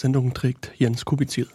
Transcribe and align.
Sendung 0.00 0.32
trägt 0.32 0.70
Jens 0.76 1.04
Kubizil. 1.04 1.48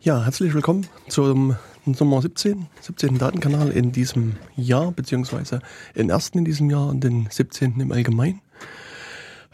Ja, 0.00 0.22
herzlich 0.22 0.54
willkommen 0.54 0.86
zum 1.08 1.56
Nummer 1.84 2.22
17, 2.22 2.68
17. 2.80 3.18
Datenkanal 3.18 3.72
in 3.72 3.90
diesem 3.90 4.36
Jahr, 4.54 4.92
beziehungsweise 4.92 5.60
den 5.96 6.08
ersten 6.08 6.38
in 6.38 6.44
diesem 6.44 6.70
Jahr 6.70 6.86
und 6.86 7.02
den 7.02 7.26
17. 7.28 7.80
im 7.80 7.90
Allgemeinen. 7.90 8.40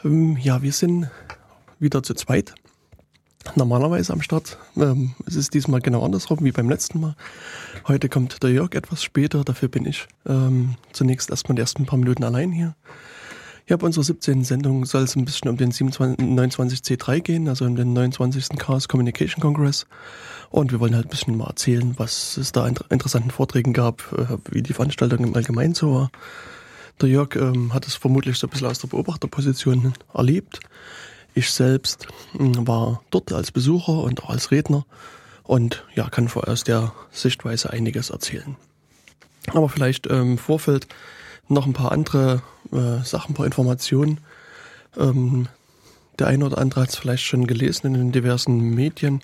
Ähm, 0.05 0.37
ja, 0.37 0.61
wir 0.61 0.73
sind 0.73 1.09
wieder 1.79 2.03
zu 2.03 2.13
zweit. 2.13 2.55
Normalerweise 3.55 4.13
am 4.13 4.21
Start. 4.21 4.59
Ähm, 4.77 5.15
es 5.27 5.37
ist 5.37 5.55
diesmal 5.55 5.81
genau 5.81 6.05
andersrum 6.05 6.41
wie 6.43 6.53
beim 6.53 6.69
letzten 6.69 7.01
Mal. 7.01 7.17
Heute 7.87 8.11
kommt 8.11 8.43
der 8.43 8.51
Jörg 8.51 8.75
etwas 8.75 9.03
später, 9.03 9.45
dafür 9.45 9.71
bin 9.71 9.87
ich 9.87 10.07
ähm, 10.27 10.75
zunächst 10.93 11.31
erstmal 11.31 11.55
die 11.55 11.63
ersten 11.63 11.87
paar 11.87 11.99
Minuten 11.99 12.25
allein 12.25 12.53
hier. 12.53 12.77
Ja, 13.69 13.77
bei 13.77 13.87
unserer 13.87 14.05
17. 14.05 14.45
Sendung 14.45 14.87
soll 14.87 15.03
es 15.03 15.15
ein 15.15 15.27
bisschen 15.27 15.51
um 15.51 15.59
den 15.59 15.73
29C3 15.73 17.21
gehen, 17.21 17.49
also 17.49 17.67
um 17.67 17.77
den 17.77 17.93
29. 17.93 18.59
Chaos 18.59 18.89
Communication 18.89 19.43
Congress. 19.43 19.87
Und 20.49 20.73
wir 20.73 20.81
wollen 20.81 20.95
halt 20.95 21.05
ein 21.05 21.11
bisschen 21.11 21.37
mal 21.37 21.49
erzählen, 21.49 21.93
was 21.99 22.39
es 22.39 22.53
da 22.53 22.65
an 22.65 22.77
interessanten 22.89 23.31
Vorträgen 23.31 23.75
gab, 23.75 24.11
äh, 24.13 24.39
wie 24.51 24.63
die 24.63 24.73
Veranstaltung 24.73 25.23
im 25.23 25.37
Allgemeinen 25.37 25.75
so 25.75 25.93
war. 25.93 26.11
Der 27.03 27.11
Jörg 27.11 27.37
ähm, 27.37 27.75
hat 27.75 27.87
es 27.87 27.95
vermutlich 27.95 28.39
so 28.39 28.47
ein 28.47 28.51
bisschen 28.51 28.69
aus 28.69 28.79
der 28.79 28.89
Beobachterposition 28.89 29.93
erlebt. 30.15 30.61
Ich 31.35 31.51
selbst 31.51 32.07
äh, 32.39 32.39
war 32.39 33.03
dort 33.11 33.31
als 33.35 33.53
Besucher 33.53 34.03
und 34.03 34.25
auch 34.25 34.31
als 34.31 34.51
Redner 34.51 34.87
und 35.43 35.85
ja, 35.95 36.09
kann 36.09 36.31
aus 36.33 36.65
der 36.65 36.95
Sichtweise 37.11 37.69
einiges 37.69 38.09
erzählen. 38.09 38.57
Aber 39.53 39.69
vielleicht 39.69 40.07
ähm, 40.07 40.33
im 40.33 40.39
Vorfeld 40.39 40.87
noch 41.49 41.67
ein 41.67 41.73
paar 41.73 41.93
andere 41.93 42.43
äh, 42.73 43.05
Sachen, 43.05 43.33
ein 43.33 43.35
paar 43.35 43.47
Informationen. 43.47 44.19
Ähm, 44.97 45.49
der 46.19 46.27
eine 46.27 46.45
oder 46.45 46.59
andere 46.59 46.83
hat 46.83 46.91
es 46.91 46.97
vielleicht 46.97 47.25
schon 47.25 47.47
gelesen 47.47 47.87
in 47.87 47.95
den 47.95 48.13
diversen 48.13 48.75
Medien. 48.75 49.23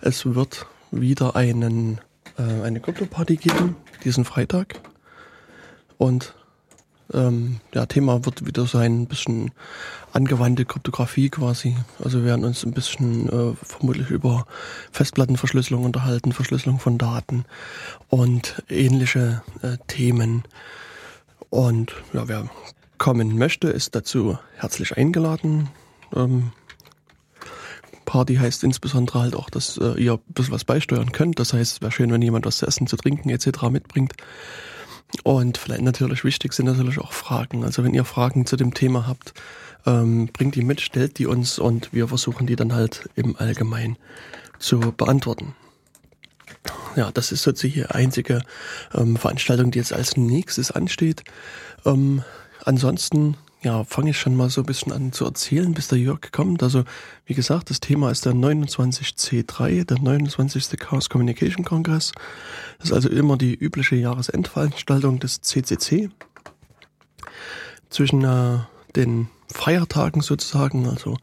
Es 0.00 0.24
wird 0.24 0.66
wieder 0.90 1.36
einen, 1.36 2.00
äh, 2.38 2.62
eine 2.64 2.80
Krypto-Party 2.80 3.36
geben, 3.36 3.76
diesen 4.04 4.24
Freitag. 4.24 4.80
Und 5.96 6.34
ähm, 7.12 7.60
ja, 7.74 7.86
Thema 7.86 8.24
wird 8.24 8.46
wieder 8.46 8.66
sein, 8.66 9.02
ein 9.02 9.06
bisschen 9.06 9.50
angewandte 10.12 10.64
Kryptographie 10.64 11.30
quasi. 11.30 11.76
Also 12.02 12.18
wir 12.18 12.26
werden 12.26 12.44
uns 12.44 12.64
ein 12.64 12.72
bisschen 12.72 13.28
äh, 13.28 13.54
vermutlich 13.62 14.10
über 14.10 14.46
Festplattenverschlüsselung 14.92 15.84
unterhalten, 15.84 16.32
Verschlüsselung 16.32 16.78
von 16.78 16.98
Daten 16.98 17.46
und 18.08 18.62
ähnliche 18.68 19.42
äh, 19.62 19.78
Themen. 19.86 20.44
Und 21.50 21.94
ja, 22.12 22.28
wer 22.28 22.48
kommen 22.98 23.38
möchte, 23.38 23.68
ist 23.68 23.94
dazu 23.94 24.38
herzlich 24.56 24.96
eingeladen. 24.96 25.68
Ähm, 26.14 26.52
Party 28.04 28.36
heißt 28.36 28.64
insbesondere 28.64 29.20
halt 29.20 29.36
auch, 29.36 29.50
dass 29.50 29.76
äh, 29.76 29.92
ihr 30.02 30.14
ein 30.14 30.32
bisschen 30.32 30.54
was 30.54 30.64
beisteuern 30.64 31.12
könnt. 31.12 31.38
Das 31.38 31.52
heißt, 31.52 31.74
es 31.74 31.82
wäre 31.82 31.92
schön, 31.92 32.10
wenn 32.10 32.22
jemand 32.22 32.46
was 32.46 32.58
zu 32.58 32.66
essen, 32.66 32.86
zu 32.86 32.96
trinken 32.96 33.28
etc. 33.28 33.64
mitbringt. 33.70 34.14
Und 35.24 35.58
vielleicht 35.58 35.82
natürlich 35.82 36.24
wichtig 36.24 36.52
sind 36.52 36.66
natürlich 36.66 36.98
auch 36.98 37.12
Fragen. 37.12 37.64
Also 37.64 37.84
wenn 37.84 37.94
ihr 37.94 38.04
Fragen 38.04 38.46
zu 38.46 38.56
dem 38.56 38.74
Thema 38.74 39.06
habt, 39.06 39.34
ähm, 39.86 40.28
bringt 40.32 40.54
die 40.54 40.62
mit, 40.62 40.80
stellt 40.80 41.18
die 41.18 41.26
uns 41.26 41.58
und 41.58 41.92
wir 41.92 42.08
versuchen 42.08 42.46
die 42.46 42.56
dann 42.56 42.74
halt 42.74 43.08
im 43.14 43.36
Allgemeinen 43.36 43.96
zu 44.58 44.78
beantworten. 44.80 45.54
Ja, 46.96 47.10
das 47.12 47.32
ist 47.32 47.42
sozusagen 47.42 47.74
die 47.74 47.86
einzige 47.86 48.42
ähm, 48.94 49.16
Veranstaltung, 49.16 49.70
die 49.70 49.78
jetzt 49.78 49.92
als 49.92 50.16
nächstes 50.16 50.70
ansteht. 50.70 51.22
Ähm, 51.84 52.22
ansonsten 52.64 53.36
ja, 53.62 53.82
fange 53.84 54.10
ich 54.10 54.20
schon 54.20 54.36
mal 54.36 54.50
so 54.50 54.60
ein 54.60 54.66
bisschen 54.66 54.92
an 54.92 55.12
zu 55.12 55.24
erzählen, 55.24 55.74
bis 55.74 55.88
der 55.88 55.98
Jörg 55.98 56.20
kommt. 56.30 56.62
Also, 56.62 56.84
wie 57.26 57.34
gesagt, 57.34 57.70
das 57.70 57.80
Thema 57.80 58.10
ist 58.10 58.24
der 58.24 58.32
29C3, 58.32 59.84
der 59.84 59.98
29. 59.98 60.78
Chaos 60.78 61.08
Communication 61.08 61.64
Congress. 61.64 62.12
Das 62.78 62.90
ist 62.90 62.92
also 62.92 63.08
immer 63.08 63.36
die 63.36 63.54
übliche 63.54 63.96
Jahresendveranstaltung 63.96 65.18
des 65.18 65.40
CCC. 65.40 66.10
Zwischen 67.90 68.22
äh, 68.22 68.58
den 68.94 69.28
Feiertagen 69.52 70.20
sozusagen, 70.20 70.86
also 70.86 71.16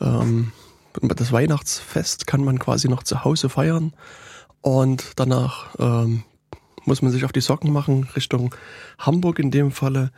ähm, 0.00 0.52
das 1.00 1.32
Weihnachtsfest 1.32 2.26
kann 2.26 2.44
man 2.44 2.58
quasi 2.58 2.88
noch 2.88 3.04
zu 3.04 3.24
Hause 3.24 3.48
feiern. 3.48 3.94
Und 4.62 5.12
danach 5.16 5.74
ähm, 5.78 6.24
muss 6.84 7.02
man 7.02 7.12
sich 7.12 7.24
auf 7.24 7.32
die 7.32 7.40
Socken 7.40 7.72
machen, 7.72 8.08
Richtung 8.16 8.54
Hamburg 8.98 9.38
in 9.38 9.50
dem 9.50 9.70
Falle. 9.70 10.10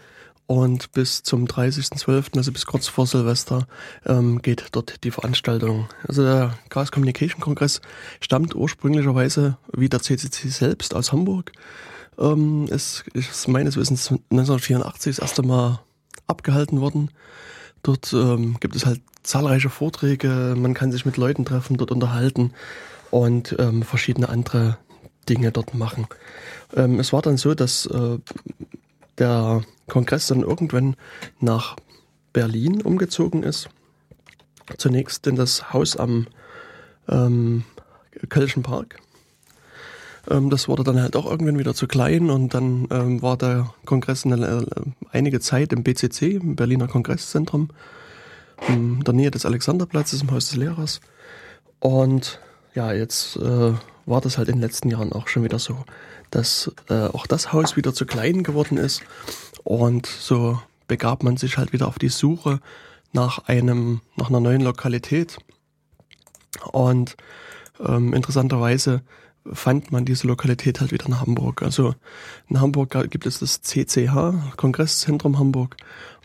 Und 0.46 0.92
bis 0.92 1.22
zum 1.22 1.46
30.12., 1.46 2.36
also 2.36 2.52
bis 2.52 2.66
kurz 2.66 2.88
vor 2.88 3.06
Silvester, 3.06 3.66
ähm, 4.04 4.42
geht 4.42 4.66
dort 4.72 5.04
die 5.04 5.10
Veranstaltung. 5.10 5.88
Also 6.06 6.24
der 6.24 6.58
Chaos 6.68 6.90
Communication 6.90 7.40
Kongress 7.40 7.80
stammt 8.20 8.54
ursprünglicherweise 8.54 9.56
wie 9.72 9.88
der 9.88 10.02
CCC 10.02 10.48
selbst 10.48 10.94
aus 10.94 11.12
Hamburg. 11.12 11.52
Ähm, 12.18 12.66
es 12.70 13.04
ist 13.14 13.48
meines 13.48 13.76
Wissens 13.76 14.10
1984 14.10 15.16
das 15.16 15.22
erste 15.22 15.42
Mal 15.42 15.80
abgehalten 16.26 16.80
worden. 16.80 17.10
Dort 17.82 18.12
ähm, 18.12 18.58
gibt 18.60 18.76
es 18.76 18.84
halt 18.84 19.00
zahlreiche 19.22 19.70
Vorträge, 19.70 20.54
man 20.56 20.74
kann 20.74 20.92
sich 20.92 21.06
mit 21.06 21.16
Leuten 21.16 21.44
treffen, 21.44 21.76
dort 21.76 21.92
unterhalten 21.92 22.52
und 23.12 23.54
ähm, 23.58 23.82
verschiedene 23.82 24.30
andere 24.30 24.78
Dinge 25.28 25.52
dort 25.52 25.74
machen. 25.74 26.06
Ähm, 26.74 26.98
es 26.98 27.12
war 27.12 27.20
dann 27.20 27.36
so, 27.36 27.54
dass 27.54 27.84
äh, 27.86 28.18
der 29.18 29.62
Kongress 29.86 30.28
dann 30.28 30.40
irgendwann 30.40 30.96
nach 31.38 31.76
Berlin 32.32 32.80
umgezogen 32.80 33.42
ist. 33.42 33.68
Zunächst 34.78 35.26
in 35.26 35.36
das 35.36 35.74
Haus 35.74 35.98
am 35.98 36.26
ähm, 37.06 37.64
Kölschen 38.30 38.62
Park. 38.62 38.98
Ähm, 40.30 40.48
das 40.48 40.66
wurde 40.66 40.82
dann 40.82 41.00
halt 41.00 41.14
auch 41.14 41.30
irgendwann 41.30 41.58
wieder 41.58 41.74
zu 41.74 41.86
klein 41.86 42.30
und 42.30 42.54
dann 42.54 42.88
ähm, 42.90 43.20
war 43.20 43.36
der 43.36 43.74
Kongress 43.84 44.24
eine, 44.24 44.46
äh, 44.46 44.82
einige 45.10 45.40
Zeit 45.40 45.74
im 45.74 45.82
BCC, 45.82 46.36
im 46.36 46.56
Berliner 46.56 46.88
Kongresszentrum, 46.88 47.68
in 48.68 49.00
der 49.00 49.12
Nähe 49.12 49.30
des 49.30 49.44
Alexanderplatzes 49.44 50.22
im 50.22 50.30
Haus 50.30 50.48
des 50.48 50.56
Lehrers. 50.56 51.02
Und 51.78 52.40
ja, 52.74 52.92
jetzt 52.92 53.36
äh, 53.36 53.72
war 54.06 54.20
das 54.20 54.38
halt 54.38 54.48
in 54.48 54.56
den 54.56 54.62
letzten 54.62 54.90
Jahren 54.90 55.12
auch 55.12 55.28
schon 55.28 55.44
wieder 55.44 55.58
so, 55.58 55.84
dass 56.30 56.72
äh, 56.88 57.06
auch 57.06 57.26
das 57.26 57.52
Haus 57.52 57.76
wieder 57.76 57.94
zu 57.94 58.06
klein 58.06 58.42
geworden 58.42 58.78
ist. 58.78 59.02
Und 59.64 60.06
so 60.06 60.60
begab 60.88 61.22
man 61.22 61.36
sich 61.36 61.58
halt 61.58 61.72
wieder 61.72 61.88
auf 61.88 61.98
die 61.98 62.08
Suche 62.08 62.60
nach 63.12 63.46
einem, 63.46 64.00
nach 64.16 64.28
einer 64.28 64.40
neuen 64.40 64.62
Lokalität. 64.62 65.38
Und 66.72 67.16
ähm, 67.80 68.12
interessanterweise 68.14 69.02
fand 69.52 69.90
man 69.90 70.04
diese 70.04 70.26
Lokalität 70.26 70.80
halt 70.80 70.92
wieder 70.92 71.06
in 71.06 71.20
Hamburg. 71.20 71.62
Also 71.62 71.94
in 72.48 72.60
Hamburg 72.60 72.90
gibt 73.10 73.26
es 73.26 73.38
das 73.40 73.60
CCH, 73.62 74.56
Kongresszentrum 74.56 75.38
Hamburg. 75.38 75.76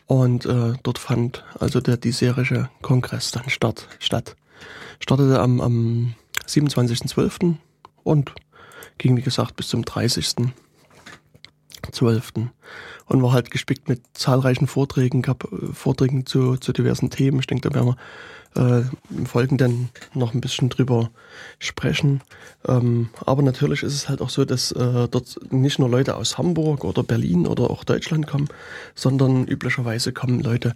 Und 0.05 0.45
äh, 0.45 0.73
dort 0.83 0.99
fand 0.99 1.43
also 1.59 1.81
der 1.81 1.97
diesjährige 1.97 2.69
Kongress 2.81 3.31
dann 3.31 3.49
statt. 3.49 3.87
statt. 3.99 4.35
Startete 4.99 5.39
am, 5.39 5.59
am 5.59 6.15
27.12. 6.47 7.55
und 8.03 8.33
ging, 8.97 9.17
wie 9.17 9.21
gesagt, 9.21 9.55
bis 9.55 9.67
zum 9.67 9.83
30.12. 9.83 12.47
Und 13.05 13.23
war 13.23 13.31
halt 13.31 13.51
gespickt 13.51 13.87
mit 13.87 14.01
zahlreichen 14.13 14.67
Vorträgen, 14.67 15.21
gab 15.21 15.45
äh, 15.45 15.73
Vorträgen 15.73 16.25
zu, 16.25 16.57
zu 16.57 16.73
diversen 16.73 17.09
Themen. 17.09 17.39
Ich 17.39 17.47
denke, 17.47 17.69
da 17.69 17.75
werden 17.75 17.87
wir 17.87 17.95
äh, 18.57 18.83
im 19.09 19.25
Folgenden 19.25 19.89
noch 20.13 20.33
ein 20.33 20.41
bisschen 20.41 20.69
drüber 20.69 21.11
sprechen. 21.59 22.21
Ähm, 22.67 23.09
aber 23.25 23.41
natürlich 23.41 23.83
ist 23.83 23.93
es 23.93 24.09
halt 24.09 24.21
auch 24.21 24.29
so, 24.29 24.45
dass 24.45 24.71
äh, 24.71 25.07
dort 25.07 25.39
nicht 25.51 25.79
nur 25.79 25.89
Leute 25.89 26.15
aus 26.15 26.37
Hamburg 26.37 26.83
oder 26.83 27.03
Berlin 27.03 27.47
oder 27.47 27.69
auch 27.69 27.83
Deutschland 27.83 28.27
kommen, 28.27 28.49
sondern 28.95 29.47
üblicherweise 29.47 30.11
kommen 30.11 30.41
Leute 30.41 30.75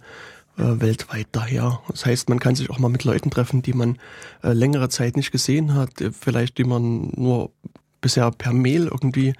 äh, 0.58 0.80
weltweit 0.80 1.28
daher. 1.32 1.80
Das 1.88 2.04
heißt, 2.04 2.28
man 2.28 2.38
kann 2.38 2.54
sich 2.54 2.70
auch 2.70 2.78
mal 2.78 2.88
mit 2.88 3.04
Leuten 3.04 3.30
treffen, 3.30 3.62
die 3.62 3.72
man 3.72 3.98
äh, 4.42 4.52
längere 4.52 4.88
Zeit 4.88 5.16
nicht 5.16 5.32
gesehen 5.32 5.74
hat, 5.74 6.00
äh, 6.00 6.10
vielleicht 6.12 6.58
die 6.58 6.64
man 6.64 7.10
nur 7.16 7.50
bisher 8.00 8.30
per 8.32 8.52
Mail 8.52 8.88
irgendwie 8.88 9.32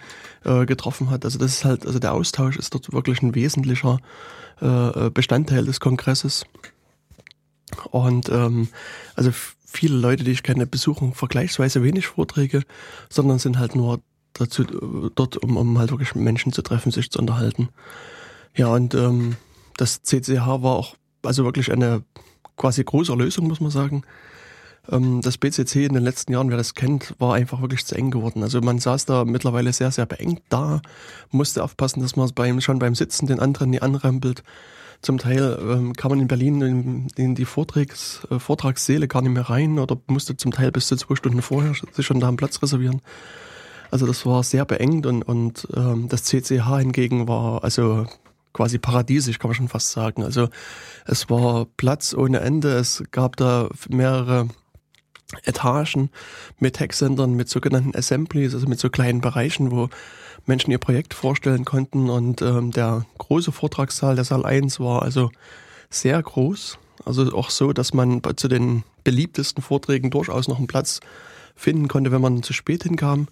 getroffen 0.44 1.10
hat. 1.10 1.25
Also 1.25 1.36
das 1.36 1.50
ist 1.50 1.64
halt, 1.64 1.84
also 1.84 1.98
der 1.98 2.12
Austausch 2.12 2.56
ist 2.56 2.72
dort 2.75 2.92
wirklich 2.92 3.20
ein 3.20 3.34
wesentlicher 3.34 3.98
Bestandteil 5.12 5.64
des 5.64 5.81
Kongresses. 5.81 6.44
Und 7.90 8.28
ähm, 8.28 8.69
also 9.16 9.32
viele 9.66 9.96
Leute, 9.96 10.22
die 10.22 10.31
ich 10.31 10.44
kenne, 10.44 10.66
besuchen 10.66 11.12
vergleichsweise 11.12 11.82
wenig 11.82 12.06
Vorträge, 12.06 12.62
sondern 13.08 13.40
sind 13.40 13.58
halt 13.58 13.75
nur 13.75 14.00
dazu 14.32 14.62
dort, 15.14 15.38
um, 15.38 15.56
um 15.56 15.78
halt 15.78 15.90
wirklich 15.90 16.14
Menschen 16.14 16.52
zu 16.52 16.62
treffen, 16.62 16.92
sich 16.92 17.10
zu 17.10 17.19
unterhalten. 17.19 17.69
Ja, 18.54 18.69
und 18.69 18.94
ähm, 18.94 19.36
das 19.76 20.02
CCH 20.02 20.46
war 20.46 20.76
auch 20.76 20.96
also 21.22 21.44
wirklich 21.44 21.70
eine 21.72 22.02
quasi 22.56 22.84
große 22.84 23.14
Lösung, 23.14 23.48
muss 23.48 23.60
man 23.60 23.70
sagen. 23.70 24.02
ähm, 24.90 25.20
das 25.20 25.38
BCC 25.38 25.86
in 25.86 25.94
den 25.94 26.02
letzten 26.02 26.32
Jahren, 26.32 26.50
wer 26.50 26.56
das 26.56 26.74
kennt, 26.74 27.14
war 27.19 27.34
einfach 27.34 27.60
wirklich 27.60 27.86
zu 27.86 27.94
eng 27.94 28.10
geworden. 28.10 28.42
Also 28.42 28.60
man 28.60 28.78
saß 28.78 29.06
da 29.06 29.24
mittlerweile 29.24 29.72
sehr, 29.72 29.90
sehr 29.90 30.06
beengt 30.06 30.42
da, 30.48 30.82
musste 31.30 31.62
aufpassen, 31.62 32.00
dass 32.02 32.16
man 32.16 32.30
beim, 32.34 32.60
schon 32.60 32.78
beim 32.78 32.94
Sitzen 32.94 33.26
den 33.26 33.40
anderen 33.40 33.70
nie 33.70 33.80
anrempelt. 33.80 34.42
Zum 35.00 35.19
Teil 35.19 35.58
ähm, 35.60 35.94
kann 35.94 36.10
man 36.10 36.20
in 36.20 36.28
Berlin 36.28 36.62
in, 36.62 37.08
in 37.16 37.34
die 37.34 37.44
Vortrags, 37.44 38.24
äh, 38.30 39.06
gar 39.08 39.22
nicht 39.22 39.32
mehr 39.32 39.50
rein 39.50 39.80
oder 39.80 39.98
musste 40.06 40.36
zum 40.36 40.52
Teil 40.52 40.70
bis 40.70 40.86
zu 40.86 40.96
zwei 40.96 41.16
Stunden 41.16 41.42
vorher 41.42 41.74
sich 41.92 42.06
schon 42.06 42.20
da 42.20 42.28
einen 42.28 42.36
Platz 42.36 42.62
reservieren. 42.62 43.02
Also 43.90 44.06
das 44.06 44.24
war 44.24 44.42
sehr 44.44 44.64
beengt 44.64 45.06
und, 45.06 45.22
und 45.22 45.69
ähm, 45.76 46.08
das 46.08 46.22
CCH 46.24 46.78
hingegen 46.78 47.26
war 47.26 47.64
also 47.64 48.06
quasi 48.52 48.78
paradiesisch, 48.78 49.38
kann 49.38 49.49
man 49.49 49.54
schon 49.54 49.69
fast 49.69 49.93
sagen. 49.93 50.22
Also 50.22 50.49
es 51.06 51.31
war 51.31 51.66
Platz 51.76 52.14
ohne 52.14 52.40
Ende, 52.40 52.76
es 52.76 53.02
gab 53.10 53.37
da 53.37 53.69
mehrere 53.88 54.49
Etagen 55.44 56.10
mit 56.58 56.78
Hacksendern, 56.78 57.34
mit 57.34 57.49
sogenannten 57.49 57.96
Assemblies, 57.96 58.54
also 58.54 58.66
mit 58.66 58.78
so 58.78 58.90
kleinen 58.90 59.20
Bereichen, 59.20 59.70
wo 59.70 59.88
Menschen 60.46 60.70
ihr 60.70 60.78
Projekt 60.78 61.14
vorstellen 61.14 61.64
konnten. 61.64 62.10
Und 62.10 62.43
ähm, 62.43 62.70
der 62.70 63.06
große 63.19 63.52
Vortragssaal, 63.52 64.16
der 64.16 64.25
Saal 64.25 64.44
1, 64.44 64.81
war 64.81 65.02
also 65.02 65.31
sehr 65.90 66.22
groß. 66.22 66.78
Also 67.05 67.32
auch 67.32 67.50
so, 67.50 67.72
dass 67.72 67.94
man 67.94 68.20
zu 68.37 68.48
den 68.48 68.84
beliebtesten 69.05 69.62
Vorträgen 69.62 70.10
durchaus 70.10 70.48
noch 70.48 70.58
einen 70.58 70.66
Platz 70.66 71.00
finden 71.56 71.88
konnte, 71.88 72.12
wenn 72.12 72.20
man 72.20 72.43
zu 72.43 72.52
spät 72.52 72.84
hinkam. 72.84 73.28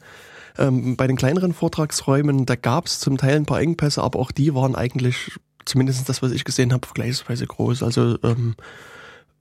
Ähm, 0.58 0.96
bei 0.96 1.06
den 1.06 1.16
kleineren 1.16 1.52
Vortragsräumen, 1.52 2.46
da 2.46 2.56
gab 2.56 2.86
es 2.86 3.00
zum 3.00 3.16
Teil 3.16 3.36
ein 3.36 3.46
paar 3.46 3.60
Engpässe, 3.60 4.02
aber 4.02 4.18
auch 4.18 4.30
die 4.30 4.54
waren 4.54 4.74
eigentlich, 4.74 5.38
zumindest 5.64 6.08
das, 6.08 6.22
was 6.22 6.32
ich 6.32 6.44
gesehen 6.44 6.72
habe, 6.72 6.86
vergleichsweise 6.86 7.46
groß. 7.46 7.82
Also 7.82 8.18
ähm, 8.22 8.54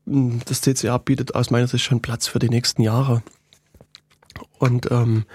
das 0.06 0.62
CCA 0.62 0.98
bietet 0.98 1.36
aus 1.36 1.52
meiner 1.52 1.68
Sicht 1.68 1.86
schon 1.86 2.02
Platz 2.02 2.28
für 2.28 2.40
die 2.40 2.50
nächsten 2.50 2.82
Jahre. 2.82 3.22
Und 4.58 4.92
ähm, 4.92 5.26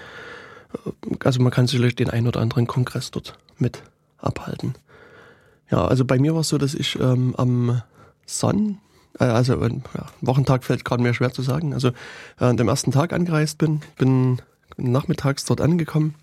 also 1.23 1.43
man 1.43 1.53
kann 1.53 1.67
sicherlich 1.67 1.97
den 1.97 2.11
einen 2.11 2.27
oder 2.27 2.41
anderen 2.41 2.67
Kongress 2.67 3.11
dort 3.11 3.39
mit 3.59 3.83
abhalten. 4.19 4.75
Ja, 5.71 5.87
also 5.87 6.05
bei 6.05 6.19
mir 6.19 6.35
war 6.35 6.41
es 6.41 6.49
so, 6.49 6.59
dass 6.59 6.75
ich 6.75 6.99
ähm, 7.01 7.35
am 7.37 7.83
Son, 8.27 8.79
äh, 9.19 9.25
also 9.25 9.61
äh, 9.61 9.71
ja, 9.95 10.07
Wochentag 10.21 10.65
fällt 10.65 10.85
gerade 10.85 11.03
mir 11.03 11.15
schwer 11.15 11.33
zu 11.33 11.43
sagen, 11.43 11.73
also 11.73 11.89
äh, 11.89 12.45
an 12.45 12.57
dem 12.57 12.69
ersten 12.69 12.93
Tag 12.93 13.13
angereist 13.13 13.59
bin, 13.59 13.81
bin 13.97 14.43
nachmittags 14.77 15.45
dort 15.45 15.61
angekommen 15.61 16.15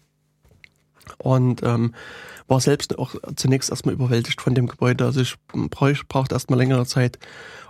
und 1.17 1.63
ähm, 1.63 1.93
war 2.47 2.59
selbst 2.59 2.99
auch 2.99 3.15
zunächst 3.35 3.69
erstmal 3.69 3.95
überwältigt 3.95 4.41
von 4.41 4.53
dem 4.53 4.67
Gebäude. 4.67 5.05
Also 5.05 5.21
ich 5.21 5.35
brauchte 5.69 6.35
erstmal 6.35 6.59
längere 6.59 6.85
Zeit, 6.85 7.17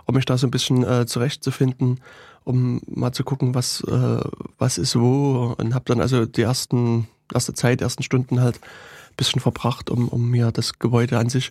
um 0.06 0.14
mich 0.16 0.24
da 0.24 0.36
so 0.36 0.46
ein 0.46 0.50
bisschen 0.50 0.84
äh, 0.84 1.06
zurechtzufinden, 1.06 2.00
um 2.44 2.80
mal 2.86 3.12
zu 3.12 3.22
gucken, 3.22 3.54
was, 3.54 3.82
äh, 3.82 4.20
was 4.58 4.78
ist 4.78 4.98
wo. 4.98 5.54
Und 5.56 5.74
habe 5.74 5.84
dann 5.86 6.00
also 6.00 6.26
die 6.26 6.42
ersten, 6.42 7.06
erste 7.32 7.54
Zeit, 7.54 7.80
ersten 7.80 8.02
Stunden 8.02 8.40
halt 8.40 8.56
ein 8.56 9.16
bisschen 9.16 9.40
verbracht, 9.40 9.88
um, 9.88 10.08
um 10.08 10.30
mir 10.30 10.50
das 10.50 10.78
Gebäude 10.78 11.18
an 11.18 11.28
sich 11.28 11.50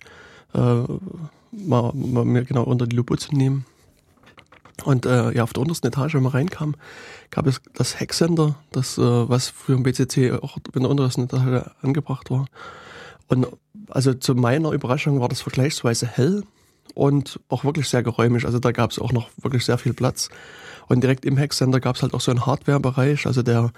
äh, 0.54 0.58
mal, 1.52 1.92
mal 1.94 2.24
mir 2.24 2.44
genau 2.44 2.64
unter 2.64 2.86
die 2.86 2.96
Lupe 2.96 3.16
zu 3.16 3.34
nehmen. 3.34 3.64
Und 4.84 5.06
äh, 5.06 5.32
ja, 5.32 5.42
auf 5.42 5.52
der 5.52 5.62
untersten 5.62 5.88
Etage, 5.88 6.14
wenn 6.14 6.22
man 6.22 6.32
reinkam, 6.32 6.74
gab 7.30 7.46
es 7.46 7.60
das 7.74 8.00
Hacksender, 8.00 8.56
das, 8.72 8.98
äh, 8.98 9.02
was 9.02 9.48
für 9.48 9.74
ein 9.74 9.82
BCC 9.82 10.32
auch 10.42 10.56
in 10.74 10.82
der 10.82 10.90
untersten 10.90 11.24
Etage 11.24 11.68
angebracht 11.82 12.30
war. 12.30 12.46
Und 13.28 13.46
also 13.88 14.14
zu 14.14 14.34
meiner 14.34 14.72
Überraschung 14.72 15.20
war 15.20 15.28
das 15.28 15.40
vergleichsweise 15.40 16.06
hell 16.06 16.42
und 16.94 17.40
auch 17.48 17.64
wirklich 17.64 17.88
sehr 17.88 18.02
geräumig. 18.02 18.44
Also 18.44 18.58
da 18.58 18.72
gab 18.72 18.90
es 18.90 18.98
auch 18.98 19.12
noch 19.12 19.30
wirklich 19.40 19.64
sehr 19.64 19.78
viel 19.78 19.94
Platz. 19.94 20.28
Und 20.88 21.02
direkt 21.02 21.24
im 21.24 21.38
Hacksender 21.38 21.80
gab 21.80 21.96
es 21.96 22.02
halt 22.02 22.12
auch 22.12 22.20
so 22.20 22.30
einen 22.30 22.44
Hardware-Bereich. 22.44 23.26
Also 23.26 23.42
der 23.42 23.72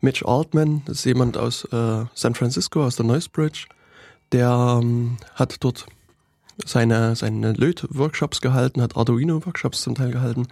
Mitch 0.00 0.24
Altman, 0.26 0.82
das 0.84 0.98
ist 0.98 1.04
jemand 1.04 1.36
aus 1.36 1.64
äh, 1.72 2.04
San 2.14 2.34
Francisco, 2.34 2.84
aus 2.84 2.96
der 2.96 3.06
Noisebridge, 3.06 3.66
der 4.32 4.78
ähm, 4.80 5.16
hat 5.34 5.56
dort 5.64 5.86
seine, 6.64 7.16
seine 7.16 7.52
Löt-Workshops 7.52 8.40
gehalten, 8.40 8.82
hat 8.82 8.96
Arduino-Workshops 8.96 9.82
zum 9.82 9.94
Teil 9.94 10.10
gehalten. 10.10 10.48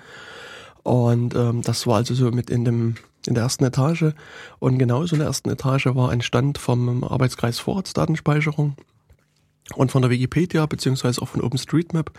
Und 0.82 1.34
ähm, 1.34 1.62
das 1.62 1.86
war 1.86 1.96
also 1.96 2.14
so 2.14 2.30
mit 2.30 2.50
in 2.50 2.64
dem 2.64 2.94
in 3.26 3.34
der 3.34 3.44
ersten 3.44 3.64
Etage. 3.64 4.14
Und 4.58 4.78
genauso 4.78 5.14
in 5.14 5.20
der 5.20 5.28
ersten 5.28 5.50
Etage 5.50 5.86
war 5.86 6.10
ein 6.10 6.22
Stand 6.22 6.58
vom 6.58 7.04
Arbeitskreis 7.04 7.58
Vorratsdatenspeicherung 7.58 8.76
und 9.74 9.92
von 9.92 10.02
der 10.02 10.10
Wikipedia 10.10 10.64
beziehungsweise 10.66 11.20
auch 11.20 11.28
von 11.28 11.42
OpenStreetMap, 11.42 12.10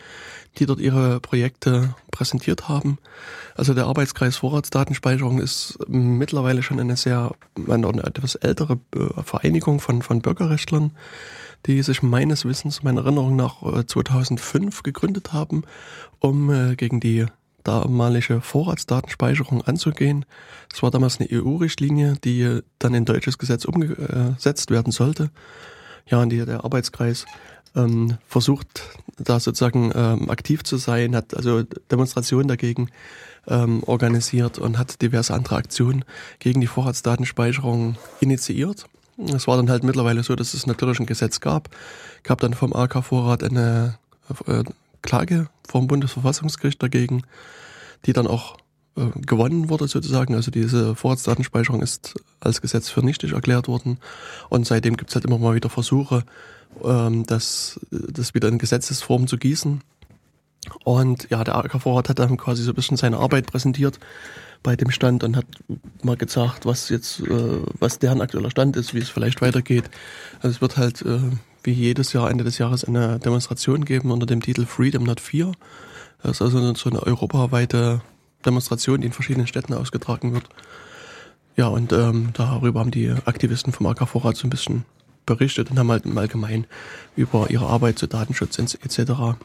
die 0.58 0.66
dort 0.66 0.80
ihre 0.80 1.20
Projekte 1.20 1.96
präsentiert 2.12 2.70
haben. 2.70 3.00
Also 3.56 3.74
der 3.74 3.88
Arbeitskreis 3.88 4.38
Vorratsdatenspeicherung 4.38 5.40
ist 5.40 5.80
mittlerweile 5.88 6.62
schon 6.62 6.80
eine 6.80 6.96
sehr 6.96 7.32
eine 7.68 8.04
etwas 8.04 8.36
ältere 8.36 8.80
äh, 8.96 9.24
Vereinigung 9.24 9.80
von, 9.80 10.02
von 10.02 10.22
Bürgerrechtlern, 10.22 10.92
die 11.66 11.82
sich 11.82 12.02
meines 12.02 12.46
Wissens, 12.46 12.84
meiner 12.84 13.02
Erinnerung 13.02 13.36
nach 13.36 13.86
2005 13.86 14.80
äh, 14.80 14.82
gegründet 14.84 15.34
haben, 15.34 15.64
um 16.20 16.50
äh, 16.52 16.76
gegen 16.76 17.00
die 17.00 17.26
damalige 17.64 18.42
Vorratsdatenspeicherung 18.42 19.62
anzugehen. 19.62 20.26
Es 20.74 20.82
war 20.82 20.92
damals 20.92 21.20
eine 21.20 21.30
EU-Richtlinie, 21.32 22.16
die 22.24 22.62
dann 22.80 22.94
in 22.94 23.06
deutsches 23.06 23.38
Gesetz 23.38 23.66
umgesetzt 23.66 24.72
werden 24.72 24.92
sollte. 24.92 25.30
Ja, 26.08 26.22
und 26.22 26.30
die, 26.30 26.44
der 26.44 26.64
Arbeitskreis 26.64 27.26
ähm, 27.76 28.18
versucht, 28.26 28.82
da 29.18 29.40
sozusagen 29.40 29.92
ähm, 29.94 30.30
aktiv 30.30 30.64
zu 30.64 30.78
sein, 30.78 31.16
hat 31.16 31.36
also 31.36 31.64
Demonstrationen 31.92 32.48
dagegen 32.48 32.90
ähm, 33.48 33.84
organisiert 33.84 34.58
und 34.58 34.78
hat 34.78 35.02
diverse 35.02 35.34
andere 35.34 35.58
Aktionen 35.58 36.06
gegen 36.40 36.62
die 36.62 36.68
Vorratsdatenspeicherung 36.68 37.98
initiiert. 38.22 38.86
Es 39.28 39.48
war 39.48 39.58
dann 39.58 39.70
halt 39.70 39.84
mittlerweile 39.84 40.24
so, 40.24 40.36
dass 40.36 40.54
es 40.54 40.66
natürlich 40.66 41.00
ein 41.00 41.06
Gesetz 41.06 41.40
gab. 41.40 41.70
Gab 42.24 42.40
dann 42.40 42.54
vom 42.54 42.74
AK 42.74 43.04
Vorrat 43.04 43.44
eine 43.44 43.98
äh, 44.48 44.64
Klage 45.02 45.48
vom 45.68 45.88
Bundesverfassungsgericht 45.88 46.82
dagegen, 46.82 47.24
die 48.06 48.14
dann 48.14 48.28
auch 48.28 48.58
äh, 48.96 49.08
gewonnen 49.26 49.70
wurde 49.70 49.88
sozusagen. 49.88 50.36
Also 50.36 50.52
diese 50.52 50.96
Vorratsdatenspeicherung 50.96 51.82
ist 51.82 52.16
als 52.40 52.62
Gesetz 52.62 52.90
für 52.90 53.04
nichtig 53.04 53.34
erklärt 53.34 53.68
worden. 53.68 53.98
Und 54.50 54.66
seitdem 54.66 54.98
gibt 54.98 55.10
es 55.10 55.16
halt 55.16 55.26
immer 55.26 55.38
mal 55.38 55.56
wieder 55.56 55.70
Versuche, 55.70 56.24
ähm, 56.84 57.26
das, 57.26 57.80
das 57.92 58.34
wieder 58.34 58.48
in 58.48 58.58
Gesetzesform 58.58 59.28
zu 59.28 59.38
gießen. 59.38 59.82
Und 60.84 61.30
ja, 61.30 61.44
der 61.44 61.56
AK 61.56 61.82
Vorrat 61.82 62.10
hat 62.10 62.20
dann 62.20 62.38
quasi 62.38 62.64
so 62.64 62.72
ein 62.72 62.76
bisschen 62.76 62.98
seine 62.98 63.18
Arbeit 63.18 63.48
präsentiert 63.48 64.00
bei 64.64 64.76
dem 64.76 64.92
Stand 64.92 65.24
und 65.24 65.36
hat 65.36 65.46
mal 66.04 66.18
gesagt, 66.18 66.66
was 66.66 66.90
jetzt, 66.90 67.22
äh, 67.22 67.62
was 67.80 68.00
deren 68.00 68.22
aktueller 68.22 68.52
Stand 68.52 68.76
ist, 68.76 68.94
wie 68.94 69.00
es 69.00 69.10
vielleicht 69.10 69.42
weitergeht. 69.42 69.90
Also 70.42 70.50
es 70.50 70.62
wird 70.62 70.78
halt 70.78 71.02
äh, 71.04 71.20
wie 71.64 71.72
jedes 71.72 72.14
Jahr 72.14 72.30
Ende 72.30 72.44
des 72.44 72.58
Jahres 72.58 72.84
eine 72.84 73.20
Demonstration 73.20 73.86
geben 73.86 74.12
unter 74.12 74.26
dem 74.26 74.42
Titel 74.42 74.66
Freedom 74.66 75.04
Not 75.04 75.20
Fear. 75.20 75.52
Das 76.22 76.32
ist 76.32 76.42
also 76.42 76.74
so 76.74 76.90
eine 76.90 77.02
europaweite 77.02 78.02
Demonstration, 78.46 79.02
die 79.02 79.08
in 79.08 79.14
verschiedenen 79.14 79.48
Städten 79.48 79.74
ausgetragen 79.74 80.34
wird. 80.34 80.50
Ja, 81.56 81.68
und 81.68 81.92
ähm, 81.92 82.30
darüber 82.34 82.80
haben 82.80 82.92
die 82.92 83.10
Aktivisten 83.26 83.74
vom 83.74 83.88
AK 83.88 84.08
Vorrat 84.08 84.38
so 84.38 84.48
ein 84.48 84.50
bisschen 84.50 84.86
berichtet 85.26 85.70
und 85.70 85.78
haben 85.78 85.92
halt 85.92 86.06
im 86.06 86.18
Allgemeinen 86.18 86.66
über 87.16 87.50
ihre 87.50 87.68
Arbeit 87.68 88.00
zu 88.00 88.08
Datenschutz 88.08 88.58
etc. 88.60 89.00
ein 89.12 89.36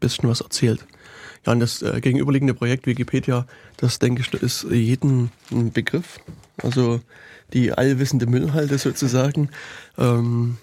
bisschen 0.00 0.28
was 0.28 0.40
erzählt. 0.40 0.86
Ja, 1.46 1.52
und 1.52 1.60
das 1.60 1.82
äh, 1.82 2.00
gegenüberliegende 2.00 2.54
Projekt 2.54 2.86
Wikipedia, 2.86 3.46
das 3.76 3.98
denke 3.98 4.22
ich, 4.22 4.32
ist 4.42 4.66
jeden 4.70 5.30
ein 5.50 5.72
Begriff. 5.72 6.20
Also 6.62 7.00
die 7.52 7.72
allwissende 7.72 8.26
Müllhalde 8.26 8.78
sozusagen. 8.78 9.50
Ähm, 9.98 10.58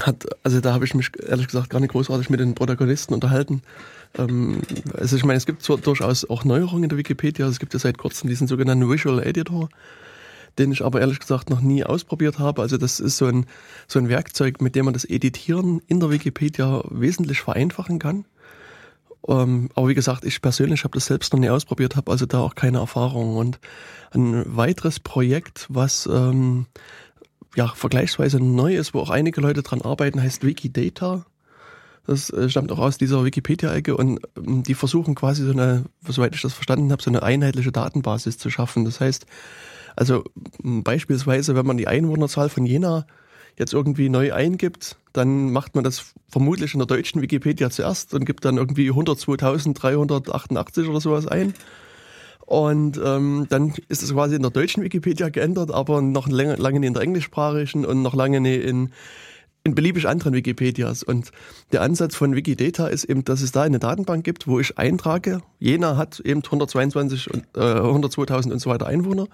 hat, 0.00 0.26
also 0.42 0.60
da 0.60 0.74
habe 0.74 0.84
ich 0.84 0.94
mich 0.94 1.10
ehrlich 1.26 1.46
gesagt 1.46 1.70
gar 1.70 1.80
nicht 1.80 1.92
großartig 1.92 2.28
mit 2.28 2.40
den 2.40 2.54
Protagonisten 2.54 3.14
unterhalten. 3.14 3.62
Ähm, 4.18 4.60
also 4.94 5.16
ich 5.16 5.24
meine, 5.24 5.38
es 5.38 5.46
gibt 5.46 5.62
zwar 5.62 5.78
durchaus 5.78 6.28
auch 6.28 6.44
Neuerungen 6.44 6.84
in 6.84 6.88
der 6.88 6.98
Wikipedia. 6.98 7.46
Es 7.46 7.58
gibt 7.58 7.72
ja 7.72 7.78
seit 7.78 7.98
kurzem 7.98 8.28
diesen 8.28 8.46
sogenannten 8.46 8.90
Visual 8.90 9.22
Editor, 9.22 9.68
den 10.58 10.72
ich 10.72 10.84
aber 10.84 11.00
ehrlich 11.00 11.20
gesagt 11.20 11.50
noch 11.50 11.60
nie 11.60 11.84
ausprobiert 11.84 12.38
habe. 12.38 12.62
Also 12.62 12.76
das 12.76 13.00
ist 13.00 13.16
so 13.16 13.26
ein, 13.26 13.46
so 13.86 13.98
ein 13.98 14.08
Werkzeug, 14.08 14.60
mit 14.60 14.74
dem 14.74 14.84
man 14.84 14.94
das 14.94 15.04
Editieren 15.04 15.80
in 15.86 16.00
der 16.00 16.10
Wikipedia 16.10 16.82
wesentlich 16.90 17.40
vereinfachen 17.40 17.98
kann. 17.98 18.26
Ähm, 19.28 19.70
aber 19.74 19.88
wie 19.88 19.94
gesagt, 19.94 20.24
ich 20.24 20.40
persönlich 20.40 20.84
habe 20.84 20.94
das 20.94 21.06
selbst 21.06 21.32
noch 21.32 21.40
nie 21.40 21.50
ausprobiert, 21.50 21.96
habe 21.96 22.10
also 22.10 22.26
da 22.26 22.40
auch 22.40 22.54
keine 22.54 22.78
Erfahrung. 22.78 23.36
Und 23.36 23.58
ein 24.12 24.44
weiteres 24.56 25.00
Projekt, 25.00 25.66
was 25.68 26.08
ähm, 26.12 26.66
ja 27.54 27.68
vergleichsweise 27.68 28.38
neu 28.38 28.76
ist, 28.76 28.94
wo 28.94 29.00
auch 29.00 29.10
einige 29.10 29.40
Leute 29.40 29.62
dran 29.62 29.82
arbeiten, 29.82 30.22
heißt 30.22 30.44
Wikidata. 30.44 31.26
Das 32.06 32.30
äh, 32.30 32.48
stammt 32.48 32.70
auch 32.70 32.78
aus 32.78 32.98
dieser 32.98 33.24
Wikipedia-Ecke 33.24 33.96
und 33.96 34.20
ähm, 34.36 34.62
die 34.62 34.74
versuchen 34.74 35.14
quasi 35.14 35.44
so 35.44 35.50
eine, 35.50 35.86
soweit 36.06 36.34
ich 36.34 36.42
das 36.42 36.54
verstanden 36.54 36.92
habe, 36.92 37.02
so 37.02 37.10
eine 37.10 37.22
einheitliche 37.22 37.72
Datenbasis 37.72 38.38
zu 38.38 38.48
schaffen. 38.50 38.84
Das 38.84 39.00
heißt, 39.00 39.26
also 39.96 40.24
beispielsweise, 40.62 41.56
wenn 41.56 41.66
man 41.66 41.78
die 41.78 41.88
Einwohnerzahl 41.88 42.48
von 42.48 42.66
Jena 42.66 43.06
jetzt 43.58 43.72
irgendwie 43.72 44.08
neu 44.08 44.32
eingibt, 44.32 44.96
dann 45.12 45.50
macht 45.50 45.74
man 45.74 45.84
das 45.84 46.12
vermutlich 46.28 46.74
in 46.74 46.78
der 46.78 46.86
deutschen 46.86 47.22
Wikipedia 47.22 47.70
zuerst 47.70 48.14
und 48.14 48.24
gibt 48.24 48.44
dann 48.44 48.58
irgendwie 48.58 48.90
102.388 48.90 50.88
oder 50.88 51.00
sowas 51.00 51.26
ein. 51.26 51.54
Und 52.46 53.00
ähm, 53.02 53.46
dann 53.48 53.74
ist 53.88 54.02
es 54.02 54.12
quasi 54.12 54.36
in 54.36 54.42
der 54.42 54.52
deutschen 54.52 54.84
Wikipedia 54.84 55.30
geändert, 55.30 55.72
aber 55.72 56.00
noch 56.00 56.28
lange, 56.28 56.54
lange 56.54 56.78
nicht 56.78 56.88
in 56.88 56.94
der 56.94 57.02
englischsprachigen 57.02 57.84
und 57.84 58.02
noch 58.02 58.14
lange 58.14 58.40
nicht 58.40 58.62
in, 58.62 58.92
in 59.64 59.74
beliebig 59.74 60.06
anderen 60.06 60.32
Wikipedias. 60.32 61.02
Und 61.02 61.32
der 61.72 61.82
Ansatz 61.82 62.14
von 62.14 62.36
Wikidata 62.36 62.86
ist 62.86 63.04
eben, 63.04 63.24
dass 63.24 63.40
es 63.40 63.50
da 63.50 63.62
eine 63.62 63.80
Datenbank 63.80 64.22
gibt, 64.22 64.46
wo 64.46 64.60
ich 64.60 64.78
eintrage. 64.78 65.40
Jena 65.58 65.96
hat 65.96 66.20
eben 66.20 66.44
122 66.44 67.32
und 67.32 67.42
äh, 67.56 67.60
102.000 67.60 68.52
und 68.52 68.60
so 68.60 68.70
weiter 68.70 68.86
Einwohner. 68.86 69.26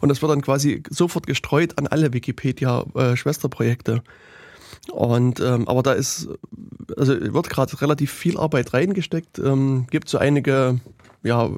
Und 0.00 0.08
das 0.08 0.22
wird 0.22 0.30
dann 0.30 0.42
quasi 0.42 0.82
sofort 0.90 1.26
gestreut 1.26 1.78
an 1.78 1.86
alle 1.86 2.12
Wikipedia-Schwesterprojekte. 2.12 4.02
Und 4.92 5.40
ähm, 5.40 5.68
aber 5.68 5.82
da 5.82 5.92
ist, 5.92 6.28
also 6.96 7.14
wird 7.20 7.50
gerade 7.50 7.80
relativ 7.80 8.12
viel 8.12 8.38
Arbeit 8.38 8.72
reingesteckt. 8.72 9.38
Ähm, 9.38 9.86
gibt 9.90 10.08
so 10.08 10.18
einige 10.18 10.80
ja, 11.22 11.50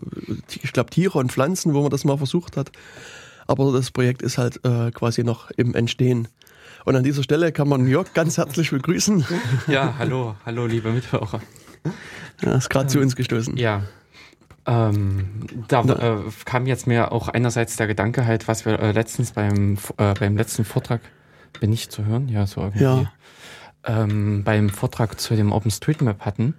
ich 0.48 0.72
glaube 0.72 0.90
Tiere 0.90 1.18
und 1.18 1.32
Pflanzen, 1.32 1.74
wo 1.74 1.82
man 1.82 1.90
das 1.90 2.04
mal 2.04 2.16
versucht 2.16 2.56
hat. 2.56 2.70
Aber 3.46 3.72
das 3.72 3.90
Projekt 3.90 4.22
ist 4.22 4.38
halt 4.38 4.64
äh, 4.64 4.90
quasi 4.90 5.24
noch 5.24 5.50
im 5.52 5.74
Entstehen. 5.74 6.28
Und 6.84 6.96
an 6.96 7.04
dieser 7.04 7.22
Stelle 7.22 7.52
kann 7.52 7.68
man 7.68 7.86
Jörg 7.86 8.14
ganz 8.14 8.38
herzlich 8.38 8.70
begrüßen. 8.70 9.24
Ja, 9.66 9.96
hallo, 9.98 10.36
hallo, 10.46 10.66
liebe 10.66 10.90
Mithörer. 10.90 11.40
Ja, 12.42 12.54
ist 12.54 12.70
gerade 12.70 12.84
ähm, 12.84 12.88
zu 12.88 13.00
uns 13.00 13.16
gestoßen. 13.16 13.56
Ja. 13.56 13.82
Ähm, 14.70 15.26
da 15.66 15.82
äh, 15.82 16.18
kam 16.44 16.66
jetzt 16.66 16.86
mir 16.86 17.10
auch 17.10 17.28
einerseits 17.28 17.76
der 17.76 17.88
Gedanke 17.88 18.24
halt, 18.24 18.46
was 18.46 18.64
wir 18.64 18.78
äh, 18.78 18.92
letztens 18.92 19.32
beim, 19.32 19.78
äh, 19.96 20.14
beim 20.14 20.36
letzten 20.36 20.64
Vortrag, 20.64 21.00
bin 21.58 21.72
ich 21.72 21.90
zu 21.90 22.04
hören? 22.04 22.28
Ja, 22.28 22.46
so 22.46 22.60
irgendwie. 22.60 22.84
Ja. 22.84 23.12
Ähm, 23.84 24.44
beim 24.44 24.70
Vortrag 24.70 25.20
zu 25.20 25.34
dem 25.34 25.52
OpenStreetMap 25.52 26.20
hatten 26.24 26.54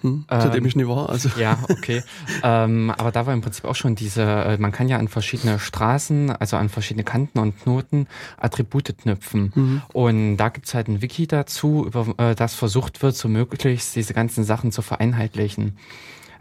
hm, 0.00 0.24
zu 0.28 0.34
ähm, 0.34 0.52
dem 0.52 0.64
ich 0.64 0.76
nie 0.76 0.86
war. 0.86 1.10
Also. 1.10 1.28
Ja, 1.38 1.58
okay. 1.68 2.02
ähm, 2.42 2.92
aber 2.96 3.12
da 3.12 3.26
war 3.26 3.34
im 3.34 3.40
Prinzip 3.40 3.64
auch 3.64 3.74
schon 3.74 3.94
diese, 3.94 4.22
äh, 4.22 4.58
man 4.58 4.72
kann 4.72 4.88
ja 4.88 4.98
an 4.98 5.08
verschiedene 5.08 5.58
Straßen, 5.58 6.30
also 6.30 6.56
an 6.56 6.68
verschiedene 6.68 7.04
Kanten 7.04 7.38
und 7.38 7.60
Knoten 7.62 8.06
Attribute 8.38 8.96
knüpfen. 8.98 9.52
Mhm. 9.54 9.82
Und 9.92 10.36
da 10.38 10.48
gibt's 10.48 10.74
halt 10.74 10.88
ein 10.88 11.02
Wiki 11.02 11.26
dazu, 11.26 11.84
über 11.86 12.14
äh, 12.18 12.34
das 12.34 12.54
versucht 12.54 13.02
wird, 13.02 13.16
so 13.16 13.28
möglichst 13.28 13.94
diese 13.94 14.14
ganzen 14.14 14.44
Sachen 14.44 14.72
zu 14.72 14.82
vereinheitlichen. 14.82 15.76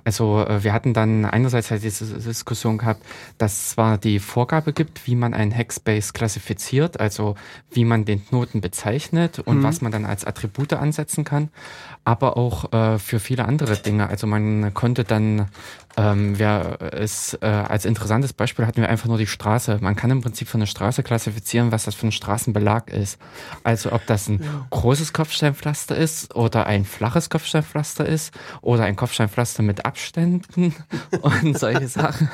Also 0.10 0.40
äh, 0.40 0.64
wir 0.64 0.74
hatten 0.74 0.96
dann 0.96 1.24
einerseits 1.24 1.70
halt 1.70 1.84
diese 1.84 2.04
Diskussion 2.04 2.80
gehabt, 2.80 3.04
dass 3.38 3.54
es 3.54 3.70
zwar 3.70 4.00
die 4.00 4.18
Vorgabe 4.18 4.74
gibt, 4.74 5.06
wie 5.06 5.14
man 5.14 5.36
einen 5.36 5.56
Hackspace 5.56 6.14
klassifiziert, 6.14 7.00
also 7.00 7.36
wie 7.70 7.86
man 7.86 8.06
den 8.06 8.26
Knoten 8.26 8.60
bezeichnet 8.60 9.38
und 9.38 9.60
mhm. 9.60 9.64
was 9.64 9.82
man 9.82 9.92
dann 9.92 10.06
als 10.06 10.26
Attribute 10.26 10.74
ansetzen 10.74 11.26
kann, 11.26 11.50
aber 12.10 12.38
auch 12.38 12.74
äh, 12.74 12.98
für 12.98 13.20
viele 13.20 13.46
andere 13.46 13.78
Dinge. 13.78 14.10
Also 14.10 14.26
man 14.26 14.74
konnte 14.74 15.04
dann, 15.04 15.48
ähm, 15.96 16.40
wer 16.40 16.80
es 16.92 17.38
äh, 17.40 17.46
als 17.46 17.86
interessantes 17.86 18.34
Beispiel 18.34 18.66
hatten 18.66 18.82
wir 18.82 18.90
einfach 18.90 19.08
nur 19.08 19.20
die 19.20 19.28
Straße. 19.28 19.78
Man 19.80 19.96
kann 19.96 20.10
im 20.10 20.22
Prinzip 20.22 20.48
für 20.48 20.58
eine 20.58 20.66
Straße 20.66 21.04
klassifizieren, 21.04 21.72
was 21.72 21.86
das 21.86 21.94
für 21.94 22.08
ein 22.08 22.12
Straßenbelag 22.12 22.90
ist. 22.90 23.20
Also 23.64 23.92
ob 23.92 24.08
das 24.08 24.28
ein 24.28 24.42
ja. 24.42 24.66
großes 24.72 25.14
Kopfsteinpflaster 25.14 25.96
ist 25.96 26.36
oder 26.36 26.66
ein 26.66 26.84
flaches 26.84 27.30
Kopfsteinpflaster 27.30 28.08
ist 28.08 28.34
oder 28.62 28.86
ein 28.86 28.96
Kopfsteinpflaster 28.96 29.62
mit 29.62 29.86
Abständen 29.86 30.74
und 31.22 31.60
solche 31.60 31.88
Sachen. 31.88 32.28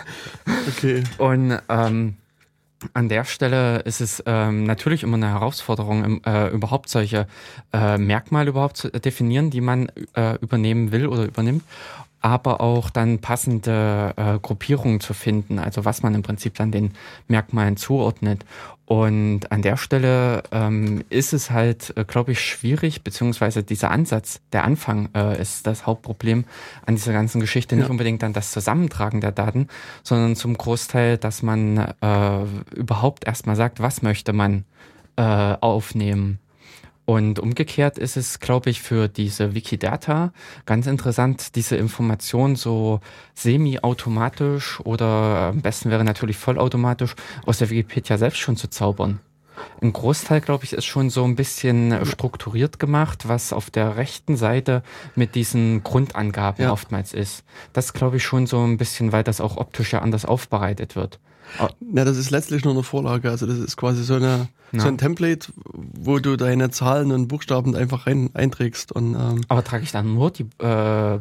Okay. 0.69 1.03
Und 1.17 1.59
ähm, 1.67 2.15
an 2.93 3.09
der 3.09 3.23
Stelle 3.23 3.79
ist 3.79 4.01
es 4.01 4.23
ähm, 4.25 4.63
natürlich 4.63 5.03
immer 5.03 5.17
eine 5.17 5.29
Herausforderung, 5.29 6.23
äh, 6.25 6.49
überhaupt 6.49 6.89
solche 6.89 7.27
äh, 7.73 7.97
Merkmale 7.97 8.49
überhaupt 8.49 8.77
zu 8.77 8.89
definieren, 8.89 9.49
die 9.49 9.61
man 9.61 9.89
äh, 10.13 10.35
übernehmen 10.41 10.91
will 10.91 11.07
oder 11.07 11.25
übernimmt 11.25 11.63
aber 12.25 12.59
auch 12.59 12.89
dann 12.89 13.19
passende 13.19 14.13
äh, 14.17 14.39
Gruppierungen 14.39 14.99
zu 14.99 15.13
finden, 15.13 15.59
also 15.59 15.85
was 15.85 16.01
man 16.01 16.15
im 16.15 16.23
Prinzip 16.23 16.55
dann 16.55 16.71
den 16.71 16.93
Merkmalen 17.27 17.77
zuordnet. 17.77 18.43
Und 18.85 19.51
an 19.51 19.61
der 19.61 19.77
Stelle 19.77 20.41
ähm, 20.51 21.03
ist 21.09 21.33
es 21.33 21.51
halt, 21.51 21.93
äh, 21.95 22.03
glaube 22.03 22.31
ich, 22.31 22.41
schwierig, 22.41 23.03
beziehungsweise 23.03 23.61
dieser 23.61 23.91
Ansatz, 23.91 24.41
der 24.53 24.63
Anfang 24.63 25.09
äh, 25.13 25.39
ist 25.39 25.67
das 25.67 25.85
Hauptproblem 25.85 26.45
an 26.87 26.95
dieser 26.95 27.13
ganzen 27.13 27.41
Geschichte. 27.41 27.75
Ja. 27.75 27.81
Nicht 27.81 27.91
unbedingt 27.91 28.23
dann 28.23 28.33
das 28.33 28.49
Zusammentragen 28.49 29.21
der 29.21 29.31
Daten, 29.31 29.67
sondern 30.01 30.35
zum 30.35 30.57
Großteil, 30.57 31.19
dass 31.19 31.43
man 31.43 31.77
äh, 31.77 32.75
überhaupt 32.75 33.27
erstmal 33.27 33.55
sagt, 33.55 33.81
was 33.81 34.01
möchte 34.01 34.33
man 34.33 34.65
äh, 35.15 35.21
aufnehmen. 35.21 36.39
Und 37.05 37.39
umgekehrt 37.39 37.99
ist 37.99 38.17
es, 38.17 38.39
glaube 38.39 38.71
ich, 38.71 38.81
für 38.81 39.07
diese 39.07 39.53
Wikidata 39.53 40.33
ganz 40.65 40.87
interessant, 40.87 41.55
diese 41.55 41.75
Information 41.75 42.55
so 42.55 42.99
semi-automatisch 43.35 44.79
oder 44.81 45.51
am 45.53 45.61
besten 45.61 45.91
wäre 45.91 46.03
natürlich 46.03 46.37
vollautomatisch 46.37 47.15
aus 47.45 47.59
der 47.59 47.69
Wikipedia 47.69 48.17
selbst 48.17 48.39
schon 48.39 48.57
zu 48.57 48.69
zaubern. 48.69 49.19
Ein 49.81 49.93
Großteil, 49.93 50.41
glaube 50.41 50.65
ich, 50.65 50.73
ist 50.73 50.85
schon 50.85 51.09
so 51.09 51.23
ein 51.23 51.35
bisschen 51.35 52.05
strukturiert 52.05 52.79
gemacht, 52.79 53.27
was 53.27 53.53
auf 53.53 53.69
der 53.69 53.97
rechten 53.97 54.35
Seite 54.35 54.83
mit 55.15 55.35
diesen 55.35 55.83
Grundangaben 55.83 56.63
ja. 56.63 56.71
oftmals 56.71 57.13
ist. 57.13 57.43
Das 57.71 57.93
glaube 57.93 58.17
ich 58.17 58.23
schon 58.23 58.47
so 58.47 58.63
ein 58.63 58.77
bisschen, 58.77 59.11
weil 59.11 59.23
das 59.23 59.41
auch 59.41 59.57
optisch 59.57 59.93
ja 59.93 59.99
anders 59.99 60.25
aufbereitet 60.25 60.95
wird. 60.95 61.19
Ja, 61.59 62.05
das 62.05 62.17
ist 62.17 62.31
letztlich 62.31 62.63
nur 62.63 62.73
eine 62.73 62.83
Vorlage. 62.83 63.29
Also 63.29 63.45
das 63.45 63.57
ist 63.57 63.77
quasi 63.77 64.03
so, 64.03 64.15
eine, 64.15 64.47
ja. 64.71 64.79
so 64.79 64.87
ein 64.87 64.97
Template, 64.97 65.47
wo 65.73 66.19
du 66.19 66.35
deine 66.35 66.69
Zahlen 66.69 67.11
und 67.11 67.27
Buchstaben 67.27 67.75
einfach 67.75 68.07
rein 68.07 68.29
einträgst. 68.33 68.91
Und, 68.91 69.15
ähm, 69.15 69.41
Aber 69.47 69.63
trage 69.63 69.83
ich 69.83 69.91
dann 69.91 70.13
nur 70.13 70.31
die... 70.31 70.47
Äh, 70.61 71.15
äh, 71.15 71.19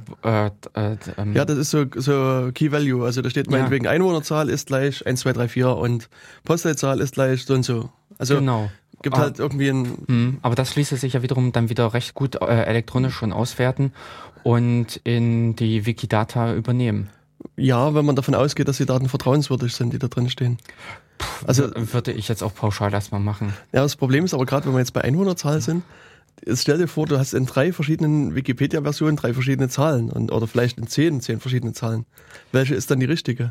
äh, 0.75 0.97
ähm, 1.17 1.35
ja, 1.35 1.45
das 1.45 1.59
ist 1.59 1.71
so, 1.71 1.85
so 1.95 2.51
Key 2.55 2.73
Value. 2.73 3.05
Also 3.05 3.23
da 3.23 3.31
steht 3.31 3.51
meinetwegen 3.51 3.85
ja. 3.85 3.91
Einwohnerzahl 3.91 4.49
ist 4.49 4.67
gleich 4.67 5.07
1, 5.07 5.21
2, 5.21 5.33
3, 5.33 5.49
4 5.49 5.69
und 5.77 6.09
Postleitzahl 6.45 7.01
ist 7.01 7.15
gleich 7.15 7.45
so 7.45 7.55
und 7.55 7.65
so. 7.65 7.91
Also 8.19 8.37
genau. 8.37 8.71
gibt 9.03 9.15
aber, 9.17 9.25
halt 9.25 9.39
irgendwie 9.39 9.69
ein... 9.69 9.99
Mh, 10.07 10.39
aber 10.43 10.55
das 10.55 10.77
ließe 10.77 10.97
sich 10.97 11.13
ja 11.13 11.23
wiederum 11.23 11.53
dann 11.53 11.69
wieder 11.69 11.95
recht 11.95 12.15
gut 12.15 12.37
äh, 12.37 12.65
elektronisch 12.65 13.15
schon 13.15 13.33
auswerten 13.33 13.93
und 14.45 15.01
in 15.05 15.57
die 15.57 15.87
Wikidata 15.87 16.55
übernehmen. 16.55 17.09
Ja, 17.57 17.95
wenn 17.95 18.05
man 18.05 18.17
davon 18.17 18.35
ausgeht, 18.35 18.69
dass 18.69 18.79
die 18.79 18.87
Daten 18.87 19.09
vertrauenswürdig 19.09 19.75
sind, 19.75 19.93
die 19.93 19.99
da 19.99 20.09
drin 20.09 20.29
stehen. 20.29 20.59
Also 21.47 21.71
würde 21.75 22.13
ich 22.13 22.29
jetzt 22.29 22.43
auch 22.43 22.55
pauschal 22.55 22.93
erstmal 22.93 23.21
machen. 23.21 23.55
Ja, 23.73 23.83
das 23.83 23.97
Problem 23.97 24.25
ist 24.25 24.35
aber 24.35 24.47
gerade, 24.47 24.67
wenn 24.67 24.73
wir 24.73 24.81
jetzt 24.81 24.93
bei 24.93 25.03
Einwohnerzahl 25.03 25.61
sind, 25.61 25.85
stell 26.53 26.79
dir 26.79 26.89
vor, 26.89 27.07
du 27.07 27.19
hast 27.19 27.33
in 27.33 27.47
drei 27.47 27.73
verschiedenen 27.73 28.35
Wikipedia-Versionen 28.35 29.17
drei 29.17 29.33
verschiedene 29.35 29.69
Zahlen 29.69 30.11
und, 30.11 30.33
oder 30.33 30.47
vielleicht 30.47 30.79
in 30.79 30.87
zehn, 30.87 31.21
zehn 31.21 31.41
verschiedene 31.41 31.73
Zahlen. 31.73 32.07
Welche 32.53 32.75
ist 32.75 32.91
dann 32.91 33.01
die 33.01 33.07
richtige? 33.07 33.51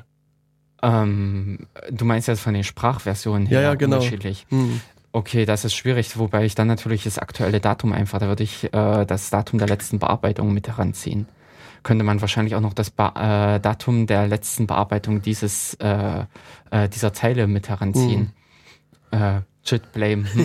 Ähm, 0.81 1.67
du 1.89 2.03
meinst 2.03 2.27
jetzt 2.27 2.41
von 2.41 2.53
den 2.53 2.65
Sprachversionen 2.65 3.47
her 3.47 3.61
ja, 3.61 3.69
ja, 3.69 3.75
genau. 3.75 3.97
unterschiedlich. 3.97 4.45
Hm. 4.49 4.81
Okay, 5.13 5.45
das 5.45 5.63
ist 5.63 5.75
schwierig, 5.75 6.17
wobei 6.17 6.43
ich 6.43 6.55
dann 6.55 6.67
natürlich 6.67 7.03
das 7.03 7.19
aktuelle 7.19 7.61
Datum 7.61 7.93
einfach, 7.93 8.19
da 8.19 8.27
würde 8.27 8.43
ich 8.43 8.65
äh, 8.73 9.05
das 9.05 9.29
Datum 9.29 9.59
der 9.59 9.67
letzten 9.69 9.99
Bearbeitung 9.99 10.53
mit 10.53 10.67
heranziehen 10.67 11.27
könnte 11.83 12.03
man 12.03 12.21
wahrscheinlich 12.21 12.55
auch 12.55 12.61
noch 12.61 12.73
das 12.73 12.89
ba 12.89 13.55
äh, 13.55 13.59
Datum 13.59 14.07
der 14.07 14.27
letzten 14.27 14.67
Bearbeitung 14.67 15.21
dieses 15.21 15.75
äh, 15.75 16.25
äh, 16.71 16.89
dieser 16.89 17.13
Zeile 17.13 17.47
mit 17.47 17.69
heranziehen. 17.69 18.31
Mhm. 19.11 19.21
Äh, 19.21 19.41
shit 19.63 19.91
blame. 19.91 20.25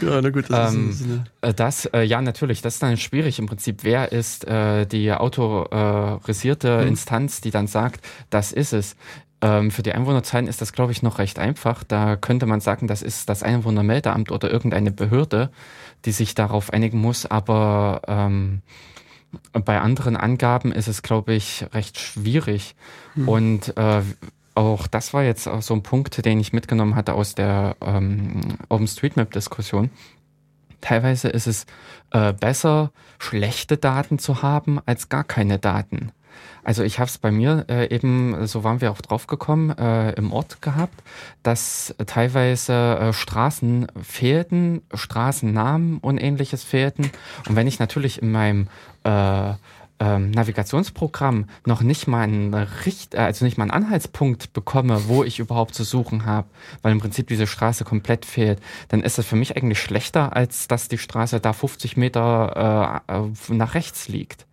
Ja, 0.00 0.20
na 0.20 0.30
gut, 0.30 0.44
das 0.48 0.74
ähm, 0.74 0.90
ist, 0.90 1.06
ne. 1.06 1.24
das, 1.56 1.86
äh, 1.86 2.02
ja, 2.02 2.20
natürlich, 2.22 2.62
das 2.62 2.74
ist 2.74 2.82
dann 2.82 2.96
schwierig 2.96 3.38
im 3.38 3.46
Prinzip. 3.46 3.82
Wer 3.82 4.12
ist 4.12 4.46
äh, 4.46 4.86
die 4.86 5.12
autorisierte 5.12 6.82
mhm. 6.82 6.88
Instanz, 6.88 7.40
die 7.40 7.50
dann 7.50 7.66
sagt, 7.66 8.06
das 8.30 8.52
ist 8.52 8.72
es? 8.72 8.96
Ähm, 9.40 9.70
für 9.70 9.82
die 9.82 9.92
Einwohnerzahlen 9.92 10.48
ist 10.48 10.60
das, 10.60 10.72
glaube 10.72 10.92
ich, 10.92 11.02
noch 11.02 11.18
recht 11.18 11.38
einfach. 11.38 11.84
Da 11.84 12.16
könnte 12.16 12.46
man 12.46 12.60
sagen, 12.60 12.88
das 12.88 13.02
ist 13.02 13.28
das 13.28 13.42
Einwohnermeldeamt 13.42 14.32
oder 14.32 14.50
irgendeine 14.50 14.90
Behörde 14.90 15.50
die 16.04 16.12
sich 16.12 16.34
darauf 16.34 16.72
einigen 16.72 17.00
muss. 17.00 17.26
Aber 17.26 18.02
ähm, 18.06 18.62
bei 19.52 19.80
anderen 19.80 20.16
Angaben 20.16 20.72
ist 20.72 20.88
es, 20.88 21.02
glaube 21.02 21.34
ich, 21.34 21.66
recht 21.72 21.98
schwierig. 21.98 22.74
Hm. 23.14 23.28
Und 23.28 23.76
äh, 23.76 24.02
auch 24.54 24.86
das 24.86 25.14
war 25.14 25.22
jetzt 25.22 25.46
auch 25.46 25.62
so 25.62 25.74
ein 25.74 25.82
Punkt, 25.82 26.24
den 26.24 26.40
ich 26.40 26.52
mitgenommen 26.52 26.96
hatte 26.96 27.14
aus 27.14 27.34
der 27.34 27.76
ähm, 27.80 28.40
OpenStreetMap-Diskussion. 28.68 29.90
Teilweise 30.80 31.28
ist 31.28 31.46
es 31.46 31.66
äh, 32.12 32.32
besser, 32.32 32.92
schlechte 33.18 33.76
Daten 33.76 34.18
zu 34.18 34.42
haben, 34.42 34.80
als 34.86 35.08
gar 35.08 35.24
keine 35.24 35.58
Daten. 35.58 36.12
Also 36.68 36.82
ich 36.82 36.98
habe 36.98 37.08
es 37.08 37.16
bei 37.16 37.30
mir 37.30 37.64
äh, 37.70 37.88
eben, 37.94 38.46
so 38.46 38.62
waren 38.62 38.82
wir 38.82 38.92
auch 38.92 39.00
drauf 39.00 39.26
gekommen, 39.26 39.70
äh, 39.70 40.10
im 40.16 40.34
Ort 40.34 40.60
gehabt, 40.60 41.02
dass 41.42 41.94
teilweise 42.04 42.74
äh, 42.74 43.12
Straßen 43.14 43.86
fehlten, 44.02 44.82
Straßennamen 44.92 45.96
und 45.96 46.18
ähnliches 46.18 46.64
fehlten. 46.64 47.10
Und 47.48 47.56
wenn 47.56 47.66
ich 47.66 47.78
natürlich 47.78 48.20
in 48.20 48.32
meinem 48.32 48.68
äh, 49.04 49.54
ähm, 49.98 50.30
Navigationsprogramm 50.30 51.46
noch 51.64 51.80
nicht 51.80 52.06
mal 52.06 52.24
einen 52.24 52.52
Richt, 52.52 53.14
äh, 53.14 53.20
also 53.20 53.46
nicht 53.46 53.56
mal 53.56 53.64
einen 53.64 53.84
Anhaltspunkt 53.84 54.52
bekomme, 54.52 55.08
wo 55.08 55.24
ich 55.24 55.38
überhaupt 55.38 55.74
zu 55.74 55.84
suchen 55.84 56.26
habe, 56.26 56.48
weil 56.82 56.92
im 56.92 57.00
Prinzip 57.00 57.28
diese 57.28 57.46
Straße 57.46 57.86
komplett 57.86 58.26
fehlt, 58.26 58.60
dann 58.88 59.02
ist 59.02 59.16
das 59.16 59.24
für 59.24 59.36
mich 59.36 59.56
eigentlich 59.56 59.80
schlechter, 59.80 60.36
als 60.36 60.68
dass 60.68 60.88
die 60.88 60.98
Straße 60.98 61.40
da 61.40 61.54
50 61.54 61.96
Meter 61.96 63.02
äh, 63.08 63.54
nach 63.54 63.72
rechts 63.72 64.08
liegt. 64.08 64.47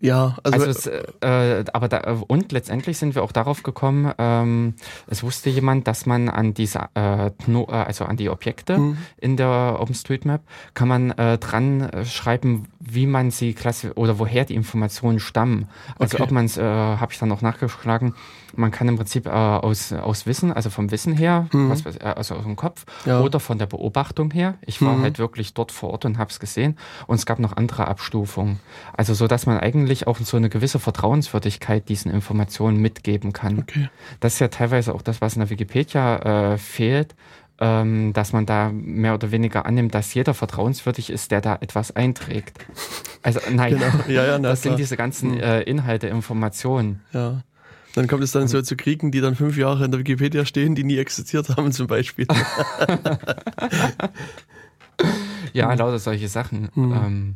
Ja, 0.00 0.36
also, 0.42 0.66
also 0.66 0.70
es, 0.70 0.86
äh, 1.22 1.64
aber 1.72 1.88
da, 1.88 2.20
und 2.26 2.52
letztendlich 2.52 2.98
sind 2.98 3.14
wir 3.14 3.22
auch 3.22 3.32
darauf 3.32 3.62
gekommen, 3.62 4.12
ähm, 4.18 4.74
es 5.06 5.22
wusste 5.22 5.48
jemand, 5.48 5.88
dass 5.88 6.04
man 6.04 6.28
an 6.28 6.52
diese, 6.52 6.88
äh, 6.94 7.26
äh 7.28 7.66
also 7.68 8.04
an 8.04 8.16
die 8.16 8.28
Objekte 8.28 8.78
mhm. 8.78 8.98
in 9.18 9.36
der 9.36 9.78
OpenStreetMap 9.80 10.42
kann 10.74 10.88
man 10.88 11.10
äh, 11.12 11.38
dran 11.38 11.90
schreiben, 12.04 12.68
wie 12.86 13.06
man 13.06 13.30
sie 13.30 13.54
klasse 13.54 13.94
oder 13.94 14.18
woher 14.18 14.44
die 14.44 14.54
Informationen 14.54 15.18
stammen. 15.18 15.68
Also 15.98 16.16
okay. 16.16 16.24
ob 16.24 16.30
man 16.30 16.44
es, 16.44 16.58
äh, 16.58 16.62
habe 16.62 17.12
ich 17.12 17.18
dann 17.18 17.32
auch 17.32 17.40
nachgeschlagen, 17.40 18.14
man 18.56 18.70
kann 18.70 18.88
im 18.88 18.96
Prinzip 18.96 19.26
äh, 19.26 19.30
aus, 19.30 19.92
aus 19.92 20.26
Wissen, 20.26 20.52
also 20.52 20.70
vom 20.70 20.90
Wissen 20.90 21.14
her, 21.14 21.48
mhm. 21.52 21.70
was, 21.70 21.84
äh, 21.86 22.00
also 22.04 22.36
aus 22.36 22.44
dem 22.44 22.56
Kopf, 22.56 22.84
ja. 23.04 23.20
oder 23.20 23.40
von 23.40 23.58
der 23.58 23.66
Beobachtung 23.66 24.30
her. 24.30 24.54
Ich 24.62 24.80
war 24.82 24.94
mhm. 24.94 25.02
halt 25.02 25.18
wirklich 25.18 25.54
dort 25.54 25.72
vor 25.72 25.90
Ort 25.90 26.04
und 26.04 26.18
habe 26.18 26.30
es 26.30 26.38
gesehen. 26.40 26.76
Und 27.06 27.16
es 27.16 27.26
gab 27.26 27.38
noch 27.38 27.56
andere 27.56 27.88
Abstufungen. 27.88 28.60
Also 28.92 29.14
so, 29.14 29.26
dass 29.26 29.46
man 29.46 29.58
eigentlich 29.58 30.06
auch 30.06 30.18
so 30.18 30.36
eine 30.36 30.48
gewisse 30.48 30.78
Vertrauenswürdigkeit 30.78 31.88
diesen 31.88 32.12
Informationen 32.12 32.78
mitgeben 32.78 33.32
kann. 33.32 33.58
Okay. 33.60 33.88
Das 34.20 34.34
ist 34.34 34.38
ja 34.40 34.48
teilweise 34.48 34.94
auch 34.94 35.02
das, 35.02 35.20
was 35.20 35.34
in 35.34 35.40
der 35.40 35.50
Wikipedia 35.50 36.52
äh, 36.52 36.58
fehlt 36.58 37.14
ähm, 37.60 38.12
dass 38.12 38.32
man 38.32 38.46
da 38.46 38.70
mehr 38.72 39.14
oder 39.14 39.30
weniger 39.30 39.64
annimmt, 39.66 39.94
dass 39.94 40.12
jeder 40.14 40.34
vertrauenswürdig 40.34 41.10
ist, 41.10 41.30
der 41.30 41.40
da 41.40 41.56
etwas 41.60 41.94
einträgt. 41.94 42.58
Also 43.22 43.40
nein, 43.52 43.74
genau. 43.74 43.86
ja, 44.08 44.24
ja, 44.26 44.38
na, 44.38 44.50
das 44.50 44.62
klar. 44.62 44.72
sind 44.72 44.78
diese 44.78 44.96
ganzen 44.96 45.34
hm. 45.34 45.40
äh, 45.40 45.62
Inhalte, 45.62 46.08
Informationen. 46.08 47.00
Ja. 47.12 47.42
Dann 47.94 48.08
kommt 48.08 48.24
es 48.24 48.32
dann 48.32 48.48
so 48.48 48.60
zu 48.60 48.76
Kriegen, 48.76 49.12
die 49.12 49.20
dann 49.20 49.36
fünf 49.36 49.56
Jahre 49.56 49.84
in 49.84 49.92
der 49.92 50.00
Wikipedia 50.00 50.44
stehen, 50.44 50.74
die 50.74 50.82
nie 50.82 50.98
existiert 50.98 51.48
haben, 51.50 51.70
zum 51.70 51.86
Beispiel. 51.86 52.26
ja, 55.52 55.72
lauter 55.72 56.00
solche 56.00 56.26
Sachen. 56.26 56.70
Hm. 56.74 56.92
Ähm, 56.92 57.34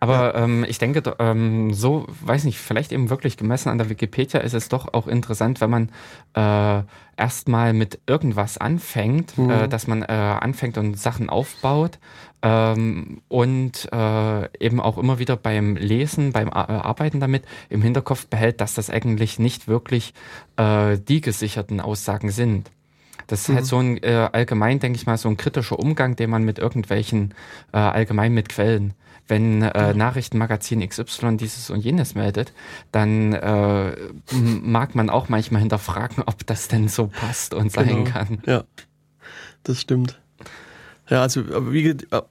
aber 0.00 0.34
ja. 0.34 0.44
ähm, 0.44 0.64
ich 0.68 0.78
denke, 0.78 1.02
ähm, 1.18 1.72
so, 1.72 2.06
weiß 2.20 2.44
nicht, 2.44 2.58
vielleicht 2.58 2.92
eben 2.92 3.10
wirklich 3.10 3.36
gemessen 3.36 3.68
an 3.68 3.78
der 3.78 3.88
Wikipedia 3.88 4.40
ist 4.40 4.54
es 4.54 4.68
doch 4.68 4.92
auch 4.92 5.06
interessant, 5.06 5.60
wenn 5.60 5.70
man 5.70 5.88
äh, 6.34 6.82
erstmal 7.16 7.72
mit 7.72 8.00
irgendwas 8.06 8.58
anfängt, 8.58 9.36
mhm. 9.38 9.50
äh, 9.50 9.68
dass 9.68 9.86
man 9.86 10.02
äh, 10.02 10.06
anfängt 10.06 10.78
und 10.78 10.98
Sachen 10.98 11.30
aufbaut 11.30 11.98
ähm, 12.42 13.22
und 13.28 13.88
äh, 13.92 14.64
eben 14.64 14.80
auch 14.80 14.98
immer 14.98 15.18
wieder 15.18 15.36
beim 15.36 15.76
Lesen, 15.76 16.32
beim 16.32 16.50
Arbeiten 16.50 17.20
damit 17.20 17.44
im 17.70 17.82
Hinterkopf 17.82 18.26
behält, 18.26 18.60
dass 18.60 18.74
das 18.74 18.90
eigentlich 18.90 19.38
nicht 19.38 19.66
wirklich 19.66 20.12
äh, 20.56 20.98
die 20.98 21.20
gesicherten 21.20 21.80
Aussagen 21.80 22.30
sind. 22.30 22.70
Das 23.26 23.48
ist 23.48 23.48
halt 23.48 23.54
mhm. 23.54 23.58
halt 23.58 23.66
so 23.66 23.78
ein 23.78 24.02
äh, 24.02 24.28
allgemein, 24.32 24.78
denke 24.78 24.96
ich 24.96 25.06
mal, 25.06 25.16
so 25.16 25.28
ein 25.28 25.36
kritischer 25.36 25.78
Umgang, 25.78 26.16
den 26.16 26.30
man 26.30 26.44
mit 26.44 26.58
irgendwelchen 26.58 27.34
äh, 27.72 27.78
allgemein 27.78 28.32
mit 28.34 28.48
Quellen 28.48 28.94
wenn 29.28 29.62
äh, 29.62 29.94
Nachrichtenmagazin 29.94 30.86
XY 30.88 31.36
dieses 31.36 31.70
und 31.70 31.80
jenes 31.80 32.14
meldet, 32.14 32.52
dann 32.92 33.32
äh, 33.32 33.96
mag 34.32 34.94
man 34.94 35.10
auch 35.10 35.28
manchmal 35.28 35.60
hinterfragen, 35.60 36.22
ob 36.26 36.46
das 36.46 36.68
denn 36.68 36.88
so 36.88 37.08
passt 37.08 37.54
und 37.54 37.72
sein 37.72 37.88
genau. 37.88 38.10
kann. 38.10 38.42
Ja, 38.46 38.64
das 39.62 39.80
stimmt. 39.80 40.20
Ja, 41.08 41.22
also 41.22 41.72
wie, 41.72 41.88
äh, 41.88 41.96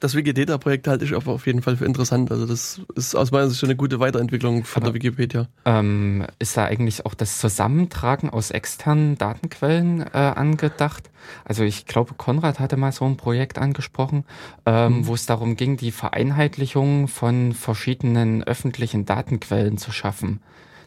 das 0.00 0.14
Wikidata-Projekt 0.14 0.86
halte 0.86 1.04
ich 1.04 1.14
auf 1.14 1.46
jeden 1.46 1.62
Fall 1.62 1.78
für 1.78 1.86
interessant. 1.86 2.30
Also 2.30 2.46
das 2.46 2.82
ist 2.94 3.14
aus 3.14 3.30
meiner 3.30 3.48
Sicht 3.48 3.60
schon 3.60 3.70
eine 3.70 3.76
gute 3.76 4.00
Weiterentwicklung 4.00 4.64
von 4.64 4.82
Aber, 4.82 4.92
der 4.92 4.94
Wikipedia. 4.94 5.48
Ähm, 5.64 6.26
ist 6.38 6.56
da 6.56 6.66
eigentlich 6.66 7.06
auch 7.06 7.14
das 7.14 7.38
Zusammentragen 7.38 8.28
aus 8.28 8.50
externen 8.50 9.16
Datenquellen 9.16 10.02
äh, 10.02 10.18
angedacht? 10.18 11.10
Also 11.46 11.64
ich 11.64 11.86
glaube, 11.86 12.12
Konrad 12.14 12.60
hatte 12.60 12.76
mal 12.76 12.92
so 12.92 13.06
ein 13.06 13.16
Projekt 13.16 13.58
angesprochen, 13.58 14.24
ähm, 14.66 14.98
mhm. 14.98 15.06
wo 15.06 15.14
es 15.14 15.24
darum 15.24 15.56
ging, 15.56 15.78
die 15.78 15.90
Vereinheitlichung 15.90 17.08
von 17.08 17.54
verschiedenen 17.54 18.44
öffentlichen 18.44 19.06
Datenquellen 19.06 19.78
zu 19.78 19.90
schaffen. 19.90 20.40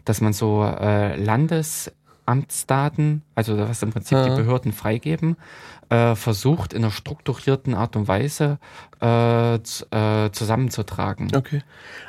Dass 0.05 0.21
man 0.21 0.33
so 0.33 0.63
äh, 0.63 1.15
Landesamtsdaten, 1.15 3.23
also 3.33 3.57
was 3.57 3.81
im 3.81 3.89
Prinzip 3.89 4.19
ja. 4.19 4.29
die 4.29 4.35
Behörden 4.35 4.73
freigeben, 4.73 5.37
äh, 5.89 6.15
versucht 6.15 6.73
in 6.73 6.83
einer 6.83 6.91
strukturierten 6.91 7.73
Art 7.73 7.95
und 7.95 8.07
Weise 8.07 8.59
äh, 9.01 9.55
äh, 9.55 10.31
zusammenzutragen. 10.31 11.33
Okay. 11.35 11.61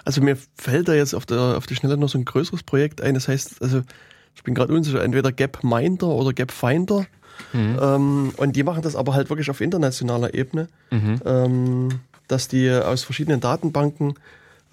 Also 0.04 0.20
mir 0.20 0.36
fällt 0.56 0.88
da 0.88 0.94
jetzt 0.94 1.14
auf, 1.14 1.26
der, 1.26 1.56
auf 1.56 1.66
die 1.66 1.76
Schnelle 1.76 1.96
noch 1.96 2.08
so 2.08 2.18
ein 2.18 2.24
größeres 2.24 2.62
Projekt 2.62 3.00
ein. 3.00 3.14
Das 3.14 3.28
heißt, 3.28 3.62
also 3.62 3.82
ich 4.34 4.42
bin 4.42 4.54
gerade 4.54 4.72
unsicher, 4.72 5.02
entweder 5.02 5.32
Gapminder 5.32 6.08
oder 6.08 6.32
Gapfinder. 6.32 7.06
Mhm. 7.52 7.78
Ähm, 7.80 8.32
und 8.36 8.56
die 8.56 8.62
machen 8.64 8.82
das 8.82 8.96
aber 8.96 9.14
halt 9.14 9.30
wirklich 9.30 9.50
auf 9.50 9.60
internationaler 9.60 10.34
Ebene, 10.34 10.68
mhm. 10.90 11.20
ähm, 11.24 11.88
dass 12.26 12.48
die 12.48 12.70
aus 12.70 13.04
verschiedenen 13.04 13.40
Datenbanken 13.40 14.14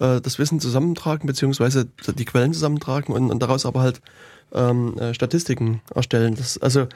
äh, 0.00 0.20
das 0.20 0.38
Wissen 0.38 0.58
zusammentragen, 0.60 1.26
beziehungsweise 1.26 1.86
die 1.86 2.24
Quellen 2.24 2.52
zusammentragen 2.52 3.14
und, 3.14 3.30
und 3.30 3.40
daraus 3.40 3.66
aber 3.66 3.80
halt 3.80 4.00
ähm, 4.52 4.98
äh, 4.98 5.14
Statistiken 5.14 5.80
erstellen. 5.94 6.34
Das, 6.34 6.58
also 6.58 6.86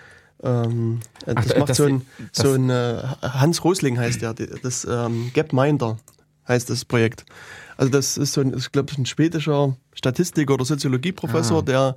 ähm, 0.43 1.01
äh, 1.27 1.35
das 1.35 1.53
Ach, 1.53 1.59
macht 1.59 1.71
das, 1.71 1.77
so 1.77 1.85
ein, 1.85 2.03
so 2.33 2.53
ein 2.53 2.71
äh, 2.71 3.03
Hans 3.23 3.65
Rosling 3.65 3.99
heißt 3.99 4.23
der, 4.23 4.35
das 4.35 4.87
ähm, 4.89 5.31
Gapminder 5.35 5.99
heißt 6.49 6.71
das 6.71 6.85
Projekt. 6.85 7.25
Also 7.77 7.91
das 7.91 8.17
ist 8.17 8.33
so 8.33 8.41
ein, 8.41 8.57
ich 8.57 8.73
glaube, 8.73 8.93
ein 8.97 9.07
schwedischer 9.07 9.77
Statistik- 9.95 10.51
oder 10.51 10.65
Soziologieprofessor, 10.65 11.59
ah. 11.59 11.63
der 11.63 11.97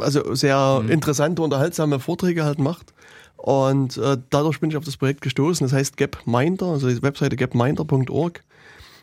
also 0.00 0.34
sehr 0.34 0.80
mhm. 0.82 0.90
interessante, 0.90 1.42
unterhaltsame 1.42 2.00
Vorträge 2.00 2.44
halt 2.44 2.58
macht. 2.58 2.94
Und 3.36 3.96
äh, 3.96 4.18
dadurch 4.30 4.60
bin 4.60 4.70
ich 4.70 4.76
auf 4.76 4.84
das 4.84 4.96
Projekt 4.96 5.20
gestoßen. 5.20 5.64
Das 5.66 5.74
heißt 5.74 5.96
Gapminder, 5.96 6.66
also 6.66 6.88
die 6.88 7.02
Webseite 7.02 7.36
gapminder.org. 7.36 8.42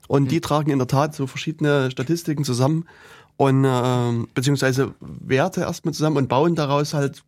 Und 0.07 0.23
mhm. 0.23 0.27
die 0.29 0.41
tragen 0.41 0.71
in 0.71 0.79
der 0.79 0.87
Tat 0.87 1.13
so 1.13 1.27
verschiedene 1.27 1.91
Statistiken 1.91 2.43
zusammen 2.43 2.85
und 3.39 3.63
äh, 3.63 4.27
beziehungsweise 4.33 4.95
Werte 4.99 5.61
erstmal 5.61 5.93
zusammen 5.93 6.17
und 6.17 6.27
bauen 6.27 6.55
daraus 6.55 6.93
halt 6.93 7.23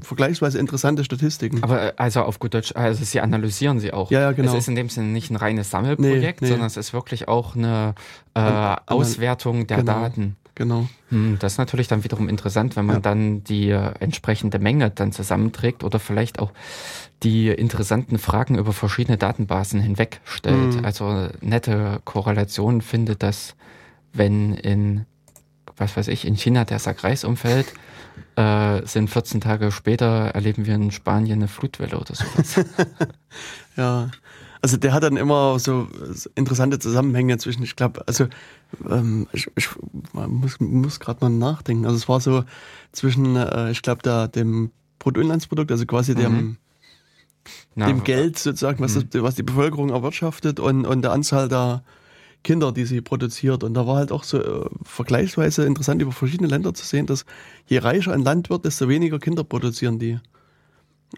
vergleichsweise 0.00 0.58
interessante 0.58 1.04
Statistiken. 1.04 1.62
Aber 1.62 1.80
äh, 1.80 1.92
also 1.96 2.22
auf 2.22 2.40
gut 2.40 2.52
Deutsch, 2.54 2.74
also 2.74 3.04
sie 3.04 3.20
analysieren 3.20 3.78
sie 3.78 3.92
auch. 3.92 4.10
Ja, 4.10 4.22
ja, 4.22 4.32
genau. 4.32 4.50
Es 4.50 4.58
ist 4.58 4.68
in 4.68 4.74
dem 4.74 4.88
Sinne 4.88 5.06
nicht 5.06 5.30
ein 5.30 5.36
reines 5.36 5.70
Sammelprojekt, 5.70 6.40
nee, 6.40 6.48
nee. 6.48 6.50
sondern 6.50 6.66
es 6.66 6.76
ist 6.76 6.92
wirklich 6.92 7.28
auch 7.28 7.54
eine 7.54 7.94
äh, 8.34 8.74
Auswertung 8.86 9.68
der 9.68 9.76
genau, 9.76 9.92
Daten. 9.92 10.36
Genau. 10.56 10.88
Hm, 11.10 11.36
das 11.38 11.52
ist 11.52 11.58
natürlich 11.58 11.86
dann 11.86 12.02
wiederum 12.02 12.28
interessant, 12.28 12.74
wenn 12.74 12.86
man 12.86 12.96
ja. 12.96 13.00
dann 13.02 13.44
die 13.44 13.70
äh, 13.70 13.92
entsprechende 14.00 14.58
Menge 14.58 14.90
dann 14.90 15.12
zusammenträgt 15.12 15.84
oder 15.84 16.00
vielleicht 16.00 16.40
auch 16.40 16.50
die 17.22 17.50
interessanten 17.50 18.18
Fragen 18.18 18.58
über 18.58 18.72
verschiedene 18.72 19.16
Datenbasen 19.16 19.80
hinweg 19.80 20.20
stellt. 20.24 20.74
Mhm. 20.74 20.84
Also 20.84 21.28
nette 21.40 22.00
Korrelation 22.04 22.80
findet, 22.80 23.22
dass 23.22 23.54
wenn 24.12 24.52
in 24.54 25.06
was 25.76 25.96
weiß 25.96 26.08
ich, 26.08 26.24
in 26.24 26.36
China 26.36 26.64
der 26.64 26.78
Sackreis 26.78 27.24
umfällt, 27.24 27.72
äh, 28.36 28.86
sind 28.86 29.10
14 29.10 29.40
Tage 29.40 29.72
später 29.72 30.30
erleben 30.34 30.66
wir 30.66 30.74
in 30.74 30.90
Spanien 30.90 31.40
eine 31.40 31.48
Flutwelle 31.48 31.98
oder 31.98 32.14
sowas. 32.14 32.64
ja. 33.76 34.10
Also 34.62 34.78
der 34.78 34.92
hat 34.92 35.02
dann 35.02 35.16
immer 35.16 35.58
so 35.58 35.86
interessante 36.34 36.78
Zusammenhänge 36.78 37.38
zwischen, 37.38 37.62
ich 37.62 37.76
glaube, 37.76 38.02
also 38.08 38.26
ähm, 38.88 39.28
ich, 39.32 39.46
ich 39.54 39.68
muss, 40.12 40.58
muss 40.58 40.98
gerade 40.98 41.24
mal 41.24 41.30
nachdenken. 41.30 41.84
Also 41.84 41.96
es 41.96 42.08
war 42.08 42.20
so 42.20 42.44
zwischen, 42.92 43.36
äh, 43.36 43.70
ich 43.70 43.82
glaube, 43.82 44.02
da 44.02 44.26
dem 44.26 44.72
Bruttoinlandsprodukt, 44.98 45.70
also 45.70 45.86
quasi 45.86 46.12
mhm. 46.12 46.16
dem, 46.16 46.56
Na, 47.74 47.86
dem 47.86 48.02
Geld 48.02 48.38
sozusagen, 48.38 48.80
was, 48.80 48.96
mhm. 48.96 49.10
das, 49.10 49.22
was 49.22 49.34
die 49.34 49.42
Bevölkerung 49.42 49.90
erwirtschaftet 49.90 50.58
und, 50.58 50.84
und 50.84 51.02
der 51.02 51.12
Anzahl 51.12 51.48
der 51.48 51.84
Kinder, 52.46 52.70
die 52.70 52.84
sie 52.84 53.00
produziert. 53.00 53.64
Und 53.64 53.74
da 53.74 53.88
war 53.88 53.96
halt 53.96 54.12
auch 54.12 54.22
so 54.22 54.40
äh, 54.40 54.70
vergleichsweise 54.84 55.64
interessant 55.66 56.00
über 56.00 56.12
verschiedene 56.12 56.48
Länder 56.48 56.72
zu 56.74 56.86
sehen, 56.86 57.06
dass 57.06 57.26
je 57.66 57.78
reicher 57.78 58.12
ein 58.12 58.22
Land 58.22 58.50
wird, 58.50 58.64
desto 58.64 58.88
weniger 58.88 59.18
Kinder 59.18 59.42
produzieren 59.42 59.98
die. 59.98 60.20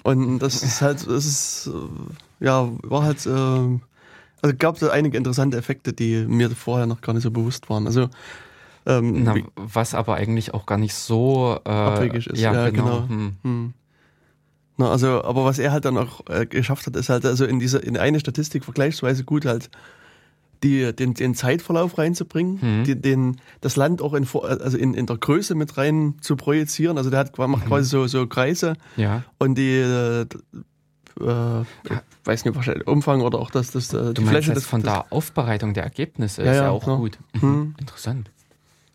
Und 0.04 0.38
das 0.38 0.62
ist 0.62 0.80
halt, 0.80 1.06
das 1.06 1.26
ist, 1.26 1.70
äh, 1.70 2.44
ja, 2.44 2.70
war 2.82 3.02
halt, 3.02 3.26
äh, 3.26 3.30
also 4.40 4.56
gab 4.58 4.76
es 4.76 4.82
einige 4.84 5.18
interessante 5.18 5.58
Effekte, 5.58 5.92
die 5.92 6.24
mir 6.26 6.48
vorher 6.50 6.86
noch 6.86 7.02
gar 7.02 7.12
nicht 7.12 7.24
so 7.24 7.30
bewusst 7.30 7.68
waren. 7.68 7.86
Also 7.86 8.08
ähm, 8.86 9.24
Na, 9.24 9.34
was 9.54 9.92
aber 9.92 10.14
eigentlich 10.14 10.54
auch 10.54 10.64
gar 10.64 10.78
nicht 10.78 10.94
so 10.94 11.60
äh, 11.66 11.68
abwegig 11.68 12.26
ist. 12.26 12.40
Ja, 12.40 12.54
ja 12.54 12.70
genau. 12.70 12.84
genau. 12.84 13.08
Hm. 13.08 13.36
Hm. 13.42 13.74
Na, 14.78 14.90
also, 14.90 15.22
aber 15.24 15.44
was 15.44 15.58
er 15.58 15.72
halt 15.72 15.84
dann 15.84 15.98
auch 15.98 16.22
äh, 16.30 16.46
geschafft 16.46 16.86
hat, 16.86 16.96
ist 16.96 17.10
halt 17.10 17.26
also 17.26 17.44
in 17.44 17.58
diese 17.58 17.78
in 17.78 17.98
eine 17.98 18.18
Statistik 18.18 18.64
vergleichsweise 18.64 19.24
gut 19.24 19.44
halt 19.44 19.68
die, 20.62 20.94
den, 20.94 21.14
den 21.14 21.34
Zeitverlauf 21.34 21.98
reinzubringen, 21.98 22.58
mhm. 22.60 22.84
die, 22.84 23.00
den, 23.00 23.40
das 23.60 23.76
Land 23.76 24.02
auch 24.02 24.14
in, 24.14 24.26
also 24.32 24.76
in, 24.76 24.94
in 24.94 25.06
der 25.06 25.16
Größe 25.16 25.54
mit 25.54 25.76
rein 25.76 26.16
zu 26.20 26.36
projizieren. 26.36 26.98
Also 26.98 27.10
der 27.10 27.20
hat, 27.20 27.38
macht 27.38 27.64
mhm. 27.64 27.68
quasi 27.68 27.88
so, 27.88 28.06
so 28.06 28.26
Kreise 28.26 28.74
ja. 28.96 29.22
und 29.38 29.56
die 29.56 29.76
äh, 29.76 30.26
äh, 31.20 31.64
weiß 32.24 32.44
nicht, 32.44 32.54
wahrscheinlich 32.54 32.86
Umfang 32.86 33.20
oder 33.22 33.38
auch 33.38 33.50
das, 33.50 33.70
das 33.70 33.92
äh, 33.92 34.08
die 34.08 34.22
du 34.22 34.26
Fläche. 34.26 34.52
Das 34.52 34.64
von 34.64 34.82
das, 34.82 34.92
der 34.92 35.12
Aufbereitung 35.12 35.74
der 35.74 35.84
Ergebnisse 35.84 36.44
ja, 36.44 36.52
ist 36.52 36.58
ja, 36.58 36.70
auch 36.70 36.86
ja. 36.86 36.96
gut. 36.96 37.18
Mhm. 37.40 37.74
Interessant. 37.78 38.30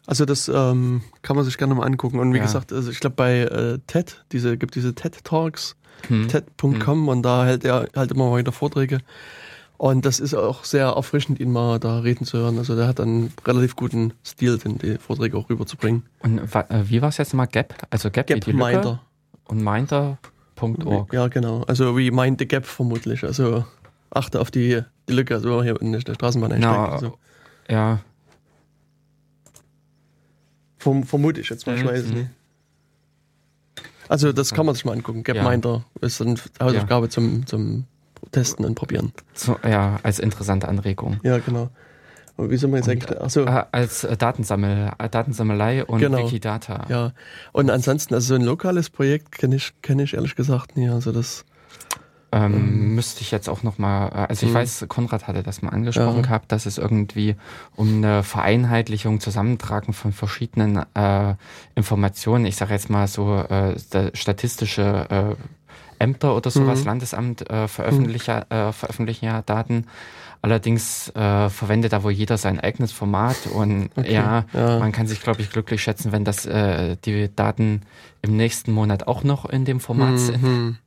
Also 0.06 0.26
das 0.26 0.50
ähm, 0.50 1.02
kann 1.22 1.36
man 1.36 1.46
sich 1.46 1.58
gerne 1.58 1.76
mal 1.76 1.86
angucken. 1.86 2.20
Und 2.20 2.34
wie 2.34 2.38
ja. 2.38 2.44
gesagt, 2.44 2.74
also 2.74 2.92
ich 2.92 3.00
glaube 3.00 3.16
bei 3.16 3.40
äh, 3.40 3.80
TED, 3.88 4.24
diese 4.32 4.58
gibt 4.58 4.76
diese 4.76 4.94
TED 4.94 5.24
Talks, 5.24 5.76
hm. 6.08 6.28
TED.com 6.28 6.80
hm. 6.80 7.08
und 7.08 7.24
da 7.24 7.46
hält 7.46 7.64
er 7.64 7.88
halt 7.96 8.12
immer 8.12 8.32
weiter 8.32 8.52
Vorträge. 8.52 9.00
Und 9.78 10.06
das 10.06 10.20
ist 10.20 10.34
auch 10.34 10.64
sehr 10.64 10.88
erfrischend, 10.88 11.40
ihn 11.40 11.52
mal 11.52 11.80
da 11.80 12.00
reden 12.00 12.26
zu 12.26 12.38
hören. 12.38 12.58
Also 12.58 12.76
der 12.76 12.88
hat 12.88 13.00
einen 13.00 13.34
relativ 13.46 13.76
guten 13.76 14.14
Stil, 14.26 14.58
den 14.58 14.78
die 14.78 14.98
Vorträge 14.98 15.38
auch 15.38 15.50
rüberzubringen. 15.50 16.04
Und 16.20 16.40
äh, 16.40 16.90
wie 16.90 17.02
war 17.02 17.10
es 17.10 17.18
jetzt 17.18 17.34
mal 17.34 17.48
Gap? 17.48 17.76
Also 17.90 18.10
Gap, 18.10 18.28
Gap 18.28 18.48
wie 18.48 18.54
Minder. 18.54 19.02
und 19.46 19.62
Minder.org. 19.64 21.12
Ja, 21.14 21.28
genau. 21.28 21.64
Also 21.64 21.98
wie 21.98 22.12
Mind 22.12 22.40
the 22.40 22.48
Gap 22.48 22.66
vermutlich. 22.66 23.24
Also 23.24 23.66
achte 24.12 24.40
auf 24.40 24.52
die, 24.52 24.82
die 25.10 25.14
Lücke, 25.14 25.34
also 25.36 25.64
hier 25.64 25.82
in 25.82 25.92
der 25.92 26.00
Straßenbahn 26.02 26.54
einsteigen. 26.54 26.82
Na, 26.82 26.90
also, 26.90 27.18
ja, 27.68 28.00
verm 30.78 31.04
vermute 31.04 31.42
ich 31.42 31.50
jetzt 31.50 31.66
mal, 31.66 31.76
ich 31.76 31.84
Mhm, 31.84 31.88
weiß 31.88 32.00
es 32.02 32.10
mhm. 32.10 32.18
nicht. 32.20 32.30
Also 34.10 34.34
das 34.34 34.54
kann 34.54 34.66
man 34.66 34.76
sich 34.76 34.86
mal 34.86 34.92
angucken. 34.92 35.24
Ja. 35.26 35.34
Gapminder 35.34 35.86
ist 36.02 36.22
eine 36.22 36.36
Hausaufgabe 36.62 37.10
zum, 37.10 37.48
zum 37.48 37.86
Testen 38.32 38.66
und 38.66 38.76
Probieren. 38.76 39.12
so, 39.34 39.58
ja, 39.68 40.00
als 40.04 40.20
interessante 40.20 40.68
Anregung. 40.68 41.20
Ja, 41.24 41.38
genau. 41.40 41.70
Und 42.36 42.50
wie 42.50 42.58
soll 42.58 42.72
man 42.72 42.80
jetzt 42.80 42.90
eigentlich... 42.90 43.22
Achso, 43.22 43.42
Äh, 43.46 43.66
als 43.72 44.04
äh, 44.04 44.18
Datensammel, 44.18 44.92
äh, 44.98 45.08
Datensammelei 45.10 45.86
und 45.86 46.00
Genau. 46.00 46.18
Wikidata. 46.26 46.86
ja. 46.90 47.12
Und 47.52 47.70
ansonsten, 47.70 48.14
also 48.16 48.30
so 48.30 48.36
ein 48.36 48.42
lokales 48.42 48.90
Projekt 48.90 49.34
kenne 49.34 49.56
ich, 49.58 49.74
kenn 49.84 50.00
ich 50.00 50.14
ehrlich 50.16 50.36
gesagt 50.36 50.76
nie. 50.76 50.90
Also 50.90 51.12
das... 51.12 51.46
Ähm, 52.32 52.96
müsste 52.96 53.22
ich 53.22 53.30
jetzt 53.30 53.48
auch 53.48 53.62
noch 53.62 53.78
mal, 53.78 54.08
äh, 54.08 54.12
also 54.30 54.48
ich 54.48 54.52
Mhm. 54.52 54.56
weiß, 54.56 54.86
Konrad 54.88 55.28
hatte 55.28 55.44
das 55.44 55.62
mal 55.62 55.70
angesprochen 55.70 56.16
Ja. 56.16 56.22
gehabt, 56.24 56.52
dass 56.52 56.66
es 56.66 56.80
irgendwie 56.80 57.36
um 57.76 57.98
eine 58.04 58.24
Vereinheitlichung, 58.24 59.20
Zusammentragen 59.20 59.94
von 59.94 60.14
verschiedenen 60.14 60.82
äh, 60.96 61.36
Informationen, 61.76 62.48
ich 62.48 62.56
sage 62.56 62.74
jetzt 62.74 62.90
mal 62.90 63.06
so 63.08 63.36
äh, 63.38 63.78
sta- 63.78 64.10
statistische 64.16 65.06
äh, 65.12 65.36
Ämter 66.04 66.36
oder 66.36 66.50
sowas, 66.52 66.82
Mhm. 66.82 66.86
Landesamt 66.86 67.50
äh, 67.50 67.68
veröffentlichen, 67.68 68.44
äh, 68.52 68.72
veröffentlichen 68.72 69.26
ja 69.26 69.42
Daten. 69.42 69.86
Allerdings 70.42 71.10
äh, 71.16 71.50
verwendet 71.50 71.94
da 71.94 72.04
wohl 72.04 72.12
jeder 72.12 72.38
sein 72.38 72.60
eigenes 72.60 72.92
Format 72.92 73.48
und 73.54 73.90
Okay, 73.96 74.14
ja, 74.14 74.44
ja. 74.54 74.80
man 74.80 74.92
kann 74.92 75.08
sich, 75.08 75.22
glaube 75.22 75.42
ich, 75.42 75.50
glücklich 75.50 75.82
schätzen, 75.82 76.12
wenn 76.12 76.26
das 76.26 76.46
äh, 76.46 76.98
die 77.06 77.34
Daten 77.34 77.82
im 78.22 78.36
nächsten 78.36 78.74
Monat 78.74 79.08
auch 79.08 79.24
noch 79.24 79.46
in 79.46 79.64
dem 79.64 79.80
Format 79.80 80.20
sind. 80.20 80.44
Mhm. 80.44 80.78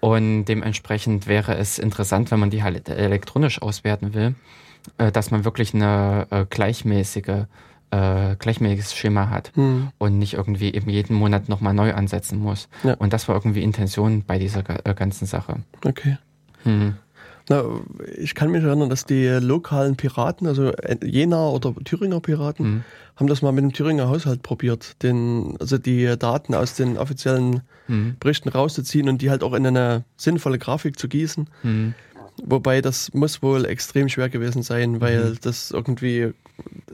Und 0.00 0.44
dementsprechend 0.44 1.26
wäre 1.26 1.56
es 1.56 1.78
interessant, 1.78 2.30
wenn 2.30 2.38
man 2.40 2.50
die 2.50 2.62
halt 2.62 2.90
elektronisch 2.90 3.62
auswerten 3.62 4.12
will, 4.12 4.34
äh, 4.98 5.10
dass 5.10 5.30
man 5.30 5.46
wirklich 5.46 5.72
eine 5.74 6.26
äh, 6.30 6.44
gleichmäßige, 6.44 7.46
äh, 7.94 8.36
gleichmäßiges 8.36 8.94
Schema 8.94 9.28
hat 9.30 9.52
Mhm. 9.56 9.88
und 9.98 10.18
nicht 10.18 10.34
irgendwie 10.34 10.72
eben 10.74 10.90
jeden 10.90 11.14
Monat 11.14 11.48
nochmal 11.48 11.74
neu 11.74 11.92
ansetzen 11.94 12.38
muss. 12.38 12.68
Ja. 12.82 12.94
Und 12.94 13.12
das 13.12 13.28
war 13.28 13.34
irgendwie 13.36 13.62
Intention 13.62 14.24
bei 14.26 14.38
dieser 14.38 14.62
äh, 14.86 14.94
ganzen 14.94 15.26
Sache. 15.26 15.56
Okay. 15.84 16.18
Hm. 16.64 16.94
Na, 17.50 17.62
ich 18.16 18.34
kann 18.34 18.50
mich 18.50 18.64
erinnern, 18.64 18.88
dass 18.88 19.04
die 19.04 19.26
lokalen 19.26 19.96
Piraten, 19.96 20.46
also 20.46 20.72
Jena 21.04 21.48
oder 21.50 21.74
Thüringer 21.84 22.20
Piraten, 22.20 22.64
Hm. 22.64 22.84
haben 23.16 23.26
das 23.26 23.42
mal 23.42 23.52
mit 23.52 23.62
dem 23.64 23.72
Thüringer 23.74 24.08
Haushalt 24.08 24.42
probiert, 24.42 25.02
den, 25.02 25.54
also 25.60 25.76
die 25.76 26.16
Daten 26.18 26.54
aus 26.54 26.74
den 26.74 26.96
offiziellen 26.96 27.60
Hm. 27.86 28.16
Berichten 28.18 28.48
rauszuziehen 28.48 29.10
und 29.10 29.20
die 29.20 29.28
halt 29.28 29.42
auch 29.42 29.52
in 29.52 29.66
eine 29.66 30.04
sinnvolle 30.16 30.58
Grafik 30.58 30.98
zu 30.98 31.06
gießen. 31.06 31.48
Hm. 31.60 31.94
Wobei 32.42 32.80
das 32.80 33.12
muss 33.12 33.42
wohl 33.42 33.66
extrem 33.66 34.08
schwer 34.08 34.28
gewesen 34.30 34.62
sein, 34.62 35.00
weil 35.02 35.30
Mhm. 35.32 35.38
das 35.42 35.70
irgendwie 35.70 36.32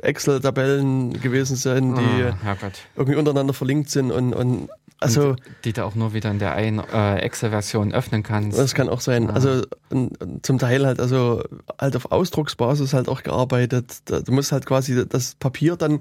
Excel-Tabellen 0.02 1.20
gewesen 1.20 1.56
sind, 1.56 1.96
die 1.96 2.24
Herrgott. 2.42 2.72
irgendwie 2.96 3.18
untereinander 3.18 3.52
verlinkt 3.54 3.90
sind 3.90 4.10
und, 4.10 4.32
und 4.34 4.68
also 4.98 5.30
Und 5.30 5.40
die 5.64 5.72
du 5.72 5.84
auch 5.84 5.94
nur 5.94 6.12
wieder 6.12 6.30
in 6.30 6.38
der 6.38 6.52
einen 6.54 6.78
äh, 6.92 7.16
Excel-Version 7.20 7.92
öffnen 7.92 8.22
kannst. 8.22 8.58
das 8.58 8.74
kann 8.74 8.88
auch 8.88 9.00
sein. 9.00 9.30
Ah. 9.30 9.34
Also 9.34 9.62
und, 9.90 10.20
und 10.20 10.44
zum 10.44 10.58
Teil 10.58 10.84
halt, 10.86 11.00
also 11.00 11.42
halt 11.80 11.96
auf 11.96 12.12
Ausdrucksbasis 12.12 12.92
halt 12.92 13.08
auch 13.08 13.22
gearbeitet. 13.22 14.02
Du 14.06 14.32
musst 14.32 14.52
halt 14.52 14.66
quasi 14.66 15.06
das 15.08 15.36
Papier 15.36 15.76
dann, 15.76 16.00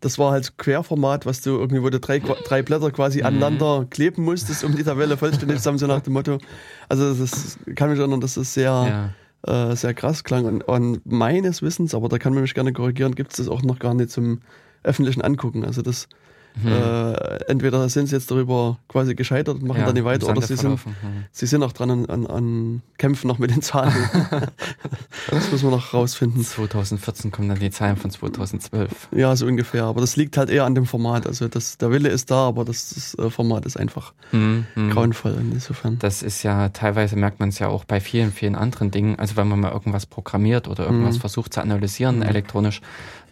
das 0.00 0.18
war 0.18 0.30
halt 0.30 0.58
Querformat, 0.58 1.26
was 1.26 1.40
du 1.40 1.50
irgendwie, 1.58 1.82
wo 1.82 1.90
du 1.90 1.98
drei, 1.98 2.20
drei 2.20 2.62
Blätter 2.62 2.90
quasi 2.92 3.20
Mhm. 3.20 3.26
aneinander 3.26 3.86
kleben 3.90 4.22
musstest, 4.22 4.62
um 4.62 4.76
die 4.76 4.84
Tabelle 4.84 5.16
vollständig 5.16 5.56
zusammen, 5.58 5.78
so 5.78 5.86
nach 5.88 6.00
dem 6.02 6.12
Motto. 6.12 6.38
Also 6.88 7.14
das 7.14 7.58
kann 7.74 7.90
mich 7.90 7.98
erinnern, 7.98 8.20
dass 8.20 8.34
das 8.34 8.54
sehr, 8.54 8.64
ja. 8.64 9.10
Äh, 9.46 9.74
sehr 9.76 9.94
krass 9.94 10.24
klang. 10.24 10.44
Und, 10.44 10.62
und 10.62 11.06
meines 11.06 11.62
Wissens, 11.62 11.94
aber 11.94 12.08
da 12.08 12.18
kann 12.18 12.34
man 12.34 12.42
mich 12.42 12.54
gerne 12.54 12.72
korrigieren, 12.72 13.14
gibt 13.14 13.32
es 13.32 13.38
das 13.38 13.48
auch 13.48 13.62
noch 13.62 13.78
gar 13.78 13.94
nicht 13.94 14.10
zum 14.10 14.40
öffentlichen 14.82 15.22
Angucken. 15.22 15.64
Also 15.64 15.82
das 15.82 16.08
Hm. 16.62 16.72
äh, 16.72 17.12
entweder 17.48 17.86
sind 17.90 18.06
sie 18.06 18.14
jetzt 18.14 18.30
darüber 18.30 18.78
quasi 18.88 19.14
gescheitert 19.14 19.56
und 19.56 19.64
machen 19.64 19.80
Ja, 19.80 19.86
dann 19.86 19.94
nicht 19.94 20.04
weiter, 20.04 20.26
oder 20.28 20.40
sie 20.40 20.56
sind, 20.56 20.80
sie 21.30 21.46
sind 21.46 21.60
noch 21.60 21.72
dran 21.72 21.90
an, 21.90 22.06
an, 22.06 22.26
an 22.26 22.82
Kämpfen 22.96 23.28
noch 23.28 23.38
mit 23.38 23.50
den 23.50 23.60
Zahlen. 23.60 23.92
das 25.30 25.52
müssen 25.52 25.64
wir 25.64 25.76
noch 25.76 25.92
rausfinden. 25.92 26.42
2014 26.42 27.30
kommen 27.30 27.50
dann 27.50 27.58
die 27.58 27.70
Zahlen 27.70 27.96
von 27.96 28.10
2012. 28.10 29.08
Ja, 29.14 29.36
so 29.36 29.44
ungefähr. 29.44 29.84
Aber 29.84 30.00
das 30.00 30.16
liegt 30.16 30.38
halt 30.38 30.48
eher 30.48 30.64
an 30.64 30.74
dem 30.74 30.86
Format. 30.86 31.26
Also 31.26 31.46
das, 31.48 31.76
der 31.76 31.90
Wille 31.90 32.08
ist 32.08 32.30
da, 32.30 32.48
aber 32.48 32.64
das, 32.64 32.94
das 32.94 33.18
äh, 33.18 33.28
Format 33.28 33.66
ist 33.66 33.76
einfach 33.76 34.14
Hm, 34.30 34.66
hm. 34.74 34.85
Grauenvoll 34.96 35.36
insofern. 35.52 35.98
Das 35.98 36.22
ist 36.22 36.42
ja, 36.42 36.68
teilweise 36.70 37.16
merkt 37.16 37.40
man 37.40 37.48
es 37.50 37.58
ja 37.58 37.68
auch 37.68 37.84
bei 37.84 38.00
vielen, 38.00 38.32
vielen 38.32 38.54
anderen 38.56 38.90
Dingen. 38.90 39.18
Also 39.18 39.36
wenn 39.36 39.48
man 39.48 39.60
mal 39.60 39.72
irgendwas 39.72 40.06
programmiert 40.06 40.68
oder 40.68 40.84
irgendwas 40.84 41.16
Mhm. 41.16 41.20
versucht 41.20 41.54
zu 41.54 41.60
analysieren 41.60 42.16
Mhm. 42.16 42.22
elektronisch, 42.22 42.80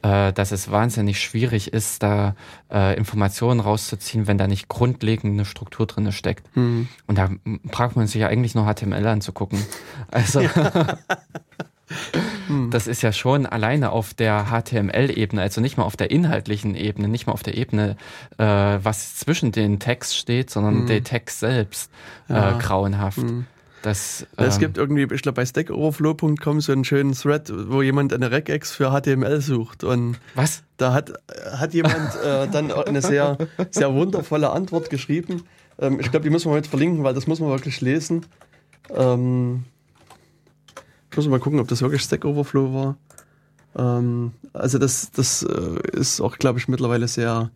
äh, 0.02 0.32
dass 0.32 0.52
es 0.52 0.70
wahnsinnig 0.70 1.18
schwierig 1.20 1.72
ist, 1.72 2.02
da 2.02 2.34
äh, 2.72 2.96
Informationen 2.96 3.60
rauszuziehen, 3.60 4.26
wenn 4.26 4.36
da 4.38 4.46
nicht 4.46 4.68
grundlegend 4.68 5.32
eine 5.32 5.44
Struktur 5.44 5.86
drin 5.86 6.12
steckt. 6.12 6.46
Hm. 6.54 6.88
Und 7.06 7.18
da 7.18 7.30
braucht 7.64 7.96
man 7.96 8.06
sich 8.06 8.20
ja 8.20 8.28
eigentlich 8.28 8.54
nur 8.54 8.66
HTML 8.66 9.06
anzugucken. 9.06 9.58
Also 10.10 10.40
Hm. 10.40 10.48
das 12.70 12.86
ist 12.86 13.02
ja 13.02 13.12
schon 13.12 13.46
alleine 13.46 13.90
auf 13.90 14.14
der 14.14 14.46
HTML-Ebene, 14.50 15.40
also 15.42 15.60
nicht 15.60 15.76
mal 15.76 15.84
auf 15.84 15.96
der 15.96 16.10
inhaltlichen 16.10 16.74
Ebene, 16.74 17.08
nicht 17.08 17.26
mal 17.26 17.32
auf 17.32 17.42
der 17.42 17.56
Ebene, 17.56 17.96
äh, 18.38 18.44
was 18.44 19.16
zwischen 19.16 19.52
den 19.52 19.78
Text 19.80 20.16
steht, 20.16 20.50
sondern 20.50 20.80
Hm. 20.80 20.86
der 20.86 21.04
Text 21.04 21.40
selbst 21.40 21.90
Ja. 22.28 22.56
äh, 22.56 22.58
grauenhaft. 22.60 23.18
Hm. 23.18 23.46
Das, 23.82 24.26
Es 24.38 24.54
ähm, 24.54 24.60
gibt 24.60 24.78
irgendwie, 24.78 25.02
ich 25.14 25.20
glaube, 25.20 25.36
bei 25.36 25.44
stackoverflow.com 25.44 26.60
so 26.62 26.72
einen 26.72 26.84
schönen 26.84 27.12
Thread, 27.12 27.52
wo 27.68 27.82
jemand 27.82 28.14
eine 28.14 28.30
Regex 28.30 28.72
für 28.72 28.90
HTML 28.90 29.42
sucht. 29.42 29.84
Und 29.84 30.18
was? 30.34 30.62
da 30.78 30.94
hat, 30.94 31.12
hat 31.52 31.74
jemand 31.74 32.14
äh, 32.24 32.48
dann 32.48 32.72
eine 32.72 33.02
sehr, 33.02 33.36
sehr 33.70 33.92
wundervolle 33.92 34.48
Antwort 34.50 34.88
geschrieben. 34.88 35.42
Ähm, 35.78 36.00
ich 36.00 36.10
glaube, 36.10 36.24
die 36.24 36.30
müssen 36.30 36.50
wir 36.50 36.54
heute 36.54 36.70
verlinken, 36.70 37.04
weil 37.04 37.12
das 37.12 37.26
muss 37.26 37.40
man 37.40 37.50
wirklich 37.50 37.82
lesen. 37.82 38.24
Ähm, 38.88 39.64
muss 41.16 41.28
mal 41.28 41.40
gucken, 41.40 41.60
ob 41.60 41.68
das 41.68 41.82
wirklich 41.82 42.02
Stack 42.02 42.24
Overflow 42.24 42.74
war. 42.74 42.96
Ähm, 43.76 44.32
also 44.52 44.78
das, 44.78 45.10
das 45.10 45.42
äh, 45.42 45.98
ist 45.98 46.20
auch, 46.20 46.38
glaube 46.38 46.58
ich, 46.58 46.68
mittlerweile 46.68 47.08
sehr, 47.08 47.50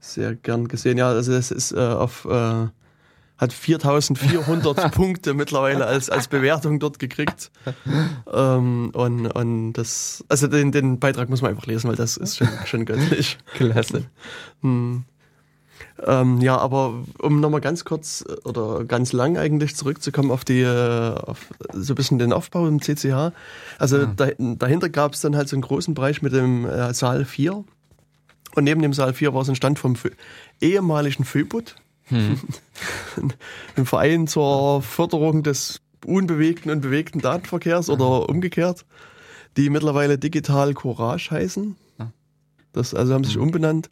sehr 0.00 0.34
gern 0.34 0.68
gesehen. 0.68 0.98
Ja, 0.98 1.08
also 1.08 1.32
das 1.32 1.50
ist 1.50 1.72
äh, 1.72 1.78
auf 1.78 2.26
äh, 2.26 2.66
hat 3.36 3.52
4400 3.52 4.92
Punkte 4.94 5.34
mittlerweile 5.34 5.86
als, 5.86 6.08
als 6.08 6.28
Bewertung 6.28 6.78
dort 6.78 6.98
gekriegt. 6.98 7.50
Ähm, 8.32 8.90
und, 8.94 9.26
und 9.26 9.72
das, 9.74 10.24
also 10.28 10.46
den, 10.46 10.72
den 10.72 11.00
Beitrag 11.00 11.28
muss 11.28 11.42
man 11.42 11.50
einfach 11.50 11.66
lesen, 11.66 11.88
weil 11.88 11.96
das 11.96 12.16
ist 12.16 12.36
schon, 12.36 12.48
schon 12.64 12.84
göttlich. 12.84 13.38
Klasse. 13.54 14.04
Hm. 14.62 15.04
Ähm, 16.04 16.40
ja, 16.40 16.56
aber 16.58 16.94
um 17.20 17.40
nochmal 17.40 17.60
ganz 17.60 17.84
kurz 17.84 18.24
äh, 18.28 18.48
oder 18.48 18.84
ganz 18.84 19.12
lang 19.12 19.36
eigentlich 19.38 19.76
zurückzukommen 19.76 20.30
auf 20.30 20.44
die, 20.44 20.60
äh, 20.60 21.14
auf 21.14 21.46
so 21.72 21.92
ein 21.92 21.96
bisschen 21.96 22.18
den 22.18 22.32
Aufbau 22.32 22.66
im 22.66 22.80
CCH. 22.80 23.32
Also 23.78 23.98
Ja. 23.98 24.06
da, 24.16 24.28
dahinter 24.38 24.88
gab 24.88 25.14
es 25.14 25.20
dann 25.20 25.36
halt 25.36 25.48
so 25.48 25.56
einen 25.56 25.62
großen 25.62 25.94
Bereich 25.94 26.20
mit 26.22 26.32
dem 26.32 26.64
äh, 26.64 26.92
Saal 26.94 27.24
4. 27.24 27.64
Und 28.54 28.64
neben 28.64 28.82
dem 28.82 28.92
Saal 28.92 29.14
4 29.14 29.34
war 29.34 29.44
so 29.44 29.52
ein 29.52 29.56
Stand 29.56 29.78
vom 29.78 29.96
Fö 29.96 30.10
ehemaligen 30.60 31.24
Föbut, 31.24 31.76
Hm. 32.08 32.38
ein 33.76 33.86
Verein 33.86 34.26
zur 34.26 34.82
Förderung 34.82 35.42
des 35.42 35.80
unbewegten 36.04 36.70
und 36.70 36.82
bewegten 36.82 37.20
Datenverkehrs 37.22 37.88
oder 37.88 38.28
umgekehrt, 38.28 38.84
die 39.56 39.70
mittlerweile 39.70 40.18
Digital 40.18 40.74
Courage 40.74 41.30
heißen. 41.30 41.76
Das 42.72 42.92
also 42.92 43.14
haben 43.14 43.24
sich 43.24 43.38
umbenannt, 43.38 43.88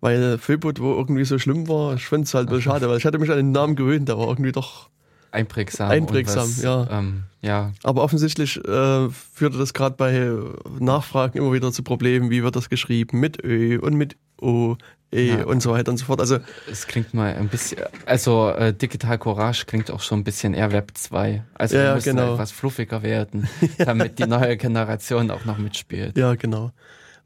weil 0.00 0.38
Föbut 0.38 0.80
wo 0.80 0.92
irgendwie 0.94 1.24
so 1.24 1.38
schlimm 1.38 1.68
war. 1.68 1.94
Ich 1.94 2.06
finde 2.06 2.24
es 2.24 2.34
halt 2.34 2.50
wohl 2.50 2.60
schade, 2.60 2.88
weil 2.88 2.98
ich 2.98 3.04
hatte 3.04 3.18
mich 3.18 3.30
an 3.30 3.36
den 3.36 3.52
Namen 3.52 3.76
gewöhnt, 3.76 4.08
der 4.08 4.18
war 4.18 4.28
irgendwie 4.28 4.52
doch. 4.52 4.90
Einprägsam. 5.32 5.90
Einprägsam, 5.90 6.44
was, 6.44 6.62
ja. 6.62 6.86
Ähm, 6.90 7.24
ja. 7.42 7.72
Aber 7.82 8.02
offensichtlich 8.02 8.56
äh, 8.64 9.08
führte 9.10 9.58
das 9.58 9.74
gerade 9.74 9.94
bei 9.96 10.30
Nachfragen 10.78 11.38
immer 11.38 11.52
wieder 11.52 11.72
zu 11.72 11.82
Problemen. 11.82 12.30
Wie 12.30 12.42
wird 12.42 12.56
das 12.56 12.70
geschrieben? 12.70 13.20
Mit 13.20 13.44
Ö 13.44 13.78
und 13.80 13.94
mit 13.94 14.16
O, 14.40 14.76
E 15.12 15.36
Ja. 15.38 15.44
und 15.44 15.62
so 15.62 15.72
weiter 15.72 15.90
und 15.90 15.98
so 15.98 16.06
fort. 16.06 16.20
Also 16.20 16.38
Es 16.70 16.86
klingt 16.86 17.12
mal 17.14 17.34
ein 17.34 17.48
bisschen, 17.48 17.78
also 18.06 18.48
äh, 18.50 18.72
Digital 18.72 19.18
Courage 19.18 19.64
klingt 19.66 19.90
auch 19.90 20.00
schon 20.00 20.20
ein 20.20 20.24
bisschen 20.24 20.52
eher 20.54 20.72
Web 20.72 20.92
2. 20.94 21.42
Also 21.54 21.76
Ja, 21.76 21.84
wir 21.88 21.94
müssen 21.96 22.16
genau. 22.16 22.34
etwas 22.34 22.50
fluffiger 22.52 23.02
werden, 23.02 23.48
damit 23.78 24.18
die 24.18 24.26
neue 24.26 24.56
Generation 24.56 25.30
auch 25.30 25.44
noch 25.44 25.58
mitspielt. 25.58 26.16
Ja, 26.18 26.34
genau. 26.34 26.72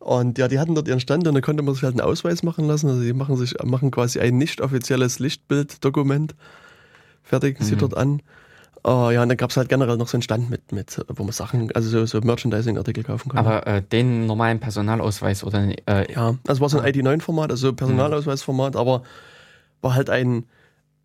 Und 0.00 0.38
ja, 0.38 0.48
die 0.48 0.58
hatten 0.58 0.74
dort 0.74 0.88
ihren 0.88 0.98
Stand 0.98 1.28
und 1.28 1.34
da 1.34 1.40
konnte 1.42 1.62
man 1.62 1.74
sich 1.74 1.82
halt 1.84 1.92
einen 1.92 2.00
Ausweis 2.00 2.42
machen 2.42 2.66
lassen. 2.66 2.88
Also 2.88 3.02
die 3.02 3.12
machen 3.12 3.36
sich, 3.36 3.54
machen 3.62 3.90
quasi 3.90 4.18
ein 4.18 4.38
nicht 4.38 4.60
offizielles 4.62 5.18
Lichtbilddokument, 5.18 6.34
fertigen 7.22 7.64
sie 7.64 7.74
Mhm. 7.74 7.78
dort 7.78 7.96
an. 7.96 8.22
Uh, 8.82 9.10
ja, 9.10 9.22
und 9.22 9.28
dann 9.28 9.36
gab 9.36 9.50
es 9.50 9.58
halt 9.58 9.68
generell 9.68 9.98
noch 9.98 10.08
so 10.08 10.16
einen 10.16 10.22
Stand 10.22 10.48
mit, 10.48 10.72
mit 10.72 11.04
wo 11.08 11.22
man 11.22 11.32
Sachen, 11.32 11.70
also 11.72 11.90
so, 11.90 12.06
so 12.06 12.20
Merchandising-Artikel 12.22 13.04
kaufen 13.04 13.28
kann. 13.28 13.46
Aber 13.46 13.66
äh, 13.66 13.82
den 13.82 14.24
normalen 14.24 14.58
Personalausweis 14.58 15.44
oder 15.44 15.68
äh, 15.86 16.10
Ja, 16.10 16.36
das 16.44 16.60
war 16.60 16.70
so 16.70 16.80
ein 16.80 16.90
ID9-Format, 16.90 17.50
also 17.50 17.74
Personalausweisformat, 17.74 18.76
aber 18.76 19.02
war 19.82 19.94
halt 19.94 20.08
ein, 20.08 20.44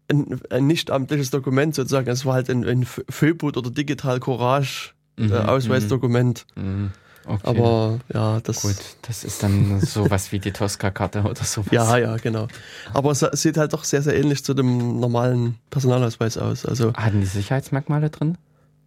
ein, 0.09 0.39
ein 0.49 0.67
nicht 0.67 0.89
amtliches 0.89 1.31
Dokument 1.31 1.75
sozusagen. 1.75 2.07
Es 2.09 2.25
war 2.25 2.35
halt 2.35 2.49
ein, 2.49 2.63
ein 2.63 2.85
Föbut 2.85 3.57
oder 3.57 3.69
Digital 3.71 4.21
Courage 4.21 4.91
mhm, 5.17 5.33
äh, 5.33 5.39
Ausweisdokument. 5.39 6.45
Mhm. 6.55 6.63
mhm. 6.63 6.91
Okay. 7.27 7.41
Aber 7.43 7.99
ja, 8.13 8.39
das. 8.41 8.61
Gut, 8.61 8.75
das 9.01 9.23
ist 9.23 9.41
dann 9.41 9.79
sowas 9.81 10.31
wie 10.31 10.39
die 10.39 10.51
Tosca-Karte 10.51 11.23
oder 11.23 11.43
sowas. 11.43 11.71
Ja, 11.71 11.97
ja, 11.97 12.17
genau. 12.17 12.47
Aber 12.93 13.11
es 13.11 13.19
sieht 13.19 13.57
halt 13.57 13.73
doch 13.73 13.83
sehr, 13.83 14.01
sehr 14.01 14.15
ähnlich 14.15 14.43
zu 14.43 14.53
dem 14.53 14.99
normalen 14.99 15.57
Personalausweis 15.69 16.37
aus. 16.37 16.65
Also, 16.65 16.93
Hatten 16.93 17.21
die 17.21 17.27
Sicherheitsmerkmale 17.27 18.09
drin? 18.09 18.37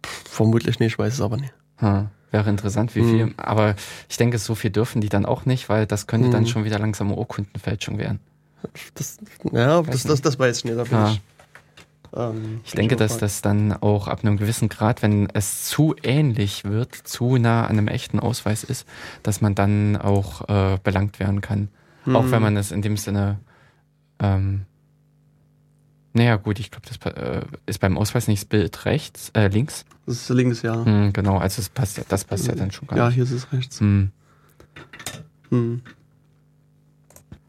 Vermutlich 0.03 0.79
nicht, 0.79 0.93
ich 0.93 0.99
weiß 0.99 1.15
es 1.15 1.21
aber 1.21 1.37
nicht. 1.37 1.53
Hm, 1.77 2.07
wäre 2.31 2.49
interessant, 2.49 2.95
wie 2.95 3.03
viel. 3.03 3.25
Mhm. 3.27 3.33
Aber 3.37 3.75
ich 4.07 4.17
denke, 4.17 4.37
so 4.37 4.55
viel 4.55 4.71
dürfen 4.71 5.01
die 5.01 5.09
dann 5.09 5.25
auch 5.25 5.45
nicht, 5.45 5.67
weil 5.67 5.85
das 5.85 6.07
könnte 6.07 6.27
mhm. 6.27 6.31
dann 6.31 6.47
schon 6.47 6.63
wieder 6.63 6.79
langsam 6.79 7.11
Urkundenfälschung 7.11 7.97
werden. 7.97 8.19
Das, 8.93 9.17
ja, 9.51 9.81
das, 9.81 10.03
das, 10.03 10.21
das 10.21 10.39
weiß 10.39 10.59
ich 10.59 10.65
nicht. 10.65 10.77
Da 10.77 10.83
bin 10.83 10.97
ja. 10.97 11.11
ich 11.11 11.21
ähm, 12.15 12.61
ich 12.63 12.71
denke, 12.71 12.95
dass 12.95 13.17
das 13.17 13.41
dann 13.41 13.73
auch 13.73 14.07
ab 14.07 14.23
einem 14.23 14.37
gewissen 14.37 14.69
Grad, 14.69 15.01
wenn 15.01 15.29
es 15.33 15.65
zu 15.65 15.95
ähnlich 16.03 16.63
wird, 16.63 16.95
zu 16.95 17.37
nah 17.37 17.65
an 17.65 17.77
einem 17.77 17.87
echten 17.87 18.19
Ausweis 18.19 18.63
ist, 18.63 18.87
dass 19.23 19.41
man 19.41 19.55
dann 19.55 19.97
auch 19.97 20.47
äh, 20.49 20.77
belangt 20.83 21.19
werden 21.19 21.41
kann. 21.41 21.69
Hm. 22.05 22.15
Auch 22.15 22.31
wenn 22.31 22.41
man 22.41 22.57
es 22.57 22.71
in 22.71 22.81
dem 22.81 22.97
Sinne, 22.97 23.39
ähm, 24.19 24.65
naja 26.13 26.37
gut, 26.37 26.59
ich 26.59 26.71
glaube, 26.71 26.87
das 26.87 27.13
äh, 27.13 27.41
ist 27.65 27.79
beim 27.79 27.97
Ausweis 27.97 28.27
nicht 28.27 28.41
das 28.41 28.49
Bild 28.49 28.85
rechts, 28.85 29.29
äh, 29.35 29.47
links. 29.47 29.85
Das 30.05 30.15
ist 30.15 30.29
links, 30.29 30.63
ja. 30.63 30.83
Hm, 30.83 31.13
genau, 31.13 31.37
also 31.37 31.61
das 31.61 31.69
passt 31.69 31.97
ja, 31.97 32.03
das 32.09 32.25
passt 32.25 32.47
ja 32.47 32.55
dann 32.55 32.71
schon 32.71 32.87
gar 32.87 32.97
ja, 32.97 33.07
nicht. 33.07 33.17
Ja, 33.17 33.23
hier 33.23 33.35
ist 33.35 33.43
es 33.43 33.53
rechts. 33.53 33.79
Hm. 33.79 34.11
Hm. 35.49 35.81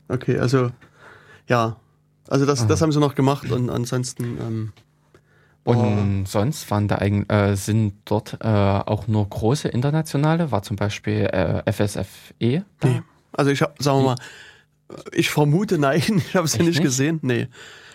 Okay, 0.09 0.39
also 0.39 0.71
ja, 1.49 1.77
also 2.31 2.47
das, 2.47 2.67
das 2.67 2.81
haben 2.81 2.93
sie 2.93 3.01
noch 3.01 3.15
gemacht 3.15 3.51
und 3.51 3.71
ansonsten. 3.71 4.39
Ähm, 4.41 4.73
und 5.65 6.27
sonst 6.27 6.71
waren 6.71 6.89
da 6.89 6.97
eigentlich, 6.97 7.31
äh, 7.31 7.55
sind 7.55 7.95
dort 8.07 8.39
äh, 8.41 8.47
auch 8.47 9.09
nur 9.09 9.29
große 9.29 9.69
internationale, 9.69 10.51
war 10.51 10.63
zum 10.63 10.77
Beispiel 10.77 11.27
äh, 11.27 11.71
FSFE 11.71 12.65
da? 12.81 12.89
Nee. 12.89 13.03
Also 13.33 13.51
ich 13.51 13.59
sagen 13.59 13.99
wir 13.99 14.03
mal, 14.03 14.17
ich 15.13 15.31
vermute 15.31 15.79
nein, 15.79 16.03
ich 16.29 16.35
habe 16.35 16.49
sie 16.49 16.59
nicht, 16.59 16.69
nicht 16.69 16.83
gesehen. 16.83 17.21
Nee. 17.23 17.49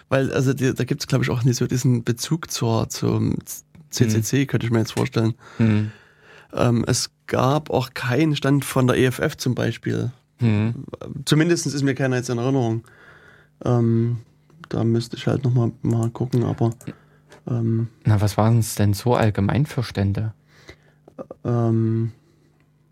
Weil, 0.09 0.31
also 0.31 0.53
die, 0.53 0.73
da 0.73 0.83
gibt 0.83 1.01
es, 1.01 1.07
glaube 1.07 1.23
ich, 1.23 1.31
auch 1.31 1.43
nicht 1.43 1.57
so 1.57 1.65
diesen 1.65 2.03
Bezug 2.03 2.51
zur, 2.51 2.89
zum 2.89 3.37
CCC, 3.89 4.41
hm. 4.41 4.47
könnte 4.47 4.65
ich 4.67 4.71
mir 4.71 4.79
jetzt 4.79 4.93
vorstellen. 4.93 5.33
Hm. 5.57 5.91
Ähm, 6.53 6.85
es 6.87 7.09
gab 7.27 7.69
auch 7.71 7.93
keinen 7.93 8.35
Stand 8.35 8.63
von 8.63 8.87
der 8.87 8.97
EFF 8.97 9.37
zum 9.37 9.55
Beispiel. 9.55 10.11
Hm. 10.37 10.85
Zumindest 11.25 11.65
ist 11.65 11.81
mir 11.81 11.95
keiner 11.95 12.17
jetzt 12.17 12.29
in 12.29 12.37
Erinnerung. 12.37 12.83
Ähm, 13.63 14.17
da 14.69 14.83
müsste 14.83 15.17
ich 15.17 15.27
halt 15.27 15.43
nochmal 15.43 15.71
mal 15.81 16.09
gucken, 16.09 16.43
aber. 16.43 16.71
Ähm, 17.47 17.89
Na, 18.03 18.21
was 18.21 18.37
waren 18.37 18.59
es 18.59 18.75
denn 18.75 18.93
so 18.93 19.15
allgemein 19.15 19.65
für 19.65 19.83
Stände? 19.83 20.33
Ähm, 21.43 22.11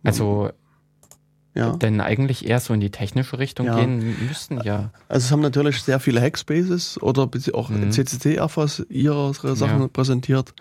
also. 0.04 0.52
Ja. 1.56 1.76
Denn 1.76 2.02
eigentlich 2.02 2.48
eher 2.48 2.60
so 2.60 2.74
in 2.74 2.80
die 2.80 2.90
technische 2.90 3.38
Richtung 3.38 3.68
ja. 3.68 3.76
gehen 3.76 4.16
müssten, 4.28 4.60
ja. 4.64 4.90
Also 5.08 5.26
es 5.26 5.32
haben 5.32 5.42
natürlich 5.42 5.84
sehr 5.84 6.00
viele 6.00 6.20
Hackspaces 6.20 7.00
oder 7.00 7.30
auch 7.54 7.70
mhm. 7.70 7.92
CCC-AFAs 7.92 8.88
ihre 8.90 9.34
Sachen 9.56 9.82
ja. 9.82 9.88
präsentiert. 9.88 10.56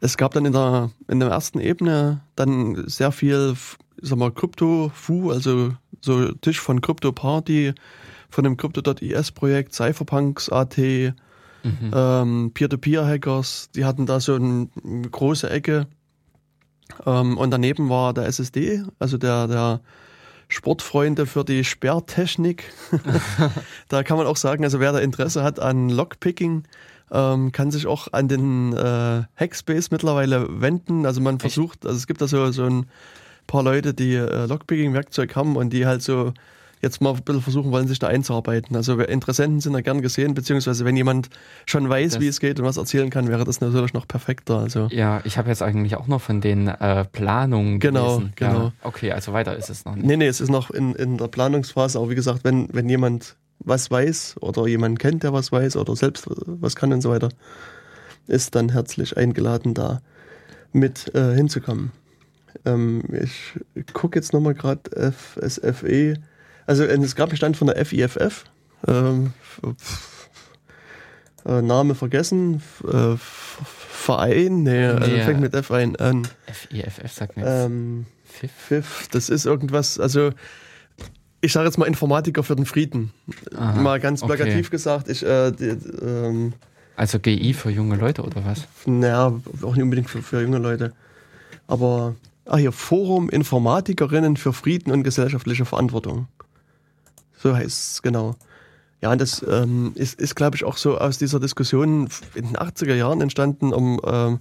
Es 0.00 0.16
gab 0.16 0.32
dann 0.34 0.46
in 0.46 0.52
der, 0.52 0.90
in 1.06 1.20
der 1.20 1.28
ersten 1.28 1.60
Ebene 1.60 2.22
dann 2.34 2.88
sehr 2.88 3.12
viel, 3.12 3.54
sag 4.02 4.18
mal, 4.18 4.32
Krypto-Fu, 4.32 5.30
also 5.30 5.74
so 6.00 6.32
Tisch 6.32 6.58
von 6.58 6.80
Crypto 6.80 7.12
Party, 7.12 7.74
von 8.30 8.44
dem 8.44 8.56
Crypto.is-Projekt, 8.56 9.74
Cypherpunks.at, 9.74 10.78
mhm. 10.78 11.14
ähm, 11.92 12.50
Peer-to-Peer-Hackers, 12.54 13.70
die 13.74 13.84
hatten 13.84 14.06
da 14.06 14.20
so 14.20 14.34
eine 14.34 14.68
große 15.10 15.50
Ecke. 15.50 15.86
Ähm, 17.06 17.38
und 17.38 17.50
daneben 17.50 17.88
war 17.88 18.14
der 18.14 18.26
SSD, 18.26 18.84
also 18.98 19.18
der, 19.18 19.46
der 19.46 19.80
Sportfreunde 20.48 21.26
für 21.26 21.44
die 21.44 21.64
Sperrtechnik. 21.64 22.64
da 23.88 24.02
kann 24.02 24.16
man 24.16 24.26
auch 24.26 24.36
sagen, 24.36 24.64
also 24.64 24.80
wer 24.80 24.92
da 24.92 24.98
Interesse 24.98 25.42
hat 25.42 25.60
an 25.60 25.88
Lockpicking, 25.88 26.64
ähm, 27.12 27.52
kann 27.52 27.70
sich 27.70 27.86
auch 27.86 28.12
an 28.12 28.28
den 28.28 28.72
äh, 28.72 29.22
Hackspace 29.36 29.90
mittlerweile 29.90 30.60
wenden. 30.60 31.06
Also 31.06 31.20
man 31.20 31.40
versucht, 31.40 31.86
also 31.86 31.96
es 31.96 32.06
gibt 32.06 32.20
da 32.20 32.28
so, 32.28 32.50
so 32.52 32.64
ein 32.64 32.86
paar 33.46 33.62
Leute, 33.62 33.94
die 33.94 34.14
äh, 34.14 34.46
Lockpicking-Werkzeug 34.46 35.34
haben 35.34 35.56
und 35.56 35.72
die 35.72 35.86
halt 35.86 36.02
so 36.02 36.32
jetzt 36.82 37.00
mal 37.02 37.14
ein 37.14 37.22
bisschen 37.22 37.42
versuchen 37.42 37.70
wollen, 37.72 37.88
sich 37.88 37.98
da 37.98 38.06
einzuarbeiten. 38.08 38.74
Also 38.74 38.98
Interessenten 39.00 39.60
sind 39.60 39.72
da 39.74 39.80
gern 39.82 40.00
gesehen, 40.00 40.34
beziehungsweise 40.34 40.84
wenn 40.84 40.96
jemand 40.96 41.28
schon 41.66 41.88
weiß, 41.88 42.12
das 42.12 42.20
wie 42.20 42.28
es 42.28 42.40
geht 42.40 42.58
und 42.58 42.64
was 42.66 42.76
erzählen 42.78 43.10
kann, 43.10 43.28
wäre 43.28 43.44
das 43.44 43.60
natürlich 43.60 43.92
noch 43.92 44.08
perfekter. 44.08 44.58
Also. 44.58 44.88
Ja, 44.90 45.20
ich 45.24 45.36
habe 45.38 45.48
jetzt 45.50 45.62
eigentlich 45.62 45.96
auch 45.96 46.06
noch 46.06 46.20
von 46.20 46.40
den 46.40 46.68
äh, 46.68 47.04
Planungen 47.04 47.80
Genau, 47.80 48.16
gelesen. 48.16 48.32
genau. 48.36 48.62
Ja, 48.64 48.72
okay, 48.82 49.12
also 49.12 49.32
weiter 49.32 49.56
ist 49.56 49.68
es 49.68 49.84
noch 49.84 49.94
nicht. 49.94 50.06
Nee, 50.06 50.16
nee, 50.16 50.26
es 50.26 50.40
ist 50.40 50.50
noch 50.50 50.70
in, 50.70 50.94
in 50.94 51.18
der 51.18 51.28
Planungsphase, 51.28 51.98
aber 51.98 52.08
wie 52.10 52.14
gesagt, 52.14 52.44
wenn, 52.44 52.68
wenn 52.72 52.88
jemand 52.88 53.36
was 53.58 53.90
weiß 53.90 54.36
oder 54.40 54.66
jemand 54.66 54.98
kennt, 54.98 55.22
der 55.22 55.34
was 55.34 55.52
weiß 55.52 55.76
oder 55.76 55.94
selbst 55.94 56.26
was 56.46 56.76
kann 56.76 56.92
und 56.94 57.02
so 57.02 57.10
weiter, 57.10 57.28
ist 58.26 58.54
dann 58.54 58.70
herzlich 58.70 59.16
eingeladen, 59.18 59.74
da 59.74 60.00
mit 60.72 61.14
äh, 61.14 61.34
hinzukommen. 61.34 61.92
Ähm, 62.64 63.02
ich 63.12 63.52
gucke 63.92 64.18
jetzt 64.18 64.32
nochmal 64.32 64.54
gerade 64.54 65.12
FSFE 65.12 66.14
also 66.70 66.84
es 66.84 67.16
gab 67.16 67.30
einen 67.30 67.36
Stand 67.36 67.56
von 67.56 67.66
der 67.66 67.84
FIFF. 67.84 68.44
Ähm, 68.86 69.32
äh, 71.44 71.62
Name 71.62 71.96
vergessen. 71.96 72.62
Äh, 72.86 73.16
Verein, 73.16 74.62
nee, 74.62 74.86
also 74.86 75.10
nee, 75.10 75.24
fängt 75.24 75.40
mit 75.40 75.52
F 75.52 75.72
ein 75.72 75.96
an. 75.96 76.28
FIFF 76.46 77.12
sagt 77.12 77.36
mir 77.36 77.44
ähm, 77.44 78.06
FIF? 78.24 78.52
FIF, 78.52 79.08
das 79.10 79.28
ist 79.28 79.46
irgendwas, 79.46 79.98
also 79.98 80.30
ich 81.40 81.52
sage 81.52 81.66
jetzt 81.66 81.76
mal 81.76 81.86
Informatiker 81.86 82.44
für 82.44 82.54
den 82.54 82.66
Frieden. 82.66 83.12
Aha, 83.56 83.80
mal 83.80 83.98
ganz 83.98 84.20
plakativ 84.20 84.66
okay. 84.66 84.70
gesagt. 84.70 85.08
Ich, 85.08 85.24
äh, 85.24 85.50
die, 85.50 85.76
ähm, 86.02 86.52
also 86.94 87.18
GI 87.18 87.52
für 87.52 87.70
junge 87.70 87.96
Leute 87.96 88.22
oder 88.22 88.44
was? 88.44 88.68
Naja, 88.86 89.34
auch 89.62 89.74
nicht 89.74 89.82
unbedingt 89.82 90.08
für, 90.08 90.22
für 90.22 90.40
junge 90.40 90.58
Leute. 90.58 90.92
Aber, 91.66 92.14
ah 92.46 92.58
hier, 92.58 92.72
Forum 92.72 93.28
Informatikerinnen 93.28 94.36
für 94.36 94.52
Frieden 94.52 94.92
und 94.92 95.02
gesellschaftliche 95.02 95.64
Verantwortung. 95.64 96.28
So 97.42 97.54
heißt 97.54 97.94
es, 97.94 98.02
genau. 98.02 98.36
Ja, 99.00 99.12
und 99.12 99.20
das 99.20 99.44
ähm, 99.48 99.92
ist, 99.94 100.20
ist 100.20 100.36
glaube 100.36 100.56
ich, 100.56 100.64
auch 100.64 100.76
so 100.76 100.98
aus 100.98 101.16
dieser 101.16 101.40
Diskussion 101.40 102.08
in 102.34 102.48
den 102.48 102.56
80er 102.56 102.94
Jahren 102.94 103.20
entstanden, 103.22 103.72
um 103.72 103.98
ähm, 104.04 104.40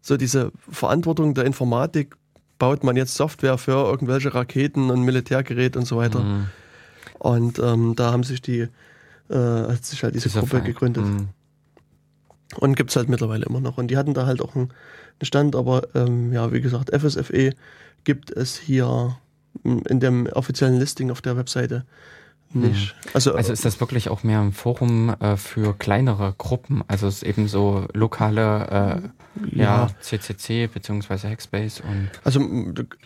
so 0.00 0.16
diese 0.16 0.50
Verantwortung 0.68 1.34
der 1.34 1.44
Informatik, 1.44 2.16
baut 2.58 2.82
man 2.84 2.96
jetzt 2.96 3.14
Software 3.14 3.58
für 3.58 3.72
irgendwelche 3.72 4.34
Raketen 4.34 4.90
und 4.90 5.02
Militärgeräte 5.02 5.78
und 5.78 5.84
so 5.84 5.96
weiter. 5.96 6.20
Mhm. 6.20 6.48
Und 7.18 7.58
ähm, 7.60 7.94
da 7.94 8.10
haben 8.10 8.24
sich 8.24 8.42
die, 8.42 8.68
äh, 9.28 9.36
hat 9.36 9.84
sich 9.84 10.02
halt 10.02 10.14
diese 10.14 10.28
Gruppe 10.28 10.46
Fall. 10.46 10.62
gegründet. 10.62 11.04
Mhm. 11.04 11.28
Und 12.56 12.76
gibt 12.76 12.90
es 12.90 12.96
halt 12.96 13.08
mittlerweile 13.08 13.46
immer 13.46 13.60
noch. 13.60 13.78
Und 13.78 13.88
die 13.88 13.96
hatten 13.96 14.14
da 14.14 14.26
halt 14.26 14.42
auch 14.42 14.54
einen 14.54 14.70
Stand, 15.22 15.56
aber 15.56 15.82
ähm, 15.94 16.32
ja, 16.32 16.52
wie 16.52 16.60
gesagt, 16.60 16.90
FSFE 16.94 17.54
gibt 18.04 18.30
es 18.30 18.56
hier 18.58 19.16
in 19.64 20.00
dem 20.00 20.26
offiziellen 20.26 20.78
Listing 20.78 21.10
auf 21.10 21.20
der 21.20 21.36
Webseite 21.36 21.84
nicht. 22.54 22.94
Also, 23.14 23.34
also 23.34 23.52
ist 23.52 23.64
das 23.64 23.80
wirklich 23.80 24.08
auch 24.08 24.22
mehr 24.22 24.40
ein 24.40 24.52
Forum 24.52 25.14
äh, 25.20 25.36
für 25.36 25.74
kleinere 25.74 26.34
Gruppen? 26.36 26.82
Also 26.88 27.06
es 27.06 27.16
ist 27.16 27.22
eben 27.22 27.48
so 27.48 27.86
lokale 27.92 29.02
äh, 29.02 29.56
ja. 29.56 29.86
ja. 29.86 29.90
CCC 30.00 30.68
beziehungsweise 30.68 31.28
Hackspace 31.28 31.80
und. 31.80 32.10
Also 32.24 32.40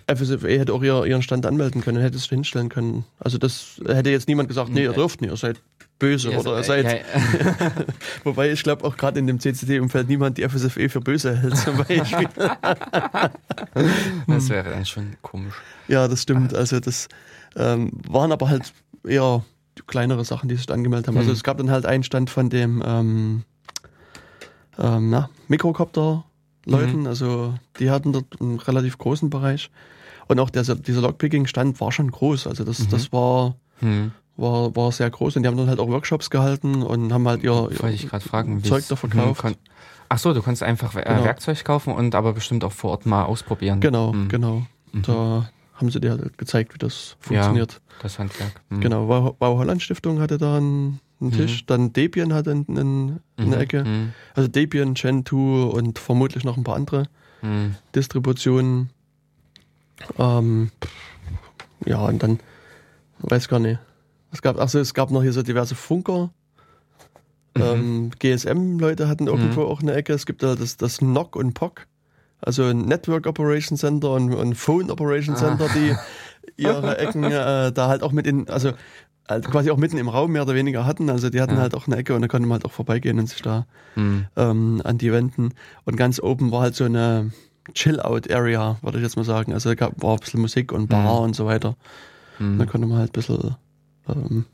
FSFE 0.06 0.58
hätte 0.58 0.72
auch 0.72 0.82
ihren 0.82 1.22
Stand 1.22 1.46
anmelden 1.46 1.82
können, 1.82 2.00
hätte 2.00 2.16
es 2.16 2.26
hinstellen 2.26 2.68
können. 2.68 3.04
Also 3.18 3.38
das 3.38 3.80
hätte 3.86 4.10
jetzt 4.10 4.28
niemand 4.28 4.48
gesagt, 4.48 4.70
nee, 4.70 4.84
ihr 4.84 4.92
dürft 4.92 5.20
nicht, 5.20 5.30
ihr 5.30 5.36
seid 5.36 5.60
böse 5.98 6.30
ja, 6.30 6.38
oder 6.38 6.58
ihr 6.58 6.64
seid. 6.64 6.84
Ja, 6.84 7.70
Wobei 8.24 8.50
ich 8.50 8.62
glaube 8.62 8.84
auch 8.84 8.96
gerade 8.96 9.18
in 9.18 9.26
dem 9.26 9.40
CCC-Umfeld 9.40 10.08
niemand 10.08 10.38
die 10.38 10.48
FSFE 10.48 10.88
für 10.88 11.00
böse 11.00 11.36
hält 11.36 11.56
zum 11.56 11.76
Beispiel. 11.88 12.28
das 14.26 14.48
wäre 14.48 14.70
dann 14.70 14.84
schon 14.84 15.16
komisch. 15.22 15.54
Ja, 15.88 16.08
das 16.08 16.22
stimmt. 16.22 16.54
Also 16.54 16.80
das 16.80 17.08
ähm, 17.56 17.90
waren 18.08 18.32
aber 18.32 18.48
halt 18.48 18.72
eher 19.06 19.44
kleinere 19.86 20.24
Sachen, 20.24 20.48
die 20.48 20.56
sich 20.56 20.70
angemeldet 20.70 21.08
haben. 21.08 21.16
Also 21.16 21.26
mhm. 21.26 21.30
Also 21.30 21.38
es 21.38 21.44
gab 21.44 21.58
dann 21.58 21.70
halt 21.70 21.86
einen 21.86 22.02
Stand 22.02 22.30
von 22.30 22.48
dem 22.50 22.82
ähm, 22.86 23.44
ähm, 24.78 25.10
na, 25.10 25.30
Mikrocopter-Leuten, 25.48 27.00
mhm. 27.00 27.06
also 27.06 27.54
die 27.78 27.90
hatten 27.90 28.12
dort 28.12 28.40
einen 28.40 28.58
relativ 28.58 28.98
großen 28.98 29.30
Bereich. 29.30 29.70
Und 30.28 30.40
auch 30.40 30.50
der, 30.50 30.62
dieser 30.62 31.02
Lockpicking-Stand 31.02 31.80
war 31.80 31.92
schon 31.92 32.10
groß. 32.10 32.46
Also 32.46 32.64
das, 32.64 32.80
mhm. 32.80 32.88
das 32.90 33.12
war, 33.12 33.54
mhm. 33.80 34.10
war, 34.36 34.74
war 34.74 34.90
sehr 34.92 35.08
groß 35.08 35.36
und 35.36 35.42
die 35.44 35.48
haben 35.48 35.56
dann 35.56 35.68
halt 35.68 35.78
auch 35.78 35.88
Workshops 35.88 36.30
gehalten 36.30 36.82
und 36.82 37.12
haben 37.12 37.28
halt 37.28 37.42
ihr, 37.44 37.52
Wollte 37.52 37.90
ich 37.90 38.08
gerade 38.08 38.26
fragen, 38.26 38.62
Zeug 38.64 38.84
da 38.88 38.96
verkauft. 38.96 39.42
Hm, 39.44 39.52
kon- 39.52 39.60
Ach 40.08 40.18
so, 40.18 40.32
du 40.32 40.40
konntest 40.42 40.62
einfach 40.62 40.94
äh, 40.94 41.02
Genau. 41.02 41.24
Werkzeug 41.24 41.64
kaufen 41.64 41.92
und 41.92 42.14
aber 42.14 42.32
bestimmt 42.32 42.62
auch 42.64 42.72
vor 42.72 42.90
Ort 42.92 43.06
mal 43.06 43.24
ausprobieren. 43.24 43.80
Genau, 43.80 44.12
Hm, 44.12 44.28
genau. 44.28 44.62
Da 44.92 45.48
haben 45.76 45.90
sie 45.90 46.00
dir 46.00 46.10
halt 46.10 46.36
gezeigt, 46.38 46.74
wie 46.74 46.78
das 46.78 47.10
Ja. 47.12 47.16
funktioniert. 47.20 47.80
Das 48.02 48.18
Handwerk. 48.18 48.60
Hm. 48.70 48.80
Genau, 48.80 49.06
Bau, 49.06 49.32
Bau 49.38 49.58
Holland 49.58 49.82
Stiftung 49.82 50.20
hatte 50.20 50.36
da 50.38 50.56
einen, 50.56 51.00
einen 51.20 51.32
Tisch, 51.32 51.64
dann 51.66 51.92
Debian 51.92 52.32
hatte 52.34 52.50
einen, 52.50 52.66
einen, 52.68 53.20
eine 53.36 53.56
Mhm, 53.56 53.60
Ecke. 53.62 53.84
hm, 53.84 54.12
Also 54.34 54.48
Debian, 54.48 54.94
Gentoo 54.94 55.64
und 55.70 55.98
vermutlich 55.98 56.44
noch 56.44 56.56
ein 56.56 56.64
paar 56.64 56.76
andere. 56.76 57.04
Distributionen. 57.94 58.90
Ähm, 60.18 60.70
ja, 61.84 61.98
und 62.00 62.22
dann, 62.22 62.40
weiß 63.20 63.48
gar 63.48 63.60
nicht. 63.60 63.78
Es 64.32 64.42
gab, 64.42 64.58
also 64.58 64.78
es 64.78 64.92
gab 64.94 65.10
noch 65.10 65.22
hier 65.22 65.32
so 65.32 65.42
diverse 65.42 65.74
Funker. 65.74 66.30
Mhm. 67.56 67.62
Ähm, 67.62 68.10
GSM-Leute 68.18 69.08
hatten 69.08 69.28
irgendwo 69.28 69.62
auch 69.62 69.80
eine 69.80 69.94
Ecke. 69.94 70.12
Es 70.12 70.26
gibt 70.26 70.42
da 70.42 70.54
das, 70.56 70.76
das 70.76 71.00
NOC 71.00 71.36
und 71.36 71.54
POC. 71.54 71.86
Also 72.40 72.64
ein 72.64 72.82
Network 72.82 73.26
Operation 73.26 73.76
Center 73.78 74.10
und 74.12 74.32
ein 74.34 74.54
Phone 74.54 74.90
Operation 74.90 75.34
Ah. 75.36 75.38
Center, 75.38 75.68
die 75.74 75.94
ihre 76.56 76.98
Ecken 76.98 77.24
äh, 77.24 77.72
da 77.72 77.88
halt 77.88 78.02
auch 78.02 78.12
mit 78.12 78.26
in, 78.26 78.48
also 78.50 78.72
halt 79.28 79.50
quasi 79.50 79.70
auch 79.70 79.76
mitten 79.78 79.98
im 79.98 80.08
Raum 80.08 80.32
mehr 80.32 80.42
oder 80.42 80.54
weniger 80.54 80.84
hatten. 80.86 81.10
Also 81.10 81.30
die 81.30 81.40
hatten 81.40 81.54
Ja. 81.56 81.60
halt 81.62 81.74
auch 81.74 81.86
eine 81.86 81.96
Ecke 81.96 82.14
und 82.14 82.22
da 82.22 82.28
konnte 82.28 82.46
man 82.46 82.56
halt 82.56 82.64
auch 82.64 82.72
vorbeigehen 82.72 83.18
und 83.18 83.26
sich 83.28 83.42
da 83.42 83.66
Hm. 83.94 84.26
ähm, 84.36 84.80
an 84.84 84.98
die 84.98 85.10
Wänden. 85.12 85.54
Und 85.84 85.96
ganz 85.96 86.20
oben 86.20 86.52
war 86.52 86.60
halt 86.60 86.74
so 86.74 86.84
eine 86.84 87.32
Chill-Out-Area, 87.74 88.76
würde 88.82 88.98
ich 88.98 89.02
jetzt 89.04 89.16
mal 89.16 89.24
sagen. 89.24 89.52
Also 89.52 89.70
da 89.70 89.74
gab, 89.74 90.02
war 90.02 90.12
ein 90.14 90.20
bisschen 90.20 90.40
Musik 90.40 90.72
und 90.72 90.88
Bar 90.88 91.18
Mhm. 91.20 91.24
und 91.24 91.36
so 91.36 91.46
weiter. 91.46 91.76
Hm. 92.38 92.58
Da 92.58 92.66
konnte 92.66 92.86
man 92.86 92.98
halt 92.98 93.10
ein 93.10 93.12
bisschen 93.12 93.56
ähm, 94.08 94.44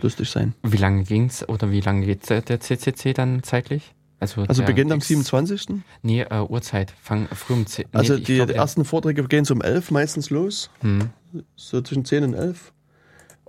lustig 0.00 0.28
sein. 0.30 0.54
Wie 0.62 0.76
lange 0.76 1.04
ging's 1.04 1.48
oder 1.48 1.70
wie 1.70 1.80
lange 1.80 2.04
geht 2.06 2.28
der 2.28 2.60
CCC 2.60 3.12
dann 3.14 3.42
zeitlich? 3.42 3.94
Also, 4.20 4.42
Also 4.48 4.64
beginnt 4.64 4.90
am 4.90 4.98
X- 4.98 5.08
27. 5.08 5.80
Nee, 6.02 6.22
äh, 6.22 6.40
Uhrzeit. 6.40 6.92
Fang 7.00 7.28
früh 7.28 7.52
um 7.54 7.66
10. 7.66 7.86
Also 7.92 8.14
nee, 8.14 8.18
ich 8.20 8.26
die, 8.26 8.34
glaub, 8.36 8.50
ersten 8.50 8.84
Vorträge 8.84 9.22
gehen 9.24 9.44
so 9.44 9.54
um 9.54 9.62
11 9.62 9.90
meistens 9.92 10.30
los. 10.30 10.70
Hm. 10.80 11.10
So 11.56 11.80
zwischen 11.82 12.04
10 12.04 12.24
und 12.24 12.34
11. 12.34 12.72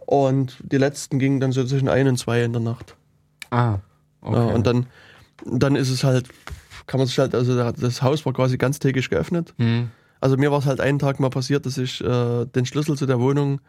Und 0.05 0.57
die 0.63 0.77
letzten 0.77 1.17
gingen 1.19 1.39
dann 1.39 1.51
so 1.51 1.63
zwischen 1.65 1.89
1 1.89 2.07
und 2.09 2.17
2 2.17 2.43
in 2.43 2.53
der 2.53 2.61
Nacht. 2.61 2.95
Ah, 3.51 3.79
okay. 4.21 4.35
Ja, 4.35 4.43
und 4.53 4.67
dann, 4.67 4.85
dann 5.45 5.75
ist 5.75 5.89
es 5.89 6.03
halt, 6.03 6.27
kann 6.87 6.99
man 6.99 7.07
sich 7.07 7.17
halt, 7.17 7.33
also 7.33 7.55
da- 7.55 7.71
das 7.71 8.01
Haus 8.03 8.25
war 8.25 8.33
quasi 8.33 8.57
ganztägig 8.57 9.09
geöffnet. 9.09 9.53
hm. 9.57 9.89
Also 10.21 10.35
mir 10.35 10.51
war 10.51 10.59
es 10.59 10.65
halt 10.65 10.81
einen 10.81 10.99
Tag 10.99 11.21
mal 11.21 11.29
passiert, 11.29 11.65
dass 11.65 11.77
ich 11.77 12.01
äh, 12.03 12.45
den 12.45 12.65
Schlüssel 12.65 12.97
zu 12.97 13.05
der 13.05 13.21
Wohnung, 13.21 13.61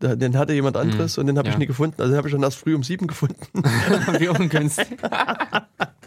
den 0.00 0.38
hatte 0.38 0.52
jemand 0.52 0.76
anderes 0.76 1.18
und 1.18 1.26
den 1.26 1.36
habe 1.38 1.48
ich 1.48 1.54
ja. 1.54 1.58
nie 1.58 1.66
gefunden. 1.66 1.96
Also 2.00 2.12
den 2.12 2.18
habe 2.18 2.28
ich 2.28 2.32
dann 2.34 2.44
erst 2.44 2.58
früh 2.58 2.72
um 2.76 2.84
sieben 2.84 3.08
gefunden. 3.08 3.36
wie 4.20 4.28
ungünstig. 4.28 4.86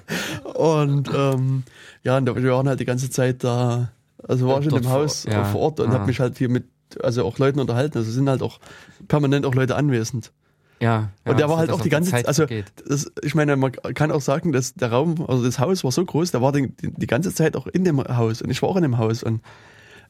Und 0.53 1.09
ähm, 1.13 1.63
ja, 2.03 2.17
und 2.17 2.25
wir 2.43 2.51
waren 2.53 2.67
halt 2.67 2.79
die 2.79 2.85
ganze 2.85 3.09
Zeit 3.09 3.43
da, 3.43 3.89
also 4.27 4.47
war 4.47 4.59
ich 4.59 4.65
in 4.67 4.73
dem 4.73 4.83
vor- 4.83 4.93
Haus 4.93 5.23
ja. 5.25 5.41
äh, 5.41 5.45
vor 5.45 5.61
Ort 5.61 5.79
und 5.79 5.89
Ah. 5.89 5.93
habe 5.93 6.05
mich 6.05 6.19
halt 6.19 6.37
hier 6.37 6.49
mit, 6.49 6.65
also 7.01 7.25
auch 7.25 7.37
Leuten 7.37 7.59
unterhalten. 7.59 7.97
Also 7.97 8.11
sind 8.11 8.29
halt 8.29 8.41
auch 8.41 8.59
permanent 9.07 9.45
auch 9.45 9.55
Leute 9.55 9.75
anwesend. 9.75 10.31
Ja. 10.79 11.09
Und 11.25 11.37
der 11.37 11.47
war 11.47 11.57
halt 11.57 11.69
auch 11.71 11.81
die 11.81 11.89
ganze 11.89 12.09
Zeit 12.09 12.27
also 12.27 12.47
das, 12.87 13.11
ich 13.21 13.35
meine, 13.35 13.55
man 13.55 13.71
kann 13.71 14.11
auch 14.11 14.21
sagen, 14.21 14.51
dass 14.51 14.73
der 14.73 14.91
Raum, 14.91 15.23
also 15.27 15.43
das 15.45 15.59
Haus 15.59 15.83
war 15.83 15.91
so 15.91 16.03
groß, 16.03 16.31
der 16.31 16.41
war 16.41 16.51
die, 16.51 16.73
die 16.81 17.05
ganze 17.07 17.31
Zeit 17.35 17.55
auch 17.55 17.67
in 17.67 17.83
dem 17.83 18.03
Haus 18.03 18.41
und 18.41 18.49
ich 18.49 18.61
war 18.63 18.69
auch 18.69 18.77
in 18.77 18.81
dem 18.81 18.97
Haus 18.97 19.21
und 19.21 19.41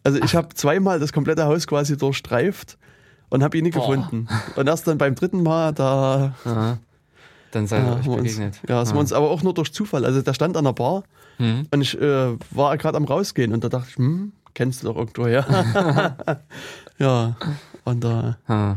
also 0.06 0.18
ich 0.24 0.34
habe 0.34 0.48
zweimal 0.56 0.98
das 1.00 1.12
komplette 1.12 1.44
Haus 1.44 1.68
quasi 1.68 1.98
durchstreift 1.98 2.78
und 3.30 3.44
habe 3.44 3.58
ihn 3.58 3.66
nicht 3.66 3.74
Boah. 3.76 3.82
gefunden. 3.96 4.28
Und 4.56 4.68
erst 4.68 4.88
dann 4.88 4.98
beim 4.98 5.14
dritten 5.14 5.44
Mal, 5.44 5.74
da 5.74 6.36
Aha. 6.46 6.78
Dann 7.52 7.68
seid 7.68 7.84
ja, 7.84 7.96
euch 7.96 8.06
wir 8.06 8.12
uns, 8.14 8.24
begegnet. 8.24 8.62
ja, 8.68 8.84
sind 8.86 8.96
wir 8.96 8.98
Ah. 8.98 9.02
uns 9.02 9.14
aber 9.14 9.30
auch 9.30 9.44
nur 9.44 9.54
durch 9.54 9.72
Zufall. 9.74 10.06
Also 10.06 10.22
der 10.22 10.34
stand 10.34 10.58
an 10.58 10.64
der 10.66 10.74
Bar 10.74 11.04
Hm. 11.38 11.68
und 11.72 11.82
ich 11.82 12.00
äh, 12.00 12.36
war 12.52 12.78
gerade 12.78 12.98
am 12.98 13.06
rausgehen 13.06 13.54
und 13.54 13.64
da 13.64 13.70
dachte 13.70 13.88
ich, 13.90 13.96
hm, 13.98 14.32
kennst 14.54 14.84
du 14.84 14.88
doch 14.88 14.96
irgendwo 14.98 15.26
her. 15.28 15.46
ja, 17.00 17.36
und 17.86 18.04
da 18.04 18.38
Ah. 18.48 18.76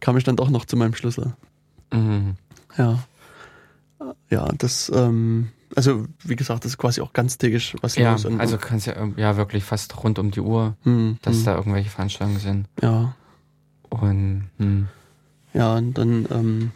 kam 0.00 0.16
ich 0.16 0.24
dann 0.24 0.36
doch 0.36 0.50
noch 0.50 0.64
zu 0.64 0.76
meinem 0.76 0.94
Schlüssel. 0.94 1.32
Mhm. 1.92 2.34
Ja. 2.76 2.98
Ja, 4.30 4.48
das, 4.58 4.90
ähm, 4.94 5.50
also 5.76 6.06
wie 6.24 6.34
gesagt, 6.36 6.64
das 6.64 6.72
ist 6.72 6.78
quasi 6.78 7.00
auch 7.02 7.12
ganztägig 7.12 7.76
was 7.82 7.94
Ja, 7.96 8.12
los. 8.12 8.26
Also 8.26 8.58
kannst 8.58 8.86
ja, 8.86 8.94
ja 9.16 9.36
wirklich 9.36 9.62
fast 9.64 10.02
rund 10.02 10.18
um 10.18 10.30
die 10.30 10.40
Uhr, 10.40 10.74
hm, 10.82 11.18
dass 11.22 11.36
hm, 11.38 11.44
da 11.44 11.54
irgendwelche 11.56 11.90
Veranstaltungen 11.90 12.40
sind. 12.40 12.66
ja, 12.82 13.14
Und 13.90 14.50
hm. 14.58 14.88
ja, 15.54 15.74
und 15.76 15.96
dann, 15.98 16.26
ähm, 16.32 16.70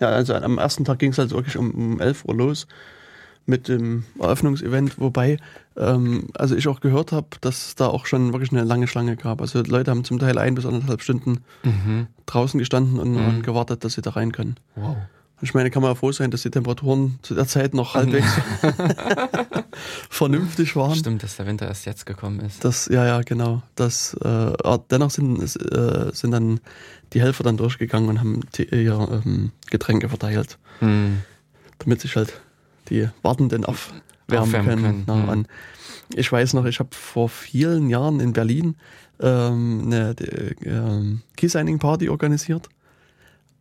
ja, 0.00 0.08
also 0.08 0.34
am 0.34 0.58
ersten 0.58 0.84
Tag 0.84 0.98
ging 0.98 1.12
es 1.12 1.18
halt 1.18 1.30
wirklich 1.30 1.56
um, 1.56 1.70
um 1.70 2.00
11 2.00 2.24
Uhr 2.26 2.34
los 2.34 2.66
mit 3.48 3.68
dem 3.68 4.04
Eröffnungsevent, 4.18 4.98
wobei, 4.98 5.38
ähm, 5.76 6.26
also 6.34 6.56
ich 6.56 6.66
auch 6.66 6.80
gehört 6.80 7.12
habe, 7.12 7.28
dass 7.40 7.68
es 7.68 7.74
da 7.76 7.86
auch 7.86 8.06
schon 8.06 8.32
wirklich 8.32 8.50
eine 8.50 8.64
lange 8.64 8.88
Schlange 8.88 9.16
gab. 9.16 9.40
Also 9.40 9.62
Leute 9.62 9.92
haben 9.92 10.02
zum 10.02 10.18
Teil 10.18 10.36
ein 10.38 10.56
bis 10.56 10.66
anderthalb 10.66 11.00
Stunden 11.00 11.44
mhm. 11.62 12.08
draußen 12.26 12.58
gestanden 12.58 12.98
und, 12.98 13.12
Mhm. 13.12 13.28
und 13.28 13.42
gewartet, 13.44 13.84
dass 13.84 13.94
sie 13.94 14.02
da 14.02 14.10
rein 14.10 14.32
können. 14.32 14.56
wow. 14.74 14.96
Und 15.38 15.42
ich 15.46 15.52
meine, 15.52 15.70
kann 15.70 15.82
man 15.82 15.90
ja 15.90 15.94
froh 15.94 16.12
sein, 16.12 16.30
dass 16.30 16.40
die 16.40 16.50
Temperaturen 16.50 17.18
zu 17.20 17.34
der 17.34 17.46
Zeit 17.46 17.74
noch 17.74 17.94
halbwegs 17.94 18.26
vernünftig 20.08 20.74
waren. 20.76 20.94
Stimmt, 20.94 21.22
dass 21.22 21.36
der 21.36 21.46
Winter 21.46 21.66
erst 21.66 21.84
jetzt 21.84 22.06
gekommen 22.06 22.40
ist. 22.40 22.64
Das, 22.64 22.86
ja, 22.86 23.04
ja, 23.04 23.20
genau. 23.20 23.62
Das, 23.74 24.14
äh, 24.14 24.52
dennoch 24.90 25.10
sind, 25.10 25.38
äh, 25.42 26.10
sind 26.14 26.30
dann 26.30 26.60
die 27.12 27.20
Helfer 27.20 27.44
dann 27.44 27.56
durchgegangen 27.56 28.08
und 28.08 28.20
haben 28.20 28.40
die, 28.56 28.64
ihr 28.68 29.22
ähm, 29.24 29.52
Getränke 29.70 30.08
verteilt, 30.08 30.58
Hm. 30.80 31.18
damit 31.78 32.00
sich 32.00 32.16
halt 32.16 32.34
die 32.90 33.08
Wartenden 33.22 33.64
aufwärmen 33.64 34.02
Aufwärmen 34.30 34.68
können. 34.68 34.82
können, 34.82 35.04
Na, 35.06 35.36
mhm. 35.36 35.46
ich 36.14 36.30
weiß 36.30 36.54
noch, 36.54 36.64
ich 36.66 36.78
habe 36.80 36.90
vor 36.92 37.28
vielen 37.28 37.88
Jahren 37.88 38.18
in 38.20 38.32
Berlin 38.32 38.76
ähm, 39.20 39.82
eine 39.86 40.10
äh, 40.20 41.16
Key-Signing-Party 41.36 42.08
organisiert. 42.08 42.68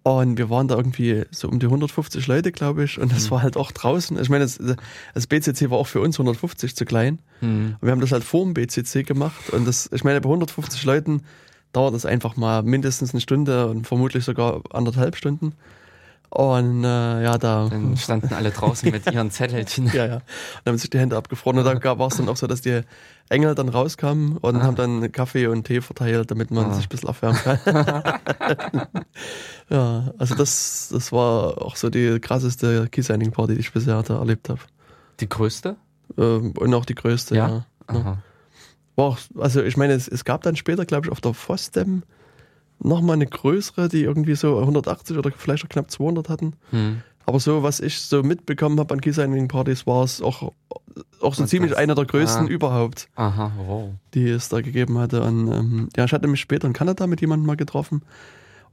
Und 0.03 0.37
wir 0.37 0.51
waren 0.51 0.67
da 0.67 0.75
irgendwie 0.75 1.23
so 1.31 1.47
um 1.49 1.57
die 1.59 1.65
150 1.65 2.27
Leute, 2.27 2.51
glaube 2.51 2.83
ich. 2.83 2.99
Und 2.99 3.11
das 3.11 3.25
Mhm. 3.25 3.31
war 3.31 3.41
halt 3.41 3.57
auch 3.57 3.71
draußen. 3.71 4.19
Ich 4.21 4.29
meine, 4.29 4.43
das, 4.43 4.59
das 5.15 5.25
BCC 5.27 5.71
war 5.71 5.79
auch 5.79 5.87
für 5.87 5.99
uns 5.99 6.19
150 6.19 6.75
zu 6.75 6.85
klein. 6.85 7.19
Hm. 7.39 7.75
Und 7.79 7.81
wir 7.81 7.91
haben 7.91 8.01
das 8.01 8.11
halt 8.11 8.23
vor 8.23 8.43
dem 8.43 8.53
BCC 8.53 9.01
gemacht. 9.03 9.49
Und 9.51 9.65
das, 9.67 9.89
ich 9.91 10.03
meine, 10.03 10.21
bei 10.21 10.27
150 10.29 10.83
Leuten 10.83 11.23
dauert 11.75 11.93
das 11.93 12.05
einfach 12.05 12.35
mal 12.37 12.63
mindestens 12.63 13.13
eine 13.13 13.21
Stunde 13.21 13.67
und 13.67 13.85
vermutlich 13.87 14.23
sogar 14.23 14.61
anderthalb 14.71 15.15
Stunden. 15.15 15.53
Und 16.29 16.83
äh, 16.83 17.23
ja, 17.23 17.37
da. 17.37 17.69
Dann 17.69 17.95
standen 17.95 18.33
alle 18.33 18.51
draußen 18.51 18.91
mit 18.91 19.09
ihren 19.11 19.31
Zettelchen. 19.31 19.87
Ja, 19.93 20.05
ja. 20.05 20.15
Und 20.15 20.21
haben 20.65 20.77
sich 20.77 20.89
die 20.89 20.99
Hände 20.99 21.15
abgefroren. 21.15 21.59
Und 21.59 21.65
da 21.65 21.97
war 21.99 22.07
es 22.07 22.17
dann 22.17 22.27
auch 22.27 22.35
so, 22.35 22.45
dass 22.47 22.59
die 22.61 22.81
Engel 23.29 23.55
dann 23.55 23.69
rauskamen 23.69 24.35
und 24.37 24.57
Ah. 24.57 24.63
haben 24.63 24.75
dann 24.75 25.11
Kaffee 25.13 25.47
und 25.47 25.63
Tee 25.65 25.79
verteilt, 25.81 26.31
damit 26.31 26.51
man 26.51 26.71
Ah. 26.71 26.73
sich 26.73 26.85
ein 26.87 26.89
bisschen 26.89 27.07
aufwärmen 27.09 27.39
kann. 27.41 27.59
ja, 29.69 30.11
also 30.17 30.35
das, 30.35 30.89
das 30.91 31.11
war 31.11 31.61
auch 31.61 31.75
so 31.75 31.89
die 31.89 32.19
krasseste 32.19 32.87
Key-Signing-Party, 32.89 33.53
die 33.55 33.59
ich 33.61 33.71
bisher 33.71 34.01
da 34.03 34.17
erlebt 34.17 34.49
habe. 34.49 34.59
Die 35.21 35.29
größte? 35.29 35.75
Ähm, 36.17 36.53
und 36.57 36.73
auch 36.73 36.85
die 36.85 36.95
größte, 36.95 37.35
Ja? 37.35 37.65
ja. 37.91 38.17
War 38.95 39.05
auch, 39.05 39.17
also 39.37 39.61
ich 39.63 39.77
meine, 39.77 39.93
es, 39.93 40.07
es 40.07 40.23
gab 40.25 40.43
dann 40.43 40.55
später, 40.55 40.85
glaube 40.85 41.07
ich, 41.07 41.11
auf 41.11 41.21
der 41.21 41.33
FOSDEM 41.33 42.03
nochmal 42.79 43.15
eine 43.15 43.27
größere, 43.27 43.89
die 43.89 44.03
irgendwie 44.03 44.35
so 44.35 44.59
180 44.59 45.17
oder 45.17 45.31
vielleicht 45.35 45.65
auch 45.65 45.69
knapp 45.69 45.89
200 45.91 46.29
hatten. 46.29 46.53
Hm. 46.71 47.01
Aber 47.25 47.39
so, 47.39 47.63
was 47.63 47.79
ich 47.79 47.99
so 47.99 48.21
mitbekommen 48.21 48.79
habe 48.79 48.93
an 48.93 49.01
Key-Signing-Partys, 49.01 49.87
war 49.87 50.03
es 50.03 50.21
auch, 50.21 50.51
auch 51.21 51.33
so 51.33 51.43
Und 51.43 51.47
ziemlich 51.47 51.71
das- 51.71 51.79
einer 51.79 51.95
der 51.95 52.05
größten 52.05 52.45
ah. 52.45 52.49
überhaupt, 52.49 53.09
Aha, 53.15 53.51
wow. 53.57 53.89
die 54.13 54.29
es 54.29 54.49
da 54.49 54.61
gegeben 54.61 54.97
hatte. 54.99 55.23
Und 55.23 55.51
ähm, 55.51 55.89
ja, 55.97 56.05
ich 56.05 56.13
hatte 56.13 56.27
mich 56.27 56.39
später 56.39 56.67
in 56.67 56.73
Kanada 56.73 57.07
mit 57.07 57.21
jemandem 57.21 57.47
mal 57.47 57.57
getroffen. 57.57 58.03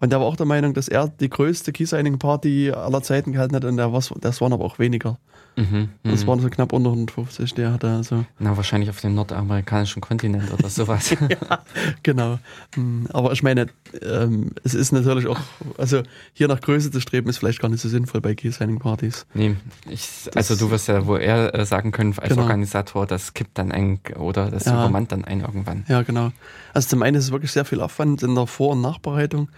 Und 0.02 0.10
der 0.10 0.18
war 0.18 0.26
auch 0.26 0.34
der 0.34 0.46
Meinung, 0.46 0.74
dass 0.74 0.88
er 0.88 1.06
die 1.06 1.30
größte 1.30 1.70
Key-Signing-Party 1.70 2.72
aller 2.72 3.04
Zeiten 3.04 3.30
gehalten 3.30 3.54
hat. 3.54 3.64
Und 3.64 3.76
der 3.76 3.92
war's, 3.92 4.12
das 4.20 4.40
waren 4.40 4.52
aber 4.52 4.64
auch 4.64 4.80
weniger. 4.80 5.16
Mhm. 5.54 5.90
Das 6.02 6.24
mhm. 6.24 6.26
waren 6.26 6.40
so 6.40 6.48
knapp 6.48 6.72
unter 6.72 6.90
150, 6.90 7.54
der 7.54 7.72
hatte 7.72 7.88
also. 7.88 8.24
Na, 8.40 8.56
wahrscheinlich 8.56 8.90
auf 8.90 9.00
dem 9.00 9.14
nordamerikanischen 9.14 10.02
Kontinent 10.02 10.52
oder 10.52 10.68
sowas. 10.68 11.14
Genau. 12.02 12.40
Hm, 12.74 13.06
Aber 13.12 13.32
ich 13.32 13.44
meine, 13.44 13.68
ähm, 14.02 14.50
es 14.64 14.74
ist 14.74 14.90
natürlich 14.90 15.28
auch, 15.28 15.38
also 15.78 16.02
hier 16.32 16.48
nach 16.48 16.60
Größe 16.60 16.90
zu 16.90 17.00
streben, 17.00 17.28
ist 17.28 17.38
vielleicht 17.38 17.60
gar 17.60 17.68
nicht 17.68 17.80
so 17.80 17.88
sinnvoll 17.88 18.20
bei 18.20 18.34
Key-Signing-Partys. 18.34 19.26
nee, 19.34 19.54
ich, 19.88 20.08
also 20.34 20.56
du 20.56 20.70
wirst 20.72 20.88
ja 20.88 21.06
wohl 21.06 21.20
eher 21.20 21.54
äh, 21.54 21.64
sagen 21.64 21.92
können 21.92 22.12
als 22.18 22.30
Genau. 22.30 22.42
Organisator, 22.42 23.06
das 23.06 23.34
kippt 23.34 23.56
dann 23.56 23.70
ein 23.70 24.00
oder 24.18 24.50
das 24.50 24.64
Ja. 24.64 24.72
übermannt 24.72 25.12
dann 25.12 25.24
ein 25.24 25.42
irgendwann. 25.42 25.84
Ja, 25.86 26.02
genau. 26.02 26.32
Also 26.74 26.88
zum 26.88 27.02
einen 27.02 27.16
ist 27.16 27.26
es 27.26 27.30
wirklich 27.30 27.52
sehr 27.52 27.64
viel 27.64 27.80
Aufwand 27.80 28.24
in 28.24 28.34
der 28.34 28.48
Vor- 28.48 28.72
und 28.72 28.80
Nachbereitung. 28.80 29.48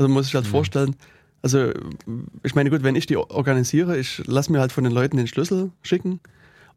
Also 0.00 0.08
muss 0.10 0.24
sich 0.24 0.34
halt 0.34 0.46
Mhm. 0.46 0.50
vorstellen, 0.50 0.96
also 1.42 1.72
ich 2.42 2.54
meine, 2.54 2.70
gut, 2.70 2.82
wenn 2.82 2.96
ich 2.96 3.04
die 3.04 3.18
organisiere, 3.18 3.98
ich 3.98 4.22
lasse 4.26 4.50
mir 4.50 4.60
halt 4.60 4.72
von 4.72 4.82
den 4.82 4.94
Leuten 4.94 5.18
den 5.18 5.26
Schlüssel 5.26 5.72
schicken 5.82 6.20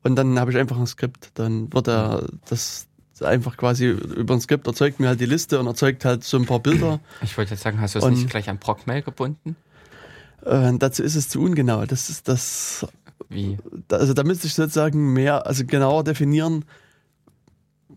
und 0.03 0.17
dann 0.17 0.38
habe 0.38 0.51
ich 0.51 0.57
einfach 0.57 0.78
ein 0.78 0.88
Skript. 0.88 1.32
Dann 1.36 1.71
wird 1.71 1.88
er 1.88 2.28
das 2.49 2.88
einfach 3.21 3.55
quasi 3.55 3.88
über 3.88 4.34
ein 4.34 4.41
Skript 4.41 4.67
erzeugt 4.67 4.99
mir 4.99 5.07
halt 5.07 5.21
die 5.21 5.26
Liste 5.26 5.57
und 5.57 5.67
erzeugt 5.67 6.03
halt 6.03 6.26
so 6.26 6.36
ein 6.36 6.45
paar 6.45 6.59
Bilder. 6.59 6.99
Ich 7.21 7.38
wollte 7.38 7.51
jetzt 7.51 7.63
sagen, 7.63 7.80
hast 7.80 7.95
du 7.95 7.99
es 7.99 8.05
nicht 8.05 8.30
gleich 8.30 8.49
an 8.49 8.59
Procmail 8.59 9.03
gebunden? 9.03 9.55
Äh, 10.45 10.74
dazu 10.78 11.01
ist 11.01 11.15
es 11.15 11.30
zu 11.30 11.39
ungenau. 11.39 11.86
Das 11.86 12.09
ist 12.09 12.28
das, 12.28 12.86
Wie? 13.30 13.57
also 13.89 14.13
da 14.13 14.26
müsste 14.26 14.47
ich 14.47 14.53
sozusagen 14.53 15.13
mehr, 15.13 15.47
also 15.47 15.63
genauer 15.65 16.03
definieren. 16.03 16.65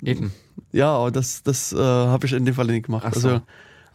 Eben. 0.04 0.30
Ja, 0.70 0.92
aber 0.92 1.10
das, 1.10 1.42
das 1.42 1.72
äh, 1.72 1.78
habe 1.78 2.26
ich 2.26 2.32
in 2.32 2.44
dem 2.44 2.54
Fall 2.54 2.66
nicht 2.66 2.86
gemacht. 2.86 3.06
Ach 3.08 3.14
so. 3.14 3.28
Also, 3.30 3.42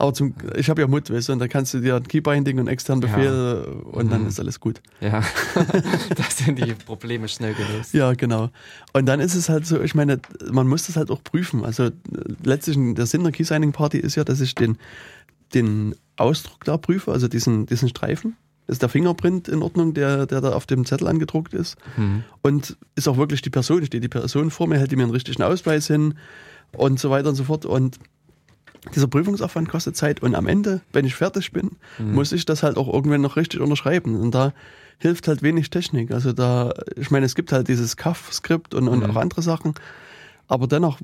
aber 0.02 0.14
zum, 0.14 0.34
ich 0.56 0.70
habe 0.70 0.82
ja 0.82 0.88
Mut, 0.88 1.10
weißt 1.12 1.30
du, 1.30 1.34
und 1.34 1.39
da 1.39 1.47
kannst 1.47 1.74
du 1.74 1.80
dir 1.80 1.95
ein 1.95 2.04
Keybinding 2.08 2.60
und 2.60 2.68
externen 2.68 3.04
Ja. 3.04 3.16
Befehl 3.16 3.84
und 3.91 4.12
dann 4.12 4.24
Mhm. 4.24 4.28
ist 4.28 4.39
alles 4.39 4.60
gut. 4.60 4.82
Ja. 4.99 5.22
da 6.16 6.24
sind 6.30 6.58
die 6.58 6.74
Probleme 6.74 7.28
schnell 7.28 7.54
gelöst. 7.54 7.93
Ja, 7.93 8.14
genau. 8.14 8.49
Und 8.93 9.06
dann 9.06 9.20
ist 9.20 9.36
es 9.36 9.47
halt 9.47 9.66
so, 9.68 9.80
ich 9.80 9.93
meine, 9.95 10.20
man 10.52 10.68
muss 10.68 10.88
das 10.88 10.95
halt 10.95 11.12
auch 11.12 11.24
prüfen. 11.24 11.64
Also 11.64 11.89
letztlich 12.43 12.78
der 12.95 13.06
Sinn 13.06 13.24
der 13.24 13.32
Key-Signing 13.32 13.72
Party 13.74 13.99
ist 13.99 14.16
ja, 14.16 14.24
dass 14.24 14.41
ich 14.41 14.56
den, 14.56 14.78
den 15.54 15.95
Ausdruck 16.18 16.64
da 16.66 16.78
prüfe, 16.78 17.12
also 17.12 17.28
diesen, 17.28 17.66
diesen 17.66 17.89
Streifen. 17.89 18.36
Ist 18.68 18.82
der 18.82 18.89
Fingerprint 18.89 19.47
in 19.49 19.62
Ordnung, 19.64 19.93
der, 19.93 20.26
der 20.26 20.39
da 20.41 20.54
auf 20.54 20.66
dem 20.66 20.86
Zettel 20.86 21.08
angedruckt 21.08 21.54
ist? 21.54 21.76
Hm. 21.95 22.24
Und 22.41 22.78
ist 22.95 23.08
auch 23.08 23.18
wirklich 23.18 23.41
die 23.41 23.49
Person, 23.49 23.86
steht 23.86 24.04
die 24.04 24.08
Person 24.08 24.49
vor 24.49 24.68
mir, 24.68 24.78
hält 24.78 24.91
die 24.91 24.95
mir 24.95 25.04
einen 25.04 25.12
richtigen 25.12 25.43
Ausweis 25.43 25.88
hin 25.88 26.14
und 26.78 26.99
so 26.99 27.10
weiter 27.10 27.30
und 27.30 27.36
so 27.36 27.43
fort. 27.43 27.66
Und 27.66 27.97
dieser 28.95 29.07
Prüfungsaufwand 29.07 29.69
kostet 29.69 29.95
Zeit. 29.95 30.21
Und 30.21 30.36
am 30.36 30.47
Ende, 30.47 30.82
wenn 30.93 31.05
ich 31.05 31.15
fertig 31.15 31.51
bin, 31.51 31.71
Mhm. 31.99 32.13
muss 32.15 32.32
ich 32.32 32.45
das 32.45 32.63
halt 32.63 32.77
auch 32.77 32.91
irgendwann 32.91 33.21
noch 33.21 33.36
richtig 33.36 33.59
unterschreiben. 33.61 34.19
Und 34.19 34.34
da 34.34 34.53
hilft 34.97 35.27
halt 35.27 35.41
wenig 35.43 35.69
Technik. 35.69 36.11
Also 36.11 36.34
da, 36.34 36.73
ich 36.95 37.11
meine, 37.11 37.25
es 37.25 37.36
gibt 37.36 37.51
halt 37.51 37.67
dieses 37.67 37.95
CAF-Skript 37.97 38.73
und, 38.73 38.88
und 38.88 38.99
Mhm. 39.03 39.11
auch 39.11 39.15
andere 39.17 39.41
Sachen. 39.41 39.73
Aber 40.47 40.67
dennoch, 40.67 40.99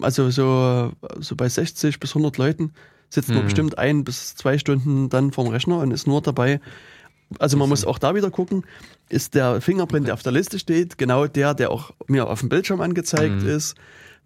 also 0.00 0.30
so, 0.30 0.92
so 1.18 1.36
bei 1.36 1.48
60 1.48 2.00
bis 2.00 2.14
100 2.14 2.38
Leuten 2.38 2.72
sitzt 3.10 3.28
man 3.30 3.40
Mhm. 3.40 3.44
bestimmt 3.44 3.78
ein 3.78 4.04
bis 4.04 4.34
zwei 4.34 4.58
Stunden 4.58 5.08
dann 5.08 5.32
vorm 5.32 5.48
Rechner 5.48 5.78
und 5.78 5.90
ist 5.90 6.06
nur 6.06 6.22
dabei. 6.22 6.60
Also 7.40 7.56
man 7.56 7.68
muss 7.68 7.84
auch 7.84 7.98
da 7.98 8.14
wieder 8.14 8.30
gucken, 8.30 8.64
ist 9.08 9.34
der 9.34 9.60
Fingerprint, 9.60 10.06
der 10.06 10.14
auf 10.14 10.22
der 10.22 10.32
Liste 10.32 10.58
steht, 10.60 10.96
genau 10.96 11.26
der, 11.26 11.54
der 11.54 11.70
auch 11.70 11.90
mir 12.06 12.28
auf 12.28 12.40
dem 12.40 12.48
Bildschirm 12.48 12.80
angezeigt 12.80 13.42
Mhm. 13.42 13.48
ist. 13.48 13.74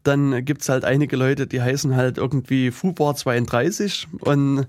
Dann 0.02 0.44
gibt's 0.44 0.68
halt 0.68 0.84
einige 0.84 1.16
Leute, 1.16 1.46
die 1.46 1.60
heißen 1.60 1.94
halt 1.94 2.18
irgendwie 2.18 2.70
Fubar 2.70 3.14
32 3.14 4.08
und 4.20 4.66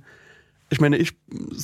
ich 0.69 0.79
meine, 0.79 0.97
ich 0.97 1.13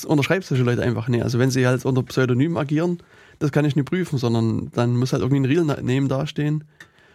unterschreibe 0.05 0.43
solche 0.43 0.63
Leute 0.63 0.83
einfach 0.83 1.07
nicht. 1.07 1.23
Also 1.23 1.39
wenn 1.39 1.49
sie 1.49 1.65
halt 1.65 1.85
unter 1.85 2.03
Pseudonym 2.03 2.57
agieren, 2.57 2.99
das 3.39 3.51
kann 3.51 3.63
ich 3.65 3.75
nicht 3.75 3.87
prüfen, 3.87 4.17
sondern 4.17 4.69
dann 4.73 4.97
muss 4.97 5.13
halt 5.13 5.21
irgendwie 5.21 5.39
ein 5.39 5.45
Real-Name 5.45 6.07
dastehen. 6.09 6.65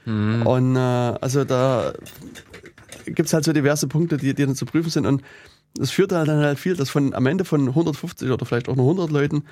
Hm. 0.04 0.46
Und 0.46 0.76
äh, 0.76 0.78
also 0.78 1.44
da 1.44 1.92
gibt's 3.04 3.34
halt 3.34 3.44
so 3.44 3.52
diverse 3.52 3.88
Punkte, 3.88 4.16
die, 4.16 4.34
die 4.34 4.46
dann 4.46 4.54
zu 4.54 4.64
prüfen 4.64 4.90
sind. 4.90 5.06
Und 5.06 5.22
das 5.74 5.90
führt 5.90 6.12
halt 6.12 6.28
dann 6.28 6.42
halt 6.42 6.58
viel, 6.58 6.76
dass 6.76 6.90
von 6.90 7.14
am 7.14 7.26
Ende 7.26 7.44
von 7.44 7.68
150 7.68 8.30
oder 8.30 8.46
vielleicht 8.46 8.68
auch 8.68 8.76
nur 8.76 8.86
100 8.86 9.10
Leuten 9.10 9.44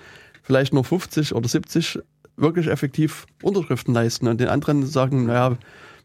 vielleicht 0.42 0.72
nur 0.72 0.84
50 0.84 1.34
oder 1.34 1.48
70 1.48 2.01
wirklich 2.36 2.68
effektiv 2.68 3.26
Unterschriften 3.42 3.92
leisten 3.92 4.28
und 4.28 4.40
den 4.40 4.48
anderen 4.48 4.86
sagen, 4.86 5.26
naja, 5.26 5.59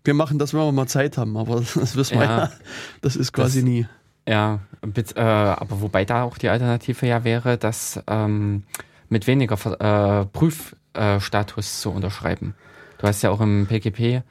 wir 0.05 0.13
machen 0.13 0.39
das, 0.39 0.53
wenn 0.53 0.61
wir 0.61 0.71
mal 0.71 0.87
Zeit 0.87 1.17
haben. 1.17 1.35
Aber 1.37 1.55
das 1.75 1.95
wissen 1.95 2.19
wir 2.19 2.25
Ja. 2.25 2.37
ja, 2.45 2.51
das 3.01 3.15
ist 3.15 3.33
quasi 3.33 3.59
Das- 3.59 3.69
nie. 3.69 3.87
Ja, 4.27 4.59
äh, 4.81 5.19
aber 5.21 5.81
wobei 5.81 6.03
da 6.03 6.23
auch 6.23 6.39
die 6.39 6.49
Alternative 6.49 7.05
ja 7.05 7.23
wäre, 7.23 7.59
das 7.59 8.01
ähm, 8.07 8.63
mit 9.07 9.27
weniger 9.27 9.55
äh, 9.79 10.25
Prüfstatus 10.25 11.81
zu 11.81 11.91
unterschreiben. 11.91 12.55
Du 12.97 13.07
hast 13.07 13.21
ja 13.21 13.29
auch 13.29 13.39
im 13.41 13.67
PGP 13.67 14.23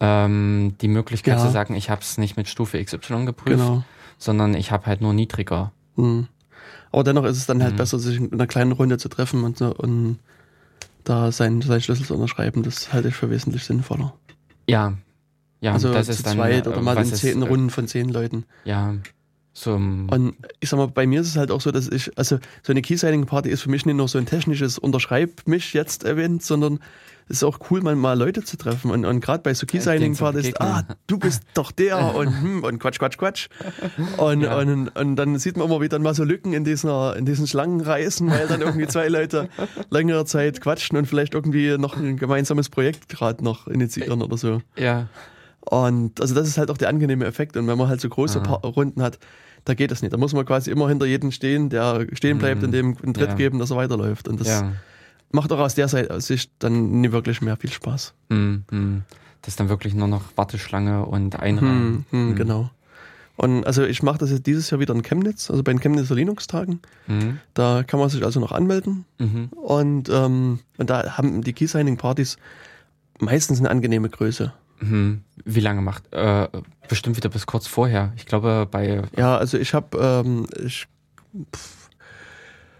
ähm, 0.00 0.74
die 0.80 0.88
Möglichkeit 0.88 1.38
Ja. 1.38 1.44
zu 1.44 1.50
sagen, 1.52 1.74
ich 1.76 1.90
habe 1.90 2.00
es 2.00 2.18
nicht 2.18 2.36
mit 2.36 2.48
Stufe 2.48 2.82
XY 2.82 3.24
geprüft, 3.24 3.58
Genau. 3.58 3.84
sondern 4.18 4.54
ich 4.54 4.72
habe 4.72 4.86
halt 4.86 5.00
nur 5.00 5.12
niedriger. 5.14 5.70
Hm. 5.96 6.26
Aber 6.90 7.04
dennoch 7.04 7.24
ist 7.24 7.36
es 7.36 7.46
dann 7.46 7.62
halt 7.62 7.74
Mhm. 7.74 7.78
besser, 7.78 7.98
sich 7.98 8.16
in 8.18 8.32
einer 8.32 8.46
kleinen 8.46 8.72
Runde 8.72 8.98
zu 8.98 9.08
treffen 9.08 9.44
und, 9.44 9.60
und 9.60 10.18
da 11.04 11.30
seinen, 11.30 11.62
seinen 11.62 11.80
Schlüssel 11.82 12.04
zu 12.04 12.14
unterschreiben. 12.14 12.62
Das 12.62 12.92
halte 12.92 13.08
ich 13.08 13.14
für 13.14 13.30
wesentlich 13.30 13.64
sinnvoller. 13.64 14.12
Ja, 14.68 14.94
ja, 15.66 15.72
also 15.72 15.92
das 15.92 16.06
zu 16.06 16.12
ist 16.12 16.26
dann 16.26 16.36
zweit 16.36 16.66
oder 16.68 16.78
äh, 16.78 16.82
mal 16.82 16.96
in 16.96 17.02
ist, 17.02 17.16
zehn 17.16 17.42
äh, 17.42 17.48
Runden 17.48 17.70
von 17.70 17.88
zehn 17.88 18.08
Leuten. 18.08 18.44
Ja, 18.64 18.94
so 19.52 19.72
Und 19.72 20.34
ich 20.60 20.68
sag 20.68 20.76
mal, 20.76 20.88
bei 20.88 21.06
mir 21.06 21.22
ist 21.22 21.28
es 21.28 21.36
halt 21.36 21.50
auch 21.50 21.62
so, 21.62 21.70
dass 21.70 21.88
ich, 21.88 22.10
also 22.18 22.38
so 22.62 22.72
eine 22.72 22.82
Key-Signing-Party 22.82 23.48
ist 23.48 23.62
für 23.62 23.70
mich 23.70 23.86
nicht 23.86 23.96
nur 23.96 24.06
so 24.06 24.18
ein 24.18 24.26
technisches 24.26 24.78
Unterschreib 24.78 25.46
mich 25.46 25.72
jetzt 25.72 26.04
Event, 26.04 26.42
sondern 26.42 26.78
es 27.28 27.38
ist 27.38 27.42
auch 27.42 27.58
cool, 27.70 27.80
mal, 27.80 27.96
mal 27.96 28.18
Leute 28.18 28.44
zu 28.44 28.58
treffen. 28.58 28.90
Und, 28.90 29.06
und 29.06 29.20
gerade 29.20 29.42
bei 29.42 29.54
so 29.54 29.64
Key-Signing-Partys, 29.64 30.54
ah, 30.60 30.82
du 31.06 31.18
bist 31.18 31.42
doch 31.54 31.72
der 31.72 32.14
und, 32.14 32.28
hm, 32.28 32.64
und 32.64 32.78
Quatsch, 32.78 32.98
Quatsch, 32.98 33.16
Quatsch. 33.16 33.48
Und, 34.18 34.42
Ja. 34.42 34.58
und, 34.58 34.88
und 34.90 35.16
dann 35.16 35.38
sieht 35.38 35.56
man 35.56 35.68
immer 35.68 35.80
wieder 35.80 35.98
mal 35.98 36.14
so 36.14 36.22
Lücken 36.22 36.52
in, 36.52 36.64
dieser, 36.64 37.16
in 37.16 37.24
diesen 37.24 37.46
Schlangenreisen, 37.46 38.30
weil 38.30 38.46
dann 38.48 38.60
irgendwie 38.60 38.86
zwei 38.88 39.08
Leute 39.08 39.48
längere 39.90 40.26
Zeit 40.26 40.60
quatschen 40.60 40.98
und 40.98 41.06
vielleicht 41.06 41.32
irgendwie 41.32 41.78
noch 41.78 41.96
ein 41.96 42.18
gemeinsames 42.18 42.68
Projekt 42.68 43.08
gerade 43.08 43.42
noch 43.42 43.66
initiieren 43.68 44.20
oder 44.22 44.36
so. 44.36 44.60
ja, 44.76 45.08
Und 45.68 46.20
also 46.20 46.34
das 46.34 46.46
ist 46.48 46.58
halt 46.58 46.70
auch 46.70 46.78
der 46.78 46.88
angenehme 46.88 47.24
Effekt. 47.24 47.56
Und 47.56 47.66
wenn 47.66 47.76
man 47.78 47.88
halt 47.88 48.00
so 48.00 48.08
große 48.08 48.38
Ah. 48.40 48.42
Pa- 48.58 48.68
Runden 48.68 49.02
hat, 49.02 49.18
da 49.64 49.74
geht 49.74 49.90
das 49.90 50.00
nicht. 50.02 50.12
Da 50.12 50.16
muss 50.16 50.32
man 50.32 50.46
quasi 50.46 50.70
immer 50.70 50.88
hinter 50.88 51.06
jedem 51.06 51.32
stehen, 51.32 51.70
der 51.70 52.06
stehen 52.12 52.38
bleibt 52.38 52.60
Mhm. 52.60 52.66
und 52.66 52.72
dem 52.72 52.96
einen 53.02 53.14
Tritt 53.14 53.30
Ja. 53.30 53.34
geben, 53.34 53.58
dass 53.58 53.70
er 53.70 53.76
weiterläuft. 53.76 54.28
Und 54.28 54.38
das 54.40 54.46
ja. 54.48 54.72
macht 55.32 55.50
auch 55.52 55.58
aus 55.58 55.74
der 55.74 55.88
Sicht 56.20 56.52
dann 56.60 57.00
nie 57.00 57.10
wirklich 57.10 57.42
mehr 57.42 57.56
viel 57.56 57.70
Spaß. 57.70 58.14
Hm, 58.30 58.64
hm. 58.70 59.02
Das 59.42 59.52
ist 59.54 59.60
dann 59.60 59.68
wirklich 59.68 59.94
nur 59.94 60.08
noch 60.08 60.22
Warteschlange 60.36 61.04
und 61.06 61.38
Einreihen. 61.40 61.68
Hm, 61.70 62.04
hm, 62.10 62.28
Hm. 62.30 62.36
Genau. 62.36 62.70
Und 63.36 63.66
also 63.66 63.84
ich 63.84 64.02
mache 64.02 64.18
das 64.18 64.30
jetzt 64.30 64.46
dieses 64.46 64.70
Jahr 64.70 64.80
wieder 64.80 64.94
in 64.94 65.02
Chemnitz, 65.02 65.50
also 65.50 65.62
bei 65.62 65.72
den 65.72 65.80
Chemnitzer 65.80 66.14
Linux-Tagen. 66.14 66.80
Hm, 67.06 67.38
Da 67.54 67.82
kann 67.86 68.00
man 68.00 68.08
sich 68.08 68.24
also 68.24 68.38
noch 68.40 68.52
anmelden. 68.52 69.04
mhm. 69.18 69.48
Und, 69.56 70.08
ähm, 70.08 70.60
und 70.78 70.88
da 70.90 71.18
haben 71.18 71.42
die 71.42 71.52
Key-Signing-Partys 71.52 72.38
meistens 73.20 73.58
eine 73.58 73.68
angenehme 73.70 74.08
Größe. 74.08 74.52
Mhm. 74.80 75.22
Wie 75.44 75.60
lange 75.60 75.80
macht? 75.82 76.12
Äh, 76.12 76.48
bestimmt 76.88 77.16
wieder 77.16 77.28
bis 77.28 77.46
kurz 77.46 77.66
vorher. 77.66 78.12
Ich 78.16 78.26
glaube 78.26 78.66
bei 78.70 79.02
Ja, 79.16 79.36
also 79.36 79.58
ich 79.58 79.74
habe 79.74 79.96
ähm, 79.98 80.46
ich 80.64 80.86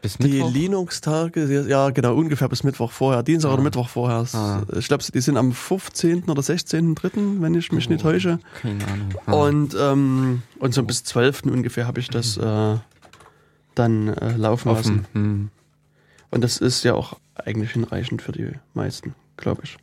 bis 0.03 0.19
Die 0.19 0.29
Mittwoch. 0.29 0.53
Linux-Tage, 0.53 1.67
ja 1.69 1.91
genau, 1.91 2.15
ungefähr 2.15 2.49
bis 2.49 2.63
Mittwoch 2.65 2.93
vorher, 2.93 3.23
Dienstag 3.23 3.51
Ah. 3.51 3.55
oder 3.55 3.63
Mittwoch 3.63 3.89
vorher. 3.89 4.25
Ah. 4.35 4.63
Ich 4.79 4.89
glaube, 4.89 5.03
die 5.13 5.21
sind 5.21 5.37
am 5.37 5.53
15. 5.53 6.25
oder 6.25 6.43
16.3., 6.43 7.41
wenn 7.41 7.55
ich 7.55 7.73
mich 7.73 7.89
nicht 7.89 8.05
Oh, 8.05 8.11
täusche. 8.11 8.39
Keine 8.63 8.85
Ahnung. 8.87 9.09
Ah. 9.27 9.33
Und, 9.33 9.77
ähm, 9.79 10.43
und 10.59 10.75
so 10.75 10.83
bis 10.83 11.03
12. 11.05 11.45
ungefähr 11.47 11.87
habe 11.87 11.99
ich 12.01 12.09
das 12.09 12.37
äh, 12.37 12.77
dann 13.75 14.09
äh, 14.09 14.37
laufen 14.37 14.69
lassen. 14.71 15.01
offen. 15.01 15.07
Hm. 15.13 15.49
Und 16.31 16.45
das 16.45 16.59
ist 16.59 16.85
ja 16.85 16.95
auch 16.95 17.19
eigentlich 17.35 17.73
hinreichend 17.73 18.23
für 18.23 18.33
die 18.33 18.51
meisten, 18.75 19.15
glaube 19.37 19.63
ich. 19.65 19.77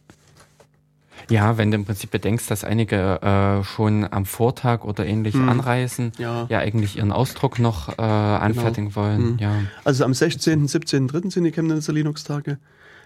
Ja, 1.29 1.57
wenn 1.57 1.71
du 1.71 1.75
im 1.75 1.85
Prinzip 1.85 2.11
bedenkst, 2.11 2.49
dass 2.51 2.63
einige 2.63 3.21
äh, 3.21 3.63
schon 3.63 4.07
am 4.11 4.25
Vortag 4.25 4.83
oder 4.83 5.05
ähnlich 5.05 5.33
Hm. 5.35 5.49
anreisen, 5.49 6.11
Ja. 6.17 6.45
ja 6.49 6.59
eigentlich 6.59 6.97
ihren 6.97 7.11
Ausdruck 7.11 7.59
noch 7.59 7.97
äh, 7.97 8.01
anfertigen 8.01 8.95
wollen. 8.95 9.31
Hm. 9.31 9.37
Ja. 9.39 9.51
Also 9.83 10.03
am 10.05 10.13
16., 10.13 10.67
17.3. 10.67 11.31
sind 11.31 11.43
die 11.43 11.51
Chemnitzer 11.51 11.93
Linux-Tage. 11.93 12.57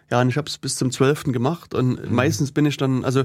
Ja, 0.09 0.21
und 0.21 0.29
ich 0.29 0.37
habe 0.37 0.47
es 0.47 0.57
bis 0.57 0.75
zum 0.77 0.89
12. 0.91 1.25
gemacht 1.33 1.73
und 1.73 2.11
meistens 2.11 2.51
bin 2.53 2.65
ich 2.65 2.77
dann, 2.77 3.03
also 3.03 3.23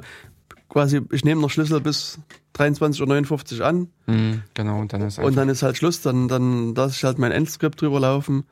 quasi, 0.69 1.01
ich 1.13 1.25
nehme 1.25 1.41
noch 1.41 1.51
Schlüssel 1.51 1.81
bis 1.81 2.19
23.59 2.57 3.61
Uhr 3.61 3.67
an 3.67 3.89
Hm, 4.07 4.43
genau, 4.55 4.81
und 4.81 4.93
dann 4.93 5.03
ist 5.03 5.19
Und 5.19 5.37
dann 5.37 5.49
ist 5.49 5.63
halt 5.63 5.77
Schluss, 5.77 6.01
dann, 6.03 6.29
dann 6.29 6.75
lasse 6.75 6.95
ich 6.97 7.05
halt 7.05 7.19
mein 7.19 7.31
Endskript 7.33 7.81
drüber 7.81 8.01
laufen 8.01 8.45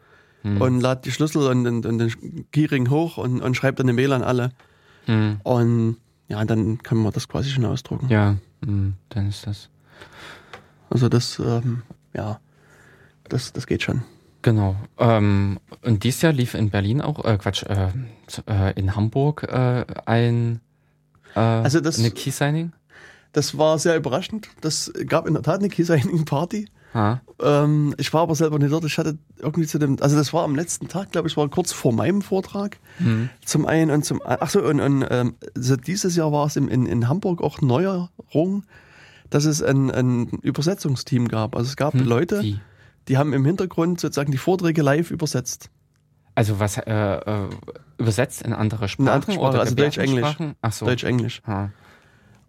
hm, 0.43 0.61
und 0.61 0.81
lade 0.81 1.01
die 1.05 1.11
Schlüssel 1.11 1.43
und, 1.49 1.67
und, 1.67 1.87
und 1.87 1.99
den 1.99 2.47
Keyring 2.53 2.89
hoch 2.91 3.17
und, 3.19 3.41
und 3.43 3.57
schreibe 3.57 3.77
dann 3.79 3.87
eine 3.87 3.95
Mail 3.95 4.13
an 4.13 4.23
alle. 4.23 4.53
hm, 5.07 5.41
Und 5.43 5.97
ja, 6.31 6.43
dann 6.47 6.83
kann 6.83 6.97
man 6.99 7.13
das 7.13 7.29
quasi 7.29 7.51
schon 7.51 7.67
ausdrucken. 7.67 8.09
ja, 8.09 8.37
hm, 8.65 8.95
dann 9.11 9.29
ist 9.29 9.47
das. 9.47 9.69
Also 10.89 11.09
das, 11.11 11.39
ähm, 11.39 11.83
ja, 12.15 12.41
das, 13.29 13.53
das 13.53 13.67
geht 13.67 13.83
schon. 13.83 14.03
Genau. 14.43 14.75
Ähm, 14.99 15.61
und 15.83 16.03
dieses 16.05 16.23
Jahr 16.23 16.33
lief 16.33 16.55
in 16.55 16.71
Berlin 16.71 17.03
auch, 17.03 17.23
äh, 17.25 17.37
Quatsch, 17.37 17.63
äh, 17.65 17.89
äh, 18.47 18.73
in 18.79 18.97
Hamburg 18.97 19.43
äh, 19.43 19.85
ein 20.07 20.61
äh, 21.35 21.41
Also 21.41 21.81
das- 21.81 21.99
eine 21.99 22.11
Key-Signing. 22.11 22.73
Das 23.33 23.57
war 23.59 23.79
sehr 23.79 23.97
überraschend. 23.97 24.49
Das 24.63 24.91
gab 25.07 25.27
in 25.29 25.35
der 25.35 25.43
Tat 25.43 25.59
eine 25.61 25.69
Key-Signing-Party. 25.69 26.69
Ähm, 27.41 27.95
ich 27.99 28.13
war 28.13 28.23
aber 28.23 28.35
selber 28.35 28.59
nicht 28.59 28.73
dort. 28.73 28.85
Ich 28.85 28.99
hatte 28.99 29.19
irgendwie 29.39 29.67
zu 29.67 29.79
dem, 29.79 29.97
also 30.01 30.17
das 30.17 30.33
war 30.33 30.45
am 30.45 30.55
letzten 30.55 30.89
Tag, 30.89 31.13
glaube 31.13 31.29
ich, 31.29 31.37
war 31.37 31.49
kurz 31.49 31.73
vor 31.73 31.93
meinem 31.93 32.23
Vortrag. 32.23 32.79
Hm. 32.99 33.31
Zum 33.45 33.67
einen 33.67 33.91
und 33.91 34.05
zum 34.05 34.21
ach 34.25 34.51
so 34.51 34.63
und, 34.63 34.81
und 34.81 35.07
ähm, 35.09 35.35
also 35.57 35.77
dieses 35.77 36.17
Jahr 36.17 36.33
war 36.33 36.47
es 36.47 36.57
im, 36.57 36.69
in, 36.69 36.87
in 36.87 37.09
Hamburg 37.09 37.43
auch 37.43 37.61
Neuerung, 37.61 38.65
dass 39.31 39.45
es 39.45 39.63
ein, 39.63 39.91
ein 39.91 40.27
Übersetzungsteam 40.43 41.29
gab. 41.29 41.57
Also 41.57 41.69
es 41.69 41.77
gab 41.77 41.95
Hm. 41.95 42.05
Leute, 42.05 42.43
Wie? 42.43 42.61
die 43.09 43.19
haben 43.19 43.33
im 43.33 43.45
Hintergrund 43.45 44.01
sozusagen 44.01 44.33
die 44.33 44.39
Vorträge 44.39 44.83
live 44.83 45.11
übersetzt. 45.11 45.71
Also 46.35 46.61
was 46.61 46.79
äh, 46.79 46.91
äh, 46.91 47.49
übersetzt 47.99 48.43
in 48.43 48.53
andere 48.53 48.89
Sprachen 48.89 49.09
andere 49.09 49.33
Sprache, 49.33 49.49
oder 49.49 49.61
also 49.61 49.75
Deutsch, 49.77 49.99
Englisch. 49.99 50.37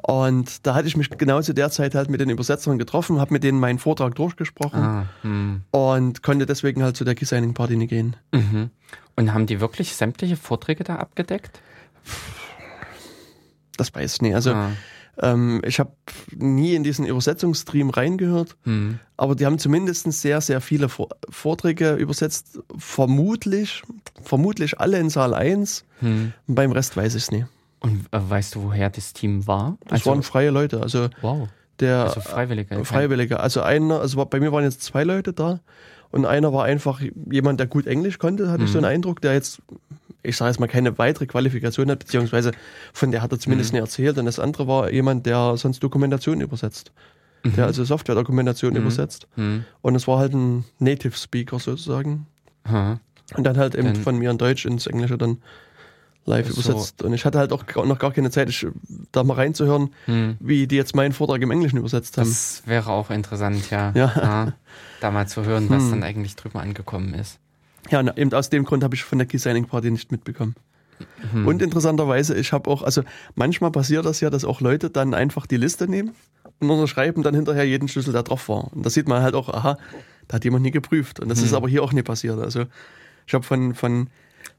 Und 0.04 0.66
da 0.66 0.74
hatte 0.74 0.88
ich 0.88 0.98
mich 0.98 1.10
genau 1.10 1.42
zu 1.42 1.54
der 1.54 1.70
Zeit 1.70 1.96
halt 1.96 2.10
mit 2.10 2.20
den 2.22 2.30
Übersetzern 2.30 2.78
getroffen, 2.78 3.20
habe 3.20 3.34
mit 3.34 3.44
denen 3.44 3.60
meinen 3.60 3.80
Vortrag 3.80 4.16
durchgesprochen 4.16 4.80
Ah, 4.80 5.06
hm. 5.22 5.62
und 5.72 6.24
konnte 6.24 6.46
deswegen 6.46 6.84
halt 6.84 6.98
zu 6.98 7.04
der 7.04 7.16
Key 7.16 7.26
Signing 7.26 7.54
Party 7.54 7.76
nicht 7.76 7.90
gehen. 7.90 8.16
Mhm. 8.32 8.72
Und 9.16 9.34
haben 9.34 9.46
die 9.46 9.60
wirklich 9.60 9.96
sämtliche 9.96 10.38
Vorträge 10.38 10.84
da 10.84 10.96
abgedeckt? 10.96 11.62
Das 13.78 13.94
weiß 13.94 14.16
ich 14.16 14.22
nicht. 14.22 14.36
Also 14.36 14.54
Ah, 14.54 14.72
ähm, 15.22 15.62
ich 15.66 15.80
habe 15.80 15.92
nie 16.36 16.74
in 16.74 16.84
diesen 16.84 17.06
Übersetzungsstream 17.06 17.90
reingehört, 17.90 18.56
hm. 18.64 19.00
aber 19.18 19.36
die 19.36 19.46
haben 19.46 19.60
zumindest 19.60 20.12
sehr, 20.12 20.42
sehr 20.42 20.62
viele 20.62 20.90
Vor 20.90 21.10
Vorträge 21.30 21.94
übersetzt. 21.96 22.60
Vermutlich, 22.78 23.84
vermutlich 24.24 24.80
alle 24.80 25.00
in 25.00 25.10
Saal 25.10 25.34
1. 25.34 25.86
Hm. 26.00 26.34
Beim 26.48 26.72
Rest 26.72 26.98
weiß 26.98 27.16
ich 27.16 27.24
es 27.24 27.32
nicht. 27.32 27.46
Und 27.82 28.06
äh, 28.12 28.20
weißt 28.22 28.56
du, 28.56 28.64
woher 28.64 28.90
das 28.90 29.12
Team 29.14 29.46
war? 29.48 29.78
Das 29.88 30.06
waren 30.06 30.24
freie 30.24 30.50
Leute. 30.52 30.82
Also 30.82 31.10
wow. 31.22 31.50
der 31.80 32.04
Also 32.06 32.22
Freiwillige. 32.22 32.86
Freiwillige. 32.86 33.40
Also 33.40 33.62
einer, 33.62 34.00
also 34.00 34.24
bei 34.26 34.40
mir 34.40 34.52
waren 34.52 34.64
jetzt 34.64 34.82
zwei 34.84 35.04
Leute 35.04 35.34
da 35.34 35.60
und 36.12 36.26
einer 36.26 36.54
war 36.54 36.64
einfach 36.66 37.02
jemand, 37.30 37.60
der 37.60 37.68
gut 37.68 37.88
Englisch 37.88 38.20
konnte, 38.20 38.50
hatte 38.52 38.64
ich 38.66 38.72
so 38.72 38.78
einen 38.78 38.86
Eindruck, 38.86 39.20
der 39.22 39.34
jetzt, 39.34 39.62
ich 40.24 40.38
sage 40.38 40.52
jetzt 40.52 40.60
mal, 40.60 40.68
keine 40.68 40.98
weitere 41.00 41.26
Qualifikation 41.26 41.90
hat, 41.90 42.00
beziehungsweise 42.00 42.52
von 42.94 43.12
der 43.12 43.22
hat 43.24 43.32
er 43.32 43.40
zumindest 43.40 43.74
nicht 43.74 43.82
erzählt. 43.82 44.18
Und 44.18 44.26
das 44.26 44.38
andere 44.40 44.68
war 44.68 44.92
jemand, 44.92 45.26
der 45.26 45.58
sonst 45.58 45.82
Dokumentation 45.82 46.40
übersetzt. 46.42 46.92
Der 47.44 47.66
also 47.66 47.84
Software-Dokumentation 47.84 48.76
übersetzt. 48.76 49.28
Hm. 49.34 49.66
Und 49.82 49.96
es 49.96 50.08
war 50.08 50.20
halt 50.20 50.34
ein 50.36 50.64
Native 50.78 51.18
Speaker 51.18 51.58
sozusagen. 51.58 52.28
Aha. 52.66 53.00
Und 53.36 53.44
dann 53.46 53.58
halt 53.58 53.74
eben 53.74 53.94
Dann- 53.94 54.04
von 54.04 54.18
mir 54.20 54.30
in 54.30 54.38
Deutsch 54.38 54.66
ins 54.68 54.86
Englische 54.86 55.18
dann 55.18 55.38
live 56.26 56.48
So. 56.52 56.54
übersetzt. 56.72 57.02
Und 57.04 57.14
ich 57.14 57.26
hatte 57.26 57.40
halt 57.40 57.52
auch 57.52 57.66
noch 57.86 57.98
gar 58.00 58.12
keine 58.12 58.30
Zeit, 58.32 58.50
ich, 58.50 58.66
da 59.12 59.24
mal 59.24 59.34
reinzuhören, 59.36 59.90
Hm. 60.06 60.38
wie 60.40 60.68
die 60.68 60.76
jetzt 60.76 60.96
meinen 60.96 61.14
Vortrag 61.14 61.42
im 61.42 61.52
Englischen 61.52 61.78
übersetzt 61.78 62.18
haben. 62.18 62.30
Das 62.30 62.62
wäre 62.66 62.90
auch 62.92 63.10
interessant, 63.10 63.70
ja. 63.72 63.92
Ja. 63.96 64.54
Da 65.00 65.12
mal 65.12 65.28
zu 65.28 65.44
hören, 65.46 65.70
was 65.70 65.84
Hm. 65.84 65.90
dann 65.92 66.04
eigentlich 66.04 66.36
drüber 66.36 66.60
angekommen 66.62 67.14
ist. 67.14 67.40
Ja, 67.90 68.00
und 68.00 68.16
eben 68.18 68.32
aus 68.34 68.50
dem 68.50 68.64
Grund 68.66 68.84
habe 68.84 68.94
ich 68.96 69.04
von 69.04 69.18
der 69.18 69.28
Key 69.28 69.38
Signing 69.40 69.66
Party 69.66 69.90
nicht 69.90 70.12
mitbekommen. 70.12 70.56
Hm. 71.32 71.48
Und 71.48 71.64
interessanterweise, 71.64 72.36
ich 72.38 72.54
habe 72.54 72.70
auch, 72.70 72.84
also 72.84 73.02
manchmal 73.34 73.72
passiert 73.72 74.06
das 74.06 74.20
ja, 74.22 74.30
dass 74.30 74.46
auch 74.46 74.62
Leute 74.62 74.92
dann 74.92 75.16
einfach 75.16 75.48
die 75.48 75.58
Liste 75.58 75.88
nehmen 75.88 76.12
und 76.60 76.70
unterschreiben 76.70 77.24
dann 77.24 77.34
hinterher 77.34 77.64
jeden 77.64 77.88
Schlüssel, 77.88 78.14
der 78.14 78.22
drauf 78.22 78.48
war. 78.50 78.72
Und 78.72 78.86
da 78.86 78.92
sieht 78.92 79.08
man 79.08 79.24
halt 79.24 79.34
auch, 79.34 79.50
aha, 79.50 79.80
da 80.28 80.36
hat 80.36 80.44
jemand 80.44 80.62
nie 80.64 80.70
geprüft. 80.70 81.20
Und 81.20 81.30
das 81.30 81.40
Hm. 81.40 81.46
ist 81.46 81.54
aber 81.54 81.68
hier 81.68 81.82
auch 81.82 81.92
nie 81.94 82.04
passiert. 82.04 82.40
Also 82.40 82.66
ich 83.26 83.34
habe 83.34 83.44
von, 83.44 83.74
von 83.74 84.10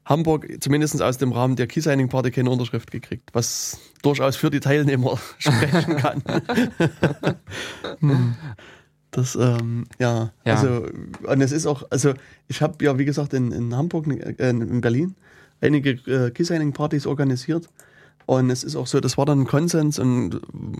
Hamburg 0.05 0.47
zumindest 0.59 1.01
aus 1.01 1.17
dem 1.17 1.31
Rahmen 1.31 1.55
der 1.55 1.67
Key 1.67 1.79
Signing 1.81 2.09
Party 2.09 2.31
keine 2.31 2.49
Unterschrift 2.49 2.91
gekriegt, 2.91 3.29
was 3.33 3.79
durchaus 4.01 4.35
für 4.35 4.49
die 4.49 4.59
Teilnehmer 4.59 5.17
sprechen 5.37 5.97
kann. 5.97 6.23
Hm. 7.99 8.35
Das, 9.11 9.35
ähm, 9.35 9.85
ja, 9.99 10.31
Ja. 10.45 10.55
also, 10.55 10.87
und 11.27 11.41
es 11.41 11.51
ist 11.51 11.67
auch, 11.67 11.83
also, 11.91 12.13
ich 12.47 12.61
habe 12.61 12.83
ja, 12.83 12.97
wie 12.97 13.05
gesagt, 13.05 13.33
in, 13.33 13.51
in 13.51 13.75
Hamburg, 13.75 14.07
äh, 14.07 14.49
in 14.49 14.81
Berlin, 14.81 15.15
einige 15.61 15.91
äh, 15.91 16.31
Key-Signing-Partys 16.31 17.05
organisiert. 17.05 17.69
Und 18.25 18.49
es 18.49 18.63
ist 18.63 18.75
auch 18.75 18.87
so, 18.87 18.99
das 19.01 19.17
war 19.17 19.25
dann 19.25 19.41
ein 19.41 19.45
Konsens 19.47 19.99
und 19.99 20.39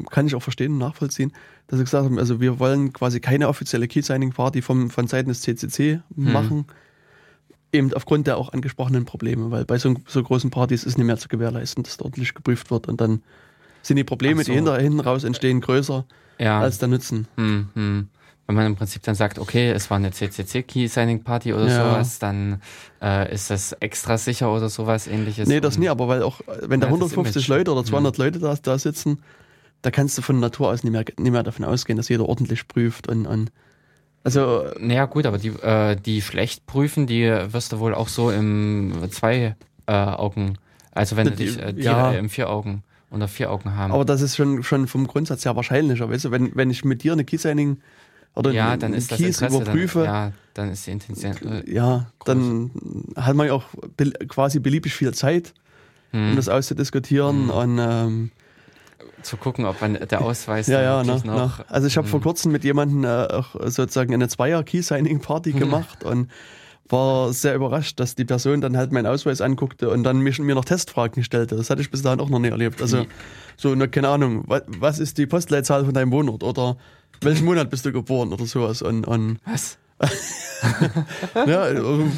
kann 0.10 0.28
ich 0.28 0.34
auch 0.34 0.42
verstehen 0.42 0.74
und 0.74 0.78
nachvollziehen, 0.78 1.34
dass 1.68 1.78
sie 1.78 1.84
gesagt 1.84 2.06
haben, 2.06 2.18
also 2.18 2.40
wir 2.40 2.58
wollen 2.58 2.94
quasi 2.94 3.20
keine 3.20 3.50
offizielle 3.50 3.88
Key-Signing-Party 3.88 4.62
von 4.62 4.90
Seiten 5.08 5.30
des 5.30 5.42
CCC 5.42 6.00
machen, 6.16 6.66
eben 7.74 7.94
aufgrund 7.94 8.28
der 8.28 8.38
auch 8.38 8.54
angesprochenen 8.54 9.06
Probleme, 9.06 9.52
weil 9.52 9.66
bei 9.66 9.78
so, 9.78 9.96
so 10.08 10.24
großen 10.24 10.50
Partys 10.52 10.84
ist 10.84 10.98
nicht 10.98 11.08
mehr 11.08 11.18
zu 11.18 11.28
gewährleisten, 11.28 11.84
dass 11.84 11.98
da 11.98 12.06
ordentlich 12.06 12.34
geprüft 12.34 12.72
wird 12.72 12.88
und 12.88 13.02
dann 13.02 13.22
sind 13.82 13.98
die 13.98 14.04
Probleme, 14.04 14.44
so. 14.44 14.52
die 14.52 14.56
hinter, 14.56 14.78
hinten 14.78 15.00
raus 15.02 15.24
entstehen, 15.24 15.60
größer 15.62 16.06
Ja. 16.40 16.62
als 16.62 16.78
der 16.78 16.88
Nutzen. 16.88 17.28
Hm, 17.36 17.70
hm. 17.74 18.08
Wenn 18.46 18.56
man 18.56 18.66
im 18.66 18.76
Prinzip 18.76 19.02
dann 19.04 19.16
sagt, 19.16 19.40
okay, 19.40 19.72
es 19.72 19.90
war 19.90 19.98
eine 19.98 20.12
CCC-Key-Signing-Party 20.12 21.54
oder 21.54 21.68
Ja. 21.68 21.78
sowas, 21.86 22.20
dann 22.20 22.62
äh, 23.02 23.34
ist 23.34 23.50
das 23.50 23.72
extra 23.74 24.18
sicher 24.18 24.54
oder 24.54 24.70
sowas 24.70 25.08
ähnliches. 25.08 25.48
Nee, 25.48 25.62
das 25.62 25.78
nie, 25.78 25.90
aber 25.90 26.08
weil 26.08 26.24
auch, 26.24 26.42
wenn 26.62 26.80
da 26.82 26.88
Ja, 26.88 26.92
das 26.94 27.00
150 27.02 27.36
Image. 27.36 27.48
Leute 27.48 27.72
oder 27.72 27.86
200 27.86 28.18
Leute 28.18 28.40
da, 28.40 28.54
da 28.62 28.78
sitzen, 28.78 29.20
da 29.82 29.92
kannst 29.92 30.18
du 30.18 30.22
von 30.22 30.40
Natur 30.40 30.70
aus 30.70 30.84
nicht 30.84 30.92
mehr, 30.92 31.06
nicht 31.18 31.32
mehr 31.32 31.44
davon 31.44 31.66
ausgehen, 31.66 31.98
dass 31.98 32.10
jeder 32.10 32.28
ordentlich 32.28 32.68
prüft 32.68 33.08
und, 33.08 33.26
und 33.26 33.52
also, 34.24 34.66
Naja, 34.80 35.06
gut, 35.06 35.26
aber 35.26 35.38
die, 35.38 35.50
äh, 35.50 35.96
die 35.96 36.22
schlecht 36.22 36.66
prüfen, 36.66 37.08
die 37.08 37.24
wirst 37.52 37.72
du 37.74 37.80
wohl 37.80 37.94
auch 37.94 38.08
so 38.08 38.32
im 38.32 38.94
zwei 39.12 39.56
äh, 39.88 39.92
Augen, 39.92 40.58
also 40.92 41.16
wenn 41.18 41.28
du 41.28 41.32
Die- 41.32 41.46
dich 41.46 41.60
äh, 41.62 41.74
die, 41.74 41.82
ja. 41.84 42.12
im 42.12 42.30
vier 42.30 42.50
Augen 42.50 42.84
oder 43.12 43.28
vier 43.28 43.52
Augen 43.52 43.76
haben. 43.76 43.92
aber 43.92 44.06
das 44.06 44.22
ist 44.22 44.36
schon, 44.36 44.64
schon 44.64 44.88
vom 44.88 45.08
Grundsatz 45.08 45.46
her 45.46 45.56
wahrscheinlicher, 45.56 46.10
weißt 46.10 46.26
du, 46.26 46.32
wenn, 46.32 46.56
wenn 46.56 46.70
ich 46.72 46.84
mit 46.86 47.04
dir 47.04 47.14
eine 47.14 47.26
Key-Signing 47.26 47.78
oder 48.36 48.52
ja, 48.52 48.72
einen 48.72 48.80
dann 48.80 48.94
ist 48.94 49.12
das 49.12 49.20
Keys 49.20 49.42
überprüfe, 49.42 50.00
dann, 50.00 50.08
ja, 50.08 50.32
dann 50.56 50.72
ist 50.72 50.88
die 50.88 50.92
Intention. 50.92 51.34
Äh, 51.52 51.72
ja, 51.72 52.08
dann 52.26 52.72
hat 53.16 53.36
man 53.36 53.48
ja 53.48 53.54
auch 53.54 53.66
quasi 54.30 54.60
beliebig 54.60 54.94
viel 54.96 55.14
Zeit, 55.14 55.54
um 56.12 56.30
hm, 56.30 56.36
das 56.36 56.50
auszudiskutieren 56.50 57.50
und 57.50 57.78
ähm, 57.80 58.32
zu 59.24 59.38
gucken, 59.38 59.66
ob 59.66 59.82
man 59.82 59.94
der 59.94 60.22
Ausweis 60.22 60.68
Ja, 60.68 60.82
ja, 60.82 61.04
ne, 61.04 61.14
noch. 61.14 61.24
ne. 61.24 61.52
Also 61.68 61.88
ich 61.88 61.98
habe 61.98 62.08
vor 62.08 62.22
kurzem 62.22 62.52
mit 62.52 62.64
jemandem 62.64 63.04
äh, 63.04 63.08
auch 63.34 63.56
sozusagen 63.66 64.14
eine 64.14 64.28
Zweier-Key-Signing-Party 64.28 65.52
gemacht 65.54 66.04
und 66.04 66.30
war 66.90 67.32
sehr 67.34 67.56
überrascht, 67.56 68.00
dass 68.00 68.16
die 68.16 68.26
Person 68.26 68.62
dann 68.62 68.78
halt 68.78 68.92
meinen 68.92 69.08
Ausweis 69.08 69.42
anguckte 69.42 69.90
und 69.90 70.04
dann 70.04 70.20
mich, 70.20 70.40
mir 70.40 70.54
noch 70.54 70.66
Testfragen 70.66 71.24
stellte. 71.24 71.56
Das 71.56 71.70
hatte 71.70 71.82
ich 71.82 71.90
bis 71.90 72.02
dahin 72.02 72.20
auch 72.20 72.30
noch 72.30 72.40
nie 72.40 72.50
erlebt. 72.50 72.82
Also 72.82 73.06
so, 73.58 73.74
ne, 73.74 73.88
keine 73.88 74.10
Ahnung, 74.10 74.44
was, 74.48 74.64
was 74.68 75.00
ist 75.00 75.18
die 75.18 75.26
Postleitzahl 75.26 75.86
von 75.86 75.94
deinem 75.94 76.12
Wohnort 76.12 76.44
oder 76.44 76.78
welchen 77.22 77.46
Monat 77.46 77.70
bist 77.70 77.86
du 77.86 77.92
geboren 77.94 78.34
oder 78.34 78.46
sowas. 78.46 78.82
Und, 78.82 79.08
und 79.08 79.38
Was? 79.46 79.78
ja, 81.36 81.68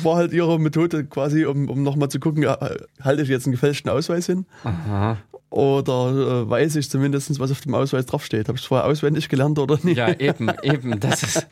war 0.04 0.16
halt 0.18 0.34
ihre 0.34 0.60
Methode 0.60 1.06
quasi, 1.06 1.46
um, 1.46 1.70
um 1.70 1.84
nochmal 1.84 2.10
zu 2.10 2.20
gucken, 2.20 2.46
halte 2.48 3.22
ich 3.22 3.30
jetzt 3.30 3.46
einen 3.46 3.54
gefälschten 3.54 3.90
Ausweis 3.92 4.26
hin 4.28 4.46
Aha. 4.64 5.18
oder 5.50 6.44
äh, 6.44 6.50
weiß 6.50 6.76
ich 6.78 6.90
zumindest, 6.90 7.40
was 7.40 7.52
auf 7.52 7.62
dem 7.62 7.76
Ausweis 7.76 8.06
draufsteht. 8.06 8.48
Habe 8.48 8.58
ich 8.58 8.62
es 8.64 8.68
vorher 8.68 8.88
auswendig 8.88 9.30
gelernt 9.30 9.60
oder 9.60 9.78
nicht? 9.84 9.98
Ja, 9.98 10.10
eben, 10.10 10.50
eben. 10.64 11.00
Das 11.00 11.24
ist. 11.24 11.48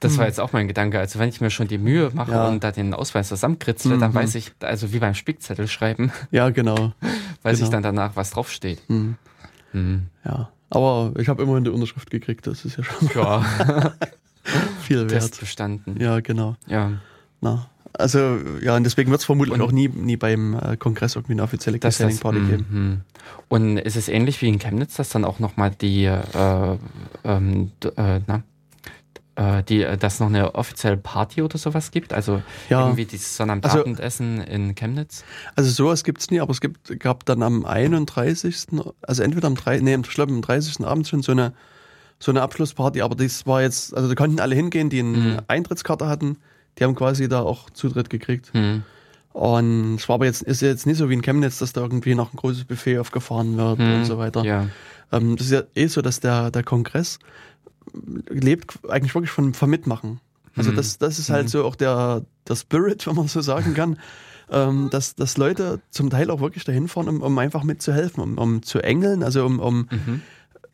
Das 0.00 0.18
war 0.18 0.26
jetzt 0.26 0.40
auch 0.40 0.52
mein 0.52 0.68
Gedanke. 0.68 0.98
Also 0.98 1.18
wenn 1.18 1.28
ich 1.28 1.40
mir 1.40 1.50
schon 1.50 1.68
die 1.68 1.78
Mühe 1.78 2.10
mache 2.12 2.32
Ja. 2.32 2.48
und 2.48 2.62
da 2.64 2.72
den 2.72 2.92
Ausweis 2.94 3.28
zusammenkritzle, 3.28 3.98
dann 3.98 4.10
Mhm. 4.10 4.14
weiß 4.16 4.34
ich, 4.34 4.52
also 4.60 4.92
wie 4.92 4.98
beim 4.98 5.14
Spickzettel 5.14 5.68
schreiben, 5.68 6.12
ja 6.30 6.50
genau. 6.50 6.92
weiß 7.42 7.58
ich 7.58 7.64
Genau. 7.64 7.70
dann 7.72 7.82
danach, 7.82 8.16
was 8.16 8.30
draufsteht. 8.30 8.80
Mhm. 8.88 9.16
Mhm. 9.72 10.06
Ja, 10.24 10.50
aber 10.70 11.12
ich 11.18 11.28
habe 11.28 11.42
immerhin 11.42 11.64
die 11.64 11.70
Unterschrift 11.70 12.10
gekriegt, 12.10 12.46
das 12.46 12.64
ist 12.64 12.76
ja 12.78 12.84
schon 12.84 13.10
Ja, 13.14 13.92
viel 14.82 14.98
wert. 15.00 15.10
Test 15.10 15.40
bestanden. 15.40 15.96
Ja, 16.00 16.20
genau. 16.20 16.56
Ja, 16.66 16.92
Na, 17.40 17.68
also, 17.94 18.38
ja, 18.62 18.76
und 18.76 18.84
deswegen 18.84 19.10
wird 19.10 19.20
es 19.20 19.24
vermutlich 19.26 19.54
Und- 19.54 19.60
auch 19.62 19.72
nie, 19.72 19.88
nie 19.88 20.16
beim 20.16 20.54
äh, 20.54 20.76
Kongress 20.76 21.16
irgendwie 21.16 21.32
eine 21.32 21.42
offizielle 21.42 21.78
das. 21.78 21.98
Party 22.20 22.40
geben. 22.40 22.66
Mhm. 22.70 23.00
Und 23.48 23.78
ist 23.78 23.96
es 23.96 24.08
ähnlich 24.08 24.40
wie 24.42 24.48
in 24.48 24.58
Chemnitz, 24.58 24.96
dass 24.96 25.08
dann 25.08 25.24
auch 25.24 25.38
nochmal 25.38 25.70
die, 25.70 26.04
äh, 26.04 26.78
ähm, 27.24 27.72
äh, 27.96 28.20
na, 28.26 28.42
äh, 29.36 29.62
die, 29.64 29.82
äh, 29.82 29.96
dass 29.96 30.20
noch 30.20 30.28
eine 30.28 30.54
offizielle 30.54 30.96
Party 30.96 31.42
oder 31.42 31.58
sowas 31.58 31.90
gibt? 31.90 32.12
Also 32.12 32.42
Ja. 32.68 32.82
irgendwie 32.84 33.04
dieses 33.06 33.36
Sonnabendabend-Essen 33.36 34.42
in 34.42 34.74
Chemnitz? 34.74 35.24
Also 35.56 35.70
sowas 35.70 36.04
gibt's 36.04 36.30
nie, 36.30 36.40
aber 36.40 36.50
es 36.52 36.60
gibt, 36.60 37.00
gab 37.00 37.24
dann 37.24 37.42
am 37.42 37.64
31., 37.64 38.66
also 39.02 39.22
entweder 39.22 39.46
am 39.48 39.54
3., 39.54 39.80
nee, 39.80 39.94
ich 39.94 40.10
glaube 40.10 40.32
am 40.32 40.42
30. 40.42 40.84
Abend 40.86 41.08
schon 41.08 41.22
so 41.22 41.32
eine, 41.32 41.52
so 42.20 42.32
eine 42.32 42.42
Abschlussparty, 42.42 43.00
aber 43.02 43.14
das 43.14 43.46
war 43.46 43.62
jetzt, 43.62 43.94
also 43.94 44.08
da 44.08 44.14
konnten 44.14 44.40
alle 44.40 44.54
hingehen, 44.54 44.90
die 44.90 45.00
eine 45.00 45.18
Mhm. 45.18 45.38
Eintrittskarte 45.48 46.06
hatten, 46.08 46.38
die 46.78 46.84
haben 46.84 46.94
quasi 46.94 47.28
da 47.28 47.40
auch 47.42 47.70
Zutritt 47.70 48.10
gekriegt. 48.10 48.50
Hm. 48.54 48.82
Und 49.32 49.96
es 49.96 50.08
war 50.08 50.14
aber 50.14 50.26
jetzt, 50.26 50.42
ist 50.42 50.62
jetzt 50.62 50.86
nicht 50.86 50.96
so 50.96 51.08
wie 51.10 51.14
in 51.14 51.22
Chemnitz, 51.22 51.58
dass 51.58 51.72
da 51.72 51.82
irgendwie 51.82 52.14
noch 52.16 52.32
ein 52.32 52.36
großes 52.36 52.64
Buffet 52.64 52.98
aufgefahren 52.98 53.56
wird 53.56 53.78
Hm. 53.78 53.94
und 53.94 54.04
so 54.04 54.18
weiter. 54.18 54.42
Ja. 54.44 54.66
Ähm, 55.12 55.36
das 55.36 55.46
ist 55.46 55.52
ja 55.52 55.62
eh 55.76 55.86
so, 55.86 56.02
dass 56.02 56.20
der, 56.20 56.50
der 56.50 56.64
Kongress 56.64 57.18
lebt 58.28 58.78
eigentlich 58.88 59.14
wirklich 59.14 59.30
von, 59.30 59.54
vom 59.54 59.70
Mitmachen. 59.70 60.20
Also 60.56 60.72
Mhm. 60.72 60.76
das, 60.76 60.98
das 60.98 61.18
ist 61.18 61.30
halt 61.30 61.48
so 61.48 61.64
auch 61.64 61.76
der, 61.76 62.22
der 62.48 62.56
Spirit, 62.56 63.06
wenn 63.06 63.14
man 63.14 63.28
so 63.28 63.40
sagen 63.40 63.74
kann, 63.74 63.98
ähm, 64.50 64.88
dass, 64.90 65.14
dass 65.14 65.36
Leute 65.36 65.80
zum 65.90 66.10
Teil 66.10 66.30
auch 66.30 66.40
wirklich 66.40 66.64
dahin 66.64 66.88
fahren, 66.88 67.08
um, 67.08 67.22
um 67.22 67.38
einfach 67.38 67.62
mitzuhelfen, 67.64 68.22
um, 68.22 68.38
um 68.38 68.62
zu 68.62 68.80
engeln, 68.80 69.22
also 69.22 69.44
um, 69.46 69.60
um 69.60 69.88
Mhm. 69.90 70.22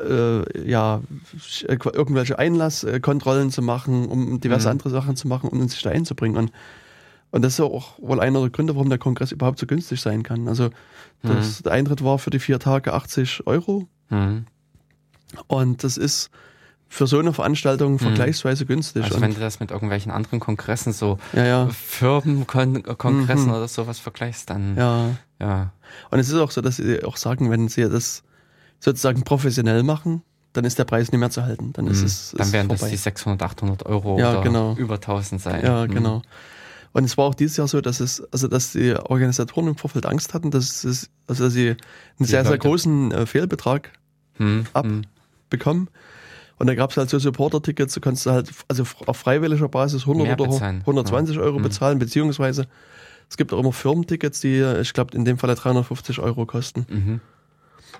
Äh, 0.00 0.68
ja, 0.68 1.00
äh, 1.66 1.76
irgendwelche 1.92 2.38
Einlasskontrollen 2.38 3.50
zu 3.50 3.62
machen, 3.62 4.06
um 4.06 4.40
diverse 4.40 4.68
Mhm. 4.68 4.72
andere 4.72 4.90
Sachen 4.90 5.16
zu 5.16 5.28
machen, 5.28 5.48
um 5.50 5.66
sich 5.68 5.82
da 5.82 5.90
einzubringen. 5.90 6.36
Und, 6.36 6.52
und 7.30 7.42
das 7.42 7.54
ist 7.54 7.58
ja 7.58 7.64
auch 7.64 7.98
wohl 7.98 8.20
einer 8.20 8.40
der 8.40 8.50
Gründe, 8.50 8.74
warum 8.74 8.88
der 8.88 8.98
Kongress 8.98 9.32
überhaupt 9.32 9.58
so 9.58 9.66
günstig 9.66 10.00
sein 10.00 10.22
kann. 10.22 10.48
Also 10.48 10.70
das, 11.22 11.62
der 11.62 11.72
Eintritt 11.72 12.04
war 12.04 12.18
für 12.18 12.30
die 12.30 12.38
vier 12.38 12.58
Tage 12.58 12.92
80 12.92 13.46
Euro 13.46 13.88
Mhm. 14.10 14.44
und 15.46 15.82
das 15.84 15.96
ist 15.96 16.30
für 16.88 17.06
so 17.08 17.18
eine 17.18 17.32
Veranstaltung 17.32 17.98
vergleichsweise 17.98 18.66
günstig. 18.66 19.02
Also 19.04 19.20
wenn 19.20 19.34
du 19.34 19.40
das 19.40 19.58
mit 19.58 19.70
irgendwelchen 19.72 20.12
anderen 20.12 20.38
Kongressen, 20.38 20.92
so 20.92 21.18
ja, 21.32 21.44
ja, 21.44 21.68
Firmenkongressen 21.68 23.46
Mhm. 23.46 23.50
oder 23.54 23.68
sowas 23.68 23.98
vergleichst, 23.98 24.50
dann 24.50 24.76
ja. 24.76 25.10
ja. 25.40 25.72
Und 26.10 26.18
es 26.18 26.28
ist 26.28 26.36
auch 26.36 26.50
so, 26.50 26.60
dass 26.60 26.76
sie 26.76 27.02
auch 27.04 27.16
sagen, 27.16 27.50
wenn 27.50 27.68
sie 27.68 27.88
das 27.88 28.22
sozusagen 28.84 29.22
professionell 29.22 29.82
machen, 29.82 30.22
dann 30.52 30.64
ist 30.64 30.78
der 30.78 30.84
Preis 30.84 31.10
nicht 31.10 31.18
mehr 31.20 31.30
zu 31.30 31.42
halten. 31.42 31.72
Dann 31.72 31.86
ist 31.86 32.00
Mhm. 32.00 32.06
es 32.06 32.34
Dann 32.36 32.52
werden 32.52 32.66
vorbei. 32.68 32.82
das 32.82 32.90
die 32.90 32.96
600, 32.96 33.42
800 33.42 33.86
Euro 33.86 34.18
Ja, 34.18 34.32
oder 34.32 34.42
genau. 34.42 34.74
über 34.76 35.00
1000 35.00 35.40
sein. 35.40 35.64
Ja, 35.64 35.86
Mhm. 35.86 35.90
genau. 35.94 36.22
Und 36.92 37.04
es 37.04 37.16
war 37.16 37.24
auch 37.24 37.34
dieses 37.34 37.56
Jahr 37.56 37.66
so, 37.66 37.80
dass 37.80 37.98
es, 37.98 38.22
also 38.32 38.46
dass 38.46 38.70
die 38.72 38.94
Organisatoren 38.94 39.66
im 39.68 39.76
Vorfeld 39.76 40.06
Angst 40.06 40.32
hatten, 40.32 40.52
dass 40.52 40.84
es, 40.84 41.10
also 41.26 41.44
dass 41.44 41.52
sie 41.52 41.70
einen 41.70 41.76
sehr, 42.20 42.42
sehr 42.42 42.52
Leute- 42.52 42.58
großen 42.68 43.10
äh, 43.12 43.26
Fehlbetrag 43.26 43.90
Mhm. 44.38 44.66
Ab. 44.74 44.86
Mhm. 44.86 45.02
bekommen. 45.50 45.88
Und 46.58 46.68
da 46.68 46.74
gab 46.76 46.90
es 46.92 46.96
halt 46.96 47.10
so 47.10 47.18
Supporter-Tickets, 47.18 47.94
du 47.94 48.00
kannst 48.00 48.26
halt 48.26 48.50
also 48.68 48.84
auf 49.06 49.16
freiwilliger 49.16 49.68
Basis 49.68 50.06
100 50.06 50.26
Mehr 50.26 50.34
oder 50.40 50.46
bezahlen. 50.52 50.82
120 50.86 51.38
Euro 51.38 51.58
Mhm. 51.58 51.62
bezahlen, 51.64 51.98
beziehungsweise 51.98 52.66
es 53.28 53.36
gibt 53.36 53.52
auch 53.52 53.58
immer 53.58 53.72
Firmentickets, 53.72 54.38
die, 54.40 54.58
äh, 54.58 54.80
ich 54.80 54.92
glaube, 54.92 55.16
in 55.16 55.24
dem 55.24 55.38
Falle 55.38 55.56
350 55.56 56.20
Euro 56.20 56.46
kosten. 56.46 56.86
Mhm. 56.88 57.20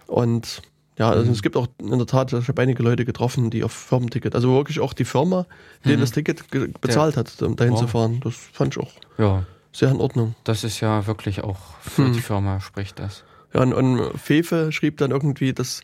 Und 0.06 0.62
ja, 0.98 1.10
also 1.10 1.24
Mhm. 1.24 1.30
es 1.32 1.42
gibt 1.42 1.56
auch 1.56 1.66
in 1.78 1.96
der 1.98 2.06
Tat, 2.06 2.32
ich 2.32 2.48
habe 2.48 2.62
einige 2.62 2.82
Leute 2.82 3.04
getroffen, 3.04 3.50
die 3.50 3.64
auf 3.64 3.72
Firmenticket, 3.72 4.34
also 4.34 4.52
wirklich 4.54 4.80
auch 4.80 4.92
die 4.92 5.04
Firma, 5.04 5.46
denen 5.84 5.96
Mhm. 5.96 6.00
das 6.00 6.12
Ticket 6.12 6.44
bezahlt 6.80 7.16
hat, 7.16 7.40
um 7.42 7.56
dahin 7.56 7.72
Wow. 7.74 7.80
zu 7.80 7.86
fahren. 7.88 8.20
Das 8.22 8.34
fand 8.52 8.76
ich 8.76 8.82
auch 8.82 8.92
Ja, 9.18 9.44
sehr 9.72 9.90
in 9.90 10.00
Ordnung. 10.00 10.34
das 10.44 10.64
ist 10.64 10.80
ja 10.80 11.06
wirklich 11.06 11.42
auch 11.42 11.58
für 11.80 12.06
Hm. 12.06 12.12
die 12.12 12.20
Firma 12.20 12.60
spricht 12.60 12.98
das. 12.98 13.24
Ja, 13.52 13.62
und, 13.62 13.72
und 13.72 14.18
Fefe 14.18 14.70
schrieb 14.72 14.96
dann 14.98 15.10
irgendwie, 15.10 15.52
dass, 15.52 15.82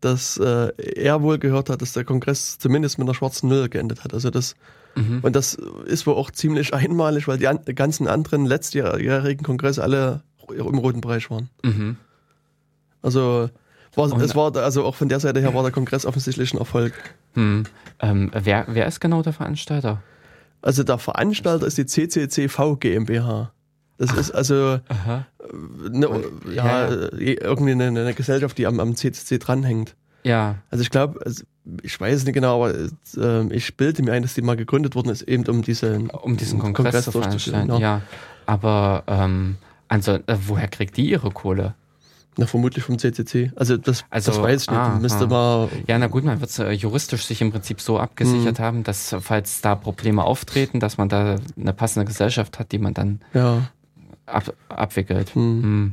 dass 0.00 0.36
äh, 0.38 0.72
er 0.96 1.22
wohl 1.22 1.38
gehört 1.38 1.68
hat, 1.70 1.82
dass 1.82 1.92
der 1.92 2.04
Kongress 2.04 2.58
zumindest 2.58 2.98
mit 2.98 3.06
einer 3.06 3.14
schwarzen 3.14 3.48
Null 3.48 3.68
geendet 3.68 4.04
hat. 4.04 4.14
Also 4.14 4.30
das, 4.30 4.54
Mhm. 4.96 5.20
und 5.22 5.36
das 5.36 5.54
ist 5.86 6.06
wohl 6.06 6.14
auch 6.14 6.30
ziemlich 6.32 6.74
einmalig, 6.74 7.28
weil 7.28 7.38
die 7.38 7.46
an, 7.46 7.60
ganzen 7.76 8.08
anderen 8.08 8.44
letztjährigen 8.46 9.44
Kongresse 9.44 9.82
alle 9.82 10.22
im 10.48 10.78
roten 10.78 11.00
Bereich 11.00 11.30
waren. 11.30 11.48
Mhm. 11.62 11.96
Also 13.02 13.50
war, 13.96 14.12
es 14.20 14.34
war 14.34 14.56
also 14.56 14.84
auch 14.84 14.94
von 14.94 15.08
der 15.08 15.20
Seite 15.20 15.40
her 15.40 15.54
war 15.54 15.62
der 15.62 15.72
Kongress 15.72 16.06
offensichtlich 16.06 16.52
ein 16.54 16.58
Erfolg. 16.58 16.92
Hm. 17.34 17.64
Ähm, 18.00 18.30
wer, 18.34 18.66
wer 18.68 18.86
ist 18.86 19.00
genau 19.00 19.22
der 19.22 19.32
Veranstalter? 19.32 20.02
Also 20.62 20.82
der 20.84 20.98
Veranstalter 20.98 21.66
ist 21.66 21.78
die 21.78 21.86
CCCV 21.86 22.76
GmbH. 22.78 23.52
Das 23.98 24.12
ist 24.12 24.30
also 24.30 24.78
eine, 25.92 26.08
Und- 26.08 26.24
ja, 26.54 26.90
ja, 26.90 27.08
irgendwie 27.18 27.72
eine, 27.72 27.88
eine 27.88 28.14
Gesellschaft, 28.14 28.56
die 28.58 28.66
am, 28.66 28.80
am 28.80 28.94
CCC 28.94 29.38
dranhängt. 29.38 29.94
Ja, 30.22 30.56
Also 30.70 30.82
ich 30.82 30.90
glaube, 30.90 31.20
also 31.24 31.44
ich 31.82 31.98
weiß 31.98 32.16
es 32.18 32.24
nicht 32.24 32.34
genau, 32.34 32.62
aber 32.62 32.74
äh, 32.74 33.54
ich 33.54 33.76
bilde 33.76 34.02
mir 34.02 34.12
ein, 34.12 34.22
dass 34.22 34.34
die 34.34 34.42
mal 34.42 34.56
gegründet 34.56 34.94
worden 34.94 35.08
ist, 35.08 35.22
eben 35.22 35.46
um 35.46 35.62
diese 35.62 35.98
um 36.22 36.36
diesen 36.36 36.58
Kongress, 36.58 37.04
zu 37.04 37.10
durchzuführen, 37.12 37.66
veranstalten. 37.68 37.80
Ja. 37.82 38.02
Aber 38.46 39.04
ähm, 39.06 39.56
also, 39.88 40.12
äh, 40.12 40.36
woher 40.46 40.68
kriegt 40.68 40.96
die 40.96 41.08
ihre 41.08 41.30
Kohle? 41.30 41.74
Na, 42.36 42.46
vermutlich 42.46 42.84
vom 42.84 42.98
CCC. 42.98 43.52
Also 43.56 43.76
das, 43.76 44.04
Also, 44.08 44.30
das 44.30 44.40
weiß 44.40 44.62
ich 44.62 44.70
nicht. 44.70 44.78
ah, 44.78 44.98
Müsste 45.00 45.24
ah. 45.24 45.26
mal. 45.26 45.68
Ja, 45.88 45.98
na 45.98 46.06
gut, 46.06 46.24
man 46.24 46.40
wird 46.40 46.56
äh, 46.60 46.70
juristisch 46.72 47.24
sich 47.26 47.40
im 47.42 47.50
Prinzip 47.50 47.80
so 47.80 47.98
abgesichert 47.98 48.58
Mhm. 48.58 48.62
haben, 48.62 48.84
dass 48.84 49.14
falls 49.20 49.60
da 49.60 49.74
Probleme 49.74 50.22
auftreten, 50.24 50.78
dass 50.80 50.96
man 50.96 51.08
da 51.08 51.36
eine 51.60 51.72
passende 51.72 52.06
Gesellschaft 52.06 52.58
hat, 52.58 52.70
die 52.72 52.78
man 52.78 52.94
dann 52.94 53.20
Ja, 53.34 53.64
ab, 54.26 54.54
abwickelt. 54.68 55.34
hm. 55.34 55.62
Hm. 55.62 55.92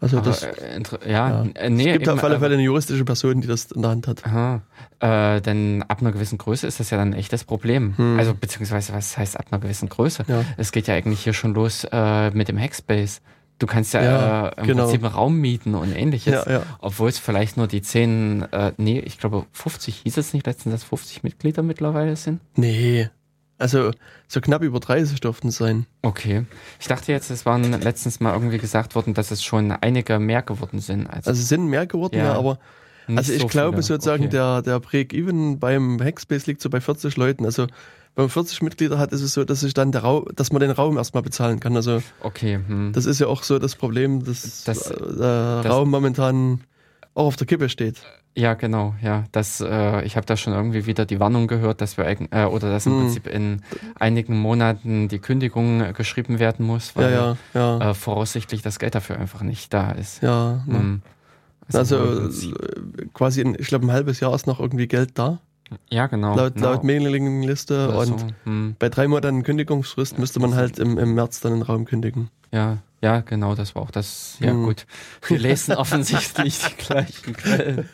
also 0.00 0.18
Aber, 0.18 0.26
das. 0.26 0.42
äh, 0.42 0.80
ja, 1.06 1.42
ja. 1.44 1.46
äh, 1.54 1.70
nee, 1.70 1.86
es 1.86 1.92
gibt 1.94 2.06
eben, 2.08 2.18
auf 2.18 2.22
alle 2.24 2.36
äh, 2.36 2.38
Fälle 2.38 2.54
eine 2.54 2.62
juristische 2.62 3.04
Person, 3.06 3.40
die 3.40 3.48
das 3.48 3.72
in 3.72 3.80
der 3.82 3.92
Hand 3.92 4.06
hat. 4.06 4.24
Aha. 4.26 4.60
Äh, 5.00 5.40
denn 5.40 5.82
ab 5.88 6.00
einer 6.02 6.12
gewissen 6.12 6.36
Größe 6.36 6.66
ist 6.66 6.78
das 6.78 6.90
ja 6.90 6.98
dann 6.98 7.08
ein 7.14 7.18
echtes 7.18 7.44
Problem. 7.44 7.96
Hm. 7.96 8.18
Also 8.18 8.34
beziehungsweise 8.34 8.92
was 8.92 9.16
heißt 9.16 9.38
ab 9.40 9.46
einer 9.50 9.60
gewissen 9.60 9.88
Größe? 9.88 10.24
Ja. 10.28 10.44
Es 10.58 10.72
geht 10.72 10.86
ja 10.88 10.94
eigentlich 10.94 11.20
hier 11.24 11.32
schon 11.32 11.54
los 11.54 11.86
äh, 11.90 12.30
mit 12.32 12.48
dem 12.48 12.58
Hackspace. 12.60 13.22
Du 13.58 13.66
kannst 13.66 13.94
ja, 13.94 14.02
Ja, 14.02 14.48
äh, 14.48 14.60
im 14.60 14.66
genau. 14.66 14.82
Prinzip 14.84 15.04
einen 15.04 15.14
Raum 15.14 15.36
mieten 15.38 15.74
und 15.74 15.94
ähnliches. 15.94 16.44
Ja, 16.46 16.50
ja. 16.50 16.62
Obwohl 16.80 17.08
es 17.08 17.18
vielleicht 17.18 17.56
nur 17.56 17.66
die 17.66 17.80
10, 17.82 18.42
äh, 18.52 18.72
nee, 18.76 18.98
ich 19.00 19.18
glaube 19.18 19.46
50, 19.52 20.02
hieß 20.04 20.16
es 20.18 20.34
nicht 20.34 20.46
letztens, 20.46 20.74
dass 20.74 20.84
50 20.84 21.22
Mitglieder 21.22 21.62
mittlerweile 21.62 22.16
sind? 22.16 22.40
Nee. 22.54 23.08
Also 23.58 23.90
so 24.28 24.42
knapp 24.42 24.62
über 24.62 24.78
30 24.80 25.20
durften 25.20 25.48
es 25.48 25.56
sein. 25.56 25.86
Okay. 26.02 26.44
Ich 26.78 26.88
dachte 26.88 27.10
jetzt, 27.12 27.30
es 27.30 27.46
waren 27.46 27.62
letztens 27.80 28.20
mal 28.20 28.34
irgendwie 28.34 28.58
gesagt 28.58 28.94
worden, 28.94 29.14
dass 29.14 29.30
es 29.30 29.42
schon 29.42 29.72
einige 29.72 30.18
mehr 30.18 30.42
geworden 30.42 30.80
sind. 30.80 31.06
Also, 31.06 31.30
Also 31.30 31.42
sind 31.42 31.66
mehr 31.66 31.86
geworden, 31.86 32.18
Ja, 32.18 32.34
aber 32.34 32.58
also 33.08 33.32
ich 33.32 33.40
so 33.40 33.46
glaube 33.46 33.76
viele. 33.76 33.82
sozusagen, 33.84 34.24
okay. 34.24 34.32
der, 34.32 34.60
der 34.62 34.80
Break-Even 34.80 35.58
beim 35.58 35.98
Hackspace 36.02 36.46
liegt 36.46 36.60
so 36.60 36.68
bei 36.68 36.82
40 36.82 37.16
Leuten. 37.16 37.46
Also 37.46 37.66
wenn 38.16 38.24
man 38.24 38.30
40 38.30 38.62
Mitglieder 38.62 38.98
hat, 38.98 39.12
ist 39.12 39.22
es 39.22 39.34
so, 39.34 39.44
dass 39.44 39.60
sich 39.60 39.74
dann 39.74 39.92
der 39.92 40.02
Raum, 40.02 40.24
dass 40.34 40.50
man 40.50 40.60
den 40.60 40.70
Raum 40.72 40.96
erstmal 40.96 41.22
bezahlen 41.22 41.60
kann. 41.60 41.76
Also 41.76 42.02
Okay, 42.20 42.58
hm. 42.66 42.92
das 42.92 43.06
ist 43.06 43.20
ja 43.20 43.26
auch 43.28 43.42
so 43.44 43.58
das 43.58 43.76
Problem, 43.76 44.24
dass 44.24 44.64
Das- 44.64 44.90
äh, 44.90 44.96
der 44.98 45.62
das- 45.62 45.66
Raum 45.72 45.90
momentan 45.90 46.60
auch 47.14 47.26
auf 47.26 47.36
der 47.36 47.46
Kippe 47.46 47.68
steht. 47.68 48.02
Ja, 48.38 48.52
genau, 48.52 48.94
ja. 49.02 49.24
Das, 49.32 49.62
äh, 49.62 50.02
ich 50.04 50.16
habe 50.16 50.26
da 50.26 50.36
schon 50.36 50.52
irgendwie 50.52 50.84
wieder 50.84 51.06
die 51.06 51.18
Warnung 51.20 51.46
gehört, 51.46 51.80
dass 51.80 51.96
wir 51.96 52.04
äh, 52.06 52.44
oder 52.44 52.70
dass 52.70 52.84
im 52.84 52.92
Hm. 52.92 53.00
Prinzip 53.00 53.26
in 53.26 53.62
einigen 53.98 54.36
Monaten 54.38 55.08
die 55.08 55.18
Kündigung 55.20 55.80
äh, 55.80 55.94
geschrieben 55.94 56.38
werden 56.38 56.66
muss, 56.66 56.92
Ja, 56.94 57.00
weil 57.02 57.12
ja, 57.14 57.36
ja. 57.54 57.90
Äh, 57.90 57.94
voraussichtlich 57.94 58.60
das 58.60 58.78
Geld 58.78 58.94
dafür 58.94 59.18
einfach 59.18 59.40
nicht 59.42 59.72
da 59.72 59.92
ist. 59.92 60.22
ja, 60.22 60.62
ne. 60.66 60.78
Hm. 60.78 61.02
Also 61.72 61.96
Prinzip- 61.98 62.54
äh, 63.00 63.06
quasi, 63.14 63.40
in, 63.40 63.56
ich 63.58 63.68
glaube, 63.68 63.86
ein 63.86 63.92
halbes 63.92 64.20
Jahr 64.20 64.34
ist 64.34 64.46
noch 64.46 64.60
irgendwie 64.60 64.86
Geld 64.86 65.12
da, 65.18 65.40
ja, 65.90 66.06
genau. 66.06 66.36
laut, 66.36 66.54
genau. 66.54 66.72
laut 66.72 66.84
Mailingliste. 66.84 67.88
Oder 67.88 67.98
Und. 67.98 68.34
Hm. 68.44 68.76
bei 68.78 68.88
drei 68.88 69.08
Monaten 69.08 69.42
Kündigungsfrist 69.42 70.18
müsste 70.18 70.40
man 70.40 70.54
halt 70.54 70.78
im, 70.78 70.98
im 70.98 71.14
März 71.14 71.40
dann 71.40 71.52
den 71.52 71.62
Raum 71.62 71.84
kündigen. 71.84 72.30
Ja, 72.52 72.78
ja, 73.02 73.20
genau, 73.20 73.54
das 73.54 73.74
war 73.74 73.82
auch 73.82 73.90
das. 73.90 74.36
Ja, 74.40 74.50
Hm. 74.50 74.64
gut. 74.64 74.86
Wir 75.28 75.38
lesen 75.38 75.74
offensichtlich 75.76 76.58
die 76.58 76.74
gleichen 76.76 77.36
Quellen. 77.36 77.88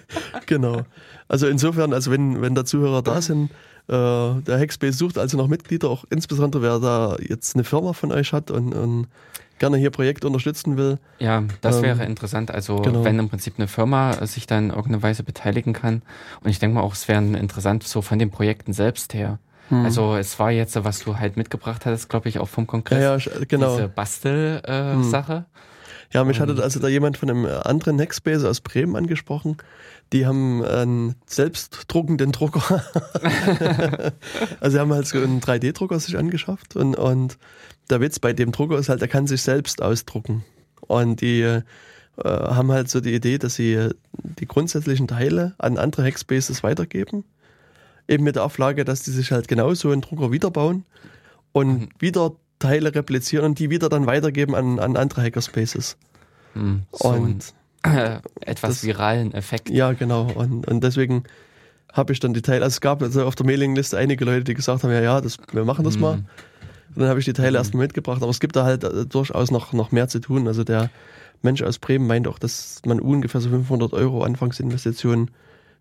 Genau. 0.47 0.83
Also 1.29 1.47
insofern, 1.49 1.93
also 1.93 2.11
wenn, 2.11 2.41
wenn 2.43 2.55
da 2.55 2.65
Zuhörer 2.65 3.03
da 3.03 3.21
sind, 3.21 3.51
äh, 3.89 4.41
der 4.41 4.59
Hackspace 4.59 4.97
sucht 4.97 5.19
also 5.19 5.37
noch 5.37 5.49
Mitglieder, 5.49 5.89
auch 5.91 6.05
insbesondere 6.11 6.63
wer 6.63 6.79
da 6.79 7.17
jetzt 7.21 7.57
eine 7.57 7.65
Firma 7.65 7.93
von 7.95 8.13
euch 8.13 8.33
hat 8.33 8.51
und, 8.51 8.75
und 8.75 9.09
gerne 9.63 9.77
hier 9.77 9.91
Projekte 9.91 10.27
unterstützen 10.27 10.77
will. 10.77 10.99
Ja, 11.21 11.45
das 11.61 11.77
Ähm, 11.77 11.83
wäre 11.85 12.05
interessant. 12.05 12.51
Also 12.51 12.77
genau. 12.83 13.05
wenn 13.05 13.19
im 13.19 13.29
Prinzip 13.29 13.55
eine 13.59 13.69
Firma 13.69 14.27
sich 14.27 14.47
da 14.49 14.59
in 14.59 14.71
irgendeiner 14.71 15.03
Weise 15.03 15.23
beteiligen 15.23 15.73
kann. 15.73 16.03
Und 16.43 16.51
ich 16.51 16.59
denke 16.59 16.75
mal 16.75 16.83
auch, 16.83 16.95
es 16.95 17.07
wäre 17.07 17.23
interessant 17.23 17.85
so 17.85 18.03
von 18.03 18.19
den 18.19 18.31
Projekten 18.31 18.73
selbst 18.73 19.15
her. 19.15 19.39
Hm. 19.69 19.85
Also 19.85 20.17
es 20.17 20.39
war 20.41 20.51
jetzt, 20.51 20.77
was 20.85 20.99
du 21.05 21.17
halt 21.19 21.37
mitgebracht 21.37 21.87
hattest, 21.87 22.09
glaube 22.09 22.29
ich, 22.29 22.41
auch 22.41 22.49
vom 22.49 22.65
ja, 22.65 22.71
Kongress. 22.71 23.03
ja, 23.03 23.15
sch- 23.15 23.47
genau. 23.47 23.77
Diese 23.77 23.89
Bastel-Sache. 23.89 25.33
Äh, 25.33 25.37
Hm. 25.37 25.45
Ja, 26.15 26.25
mich 26.25 26.41
hatte 26.41 26.63
also 26.63 26.79
da 26.79 26.89
jemand 26.89 27.17
von 27.17 27.31
einem 27.31 27.47
anderen 27.47 27.99
Hackspace 27.99 28.45
aus 28.45 28.61
Bremen 28.61 28.97
angesprochen. 28.97 29.57
Die 30.13 30.27
haben 30.27 30.63
einen 30.63 31.15
selbstdruckenden 31.25 32.33
Drucker. 32.33 32.85
also 34.61 34.77
sie 34.77 34.79
haben 34.81 34.93
halt 34.93 35.07
so 35.07 35.17
einen 35.19 35.41
3D-Drucker 35.41 35.99
sich 36.01 36.19
angeschafft 36.19 36.77
und, 36.77 36.97
und 36.97 37.39
der 37.91 38.01
Witz 38.01 38.19
bei 38.19 38.33
dem 38.33 38.53
Drucker 38.53 38.79
ist 38.79 38.89
halt, 38.89 39.03
er 39.03 39.09
kann 39.09 39.27
sich 39.27 39.43
selbst 39.43 39.83
ausdrucken. 39.83 40.45
Und 40.81 41.21
die 41.21 41.41
äh, 41.43 41.63
haben 42.25 42.71
halt 42.73 42.91
so 42.91 43.01
die 43.01 43.15
Idee, 43.15 43.39
dass 43.39 43.55
sie 43.55 43.75
äh, 43.75 43.91
die 44.39 44.47
grundsätzlichen 44.47 45.09
Teile 45.09 45.55
an 45.59 45.79
andere 45.79 46.05
Hackspaces 46.05 46.63
weitergeben. 46.63 47.25
Eben 48.09 48.25
mit 48.25 48.37
der 48.37 48.45
Auflage, 48.45 48.85
dass 48.85 49.03
die 49.03 49.11
sich 49.13 49.31
halt 49.33 49.49
genauso 49.49 49.91
einen 49.91 50.01
Drucker 50.03 50.33
wiederbauen 50.33 50.85
und 51.53 51.81
Mhm. 51.81 51.89
wieder 51.99 52.33
Teile 52.59 52.95
replizieren 52.95 53.45
und 53.45 53.59
die 53.59 53.71
wieder 53.71 53.89
dann 53.89 54.07
weitergeben 54.07 54.55
an, 54.55 54.79
an 54.79 54.97
andere 54.97 55.23
Hackerspaces. 55.23 55.97
Hm. 56.55 56.83
So 56.93 57.09
Und 57.09 57.55
äh, 57.83 58.19
etwas 58.41 58.71
das- 58.77 58.85
viralen 58.85 59.33
Effekt. 59.35 59.69
ja, 59.71 59.93
genau. 59.93 60.31
Und, 60.33 60.69
und 60.69 60.83
deswegen 60.85 61.25
habe 61.93 62.13
ich 62.13 62.21
dann 62.21 62.35
die 62.35 62.43
Teile, 62.43 62.65
also 62.65 62.75
es 62.75 62.81
gab 62.81 63.03
also 63.03 63.25
auf 63.25 63.35
der 63.35 63.47
Mailingliste 63.47 63.99
einige 63.99 64.25
Leute, 64.25 64.45
die 64.45 64.55
gesagt 64.55 64.83
haben, 64.83 64.93
ja, 64.93 65.01
ja, 65.01 65.21
das, 65.21 65.39
wir 65.53 65.65
machen 65.65 65.85
das 65.85 65.95
Hm. 65.95 66.01
mal. 66.01 66.25
Und 66.95 67.01
dann 67.03 67.09
habe 67.09 67.19
ich 67.21 67.25
die 67.25 67.33
Teile 67.33 67.51
Mhm. 67.51 67.57
erstmal 67.57 67.83
mitgebracht. 67.85 68.23
Aber 68.23 68.31
es 68.31 68.41
gibt 68.41 68.57
da 68.57 68.65
halt 68.65 68.85
äh, 68.85 69.07
durchaus 69.07 69.51
noch, 69.51 69.73
noch 69.73 69.93
mehr 69.93 70.09
zu 70.09 70.21
tun. 70.21 70.47
Also 70.49 70.65
der 70.65 70.91
Mensch 71.43 71.63
aus 71.63 71.79
Bremen 71.79 72.07
meint 72.07 72.29
auch, 72.29 72.39
dass 72.39 72.81
man 72.87 73.01
ungefähr 73.01 73.41
so 73.41 73.49
500 73.51 73.93
Euro 73.93 74.23
Anfangsinvestitionen 74.23 75.31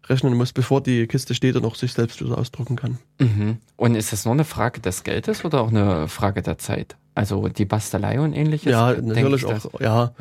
rechnen 0.10 0.34
muss, 0.36 0.52
bevor 0.54 0.82
die 0.82 1.06
Kiste 1.06 1.36
steht 1.36 1.56
und 1.56 1.64
auch 1.66 1.76
sich 1.76 1.94
selbst 1.94 2.22
wieder 2.24 2.38
ausdrucken 2.38 2.76
kann. 2.76 2.98
Mhm. 3.20 3.58
Und 3.76 3.94
ist 3.96 4.12
das 4.12 4.26
nur 4.26 4.34
eine 4.34 4.46
Frage 4.46 4.80
des 4.82 5.04
Geldes 5.04 5.46
oder 5.46 5.62
auch 5.62 5.70
eine 5.70 6.08
Frage 6.08 6.42
der 6.42 6.58
Zeit? 6.58 6.96
Also 7.14 7.48
die 7.50 7.66
Bastelei 7.66 8.20
und 8.20 8.34
ähnliches? 8.34 8.72
ja, 8.72 8.94
natürlich 9.00 9.44
ich, 9.44 9.46
auch, 9.46 9.54
dass- 9.54 9.70
ja. 9.82 10.14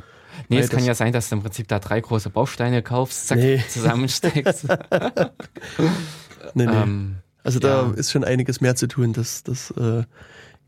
Nee, 0.48 0.58
es 0.58 0.64
Weil 0.64 0.68
kann 0.70 0.78
das- 0.80 0.86
ja 0.86 0.94
sein, 0.94 1.12
dass 1.12 1.28
du 1.30 1.36
im 1.36 1.42
Prinzip 1.42 1.68
da 1.68 1.78
drei 1.78 2.00
große 2.00 2.28
Bausteine 2.30 2.82
kaufst, 2.82 3.28
zack, 3.28 3.38
Nee. 3.38 3.62
zusammensteckst. 3.68 4.66
Nee, 6.54 6.66
nee. 6.66 6.72
ähm, 6.72 7.16
also 7.44 7.58
da 7.58 7.82
ja. 7.82 7.90
ist 7.94 8.10
schon 8.10 8.24
einiges 8.24 8.60
mehr 8.60 8.74
zu 8.76 8.88
tun. 8.88 9.12
Das, 9.12 9.42
das 9.44 9.70
äh, 9.72 10.02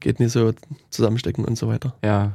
geht 0.02 0.20
nicht 0.20 0.32
so 0.32 0.52
zusammenstecken 0.90 1.44
und 1.44 1.56
so 1.56 1.68
weiter. 1.68 1.94
ja. 2.04 2.32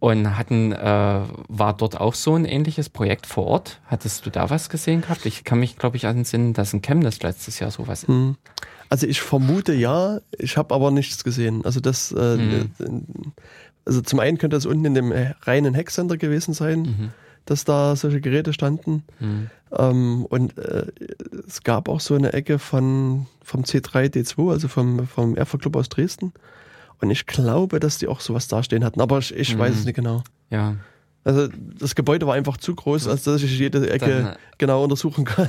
Und 0.00 0.38
hatten, 0.38 0.72
äh, 0.72 1.20
war 1.48 1.76
dort 1.76 2.00
auch 2.00 2.14
so 2.14 2.34
ein 2.34 2.46
ähnliches 2.46 2.88
Projekt 2.88 3.26
vor 3.26 3.46
Ort? 3.46 3.80
Hattest 3.84 4.24
du 4.24 4.30
da 4.30 4.48
was 4.48 4.70
gesehen 4.70 5.02
gehabt? 5.02 5.26
Ich 5.26 5.44
kann 5.44 5.60
mich, 5.60 5.76
glaube 5.76 5.98
ich, 5.98 6.06
an 6.06 6.16
den 6.16 6.24
Sinn, 6.24 6.54
dass 6.54 6.72
in 6.72 6.80
Chemnitz 6.80 7.20
letztes 7.22 7.58
Jahr 7.58 7.70
sowas 7.70 8.08
Hm. 8.08 8.36
Also 8.88 9.06
ich 9.06 9.20
vermute 9.20 9.74
ja, 9.74 10.20
ich 10.38 10.56
habe 10.56 10.74
aber 10.74 10.90
nichts 10.90 11.22
gesehen. 11.22 11.64
Also 11.66 11.80
das, 11.80 12.12
äh, 12.12 12.38
Hm. 12.38 12.70
also 13.84 14.00
zum 14.00 14.20
einen 14.20 14.38
könnte 14.38 14.56
das 14.56 14.64
unten 14.64 14.86
in 14.86 14.94
dem 14.94 15.12
äh, 15.12 15.34
reinen 15.42 15.76
Hackcenter 15.76 16.16
gewesen 16.16 16.54
sein. 16.54 16.80
Mhm. 16.82 17.10
dass 17.46 17.64
da 17.64 17.96
solche 17.96 18.20
Geräte 18.20 18.52
standen. 18.52 19.02
Hm. 19.18 19.50
Ähm, 19.76 20.24
und 20.26 20.56
äh, 20.58 20.86
es 21.46 21.62
gab 21.62 21.88
auch 21.88 22.00
so 22.00 22.14
eine 22.14 22.32
Ecke 22.32 22.58
von 22.58 23.26
vom 23.42 23.62
C3D2, 23.64 24.50
also 24.50 24.68
vom, 24.68 25.06
vom 25.08 25.36
Erfer 25.36 25.58
Club 25.58 25.74
aus 25.76 25.88
Dresden. 25.88 26.32
Und 27.00 27.10
ich 27.10 27.26
glaube, 27.26 27.80
dass 27.80 27.98
die 27.98 28.08
auch 28.08 28.20
sowas 28.20 28.46
dastehen 28.48 28.84
hatten, 28.84 29.00
aber 29.00 29.18
ich, 29.18 29.34
ich 29.34 29.56
weiß 29.58 29.72
Mhm. 29.74 29.78
es 29.80 29.84
nicht 29.86 29.94
genau. 29.96 30.22
Ja. 30.50 30.76
Also 31.24 31.48
das 31.78 31.94
Gebäude 31.94 32.26
war 32.26 32.34
einfach 32.34 32.56
zu 32.56 32.74
groß, 32.74 33.06
als 33.08 33.24
dass 33.24 33.42
ich 33.42 33.58
jede 33.58 33.88
Ecke 33.90 34.06
Dann, 34.06 34.26
äh, 34.26 34.36
genau 34.58 34.84
untersuchen 34.84 35.24
kann. 35.24 35.48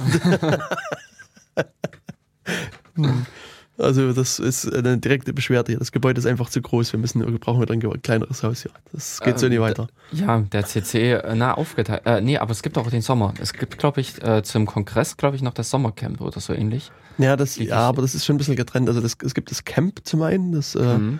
Hm. 2.96 3.26
also 3.78 4.14
das 4.14 4.40
ist 4.40 4.72
eine 4.74 4.98
direkte 4.98 5.34
Beschwerde 5.34 5.72
hier. 5.72 5.80
Das 5.80 5.92
Gebäude 5.92 6.20
ist 6.20 6.26
einfach 6.26 6.50
zu 6.50 6.62
groß. 6.62 6.92
Wir 6.94 7.00
müssen 7.00 7.26
wir 7.26 7.40
brauchen 7.40 7.62
wieder 7.62 7.74
ein 7.74 8.02
kleineres 8.02 8.44
Haus 8.44 8.64
hier. 8.64 8.72
Das 8.92 9.20
geht 9.22 9.40
so 9.40 9.46
Ähm, 9.46 9.54
nicht 9.54 9.62
weiter. 9.62 9.88
Ja, 10.12 10.40
der 10.42 10.66
CC, 10.66 11.14
äh, 11.14 11.36
na, 11.36 11.54
aufgeteilt. 11.54 12.02
Äh, 12.06 12.22
nee, 12.22 12.38
aber 12.38 12.52
es 12.52 12.62
gibt 12.64 12.78
auch 12.78 12.90
den 12.90 13.02
Sommer. 13.02 13.34
Es 13.40 13.54
gibt, 13.54 13.78
glaube 13.78 14.02
ich, 14.02 14.22
äh, 14.24 14.44
zum 14.44 14.66
Kongress, 14.66 15.18
glaube 15.18 15.36
ich, 15.36 15.42
noch 15.42 15.54
das 15.54 15.70
Sommercamp 15.70 16.22
oder 16.22 16.40
so 16.40 16.54
ähnlich. 16.54 16.92
Ja, 17.18 17.36
das, 17.36 17.58
ja, 17.58 17.78
aber 17.78 18.02
das 18.02 18.16
ist 18.16 18.26
schon 18.26 18.36
ein 18.36 18.40
bisschen 18.40 18.56
getrennt. 18.56 18.88
Also 18.90 19.00
das, 19.02 19.16
es 19.24 19.34
gibt 19.34 19.52
das 19.52 19.64
Camp 19.64 20.00
zum 20.04 20.22
einen, 20.22 20.52
das 20.52 20.76
äh, 20.76 20.98
Mhm. 20.98 21.20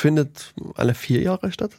Findet 0.00 0.54
alle 0.74 0.94
vier 0.94 1.20
Jahre 1.22 1.50
statt. 1.52 1.72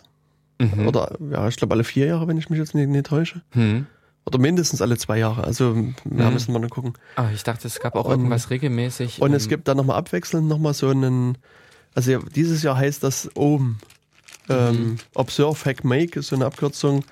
Mhm. 0.59 0.88
Oder 0.88 1.17
ja, 1.32 1.47
ich 1.47 1.55
glaube 1.55 1.74
alle 1.74 1.84
vier 1.84 2.05
Jahre, 2.07 2.28
wenn 2.28 2.38
ich 2.38 2.49
mich 2.49 2.59
jetzt 2.59 2.76
nicht, 2.76 2.89
nicht 2.89 3.05
täusche. 3.05 3.41
Hm. 3.51 3.86
Oder 4.26 4.38
mindestens 4.39 4.82
alle 4.82 4.97
zwei 4.97 5.17
Jahre. 5.17 5.43
Also 5.45 5.76
wir 5.76 6.26
Mhm. 6.28 6.34
müssen 6.34 6.51
mal 6.53 6.59
noch 6.59 6.70
gucken. 6.70 6.93
Ah, 7.15 7.30
ich 7.34 7.43
dachte, 7.43 7.67
es 7.67 7.80
gab 7.80 7.95
auch 7.95 8.05
Und- 8.05 8.11
irgendwas 8.11 8.49
regelmäßig. 8.49 9.22
Und 9.22 9.34
es 9.34 9.45
ähm, 9.45 9.49
gibt 9.49 9.67
dann 9.67 9.78
nochmal 9.78 9.97
abwechselnd 9.97 10.47
nochmal 10.47 10.74
so 10.74 10.89
einen, 10.89 11.38
also 11.95 12.17
dieses 12.36 12.61
Jahr 12.61 12.78
heißt 12.78 13.01
das 13.03 13.30
OM, 13.36 13.78
ähm, 14.49 14.76
Mhm. 14.76 14.95
Observe, 15.15 15.63
Hack, 15.65 15.84
Make, 15.86 16.20
ist 16.20 16.28
so 16.28 16.36
eine 16.36 16.45
Abkürzung. 16.45 17.05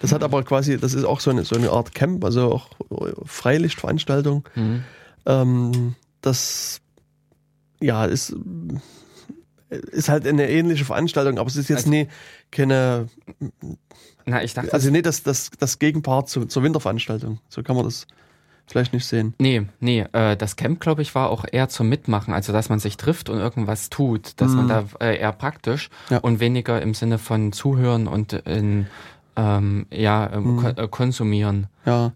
Das 0.00 0.12
hat 0.12 0.22
aber 0.22 0.42
quasi, 0.44 0.78
das 0.78 0.94
ist 0.94 1.04
auch 1.04 1.18
so 1.20 1.30
eine, 1.30 1.44
so 1.44 1.56
eine 1.56 1.70
Art 1.70 1.94
Camp, 1.94 2.24
also 2.24 2.52
auch 2.52 2.70
Freilichtveranstaltung. 3.24 4.44
Hm. 4.54 4.84
Ähm, 5.26 5.94
das, 6.20 6.80
ja, 7.80 8.04
ist, 8.04 8.34
ist 9.92 10.08
halt 10.08 10.26
eine 10.26 10.48
ähnliche 10.50 10.84
Veranstaltung, 10.84 11.38
aber 11.38 11.48
es 11.48 11.56
ist 11.56 11.68
jetzt 11.68 11.78
Also- 11.86 11.90
nie 11.90 12.08
keine, 12.50 13.08
Na, 14.26 14.42
ich 14.42 14.54
dachte, 14.54 14.72
also 14.72 14.90
nicht 14.90 15.04
das, 15.06 15.22
das, 15.22 15.50
das 15.58 15.78
Gegenpart 15.78 16.28
zu, 16.28 16.46
zur 16.46 16.62
Winterveranstaltung. 16.62 17.40
So 17.48 17.62
kann 17.62 17.76
man 17.76 17.84
das 17.84 18.06
vielleicht 18.66 18.94
nicht 18.94 19.04
sehen. 19.04 19.34
Nee, 19.38 19.66
nee, 19.80 20.06
äh, 20.12 20.36
das 20.36 20.56
Camp, 20.56 20.80
glaube 20.80 21.02
ich, 21.02 21.14
war 21.14 21.28
auch 21.28 21.44
eher 21.50 21.68
zum 21.68 21.88
Mitmachen, 21.90 22.32
also 22.32 22.50
dass 22.52 22.70
man 22.70 22.78
sich 22.78 22.96
trifft 22.96 23.28
und 23.28 23.38
irgendwas 23.38 23.90
tut, 23.90 24.40
dass 24.40 24.52
man 24.52 24.64
Mhm. 24.64 24.68
da 24.68 24.84
äh, 25.00 25.18
eher 25.18 25.32
praktisch 25.32 25.90
Ja. 26.08 26.18
und 26.18 26.40
weniger 26.40 26.80
im 26.80 26.94
Sinne 26.94 27.18
von 27.18 27.52
Zuhören 27.52 28.06
und 28.06 28.32
in, 28.32 28.86
ähm, 29.36 29.84
ja, 29.90 30.30
Mhm. 30.34 30.56
ko 30.56 30.68
äh, 30.68 30.88
konsumieren. 30.88 31.66
Ja. 31.84 32.12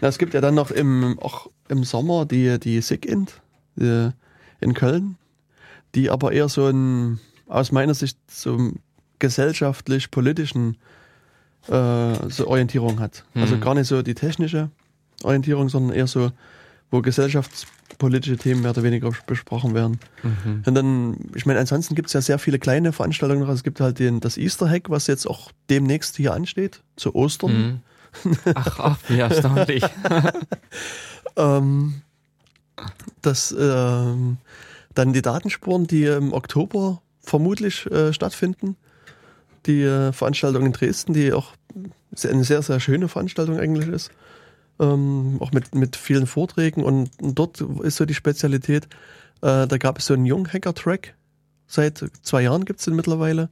Na, 0.00 0.08
es 0.08 0.18
gibt 0.18 0.34
ja 0.34 0.40
dann 0.40 0.54
noch 0.54 0.70
im, 0.70 1.18
auch 1.20 1.48
im 1.68 1.82
Sommer 1.82 2.26
die, 2.26 2.60
die 2.60 2.80
SIG-Int 2.80 3.40
die, 3.74 4.10
in 4.60 4.74
Köln, 4.74 5.16
die 5.94 6.10
aber 6.10 6.32
eher 6.32 6.48
so 6.48 6.66
einen, 6.66 7.20
aus 7.46 7.72
meiner 7.72 7.94
Sicht, 7.94 8.18
so 8.30 8.72
gesellschaftlich-politischen 9.18 10.76
äh, 11.68 12.14
so 12.28 12.46
Orientierung 12.48 13.00
hat. 13.00 13.24
Also 13.34 13.56
Mhm. 13.56 13.60
gar 13.60 13.74
nicht 13.74 13.86
so 13.86 14.02
die 14.02 14.14
technische 14.14 14.70
Orientierung, 15.22 15.68
sondern 15.68 15.96
eher 15.96 16.06
so, 16.06 16.30
wo 16.90 17.00
gesellschaftspolitische 17.00 18.36
Themen 18.36 18.60
mehr 18.62 18.72
oder 18.72 18.82
weniger 18.82 19.10
besprochen 19.26 19.74
werden. 19.74 19.98
Mhm. 20.22 20.62
Und 20.66 20.74
dann, 20.74 21.16
ich 21.34 21.46
meine, 21.46 21.60
ansonsten 21.60 21.94
gibt 21.94 22.08
es 22.08 22.12
ja 22.12 22.20
sehr 22.20 22.38
viele 22.38 22.58
kleine 22.58 22.92
Veranstaltungen 22.92 23.40
noch. 23.42 23.48
Es 23.48 23.62
gibt 23.62 23.80
halt 23.80 23.98
den, 23.98 24.20
das 24.20 24.36
Easter 24.36 24.68
Hack, 24.68 24.90
was 24.90 25.06
jetzt 25.06 25.26
auch 25.26 25.50
demnächst 25.70 26.16
hier 26.16 26.34
ansteht, 26.34 26.82
zu 26.96 27.14
Ostern. 27.14 27.80
Mhm. 28.24 28.36
Ach, 28.54 28.78
ach, 28.80 28.98
wie 29.08 29.18
erstaunlich. 29.18 29.84
Ähm, 31.36 32.02
das, 33.22 33.52
ähm, 33.58 34.36
dann 34.94 35.12
die 35.12 35.22
Datenspuren, 35.22 35.86
die 35.86 36.04
im 36.04 36.32
Oktober 36.32 37.02
vermutlich 37.20 37.86
äh, 37.90 38.12
stattfinden. 38.12 38.76
Die 39.66 39.82
äh, 39.82 40.12
Veranstaltung 40.12 40.66
in 40.66 40.72
Dresden, 40.72 41.14
die 41.14 41.32
auch 41.32 41.52
eine 42.22 42.44
sehr, 42.44 42.62
sehr 42.62 42.80
schöne 42.80 43.08
Veranstaltung 43.08 43.58
eigentlich 43.58 43.88
ist. 43.88 44.10
Ähm, 44.78 45.38
auch 45.40 45.52
mit, 45.52 45.74
mit 45.74 45.96
vielen 45.96 46.26
Vorträgen. 46.26 46.82
Und 46.82 47.10
dort 47.20 47.60
ist 47.60 47.96
so 47.96 48.04
die 48.04 48.14
Spezialität, 48.14 48.84
äh, 49.40 49.66
da 49.66 49.78
gab 49.78 49.98
es 49.98 50.06
so 50.06 50.14
einen 50.14 50.26
Junghacker-Track. 50.26 51.14
Seit 51.66 52.04
zwei 52.22 52.42
Jahren 52.42 52.64
gibt 52.64 52.80
es 52.80 52.84
den 52.84 52.94
mittlerweile. 52.94 53.48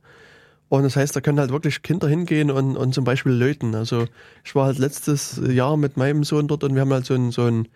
Und 0.69 0.85
das 0.85 0.97
heißt, 0.97 1.15
da 1.15 1.21
können 1.21 1.39
halt 1.39 1.51
wirklich 1.51 1.83
Kinder 1.83 2.09
hingehen 2.09 2.51
und, 2.51 2.77
und 2.77 2.95
zum 2.95 3.05
Beispiel 3.05 3.33
löten. 3.33 3.75
Also 3.75 4.07
ich 4.43 4.55
war 4.55 4.67
halt 4.67 4.79
letztes 4.79 5.41
Jahr 5.47 5.77
mit 5.77 5.99
meinem 5.99 6.25
Sohn 6.25 6.49
dort 6.49 6.65
und 6.65 6.75
wir 6.75 6.81
haben 6.81 6.93
halt 6.93 7.05
so 7.05 7.13
einen, 7.13 7.31
so 7.31 7.43
einen 7.43 7.69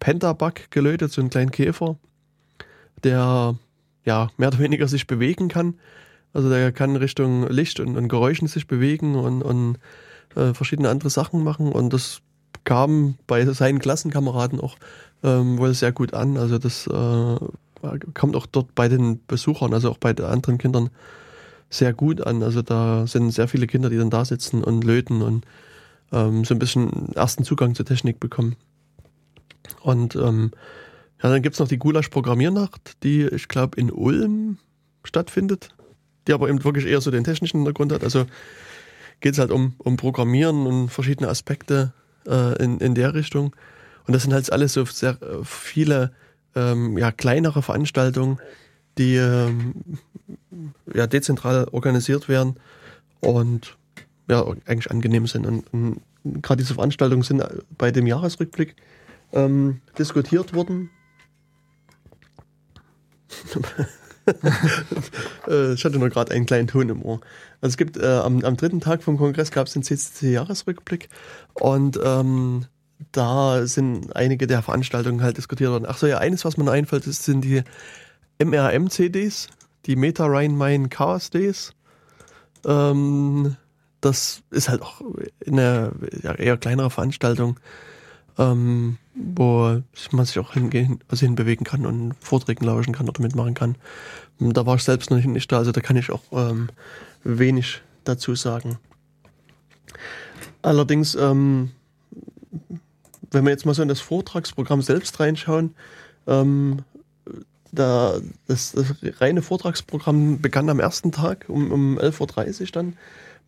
Pentabug 0.00 0.70
gelötet, 0.70 1.12
so 1.12 1.20
einen 1.20 1.30
kleinen 1.30 1.52
Käfer, 1.52 1.96
der 3.04 3.56
ja 4.04 4.30
mehr 4.36 4.48
oder 4.48 4.58
weniger 4.58 4.88
sich 4.88 5.06
bewegen 5.06 5.48
kann. 5.48 5.74
Also 6.32 6.48
der 6.48 6.72
kann 6.72 6.96
Richtung 6.96 7.48
Licht 7.48 7.80
und, 7.80 7.96
und 7.96 8.08
Geräuschen 8.08 8.48
sich 8.48 8.66
bewegen 8.66 9.16
und, 9.16 9.42
und 9.42 9.78
äh, 10.36 10.54
verschiedene 10.54 10.88
andere 10.88 11.10
Sachen 11.10 11.42
machen. 11.42 11.72
Und 11.72 11.92
das 11.92 12.20
kam 12.64 13.16
bei 13.26 13.44
seinen 13.46 13.78
Klassenkameraden 13.78 14.60
auch 14.60 14.76
ähm, 15.22 15.58
wohl 15.58 15.74
sehr 15.74 15.92
gut 15.92 16.14
an. 16.14 16.36
Also 16.36 16.58
das 16.58 16.86
äh, 16.86 17.36
kommt 18.14 18.36
auch 18.36 18.46
dort 18.46 18.74
bei 18.74 18.88
den 18.88 19.20
Besuchern, 19.26 19.74
also 19.74 19.90
auch 19.90 19.98
bei 19.98 20.12
den 20.12 20.26
anderen 20.26 20.58
Kindern 20.58 20.90
sehr 21.68 21.92
gut 21.92 22.26
an. 22.26 22.42
Also 22.42 22.62
da 22.62 23.06
sind 23.06 23.30
sehr 23.30 23.48
viele 23.48 23.66
Kinder, 23.66 23.90
die 23.90 23.96
dann 23.96 24.10
da 24.10 24.24
sitzen 24.24 24.62
und 24.62 24.84
löten 24.84 25.22
und 25.22 25.46
ähm, 26.12 26.44
so 26.44 26.54
ein 26.54 26.58
bisschen 26.58 27.12
ersten 27.14 27.44
Zugang 27.44 27.74
zur 27.74 27.86
Technik 27.86 28.20
bekommen. 28.20 28.56
Und 29.82 30.16
ähm, 30.16 30.50
ja, 31.22 31.28
dann 31.28 31.42
gibt's 31.42 31.58
noch 31.58 31.68
die 31.68 31.78
Gulasch-Programmiernacht, 31.78 33.02
die 33.02 33.26
ich 33.26 33.48
glaube 33.48 33.78
in 33.78 33.90
Ulm 33.90 34.58
stattfindet, 35.04 35.68
die 36.26 36.32
aber 36.32 36.48
eben 36.48 36.64
wirklich 36.64 36.86
eher 36.86 37.00
so 37.00 37.10
den 37.10 37.24
technischen 37.24 37.58
Hintergrund 37.58 37.92
hat. 37.92 38.02
Also 38.02 38.26
geht's 39.20 39.38
halt 39.38 39.50
um, 39.50 39.74
um 39.78 39.96
Programmieren 39.96 40.66
und 40.66 40.88
verschiedene 40.88 41.28
Aspekte 41.28 41.92
äh, 42.26 42.62
in, 42.62 42.78
in 42.78 42.94
der 42.94 43.14
Richtung. 43.14 43.54
Und 44.06 44.14
das 44.14 44.22
sind 44.22 44.32
halt 44.32 44.50
alles 44.50 44.72
so 44.72 44.84
sehr 44.86 45.20
äh, 45.22 45.44
viele 45.44 46.12
ähm, 46.54 46.96
ja, 46.98 47.12
kleinere 47.12 47.62
Veranstaltungen, 47.62 48.38
die 48.98 49.16
ähm, 49.16 49.74
ja, 50.92 51.06
dezentral 51.06 51.68
organisiert 51.70 52.28
werden 52.28 52.56
und 53.20 53.76
ja, 54.28 54.44
eigentlich 54.66 54.90
angenehm 54.90 55.26
sind. 55.26 55.46
Und, 55.46 55.64
und 55.72 56.00
gerade 56.42 56.62
diese 56.62 56.74
Veranstaltungen 56.74 57.22
sind 57.22 57.42
bei 57.76 57.90
dem 57.90 58.06
Jahresrückblick 58.06 58.76
ähm, 59.32 59.80
diskutiert 59.98 60.54
worden. 60.54 60.90
Äh, 65.48 65.72
ich 65.72 65.84
hatte 65.84 65.98
nur 65.98 66.10
gerade 66.10 66.32
einen 66.32 66.46
kleinen 66.46 66.68
Ton 66.68 66.88
im 66.88 67.02
Ohr. 67.02 67.20
Also 67.60 67.72
es 67.72 67.76
gibt 67.76 67.96
äh, 67.96 68.06
am, 68.06 68.44
am 68.44 68.56
dritten 68.56 68.80
Tag 68.80 69.02
vom 69.02 69.16
Kongress 69.16 69.50
gab 69.50 69.66
es 69.66 69.72
den 69.72 69.82
CCC-Jahresrückblick 69.82 71.08
und 71.54 71.98
ähm, 72.04 72.66
da 73.12 73.66
sind 73.66 74.14
einige 74.14 74.46
der 74.46 74.62
Veranstaltungen 74.62 75.22
halt 75.22 75.36
diskutiert 75.36 75.70
worden. 75.70 75.86
Ach 75.88 75.96
so, 75.96 76.06
ja, 76.06 76.18
eines, 76.18 76.44
was 76.44 76.56
mir 76.56 76.70
einfällt, 76.70 77.06
ist, 77.06 77.24
sind 77.24 77.42
die 77.42 77.62
MRM-CDs, 78.38 79.48
die 79.86 79.96
Meta 79.96 80.26
Rhine 80.26 80.54
Main 80.54 80.90
Chaos 80.90 81.30
Days. 81.30 81.72
Ähm, 82.64 83.56
das 84.00 84.42
ist 84.50 84.68
halt 84.68 84.82
auch 84.82 85.00
eine 85.46 85.92
ja, 86.22 86.34
eher 86.34 86.56
kleinere 86.56 86.90
Veranstaltung, 86.90 87.58
ähm, 88.38 88.98
wo 89.14 89.82
man 90.10 90.26
sich 90.26 90.38
auch 90.38 90.54
hingehen, 90.54 91.00
also 91.08 91.26
hinbewegen 91.26 91.64
kann 91.64 91.86
und 91.86 92.14
Vorträgen 92.20 92.64
lauschen 92.64 92.94
kann 92.94 93.08
oder 93.08 93.22
mitmachen 93.22 93.54
kann. 93.54 93.76
Da 94.38 94.64
war 94.66 94.76
ich 94.76 94.84
selbst 94.84 95.10
noch 95.10 95.22
nicht 95.22 95.52
da, 95.52 95.58
also 95.58 95.72
da 95.72 95.80
kann 95.80 95.96
ich 95.96 96.10
auch 96.10 96.22
ähm, 96.32 96.68
wenig 97.24 97.82
dazu 98.04 98.34
sagen. 98.34 98.78
Allerdings, 100.62 101.14
ähm, 101.14 101.70
wenn 103.30 103.44
wir 103.44 103.50
jetzt 103.50 103.66
mal 103.66 103.74
so 103.74 103.82
in 103.82 103.88
das 103.88 104.00
Vortragsprogramm 104.00 104.82
selbst 104.82 105.20
reinschauen, 105.20 105.74
ähm, 106.26 106.82
da, 107.72 108.18
das, 108.46 108.72
das 108.72 108.94
reine 109.20 109.42
Vortragsprogramm 109.42 110.40
begann 110.40 110.68
am 110.70 110.80
ersten 110.80 111.12
Tag 111.12 111.44
um, 111.48 111.70
um 111.70 111.98
11.30 111.98 112.60
Uhr 112.60 112.66
dann 112.72 112.96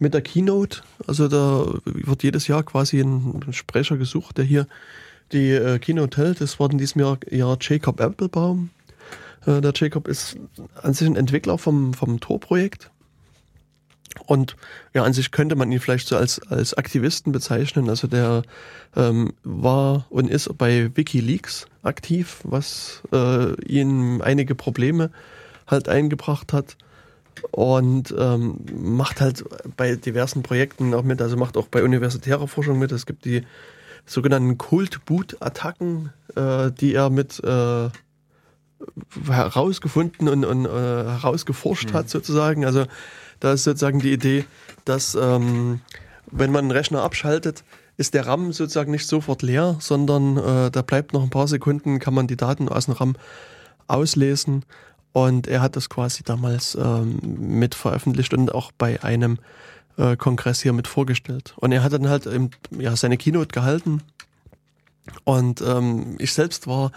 mit 0.02 0.14
der 0.14 0.20
Keynote. 0.20 0.82
Also 1.06 1.28
da 1.28 1.66
wird 1.84 2.22
jedes 2.22 2.48
Jahr 2.48 2.62
quasi 2.62 3.00
ein 3.00 3.42
Sprecher 3.52 3.96
gesucht, 3.96 4.36
der 4.36 4.44
hier 4.44 4.66
die 5.32 5.50
äh, 5.50 5.78
Keynote 5.78 6.20
hält. 6.20 6.40
Das 6.40 6.60
war 6.60 6.70
in 6.70 6.78
diesem 6.78 7.00
Jahr, 7.00 7.18
Jahr 7.30 7.56
Jacob 7.60 8.00
Applebaum. 8.00 8.70
Äh, 9.46 9.60
der 9.60 9.72
Jacob 9.74 10.08
ist 10.08 10.36
an 10.82 10.92
sich 10.92 11.06
ein 11.06 11.16
Entwickler 11.16 11.56
vom, 11.56 11.94
vom 11.94 12.20
Tor-Projekt. 12.20 12.90
Und 14.26 14.56
ja, 14.92 15.04
an 15.04 15.14
sich 15.14 15.30
könnte 15.30 15.56
man 15.56 15.72
ihn 15.72 15.80
vielleicht 15.80 16.06
so 16.06 16.16
als, 16.16 16.40
als 16.48 16.74
Aktivisten 16.74 17.32
bezeichnen. 17.32 17.88
Also 17.88 18.06
der 18.06 18.42
ähm, 18.94 19.32
war 19.42 20.06
und 20.10 20.28
ist 20.28 20.56
bei 20.58 20.94
Wikileaks 20.94 21.66
aktiv, 21.82 22.40
was 22.44 23.02
äh, 23.12 23.54
ihm 23.64 24.20
einige 24.20 24.54
Probleme 24.54 25.10
halt 25.66 25.88
eingebracht 25.88 26.52
hat. 26.52 26.76
Und 27.50 28.14
ähm, 28.16 28.58
macht 28.74 29.20
halt 29.20 29.44
bei 29.76 29.96
diversen 29.96 30.42
Projekten 30.42 30.94
auch 30.94 31.02
mit, 31.02 31.20
also 31.20 31.36
macht 31.36 31.56
auch 31.56 31.68
bei 31.68 31.82
universitärer 31.82 32.48
Forschung 32.48 32.78
mit. 32.78 32.92
Es 32.92 33.06
gibt 33.06 33.24
die 33.24 33.42
sogenannten 34.06 34.58
Cold 34.58 35.04
Boot 35.04 35.36
Attacken, 35.40 36.12
äh, 36.36 36.70
die 36.70 36.94
er 36.94 37.10
mit 37.10 37.42
äh, 37.42 37.88
herausgefunden 39.26 40.28
und, 40.28 40.44
und 40.44 40.66
äh, 40.66 40.68
herausgeforscht 40.68 41.90
mhm. 41.90 41.94
hat 41.94 42.08
sozusagen. 42.10 42.64
Also 42.64 42.86
da 43.40 43.52
ist 43.52 43.64
sozusagen 43.64 44.00
die 44.00 44.12
Idee, 44.12 44.44
dass 44.84 45.14
ähm, 45.14 45.80
wenn 46.30 46.50
man 46.50 46.64
einen 46.64 46.70
Rechner 46.70 47.02
abschaltet, 47.02 47.64
ist 47.96 48.14
der 48.14 48.26
RAM 48.26 48.52
sozusagen 48.52 48.90
nicht 48.90 49.06
sofort 49.06 49.42
leer, 49.42 49.76
sondern 49.80 50.36
äh, 50.36 50.70
da 50.70 50.82
bleibt 50.82 51.12
noch 51.12 51.22
ein 51.22 51.30
paar 51.30 51.48
Sekunden, 51.48 51.98
kann 51.98 52.14
man 52.14 52.26
die 52.26 52.36
Daten 52.36 52.68
aus 52.68 52.86
dem 52.86 52.94
RAM 52.94 53.16
auslesen. 53.86 54.64
Und 55.12 55.46
er 55.46 55.60
hat 55.60 55.76
das 55.76 55.88
quasi 55.88 56.22
damals 56.22 56.74
ähm, 56.74 57.18
mit 57.38 57.74
veröffentlicht 57.74 58.32
und 58.32 58.54
auch 58.54 58.72
bei 58.72 59.02
einem 59.02 59.38
äh, 59.98 60.16
Kongress 60.16 60.62
hier 60.62 60.72
mit 60.72 60.88
vorgestellt. 60.88 61.54
Und 61.56 61.72
er 61.72 61.82
hat 61.82 61.92
dann 61.92 62.08
halt 62.08 62.26
eben, 62.26 62.50
ja, 62.70 62.96
seine 62.96 63.18
Keynote 63.18 63.48
gehalten. 63.48 64.02
Und 65.24 65.60
ähm, 65.60 66.16
ich 66.18 66.32
selbst 66.32 66.66
war 66.66 66.92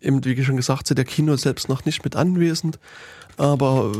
eben, 0.00 0.24
wie 0.24 0.44
schon 0.44 0.56
gesagt, 0.56 0.86
zu 0.86 0.94
der 0.94 1.04
Keynote 1.04 1.40
selbst 1.40 1.68
noch 1.68 1.84
nicht 1.84 2.04
mit 2.04 2.16
anwesend. 2.16 2.78
Aber 3.36 3.92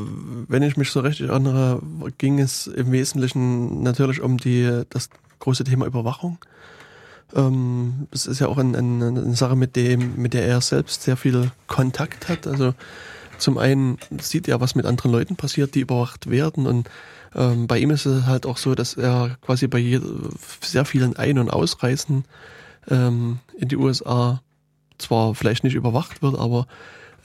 wenn 0.49 0.63
ich 0.63 0.77
mich 0.79 0.91
so 0.91 1.01
richtig 1.01 1.29
erinnere, 1.29 1.83
ging 2.17 2.39
es 2.39 2.67
im 2.67 2.91
Wesentlichen 2.93 3.83
natürlich 3.83 4.23
um 4.23 4.39
die, 4.39 4.83
das 4.89 5.11
große 5.41 5.65
Thema 5.65 5.85
Überwachung. 5.85 6.39
Ähm, 7.35 8.09
es 8.13 8.27
ist 8.27 8.39
ja 8.39 8.49
auch 8.49 8.57
eine, 8.57 8.79
eine, 8.79 9.09
eine 9.09 9.37
Sache, 9.37 9.57
mit 9.57 9.77
dem, 9.77 10.17
mit 10.17 10.33
der 10.33 10.47
er 10.47 10.61
selbst 10.61 11.03
sehr 11.03 11.17
viel 11.17 11.51
Kontakt 11.67 12.29
hat. 12.29 12.47
Also 12.47 12.73
zum 13.39 13.59
einen 13.59 13.99
sieht 14.21 14.49
er, 14.49 14.61
was 14.61 14.75
mit 14.75 14.87
anderen 14.87 15.13
Leuten 15.13 15.37
passiert, 15.37 15.75
die 15.75 15.81
überwacht 15.81 16.31
werden 16.31 16.67
und 16.67 16.89
ähm, 17.35 17.67
bei 17.67 17.79
ihm 17.79 17.91
ist 17.91 18.07
es 18.07 18.27
halt 18.27 18.47
auch 18.47 18.57
so, 18.57 18.75
dass 18.75 18.95
er 18.95 19.37
quasi 19.43 19.67
bei 19.67 20.01
sehr 20.63 20.85
vielen 20.85 21.17
Ein- 21.17 21.39
und 21.39 21.51
Ausreisen 21.51 22.25
ähm, 22.89 23.39
in 23.59 23.69
die 23.69 23.77
USA 23.77 24.41
zwar 24.99 25.35
vielleicht 25.35 25.65
nicht 25.65 25.75
überwacht 25.75 26.23
wird, 26.23 26.39
aber 26.39 26.67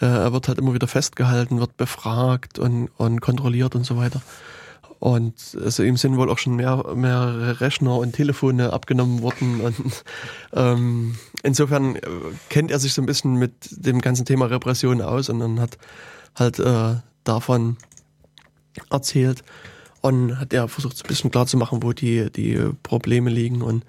äh, 0.01 0.05
er 0.05 0.34
wird 0.34 0.47
halt 0.47 0.57
immer 0.57 0.74
wieder 0.74 0.88
festgehalten, 0.88 1.59
wird 1.59 1.78
befragt 1.78 2.59
und, 2.59 2.89
und 2.97 3.22
kontrolliert 3.22 3.76
und 3.76 3.86
so 3.86 3.97
weiter. 3.97 4.22
Und 5.02 5.58
also 5.60 5.82
ihm 5.82 5.97
sind 5.97 6.16
wohl 6.16 6.30
auch 6.30 6.38
schon 6.38 6.56
mehr, 6.56 6.93
mehrere 6.93 7.60
Rechner 7.60 7.97
und 7.97 8.14
Telefone 8.14 8.72
abgenommen 8.72 9.24
worden. 9.24 9.60
Und 9.62 10.04
ähm, 10.54 11.16
insofern 11.41 11.95
äh, 11.95 12.02
kennt 12.49 12.70
er 12.70 12.78
sich 12.78 12.93
so 12.93 13.02
ein 13.02 13.08
bisschen 13.08 13.34
mit 13.34 13.52
dem 13.72 13.99
ganzen 13.99 14.26
Thema 14.26 14.45
Repression 14.45 15.02
aus 15.02 15.30
und 15.30 15.39
dann 15.39 15.60
hat 15.60 15.80
halt 16.36 16.60
äh, 16.60 16.97
davon 17.24 17.78
erzählt 18.91 19.43
und 20.02 20.39
hat 20.39 20.54
er 20.54 20.68
versucht 20.68 20.97
so 20.97 21.04
ein 21.04 21.08
bisschen 21.08 21.32
klar 21.32 21.47
zu 21.47 21.58
machen, 21.58 21.82
wo 21.82 21.93
die, 21.93 22.32
die 22.32 22.60
Probleme 22.84 23.32
liegen 23.32 23.64
und 23.64 23.84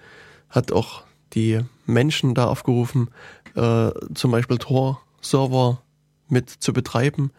hat 0.48 0.72
auch 0.72 1.02
die 1.34 1.60
Menschen 1.84 2.34
da 2.34 2.46
aufgerufen, 2.46 3.10
äh, 3.54 3.90
zum 4.14 4.30
Beispiel 4.30 4.56
Tor-Server 4.56 5.82
mit 6.30 6.48
zu 6.48 6.72
betreiben. 6.72 7.32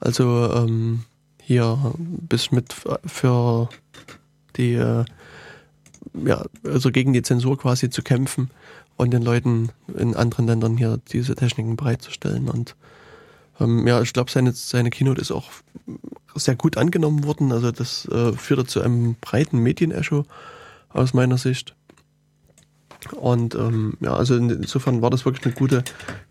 Also 0.00 0.52
ähm, 0.52 1.04
hier 1.48 1.94
bis 1.96 2.52
mit 2.52 2.74
für 3.06 3.70
die, 4.58 4.74
äh, 4.74 5.06
ja, 6.26 6.44
also 6.62 6.90
gegen 6.90 7.14
die 7.14 7.22
Zensur 7.22 7.56
quasi 7.56 7.88
zu 7.88 8.02
kämpfen 8.02 8.50
und 8.98 9.12
den 9.12 9.22
Leuten 9.22 9.70
in 9.96 10.14
anderen 10.14 10.46
Ländern 10.46 10.76
hier 10.76 10.98
diese 11.10 11.34
Techniken 11.34 11.76
bereitzustellen. 11.76 12.50
Und 12.50 12.76
ähm, 13.60 13.86
ja, 13.86 14.02
ich 14.02 14.12
glaube, 14.12 14.30
seine, 14.30 14.52
seine 14.52 14.90
Keynote 14.90 15.22
ist 15.22 15.32
auch 15.32 15.48
sehr 16.34 16.54
gut 16.54 16.76
angenommen 16.76 17.24
worden. 17.24 17.50
Also 17.50 17.72
das 17.72 18.04
äh, 18.08 18.34
führte 18.34 18.66
zu 18.66 18.82
einem 18.82 19.14
breiten 19.18 19.60
Medienecho 19.60 20.26
aus 20.90 21.14
meiner 21.14 21.38
Sicht. 21.38 21.74
Und 23.12 23.54
ähm, 23.54 23.96
ja, 24.00 24.12
also 24.12 24.36
insofern 24.36 25.00
war 25.00 25.08
das 25.08 25.24
wirklich 25.24 25.46
eine 25.46 25.54
gute, 25.54 25.82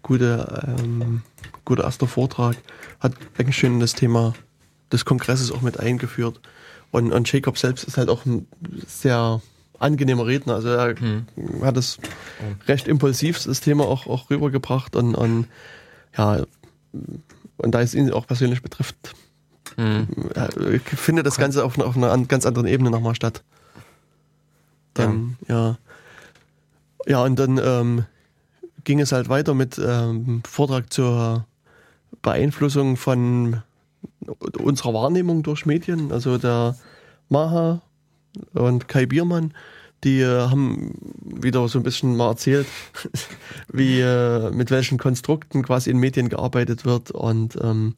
gute, 0.03 0.75
ähm, 0.77 1.23
guter 1.65 1.85
erster 1.85 2.05
Vortrag. 2.05 2.55
Hat 2.99 3.13
eigentlich 3.39 3.57
schön 3.57 3.79
das 3.79 3.93
Thema 3.93 4.35
des 4.91 5.05
Kongresses 5.05 5.51
auch 5.51 5.61
mit 5.61 5.79
eingeführt. 5.79 6.39
Und, 6.91 7.11
und 7.11 7.31
Jacob 7.31 7.57
selbst 7.57 7.83
ist 7.83 7.97
halt 7.97 8.09
auch 8.09 8.25
ein 8.25 8.47
sehr 8.87 9.41
angenehmer 9.79 10.25
Redner. 10.25 10.55
Also 10.55 10.69
er 10.69 10.95
hm. 10.97 11.25
hat 11.61 11.77
das 11.77 11.97
recht 12.67 12.87
impulsiv, 12.87 13.43
das 13.43 13.61
Thema 13.61 13.85
auch, 13.85 14.07
auch 14.07 14.29
rübergebracht 14.29 14.95
und, 14.95 15.15
und 15.15 15.47
ja, 16.17 16.43
und 17.57 17.71
da 17.71 17.81
es 17.81 17.93
ihn 17.93 18.11
auch 18.11 18.27
persönlich 18.27 18.61
betrifft, 18.61 18.95
hm. 19.75 20.07
Äh, 20.33 20.79
findet 20.79 21.27
das 21.27 21.37
Ganze 21.37 21.63
auf, 21.63 21.77
auf 21.77 21.95
einer 21.95 22.17
ganz 22.25 22.45
anderen 22.45 22.67
Ebene 22.67 22.89
nochmal 22.89 23.15
statt. 23.15 23.43
Dann, 24.93 25.37
ja. 25.47 25.55
Ja, 25.55 25.77
ja 27.05 27.23
und 27.23 27.37
dann 27.37 27.59
ähm, 27.63 28.05
ging 28.83 28.99
es 28.99 29.11
halt 29.11 29.29
weiter 29.29 29.53
mit 29.53 29.77
ähm, 29.77 30.41
Vortrag 30.47 30.91
zur 30.91 31.45
Beeinflussung 32.23 32.97
von 32.97 33.61
unserer 34.57 34.93
Wahrnehmung 34.93 35.43
durch 35.43 35.65
Medien. 35.65 36.11
Also 36.11 36.37
der 36.37 36.75
Maha 37.29 37.81
und 38.53 38.87
Kai 38.87 39.05
Biermann, 39.05 39.53
die 40.03 40.21
äh, 40.21 40.49
haben 40.49 40.93
wieder 41.23 41.67
so 41.67 41.79
ein 41.79 41.83
bisschen 41.83 42.15
mal 42.15 42.29
erzählt, 42.29 42.67
wie 43.71 43.99
äh, 43.99 44.51
mit 44.51 44.71
welchen 44.71 44.97
Konstrukten 44.97 45.63
quasi 45.63 45.89
in 45.89 45.97
Medien 45.97 46.29
gearbeitet 46.29 46.85
wird 46.85 47.11
und 47.11 47.57
ähm, 47.61 47.95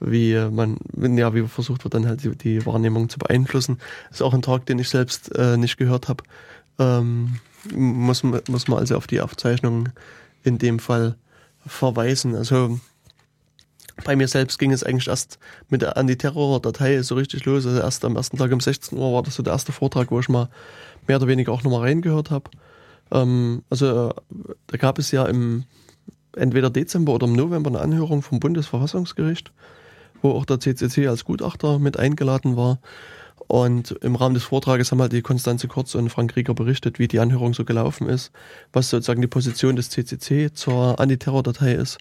wie 0.00 0.34
man, 0.50 0.78
ja, 1.18 1.34
wie 1.34 1.46
versucht 1.46 1.84
wird, 1.84 1.92
dann 1.92 2.06
halt 2.06 2.24
die, 2.24 2.34
die, 2.34 2.64
Wahrnehmung 2.64 3.10
zu 3.10 3.18
beeinflussen. 3.18 3.78
Ist 4.10 4.22
auch 4.22 4.32
ein 4.32 4.40
Talk, 4.40 4.64
den 4.64 4.78
ich 4.78 4.88
selbst 4.88 5.34
äh, 5.36 5.58
nicht 5.58 5.76
gehört 5.76 6.08
habe. 6.08 6.24
Ähm, 6.78 7.36
muss, 7.74 8.22
muss 8.22 8.68
man 8.68 8.78
also 8.78 8.96
auf 8.96 9.06
die 9.06 9.20
Aufzeichnung 9.20 9.90
in 10.42 10.56
dem 10.56 10.78
Fall 10.78 11.16
verweisen. 11.66 12.34
Also 12.34 12.80
bei 14.04 14.16
mir 14.16 14.28
selbst 14.28 14.58
ging 14.58 14.72
es 14.72 14.84
eigentlich 14.84 15.08
erst 15.08 15.38
mit 15.68 15.82
der 15.82 15.96
Antiterror-Datei 15.96 17.02
so 17.02 17.14
richtig 17.14 17.44
los. 17.44 17.66
Also 17.66 17.80
erst 17.80 18.04
am 18.04 18.16
ersten 18.16 18.36
Tag 18.36 18.52
um 18.52 18.60
16 18.60 18.98
Uhr 18.98 19.12
war 19.12 19.22
das 19.22 19.34
so 19.36 19.42
der 19.42 19.52
erste 19.52 19.72
Vortrag, 19.72 20.10
wo 20.10 20.20
ich 20.20 20.28
mal 20.28 20.48
mehr 21.06 21.16
oder 21.16 21.26
weniger 21.26 21.52
auch 21.52 21.62
nochmal 21.62 21.82
reingehört 21.82 22.30
habe. 22.30 22.50
Ähm, 23.10 23.62
also 23.70 24.12
da 24.66 24.76
gab 24.76 24.98
es 24.98 25.10
ja 25.10 25.26
im 25.26 25.64
entweder 26.36 26.70
Dezember 26.70 27.14
oder 27.14 27.26
im 27.26 27.34
November 27.34 27.70
eine 27.70 27.80
Anhörung 27.80 28.22
vom 28.22 28.40
Bundesverfassungsgericht, 28.40 29.52
wo 30.22 30.30
auch 30.30 30.44
der 30.44 30.60
CCC 30.60 31.08
als 31.08 31.24
Gutachter 31.24 31.78
mit 31.78 31.98
eingeladen 31.98 32.56
war. 32.56 32.78
Und 33.48 33.92
im 34.02 34.14
Rahmen 34.14 34.34
des 34.34 34.44
Vortrages 34.44 34.92
haben 34.92 35.00
halt 35.00 35.12
die 35.12 35.22
Konstanze 35.22 35.66
Kurz 35.66 35.96
und 35.96 36.08
Frank 36.08 36.36
Rieger 36.36 36.54
berichtet, 36.54 37.00
wie 37.00 37.08
die 37.08 37.18
Anhörung 37.18 37.52
so 37.52 37.64
gelaufen 37.64 38.08
ist, 38.08 38.30
was 38.72 38.90
sozusagen 38.90 39.22
die 39.22 39.26
Position 39.26 39.74
des 39.74 39.90
CCC 39.90 40.52
zur 40.52 41.00
Antiterror-Datei 41.00 41.72
ist 41.72 41.98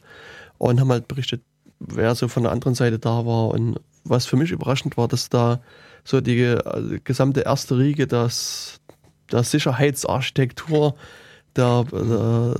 und 0.60 0.80
haben 0.80 0.91
halt 0.91 1.08
berichtet, 1.08 1.41
wer 1.80 2.15
so 2.15 2.27
von 2.27 2.43
der 2.43 2.51
anderen 2.51 2.75
Seite 2.75 2.99
da 2.99 3.25
war. 3.25 3.49
Und 3.49 3.80
was 4.03 4.25
für 4.25 4.38
mich 4.38 4.51
überraschend 4.51 4.97
war, 4.97 5.07
dass 5.07 5.30
da 5.30 5.59
so 6.03 6.21
die 6.21 6.41
äh, 6.41 6.99
gesamte 7.03 7.41
erste 7.41 7.77
Riege 7.77 8.07
das, 8.07 8.80
der 9.32 9.43
Sicherheitsarchitektur 9.43 10.95
der, 11.55 11.86
der 11.91 12.55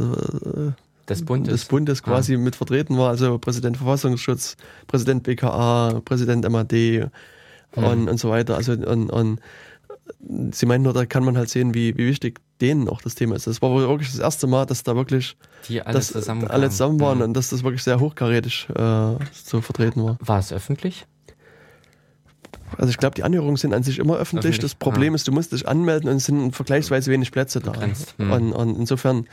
äh, 0.46 0.72
des 1.10 1.26
Bundes, 1.26 1.52
des 1.52 1.66
Bundes 1.66 2.04
quasi 2.04 2.36
ah. 2.36 2.38
mit 2.38 2.56
vertreten 2.56 2.98
war. 2.98 3.10
Also 3.10 3.38
Präsident 3.40 3.78
Verfassungsschutz, 3.78 4.58
Präsident 4.88 5.24
BKA, 5.24 6.02
Präsident 6.06 6.48
MAD 6.50 6.72
hm. 6.72 7.10
und, 7.74 8.10
und 8.10 8.20
so 8.20 8.30
weiter. 8.30 8.56
Also 8.56 8.74
und, 8.74 9.10
und 9.10 9.40
sie 10.52 10.66
meinen 10.66 10.84
nur, 10.84 10.94
da 10.94 11.06
kann 11.06 11.24
man 11.24 11.38
halt 11.38 11.50
sehen, 11.50 11.74
wie, 11.74 11.98
wie 11.98 12.08
wichtig 12.08 12.40
denen 12.62 12.90
auch 12.90 13.02
das 13.02 13.16
Thema 13.16 13.36
ist. 13.36 13.48
Das 13.48 13.62
war 13.62 13.74
wirklich 13.74 14.12
das 14.12 14.20
erste 14.20 14.48
Mal, 14.48 14.66
dass 14.66 14.84
da 14.84 14.96
wirklich 14.96 15.38
die 15.68 15.82
alle, 15.82 16.02
zusammen, 16.02 16.48
alle 16.48 16.70
zusammen 16.70 17.00
waren 17.00 17.20
ja. 17.20 17.26
und 17.26 17.34
dass 17.34 17.50
das 17.50 17.64
wirklich 17.64 17.84
sehr 17.84 18.00
hochkarätig 18.00 18.68
äh, 18.76 19.16
so 19.32 19.62
vertreten 19.62 20.04
war. 20.04 20.18
War 20.20 20.40
es 20.40 20.52
öffentlich? 20.52 21.06
Also 22.78 22.92
ich 22.92 22.98
glaube, 22.98 23.16
die 23.16 23.24
Anhörungen 23.24 23.58
sind 23.58 23.74
an 23.74 23.84
sich 23.84 24.00
immer 24.00 24.16
öffentlich. 24.16 24.52
öffentlich. 24.52 24.60
Das 24.60 24.76
Problem 24.76 25.14
ja. 25.14 25.16
ist, 25.16 25.28
du 25.28 25.32
musst 25.32 25.52
dich 25.52 25.68
anmelden 25.68 26.10
und 26.10 26.18
es 26.18 26.26
sind 26.26 26.56
vergleichsweise 26.56 27.12
wenig 27.12 27.32
Plätze 27.32 27.60
da. 27.60 27.74
Hm. 28.18 28.32
Und, 28.32 28.54
und, 28.54 28.78
insofern 28.78 29.26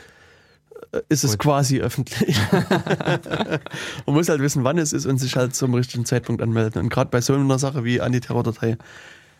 äh, 0.91 1.01
ist 1.09 1.23
es 1.23 1.31
Gut. 1.31 1.39
quasi 1.39 1.79
öffentlich. 1.79 2.37
man 4.05 4.15
muss 4.15 4.29
halt 4.29 4.41
wissen, 4.41 4.63
wann 4.63 4.77
es 4.77 4.93
ist 4.93 5.05
und 5.05 5.17
sich 5.17 5.35
halt 5.35 5.55
zum 5.55 5.73
richtigen 5.73 6.05
Zeitpunkt 6.05 6.41
anmelden. 6.41 6.81
Und 6.81 6.89
gerade 6.89 7.09
bei 7.09 7.21
so 7.21 7.33
einer 7.33 7.59
Sache 7.59 7.83
wie 7.83 8.01
Antiterror-Datei 8.01 8.77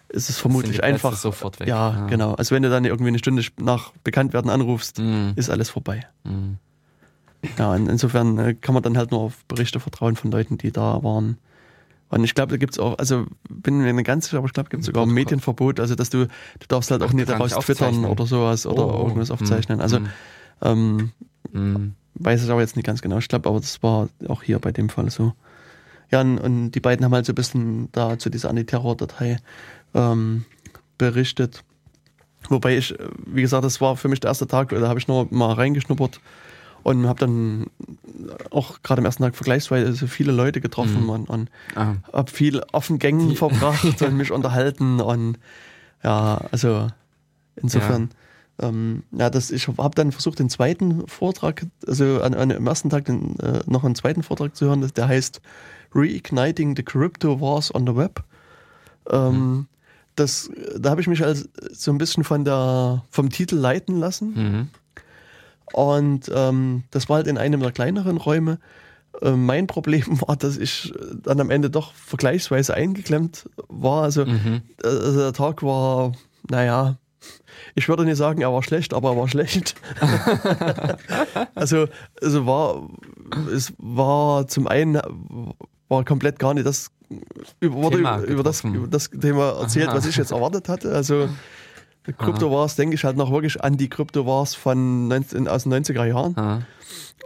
ist 0.10 0.30
es 0.30 0.38
vermutlich 0.38 0.84
einfach 0.84 1.16
sofort 1.16 1.60
weg. 1.60 1.68
Ja, 1.68 1.92
ja, 1.92 2.08
genau. 2.08 2.34
Also 2.34 2.56
wenn 2.56 2.64
du 2.64 2.70
dann 2.70 2.86
irgendwie 2.86 3.10
eine 3.10 3.20
Stunde 3.20 3.44
nach 3.60 3.92
Bekanntwerden 4.04 4.50
anrufst, 4.50 5.00
mhm. 5.00 5.34
ist 5.36 5.50
alles 5.50 5.70
vorbei. 5.70 6.06
Mhm. 6.24 6.58
Ja, 7.58 7.74
und 7.74 7.88
insofern 7.88 8.38
äh, 8.38 8.54
kann 8.56 8.74
man 8.74 8.84
dann 8.84 8.98
halt 8.98 9.12
nur 9.12 9.22
auf 9.22 9.46
Berichte 9.46 9.80
vertrauen 9.80 10.16
von 10.16 10.32
Leuten, 10.32 10.58
die 10.58 10.72
da 10.72 11.04
waren. 11.04 11.38
Und 12.10 12.24
ich 12.24 12.36
glaube, 12.36 12.52
da 12.52 12.58
gibt 12.58 12.74
es 12.74 12.80
auch, 12.80 12.98
also 12.98 13.26
bin 13.50 13.80
mir 13.80 13.92
nicht 13.92 14.06
ganz 14.06 14.26
sicher, 14.26 14.38
aber 14.38 14.48
ich 14.48 14.54
glaube, 14.54 14.70
gibt 14.70 14.82
es 14.82 14.88
sogar 14.88 15.04
ein 15.04 15.10
Medienverbot, 15.10 15.80
also 15.80 15.94
dass 15.94 16.10
du, 16.10 16.26
du 16.26 16.68
darfst 16.68 16.90
halt 16.90 17.04
auch 17.04 17.10
Ach, 17.10 17.14
nicht 17.14 17.28
daraus 17.28 17.52
twittern 17.52 18.06
oder 18.06 18.26
sowas 18.26 18.66
oder 18.66 18.88
oh, 18.88 19.04
irgendwas 19.04 19.30
aufzeichnen. 19.30 19.82
Also 19.82 20.00
mhm. 20.00 20.08
ähm, 20.62 21.12
mhm. 21.52 21.94
weiß 22.16 22.44
ich 22.44 22.50
aber 22.50 22.62
jetzt 22.62 22.78
nicht 22.78 22.86
ganz 22.86 23.02
genau. 23.02 23.18
Ich 23.18 23.28
glaube, 23.28 23.50
aber 23.50 23.60
das 23.60 23.84
war 23.84 24.08
auch 24.30 24.42
hier 24.42 24.60
bei 24.60 24.72
dem 24.72 24.88
Fall 24.88 25.10
so. 25.10 25.34
Ja, 26.10 26.22
und, 26.22 26.38
und 26.38 26.72
die 26.72 26.80
beiden 26.80 27.04
haben 27.04 27.14
halt 27.14 27.26
so 27.26 27.34
ein 27.34 27.36
bisschen 27.36 27.92
da 27.92 28.18
zu 28.18 28.30
dieser 28.30 28.50
Antiterror-Datei 28.50 29.40
ähm, 29.94 30.46
berichtet. 30.98 31.64
Wobei 32.50 32.78
ich, 32.78 32.96
wie 33.26 33.42
gesagt, 33.42 33.66
das 33.66 33.82
war 33.82 33.98
für 33.98 34.08
mich 34.08 34.20
der 34.20 34.30
erste 34.30 34.48
Tag, 34.48 34.70
da 34.70 34.88
habe 34.88 35.00
ich 35.00 35.08
noch 35.08 35.30
mal 35.32 35.54
reingeschnuppert 35.54 36.22
und 36.84 37.06
habe 37.08 37.20
dann 37.20 37.66
auch 38.52 38.82
gerade 38.84 39.00
am 39.02 39.06
ersten 39.06 39.24
Tag 39.24 39.36
vergleichsweise 39.36 40.08
viele 40.08 40.32
Leute 40.32 40.62
getroffen 40.62 41.04
Mhm. 41.04 41.10
und, 41.10 41.30
und 41.30 41.50
Ah. 41.76 41.96
habe 42.14 42.32
viel 42.32 42.62
offen 42.72 43.00
Gängen 43.00 43.36
verbracht 43.36 44.02
und 44.02 44.16
mich 44.16 44.32
unterhalten 44.32 45.02
und 45.02 45.38
ja, 46.04 46.42
also 46.52 46.88
insofern. 47.56 48.12
Ähm, 48.60 49.04
ja, 49.12 49.30
das, 49.30 49.52
ich 49.52 49.68
habe 49.68 49.94
dann 49.94 50.12
versucht, 50.12 50.40
den 50.40 50.50
zweiten 50.50 51.06
Vortrag, 51.08 51.68
also 51.86 52.22
an, 52.24 52.34
an, 52.34 52.52
am 52.52 52.66
ersten 52.66 52.90
Tag 52.90 53.06
den, 53.06 53.38
äh, 53.40 53.60
noch 53.68 53.84
einen 53.84 53.94
zweiten 53.94 54.24
Vortrag 54.24 54.56
zu 54.56 54.66
hören, 54.66 54.90
der 54.96 55.08
heißt 55.08 55.42
Reigniting 55.94 56.76
the 56.76 56.82
Crypto 56.82 57.40
Wars 57.40 57.74
on 57.76 57.86
the 57.86 57.96
Web. 57.96 58.24
Ähm, 59.12 59.68
das, 60.18 60.50
da 60.78 60.90
habe 60.90 61.00
ich 61.02 61.08
mich 61.08 61.24
als 61.24 61.48
so 61.72 61.92
ein 61.92 61.98
bisschen 61.98 62.24
von 62.26 62.44
der, 62.44 63.04
vom 63.10 63.30
Titel 63.30 63.56
leiten 63.56 63.98
lassen. 64.00 64.34
Mhm. 64.36 64.70
Und 65.74 66.32
ähm, 66.34 66.84
das 66.92 67.08
war 67.10 67.18
halt 67.18 67.28
in 67.28 67.38
einem 67.38 67.62
der 67.62 67.72
kleineren 67.72 68.18
Räume. 68.18 68.60
Äh, 69.22 69.32
mein 69.32 69.68
Problem 69.68 70.20
war, 70.28 70.36
dass 70.36 70.58
ich 70.58 70.94
dann 71.24 71.40
am 71.40 71.50
Ende 71.50 71.70
doch 71.70 71.94
vergleichsweise 71.94 72.74
eingeklemmt 72.74 73.50
war. 73.68 74.04
Also, 74.04 74.26
Mhm. 74.26 74.62
also 74.84 75.20
der 75.20 75.34
Tag 75.34 75.64
war, 75.64 76.14
naja, 76.50 76.98
ich 77.76 77.90
würde 77.90 78.06
nicht 78.06 78.18
sagen, 78.18 78.42
er 78.42 78.54
war 78.54 78.64
schlecht, 78.64 78.94
aber 78.94 79.12
er 79.12 79.18
war 79.18 79.28
schlecht. 79.28 79.76
also, 81.56 81.88
also 82.22 82.46
war, 82.46 82.88
es 83.54 83.74
war 83.78 84.48
zum 84.48 84.68
einen 84.68 85.00
war 85.90 86.04
komplett 86.06 86.40
gar 86.40 86.54
nicht 86.54 86.66
das 86.66 86.90
über, 87.60 87.76
wurde 87.76 87.98
Thema 87.98 88.18
über, 88.20 88.28
über 88.28 88.44
das 88.44 88.64
über 88.64 88.88
das 88.88 89.10
Thema 89.10 89.60
erzählt, 89.62 89.90
was 89.92 90.06
ich 90.06 90.18
jetzt 90.18 90.32
erwartet 90.32 90.68
hatte. 90.68 90.94
Also 90.94 91.30
Krypto 92.18 92.52
Wars, 92.52 92.76
denke 92.76 92.96
ich 92.96 93.04
halt 93.04 93.18
noch 93.18 93.32
wirklich 93.32 93.62
an 93.64 93.78
die 93.78 93.90
Krypto 93.90 94.26
Wars 94.26 94.56
von 94.56 95.08
19, 95.08 95.48
aus 95.48 95.64
den 95.64 95.74
90er 95.74 96.06
Jahren. 96.06 96.38
Ah. 96.38 96.62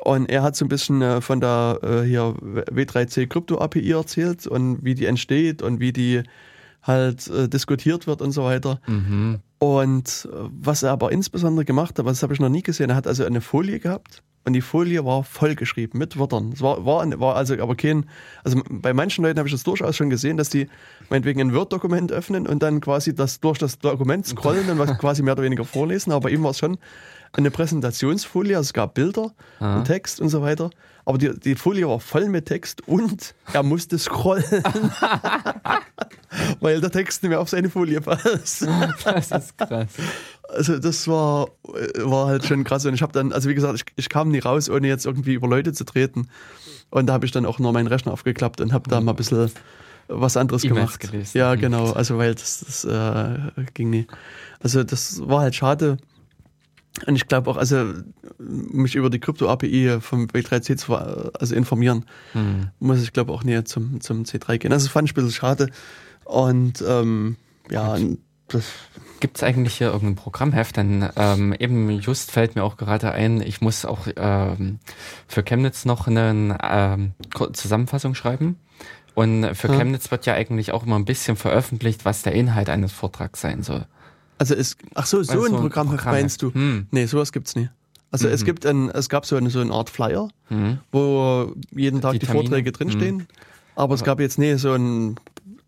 Und 0.04 0.30
er 0.30 0.42
hat 0.42 0.56
so 0.56 0.66
ein 0.66 0.70
bisschen 0.70 1.02
äh, 1.02 1.22
von 1.22 1.40
der 1.40 1.80
äh, 1.84 2.02
hier 2.02 2.34
W3C 2.42 3.28
Krypto 3.28 3.60
API 3.60 3.92
erzählt 3.92 4.48
und 4.48 4.84
wie 4.84 4.96
die 4.96 5.06
entsteht 5.06 5.62
und 5.62 5.80
wie 5.80 5.94
die 5.94 6.24
halt 6.82 7.28
äh, 7.28 7.48
diskutiert 7.48 8.08
wird 8.08 8.22
und 8.22 8.32
so 8.32 8.44
weiter. 8.44 8.80
Mhm. 8.88 9.40
Und 9.60 10.28
äh, 10.32 10.50
was 10.60 10.82
er 10.82 10.92
aber 10.92 11.12
insbesondere 11.12 11.66
gemacht 11.66 12.00
hat, 12.00 12.08
das 12.08 12.24
habe 12.24 12.34
ich 12.34 12.40
noch 12.40 12.50
nie 12.50 12.64
gesehen, 12.64 12.90
er 12.90 12.96
hat 12.96 13.06
also 13.06 13.24
eine 13.24 13.42
Folie 13.42 13.80
gehabt 13.80 14.24
und 14.44 14.54
die 14.54 14.62
Folie 14.62 15.06
war 15.06 15.24
vollgeschrieben 15.24 16.00
mit 16.00 16.18
Wörtern. 16.18 16.52
Es 16.54 16.62
war, 16.62 16.86
war, 16.86 17.08
war 17.20 17.36
also 17.36 17.54
aber 17.62 17.76
kein, 17.76 18.06
also 18.44 18.62
bei 18.70 18.94
manchen 18.94 19.24
Leuten 19.24 19.38
habe 19.40 19.48
ich 19.48 19.54
das 19.54 19.64
durchaus 19.64 19.96
schon 19.96 20.10
gesehen, 20.10 20.38
dass 20.38 20.50
die 20.50 20.68
meinetwegen 21.10 21.42
ein 21.42 21.54
Word-Dokument 21.54 22.12
öffnen 22.12 22.48
und 22.48 22.64
dann 22.64 22.82
quasi 22.82 23.14
das 23.14 23.40
durch 23.40 23.60
das 23.60 23.78
Dokument 23.80 24.26
scrollen 24.26 24.70
und 24.70 24.80
was 24.80 24.98
quasi 25.00 25.22
mehr 25.24 25.34
oder 25.34 25.44
weniger 25.44 25.64
vorlesen. 25.66 26.12
Aber 26.12 26.22
bei 26.22 26.30
ihm 26.32 26.44
war 26.44 26.52
es 26.52 26.58
schon 26.58 26.78
eine 27.34 27.52
Präsentationsfolie, 27.52 28.58
also 28.58 28.68
es 28.68 28.74
gab 28.74 28.94
Bilder 28.94 29.32
Ah. 29.60 29.78
und 29.78 29.86
Text 29.86 30.20
und 30.20 30.30
so 30.30 30.42
weiter. 30.42 30.70
Aber 31.06 31.18
die, 31.18 31.38
die 31.40 31.56
Folie 31.56 31.88
war 31.88 32.00
voll 32.00 32.30
mit 32.30 32.46
Text 32.46 32.88
und 32.88 33.34
er 33.54 33.64
musste 33.64 33.98
scrollen, 33.98 34.44
weil 36.60 36.80
der 36.80 36.92
Text 36.92 37.24
nicht 37.24 37.30
mehr 37.30 37.40
auf 37.40 37.50
seine 37.50 37.70
Folie 37.70 38.02
passt. 38.02 38.68
Das 39.04 39.32
ist 39.32 39.58
krass. 39.58 39.90
Also 40.50 40.78
das 40.80 41.08
war, 41.08 41.48
war 42.04 42.28
halt 42.28 42.46
schon 42.46 42.64
krass. 42.64 42.86
Und 42.86 42.94
ich 42.94 43.02
habe 43.02 43.14
dann, 43.14 43.32
also 43.32 43.50
wie 43.50 43.56
gesagt, 43.56 43.76
ich, 43.76 43.86
ich 43.96 44.10
kam 44.10 44.30
nie 44.30 44.40
raus, 44.40 44.70
ohne 44.70 44.88
jetzt 44.88 45.06
irgendwie 45.06 45.34
über 45.34 45.48
Leute 45.48 45.74
zu 45.74 45.86
treten. 45.86 46.28
Und 46.90 47.08
da 47.08 47.14
habe 47.14 47.26
ich 47.26 47.32
dann 47.32 47.46
auch 47.46 47.58
nur 47.58 47.72
meinen 47.72 47.88
Rechner 47.88 48.12
aufgeklappt 48.12 48.62
und 48.62 48.74
habe 48.74 48.90
da 48.90 49.00
mal 49.02 49.14
ein 49.14 49.16
bisschen 49.16 49.52
was 50.08 50.38
anderes 50.38 50.62
gemacht. 50.62 51.00
gelesen. 51.00 51.38
Ja, 51.38 51.56
genau. 51.56 51.92
Also 51.94 52.18
weil 52.18 52.36
das, 52.36 52.66
das 52.66 52.84
äh, 52.86 53.64
ging 53.74 53.90
nie. 53.90 54.08
Also 54.60 54.84
das 54.84 55.28
war 55.28 55.42
halt 55.42 55.56
schade. 55.56 55.98
Und 57.08 57.16
ich 57.16 57.28
glaube 57.28 57.50
auch, 57.50 57.58
also 57.58 57.94
mich 58.38 58.96
über 58.96 59.10
die 59.10 59.20
Krypto-API 59.20 60.00
vom 60.02 60.26
W3C 60.28 60.76
zu 60.76 60.96
also 60.96 61.56
informieren, 61.56 62.06
Mhm. 62.34 62.70
muss 62.80 63.02
ich 63.02 63.14
glaube 63.14 63.32
auch 63.32 63.44
näher 63.44 63.66
zum, 63.66 64.02
zum 64.02 64.24
C3 64.24 64.58
gehen. 64.58 64.74
Also 64.74 64.86
das 64.88 64.94
fand 64.94 65.08
ich 65.08 65.14
ein 65.14 65.16
bisschen 65.16 65.32
schade. 65.32 65.70
Und 66.26 66.84
ähm, 66.88 67.38
ja, 67.70 67.94
und 67.94 68.20
das, 68.50 68.66
Gibt 69.22 69.38
es 69.38 69.44
eigentlich 69.44 69.76
hier 69.76 69.88
irgendein 69.92 70.16
Programmheft? 70.16 70.76
Denn 70.78 71.08
ähm, 71.16 71.54
eben 71.58 71.90
just 72.00 72.32
fällt 72.32 72.56
mir 72.56 72.64
auch 72.64 72.76
gerade 72.76 73.12
ein, 73.12 73.40
ich 73.40 73.62
muss 73.62 73.86
auch 73.86 74.08
ähm, 74.18 74.80
für 75.28 75.44
Chemnitz 75.44 75.86
noch 75.86 76.08
eine 76.08 76.58
ähm, 76.62 77.12
Zusammenfassung 77.54 78.16
schreiben. 78.16 78.58
Und 79.14 79.56
für 79.56 79.68
Ja. 79.70 79.76
Chemnitz 79.78 80.10
wird 80.12 80.26
ja 80.26 80.34
eigentlich 80.34 80.72
auch 80.74 80.86
immer 80.86 80.98
ein 80.98 81.06
bisschen 81.06 81.38
veröffentlicht, 81.38 82.04
was 82.04 82.24
der 82.24 82.34
Inhalt 82.34 82.70
eines 82.70 82.92
Vortrags 82.92 83.40
sein 83.42 83.62
soll. 83.64 83.86
Also 84.42 84.56
es, 84.56 84.76
ach 84.96 85.06
so, 85.06 85.22
so 85.22 85.34
Also 85.34 85.46
ein 85.46 85.54
ein 85.54 85.60
Programm 85.62 85.96
meinst 86.06 86.42
du? 86.42 86.52
Hm. 86.52 86.88
Nee, 86.90 87.06
sowas 87.06 87.32
gibt's 87.32 87.56
nie. 87.56 87.70
Also 88.10 88.28
es 88.28 88.42
Mhm. 88.42 88.46
gibt 88.46 88.66
ein, 88.66 88.90
es 88.90 89.08
gab 89.08 89.26
so 89.28 89.36
eine, 89.36 89.52
so 89.52 89.60
eine 89.62 89.72
Art 89.72 89.90
Flyer, 89.92 90.30
Mhm. 90.50 90.80
wo 90.92 91.54
jeden 91.76 92.02
Tag 92.02 92.14
Die 92.14 92.20
die? 92.20 92.26
Vorträge 92.26 92.72
drinstehen. 92.72 93.28
Aber 93.76 93.94
es 93.94 94.04
gab 94.04 94.20
jetzt 94.20 94.40
nie 94.40 94.56
so 94.58 94.74
ein, 94.74 95.16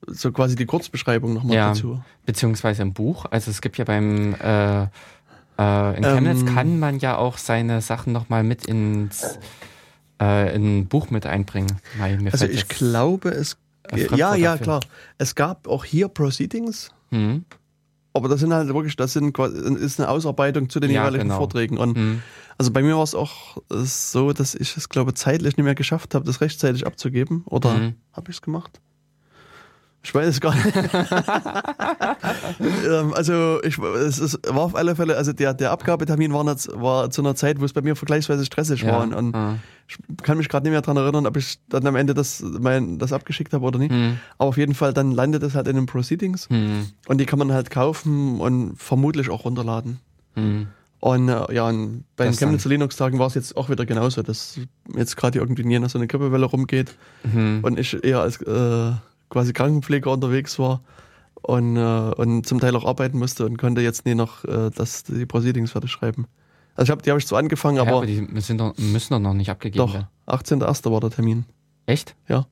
so 0.08 0.32
quasi 0.32 0.56
die 0.56 0.66
Kurzbeschreibung 0.66 1.34
nochmal 1.36 1.56
Ja. 1.56 1.68
dazu. 1.70 2.04
Beziehungsweise 2.26 2.82
im 2.82 2.94
Buch. 2.94 3.26
Also 3.30 3.52
es 3.52 3.62
gibt 3.62 3.78
ja 3.78 3.86
beim 3.86 4.34
äh, 4.42 4.84
äh, 4.84 5.98
in 5.98 6.04
Chemnitz 6.04 6.42
Ähm. 6.42 6.56
kann 6.56 6.80
man 6.80 6.98
ja 7.00 7.16
auch 7.18 7.38
seine 7.38 7.80
Sachen 7.82 8.12
nochmal 8.12 8.44
mit 8.44 8.66
ins 8.66 9.38
äh, 10.20 10.54
in 10.56 10.80
ein 10.80 10.86
Buch 10.88 11.12
mit 11.12 11.26
einbringen. 11.28 11.78
Nein, 12.00 12.24
mir 12.24 12.34
Also 12.34 12.46
ich 12.48 12.68
glaube, 12.68 13.30
es, 13.30 13.56
ein 13.92 14.00
ja, 14.18 14.36
ja, 14.36 14.58
klar. 14.58 14.80
Es 15.20 15.36
gab 15.36 15.68
auch 15.68 15.86
hier 15.86 16.08
Proceedings, 16.08 16.90
Hm. 17.12 17.46
Aber 18.14 18.30
das 18.30 18.40
sind 18.40 18.54
halt 18.54 18.68
wirklich, 18.68 18.96
das 18.96 19.14
sind 19.14 19.38
ist 19.38 20.00
eine 20.00 20.10
Ausarbeitung 20.10 20.70
zu 20.70 20.80
den 20.80 20.92
Ja, 20.92 21.02
jeweiligen 21.02 21.24
genau. 21.26 21.38
Vorträgen. 21.38 21.78
Und 21.78 21.96
Hm. 21.98 22.22
also 22.58 22.72
bei 22.72 22.82
mir 22.84 22.96
war 22.96 23.04
es 23.04 23.16
auch 23.16 23.58
so, 23.70 24.34
dass 24.34 24.56
ich 24.56 24.78
es, 24.78 24.90
glaube 24.90 25.14
zeitlich 25.14 25.58
nicht 25.58 25.64
mehr 25.66 25.76
geschafft 25.76 26.14
habe, 26.16 26.26
das 26.26 26.40
rechtzeitig 26.42 26.86
abzugeben. 26.86 27.44
Oder 27.46 27.74
Mhm. 27.74 27.96
habe 28.14 28.30
ich 28.32 28.38
es 28.38 28.42
gemacht? 28.42 28.80
Ich 30.06 30.14
weiß 30.14 30.28
es 30.28 30.42
gar 30.42 30.54
nicht. 30.54 30.66
ähm, 32.60 33.14
also 33.14 33.62
ich, 33.64 33.78
es 33.80 34.20
ist, 34.20 34.40
war 34.48 34.64
auf 34.64 34.76
alle 34.76 34.96
Fälle, 34.96 35.16
also 35.18 35.32
der, 35.34 35.54
der 35.54 35.72
Abgabetermin 35.72 36.34
war, 36.34 36.44
nicht, 36.44 36.68
war 36.74 37.10
zu 37.10 37.22
einer 37.22 37.36
Zeit, 37.36 37.60
wo 37.62 37.66
es 37.66 37.74
bei 37.74 37.82
mir 37.82 37.96
vergleichsweise 37.96 38.46
stressig 38.46 38.82
Ja. 38.82 38.92
war. 38.94 39.18
Und, 39.18 39.34
ah. 39.36 39.56
ich 39.88 39.98
kann 40.24 40.38
mich 40.38 40.50
gerade 40.50 40.64
nicht 40.66 40.72
mehr 40.72 40.82
daran 40.82 40.98
erinnern, 40.98 41.26
ob 41.26 41.38
ich 41.38 41.58
dann 41.70 41.88
am 41.88 41.96
Ende 41.96 42.14
das, 42.14 42.44
mein, 42.60 43.00
das 43.00 43.14
abgeschickt 43.14 43.54
habe 43.54 43.66
oder 43.66 43.80
nicht. 43.80 43.92
Hm. 43.92 44.18
Aber 44.38 44.50
auf 44.50 44.58
jeden 44.58 44.74
Fall, 44.76 44.94
dann 44.94 45.12
landet 45.12 45.42
es 45.44 45.56
halt 45.56 45.68
in 45.68 45.76
den 45.76 45.86
Proceedings 45.86 46.50
Hm. 46.50 46.88
und 47.08 47.18
die 47.20 47.26
kann 47.26 47.40
man 47.40 47.52
halt 47.54 47.70
kaufen 47.70 48.40
und 48.42 48.76
vermutlich 48.78 49.30
auch 49.30 49.46
runterladen. 49.46 50.00
Hm. 50.36 50.68
Und 51.00 51.28
äh, 51.30 51.54
ja, 51.54 51.68
und 51.68 52.04
bei 52.16 52.26
den 52.26 52.32
Das 52.32 52.40
dann- 52.40 52.50
Chemnitzer 52.50 52.70
Linux-Tagen 52.70 53.20
war 53.20 53.28
es 53.28 53.34
jetzt 53.36 53.56
auch 53.58 53.70
wieder 53.70 53.86
genauso, 53.86 54.22
dass 54.22 54.60
jetzt 54.96 55.16
gerade 55.18 55.40
irgendwie 55.40 55.64
nie 55.64 55.80
noch 55.80 55.90
so 55.90 55.98
eine 55.98 56.08
Grippewelle 56.08 56.46
rumgeht 56.46 56.96
Hm. 57.30 57.60
und 57.62 57.80
ich 57.80 58.04
eher 58.04 58.20
als 58.20 58.42
äh, 58.42 58.92
quasi 59.30 59.54
Krankenpfleger 59.54 60.12
unterwegs 60.12 60.58
war 60.60 60.82
und, 61.42 61.76
äh, 61.78 61.80
und 61.80 62.46
zum 62.46 62.60
Teil 62.60 62.76
auch 62.76 62.86
arbeiten 62.86 63.18
musste 63.18 63.46
und 63.46 63.58
konnte 63.58 63.82
jetzt 63.82 64.06
nie 64.06 64.16
noch 64.16 64.44
äh, 64.46 64.70
das, 64.76 65.04
die 65.04 65.26
Proceedings 65.26 65.72
fertig 65.72 65.92
schreiben. 65.92 66.28
Also 66.76 66.86
ich 66.86 66.92
hab, 66.92 67.04
die 67.04 67.10
habe 67.12 67.20
ich 67.20 67.28
zwar 67.28 67.40
angefangen, 67.40 67.78
Ja, 67.78 67.84
aber, 67.84 67.98
aber 67.98 68.06
die 68.06 68.22
müssen 68.22 68.58
doch, 68.58 68.76
müssen 68.78 69.14
doch 69.14 69.20
noch 69.20 69.34
nicht 69.34 69.50
abgegeben 69.50 69.86
doch, 69.86 69.94
werden. 69.94 70.08
18.01. 70.28 70.92
war 70.92 71.00
der 71.02 71.12
Termin. 71.12 71.46
Echt? 71.86 72.16
Ja. 72.28 72.48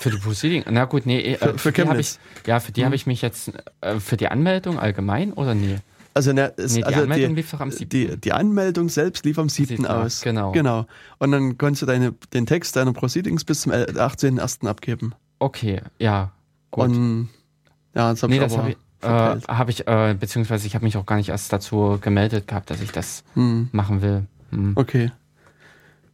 Für 0.00 0.10
die 0.10 0.18
Proceeding? 0.18 0.64
Na 0.68 0.84
gut, 0.84 1.06
nee. 1.06 1.20
Äh, 1.34 1.38
Für- 1.38 1.56
für 1.58 1.72
die 1.72 1.80
hab 1.82 1.88
Chemnitz. 1.88 2.18
ich, 2.42 2.46
ja, 2.46 2.60
für 2.60 2.72
die 2.72 2.80
Mhm. 2.82 2.84
habe 2.86 2.94
ich 2.96 3.06
mich 3.06 3.22
jetzt, 3.22 3.52
äh, 3.80 3.98
für 3.98 4.18
die 4.18 4.28
Anmeldung 4.28 4.78
allgemein 4.78 5.32
oder 5.32 5.54
nee? 5.54 5.78
Also, 6.12 6.32
ne, 6.34 6.52
es, 6.58 6.72
Nee, 6.74 6.80
die 6.80 6.84
also 6.84 7.02
Anmeldung 7.02 7.30
die, 7.30 7.34
lief 7.36 7.50
doch 7.52 7.60
am 7.60 7.70
7. 7.70 7.88
die, 7.88 8.16
die 8.20 8.32
Anmeldung 8.32 8.88
selbst 8.90 9.24
lief 9.24 9.38
am 9.38 9.48
7. 9.48 9.68
Siebten, 9.68 9.86
aus. 9.86 10.20
genau. 10.20 10.50
Genau. 10.52 10.84
Und 11.18 11.30
dann 11.32 11.56
konntest 11.56 11.82
du 11.82 11.86
deine, 11.86 12.12
den 12.34 12.44
Text 12.46 12.74
deiner 12.76 12.92
Proceedings 12.92 13.44
bis 13.44 13.62
zum 13.62 13.72
18.01. 13.72 14.66
abgeben. 14.68 15.14
Okay, 15.40 15.80
ja. 15.98 16.30
Gut. 16.70 16.84
Und 16.90 17.28
ja, 17.94 18.10
das 18.10 18.22
habe 18.22 18.30
nee, 18.30 18.36
ich 18.36 18.42
das 18.44 18.52
aber 18.52 18.62
habe 18.62 18.70
ich, 18.70 18.76
äh, 19.02 19.52
hab 19.52 19.68
ich 19.68 19.88
äh, 19.88 20.14
beziehungsweise 20.18 20.66
ich 20.66 20.74
habe 20.76 20.84
mich 20.84 20.96
auch 20.96 21.06
gar 21.06 21.16
nicht 21.16 21.30
erst 21.30 21.52
dazu 21.52 21.98
gemeldet 22.00 22.46
gehabt, 22.46 22.70
dass 22.70 22.80
ich 22.80 22.92
das 22.92 23.24
Hm. 23.34 23.68
machen 23.72 24.02
will. 24.02 24.26
Hm. 24.50 24.74
Okay. 24.76 25.10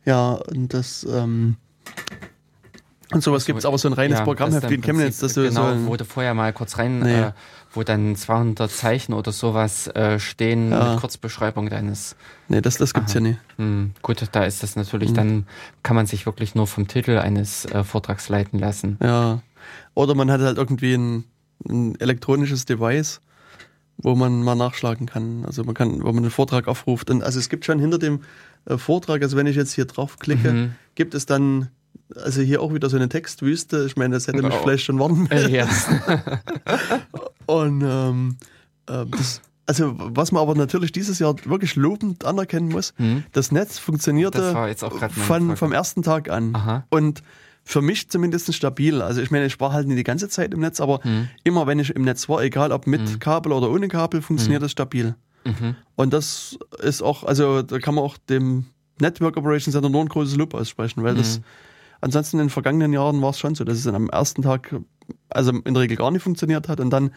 Ja, 0.05 0.33
und 0.35 0.73
das, 0.73 1.05
ähm, 1.11 1.57
und 3.13 3.23
sowas 3.23 3.43
Also, 3.43 3.47
gibt 3.47 3.59
es 3.61 3.65
aber 3.67 3.79
so 3.79 3.89
ein 3.89 3.93
reines 3.95 4.19
Ja, 4.19 4.25
Programmheft 4.25 4.65
das 4.65 4.71
wie 4.71 4.75
in 4.75 4.83
Chemnitz, 4.83 5.19
dass 5.19 5.35
du 5.35 5.43
genau, 5.49 5.63
so 5.69 5.73
ein, 5.75 5.87
wo 5.87 5.97
du 5.97 6.05
vorher 6.05 6.35
mal 6.35 6.53
kurz 6.53 6.77
rein, 6.79 6.99
Nee. 7.01 7.21
äh, 7.21 7.33
wo 7.73 7.83
dann 7.83 8.17
200 8.17 8.71
Zeichen 8.71 9.13
oder 9.13 9.33
sowas 9.33 9.87
äh, 9.89 10.19
stehen 10.19 10.71
Ja. 10.73 10.93
mit 10.93 11.01
Kurzbeschreibung 11.01 11.69
deines. 11.71 12.17
Nee, 12.49 12.61
das, 12.61 12.79
das 12.79 12.95
gibt's 12.95 13.13
Aha. 13.13 13.19
ja 13.21 13.29
nicht. 13.29 13.39
Hm, 13.59 13.93
gut, 14.03 14.23
da 14.33 14.45
ist 14.45 14.63
das 14.63 14.77
natürlich, 14.77 15.11
Hm. 15.11 15.15
dann 15.17 15.47
kann 15.83 15.95
man 15.97 16.07
sich 16.07 16.27
wirklich 16.27 16.55
nur 16.55 16.67
vom 16.67 16.89
Titel 16.89 17.19
eines 17.19 17.65
äh, 17.67 17.85
Vortrags 17.85 18.29
leiten 18.29 18.59
lassen. 18.59 18.99
Ja. 19.03 19.41
Oder 19.95 20.15
man 20.15 20.31
hat 20.31 20.41
halt 20.41 20.59
irgendwie 20.59 20.95
ein, 20.95 21.25
ein 21.69 22.01
elektronisches 22.01 22.65
Device, 22.67 23.21
wo 23.99 24.15
man 24.15 24.43
mal 24.43 24.55
nachschlagen 24.57 25.07
kann. 25.07 25.45
Also 25.47 25.65
man 25.65 25.75
kann, 25.75 26.03
wo 26.03 26.13
man 26.13 26.23
den 26.23 26.31
Vortrag 26.31 26.69
aufruft. 26.69 27.11
Und 27.11 27.23
also 27.23 27.39
es 27.39 27.49
gibt 27.49 27.65
schon 27.65 27.79
hinter 27.79 27.99
dem 27.99 28.21
äh, 28.67 28.77
Vortrag, 28.79 29.23
also 29.23 29.37
wenn 29.37 29.47
ich 29.47 29.57
jetzt 29.57 29.73
hier 29.73 29.85
drauf 29.87 30.19
klicke, 30.19 30.53
Mhm. 30.53 30.73
gibt 30.97 31.15
es 31.15 31.25
dann 31.27 31.69
also 32.15 32.41
hier 32.43 32.63
auch 32.63 32.73
wieder 32.73 32.89
so 32.89 32.97
eine 32.97 33.09
Textwüste. 33.09 33.85
Ich 33.87 33.97
meine, 33.97 34.15
das 34.15 34.27
hätte 34.29 34.43
mich 34.43 34.55
Oh. 34.55 34.59
vielleicht 34.63 34.85
schon 34.85 34.99
warnen 34.99 35.29
müssen. 35.31 35.53
ja. 35.55 35.67
Und 37.47 37.83
ähm, 37.85 38.37
äh, 38.89 39.05
das, 39.07 39.41
also 39.67 39.95
was 39.97 40.33
man 40.33 40.43
aber 40.43 40.55
natürlich 40.55 40.93
dieses 40.93 41.19
Jahr 41.19 41.35
wirklich 41.45 41.77
lobend 41.77 42.25
anerkennen 42.25 42.69
muss, 42.69 42.93
Hm. 42.97 43.25
das 43.33 43.53
Netz 43.53 43.79
funktionierte 43.79 44.39
Das 44.39 44.69
jetzt 44.69 44.85
auch 44.85 44.97
von, 45.11 45.57
vom 45.57 45.73
ersten 45.73 46.03
Tag 46.03 46.31
an. 46.31 46.55
Aha. 46.55 46.85
Und 46.91 47.23
für 47.65 47.83
mich 47.83 48.09
zumindest 48.11 48.53
stabil. 48.55 49.03
Also 49.03 49.21
ich 49.21 49.31
meine, 49.33 49.47
ich 49.47 49.59
war 49.59 49.73
halt 49.73 49.89
nicht 49.89 49.99
die 49.99 50.05
ganze 50.05 50.29
Zeit 50.29 50.55
im 50.55 50.61
Netz, 50.61 50.81
aber 50.81 51.01
Hm. 51.03 51.29
immer 51.45 51.67
wenn 51.67 51.79
ich 51.81 51.91
im 51.91 52.03
Netz 52.03 52.29
war, 52.29 52.43
egal 52.43 52.71
ob 52.73 52.87
mit 52.87 53.21
Kabel 53.21 53.53
oder 53.53 53.71
ohne 53.71 53.89
Kabel, 53.89 54.23
funktioniert 54.23 54.63
das 54.63 54.71
stabil. 54.73 55.15
Mhm. 55.45 55.77
Und 55.95 56.13
das 56.13 56.59
ist 56.83 57.03
auch, 57.03 57.23
also 57.23 57.63
da 57.63 57.79
kann 57.79 57.95
man 57.95 58.03
auch 58.03 58.17
dem 58.19 58.67
Network 59.01 59.37
Operations 59.37 59.75
Center 59.75 59.89
nur 59.89 60.01
ein 60.01 60.09
großes 60.09 60.35
Lob 60.37 60.55
aussprechen, 60.55 61.05
weil 61.05 61.15
das 61.15 61.41
ansonsten 62.07 62.39
in 62.39 62.47
den 62.47 62.51
vergangenen 62.51 62.93
Jahren 62.93 63.21
war 63.23 63.31
es 63.31 63.39
schon 63.39 63.55
so, 63.55 63.65
dass 63.65 63.79
es 63.79 63.87
am 63.87 64.09
ersten 64.09 64.43
Tag 64.43 64.75
also 65.29 65.53
in 65.53 65.75
der 65.75 65.83
Regel 65.83 65.97
gar 65.97 66.11
nicht 66.11 66.23
funktioniert 66.23 66.69
hat 66.69 66.81
und 66.81 66.91
dann 66.91 67.11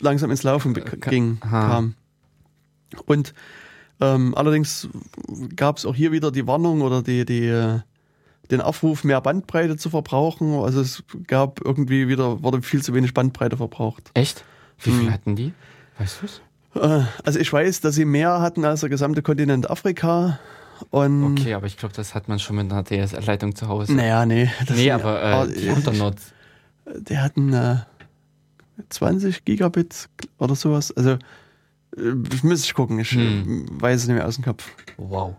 langsam 0.00 0.30
ins 0.30 0.42
Laufen 0.42 0.72
Ka- 0.74 1.10
ging, 1.10 1.38
Aha. 1.42 1.66
kam. 1.68 1.94
Und 3.06 3.34
ähm, 4.00 4.34
allerdings 4.34 4.88
gab 5.56 5.78
es 5.78 5.86
auch 5.86 5.94
hier 5.94 6.12
wieder 6.12 6.30
die 6.30 6.46
Warnung 6.46 6.82
oder 6.82 7.02
die, 7.02 7.24
die, 7.24 7.46
äh, 7.46 7.80
den 8.50 8.60
Aufruf, 8.60 9.04
mehr 9.04 9.20
Bandbreite 9.20 9.76
zu 9.76 9.90
verbrauchen. 9.90 10.54
Also 10.54 10.80
es 10.80 11.02
gab 11.26 11.60
irgendwie 11.64 12.08
wieder, 12.08 12.42
wurde 12.42 12.62
viel 12.62 12.82
zu 12.82 12.94
wenig 12.94 13.12
Bandbreite 13.14 13.56
verbraucht. 13.56 14.10
Echt? 14.14 14.44
Wie 14.80 14.90
viel 14.92 15.06
Hm. 15.06 15.12
hatten 15.12 15.36
die? 15.36 15.52
Weißt 15.98 16.18
du's? 16.22 16.40
Äh, 16.74 17.04
Also 17.24 17.38
ich 17.38 17.52
weiß, 17.52 17.80
dass 17.80 17.94
sie 17.94 18.04
mehr 18.04 18.40
hatten 18.40 18.64
als 18.64 18.80
der 18.80 18.90
gesamte 18.90 19.22
Kontinent 19.22 19.68
Afrika. 19.70 20.38
Und 20.90 21.38
Okay, 21.38 21.54
aber 21.54 21.66
ich 21.66 21.76
glaube, 21.76 21.94
das 21.94 22.14
hat 22.14 22.28
man 22.28 22.38
schon 22.38 22.56
mit 22.56 22.70
einer 22.70 22.84
DSL-Leitung 22.84 23.54
zu 23.54 23.68
Hause. 23.68 23.94
naja, 23.94 24.26
nee. 24.26 24.50
das- 24.66 24.76
nee, 24.76 24.90
aber 24.90 25.46
äh, 25.46 25.80
doch 25.82 25.92
nur 25.92 26.14
Die 27.00 27.18
hatten 27.18 27.52
äh, 27.52 27.76
20 28.90 29.44
Gigabit 29.44 30.08
oder 30.38 30.54
sowas. 30.54 30.92
Also 30.92 31.12
äh, 31.96 32.00
müsste 32.42 32.66
ich 32.66 32.74
gucken. 32.74 32.98
Ich 32.98 33.10
Hm. 33.12 33.66
äh, 33.78 33.82
weiß 33.82 34.02
es 34.02 34.06
nicht 34.08 34.16
mehr 34.16 34.26
aus 34.26 34.36
dem 34.36 34.44
Kopf. 34.44 34.70
Wow. 34.96 35.36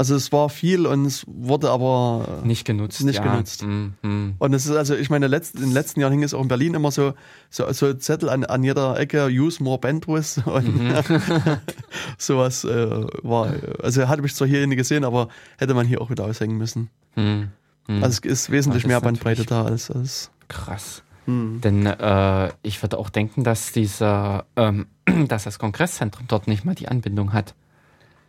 Also 0.00 0.14
es 0.14 0.32
war 0.32 0.48
viel 0.48 0.86
und 0.86 1.04
es 1.04 1.26
wurde 1.26 1.68
aber 1.70 2.40
äh, 2.42 2.46
Nicht 2.46 2.64
genutzt. 2.64 3.04
Nicht 3.04 3.16
ja. 3.16 3.22
genutzt. 3.32 3.64
Mhm. 3.64 3.92
mhm. 4.00 4.34
und 4.38 4.54
es 4.54 4.64
ist 4.64 4.74
also, 4.74 4.94
ich 4.94 5.10
meine, 5.10 5.26
letzt, 5.26 5.56
in 5.56 5.60
den 5.60 5.72
letzten 5.72 6.00
Jahren 6.00 6.12
hing 6.12 6.22
es 6.22 6.32
auch 6.32 6.40
in 6.40 6.48
Berlin 6.48 6.72
immer 6.72 6.90
so, 6.90 7.12
so, 7.50 7.70
so 7.72 7.92
Zettel 7.92 8.30
an, 8.30 8.44
an 8.44 8.64
jeder 8.64 8.98
Ecke, 8.98 9.26
use 9.26 9.62
more 9.62 9.76
bandwidth 9.78 10.40
und 10.46 10.74
Mhm. 10.80 10.94
sowas 12.18 12.64
äh, 12.64 12.88
war, 13.22 13.52
also 13.82 14.08
hatte 14.08 14.24
ich 14.24 14.34
zwar 14.34 14.48
hier 14.48 14.66
nie 14.66 14.76
gesehen, 14.76 15.04
aber 15.04 15.28
hätte 15.58 15.74
man 15.74 15.86
hier 15.86 16.00
auch 16.00 16.08
wieder 16.08 16.24
aushängen 16.24 16.56
müssen. 16.56 16.88
Mhm. 17.16 17.50
Mhm. 17.86 18.02
Also 18.02 18.20
es 18.24 18.30
ist 18.44 18.50
wesentlich 18.50 18.86
mehr 18.86 19.02
Bandbreite 19.02 19.44
da 19.44 19.64
als, 19.66 19.90
als 19.90 20.30
Krass. 20.48 21.02
hm. 21.26 21.60
Denn 21.62 21.84
äh, 21.84 22.48
ich 22.62 22.80
würde 22.82 22.96
auch 22.96 23.10
denken, 23.10 23.44
dass 23.44 23.72
dieser, 23.72 24.46
ähm, 24.56 24.86
dass 25.28 25.44
das 25.44 25.58
Kongresszentrum 25.58 26.24
dort 26.26 26.48
nicht 26.48 26.64
mal 26.64 26.74
die 26.74 26.88
Anbindung 26.88 27.34
hat. 27.34 27.54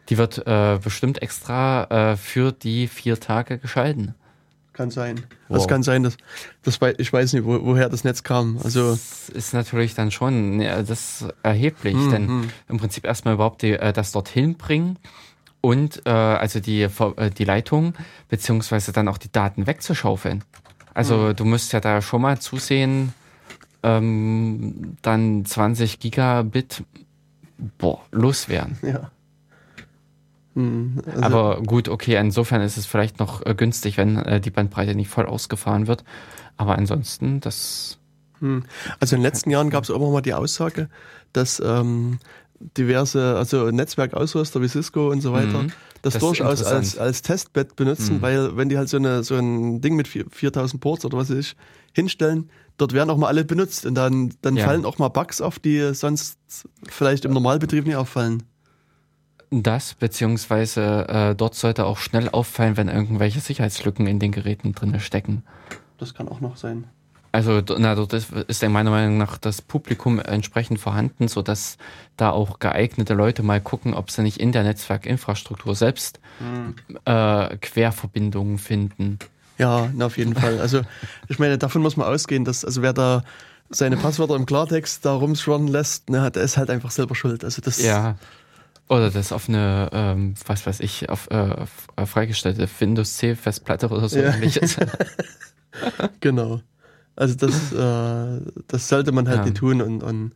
Die 0.10 0.18
wird 0.18 0.45
äh, 0.45 0.80
bestimmt 0.84 1.22
extra 1.22 2.12
äh, 2.12 2.18
für 2.18 2.52
die 2.52 2.88
vier 2.88 3.20
Tage 3.20 3.58
geschalten. 3.58 4.16
Kann 4.74 4.89
sein. 4.89 5.24
Wow. 5.49 5.58
Das 5.58 5.68
kann 5.68 5.84
sein, 5.84 6.04
dass, 6.04 6.16
das, 6.64 6.80
wei- 6.82 6.95
ich 6.97 7.12
weiß 7.12 7.34
nicht, 7.34 7.43
wo, 7.45 7.64
woher 7.66 7.89
das 7.89 8.04
Netz 8.04 8.24
kam. 8.24 8.58
Also, 8.64 8.91
Das 8.91 9.30
ist 9.30 9.54
natürlich 9.54 9.95
dann 9.95 10.12
schon 10.12 10.58
ne, 10.58 10.84
das 10.88 11.22
ist 11.22 11.34
erheblich, 11.43 11.95
Hm, 11.95 12.10
denn 12.10 12.28
hm. 12.28 12.49
im 12.70 12.78
Prinzip 12.78 13.06
erstmal 13.06 13.34
überhaupt 13.36 13.62
die, 13.62 13.74
äh, 13.74 13.91
das 13.93 14.12
dorthin 14.14 14.56
bringen 14.56 14.97
und 15.60 16.02
äh, 16.06 16.10
also 16.10 16.60
die, 16.62 16.82
äh, 16.84 17.30
die 17.30 17.43
Leitung 17.43 17.93
beziehungsweise 18.30 18.91
dann 18.93 19.08
auch 19.10 19.18
die 19.18 19.32
Daten 19.32 19.68
wegzuschaufeln. 19.68 20.43
Also 20.93 21.28
Hm. 21.30 21.36
du 21.36 21.45
musst 21.45 21.74
ja 21.74 21.80
da 21.82 22.02
schon 22.02 22.22
mal 22.22 22.39
zusehen, 22.39 23.14
ähm, 23.84 24.97
dann 25.02 25.45
20 25.45 25.99
Gigabit 25.99 26.84
boah, 27.78 28.02
loswerden. 28.12 28.78
ja. 28.82 29.12
Hm, 30.56 31.02
also, 31.06 31.22
Aber 31.22 31.62
gut, 31.64 31.88
okay, 31.88 32.18
insofern 32.20 32.62
ist 32.62 32.78
es 32.78 32.86
vielleicht 32.86 33.20
noch 33.20 33.45
äh, 33.45 33.56
günstig, 33.56 33.97
wenn 33.97 34.18
äh, 34.18 34.41
die 34.41 34.49
Bandbreite 34.52 34.95
nicht 34.95 35.10
voll 35.10 35.26
ausgefahren 35.26 35.88
wird. 35.88 36.04
Aber 36.58 36.78
ansonsten, 36.78 37.39
das 37.39 37.97
hm. 38.39 38.64
also 38.99 39.16
in 39.16 39.22
den 39.22 39.24
letzten 39.28 39.49
Jahren 39.52 39.70
gab 39.70 39.84
es 39.86 39.89
auch 39.91 39.95
immer 39.95 40.12
mal 40.12 40.22
die 40.22 40.34
Aussage, 40.34 40.89
dass 41.32 41.62
ähm, 41.66 42.20
diverse, 42.78 43.38
also 43.38 43.72
Netzwerkausrüster 43.72 44.62
wie 44.62 44.68
Cisco 44.68 45.10
und 45.10 45.22
so 45.22 45.32
weiter, 45.34 45.64
Mhm. 45.64 45.72
das, 46.02 46.14
Das 46.14 46.22
durchaus 46.22 46.64
als, 46.64 46.97
als 46.97 47.22
Testbett 47.22 47.76
benutzen, 47.76 48.18
Mhm. 48.18 48.22
weil 48.22 48.58
wenn 48.58 48.70
die 48.70 48.78
halt 48.78 48.89
so, 48.89 48.97
eine, 48.97 49.24
so 49.24 49.36
ein 49.36 49.82
Ding 49.82 49.95
mit 49.95 50.08
vier- 50.08 50.26
4000 50.30 50.82
Ports 50.82 51.06
oder 51.06 51.18
was 51.18 51.30
weiß 51.30 51.38
ich 51.38 51.56
hinstellen, 51.93 52.49
dort 52.78 52.93
werden 52.93 53.10
auch 53.10 53.18
mal 53.18 53.28
alle 53.28 53.45
benutzt 53.45 53.86
und 53.86 53.95
dann, 53.95 54.34
dann 54.41 54.56
Ja. 54.58 54.66
fallen 54.66 54.86
auch 54.86 54.97
mal 54.99 55.10
Bugs 55.10 55.41
auf, 55.41 55.60
die 55.60 55.93
sonst 55.93 56.38
vielleicht 56.88 57.26
im 57.26 57.34
Normalbetrieb 57.34 57.86
nicht 57.86 57.95
auffallen. 57.95 58.43
Das, 59.54 59.95
beziehungsweise 59.95 61.08
äh, 61.10 61.36
dort 61.36 61.56
sollte 61.56 61.86
auch 61.86 61.97
schnell 61.97 62.30
auffallen, 62.30 62.78
wenn 62.78 62.88
irgendwelche 62.88 63.41
Sicherheitslücken 63.41 64.08
in 64.08 64.18
den 64.18 64.32
Geräten 64.32 64.74
drin 64.74 64.97
stecken. 65.02 65.43
Das 65.97 66.14
kann 66.14 66.30
auch 66.30 66.39
noch 66.39 66.56
sein. 66.56 66.86
Also 67.34 67.62
na, 67.78 67.95
dort 67.95 68.14
ist, 68.14 68.32
ist 68.32 68.68
meiner 68.68 68.91
Meinung 68.91 69.18
nach 69.18 69.38
das 69.38 69.62
Publikum 69.62 70.20
entsprechend 70.20 70.80
vorhanden, 70.80 71.28
sodass 71.28 71.78
da 72.18 72.32
auch 72.32 72.60
geeignete 72.60 73.14
Leute 73.14 73.43
mal 73.43 73.62
gucken, 73.62 73.93
ob 73.93 74.10
sie 74.12 74.22
nicht 74.22 74.38
in 74.38 74.52
der 74.52 74.64
Netzwerkinfrastruktur 74.64 75.76
selbst 75.76 76.20
äh, 77.06 77.58
Querverbindungen 77.58 78.58
finden. 78.58 79.20
Ja, 79.58 79.89
na, 79.93 80.08
auf 80.08 80.18
jeden 80.18 80.36
Fall. 80.36 80.60
Also 80.60 80.82
ich 81.28 81.39
meine, 81.39 81.58
davon 81.58 81.82
muss 81.82 81.95
man 81.95 82.08
ausgehen, 82.08 82.45
dass 82.45 82.66
also 82.66 82.82
wer 82.82 82.93
da 82.93 83.24
seine 83.70 83.95
Passwörter 83.95 84.36
im 84.36 84.45
Klartext 84.45 85.06
da 85.06 85.14
rumschwirren 85.14 85.68
lässt, 85.68 86.10
ne, 86.10 86.30
der 86.32 86.43
ist 86.43 86.58
halt 86.58 86.70
einfach 86.70 86.91
selber 86.91 87.16
schuld. 87.16 87.43
Also 87.45 87.62
das 87.62 87.82
Ja. 87.82 88.16
Oder 88.90 89.10
das 89.10 89.32
auf 89.32 89.48
eine, 89.48 89.90
ähm, 89.94 90.34
was 90.46 90.66
weiß 90.66 90.82
ich, 90.82 91.10
auf, 91.10 91.30
äh, 91.32 91.66
äh, 91.96 92.06
freigestellte 92.06 92.68
Windows 92.80 93.18
C 93.18 93.36
Festplatte 93.36 93.88
oder 93.90 94.10
so 94.10 94.20
Ja. 94.20 94.34
ähnliches. 94.34 94.78
genau. 96.20 96.62
Also 97.16 97.36
das, 97.36 97.72
äh, 97.72 98.42
das 98.68 98.88
sollte 98.90 99.12
man 99.12 99.28
halt 99.28 99.40
Ja. 99.40 99.46
nicht 99.46 99.58
tun 99.58 99.82
und, 99.82 100.04
und 100.04 100.32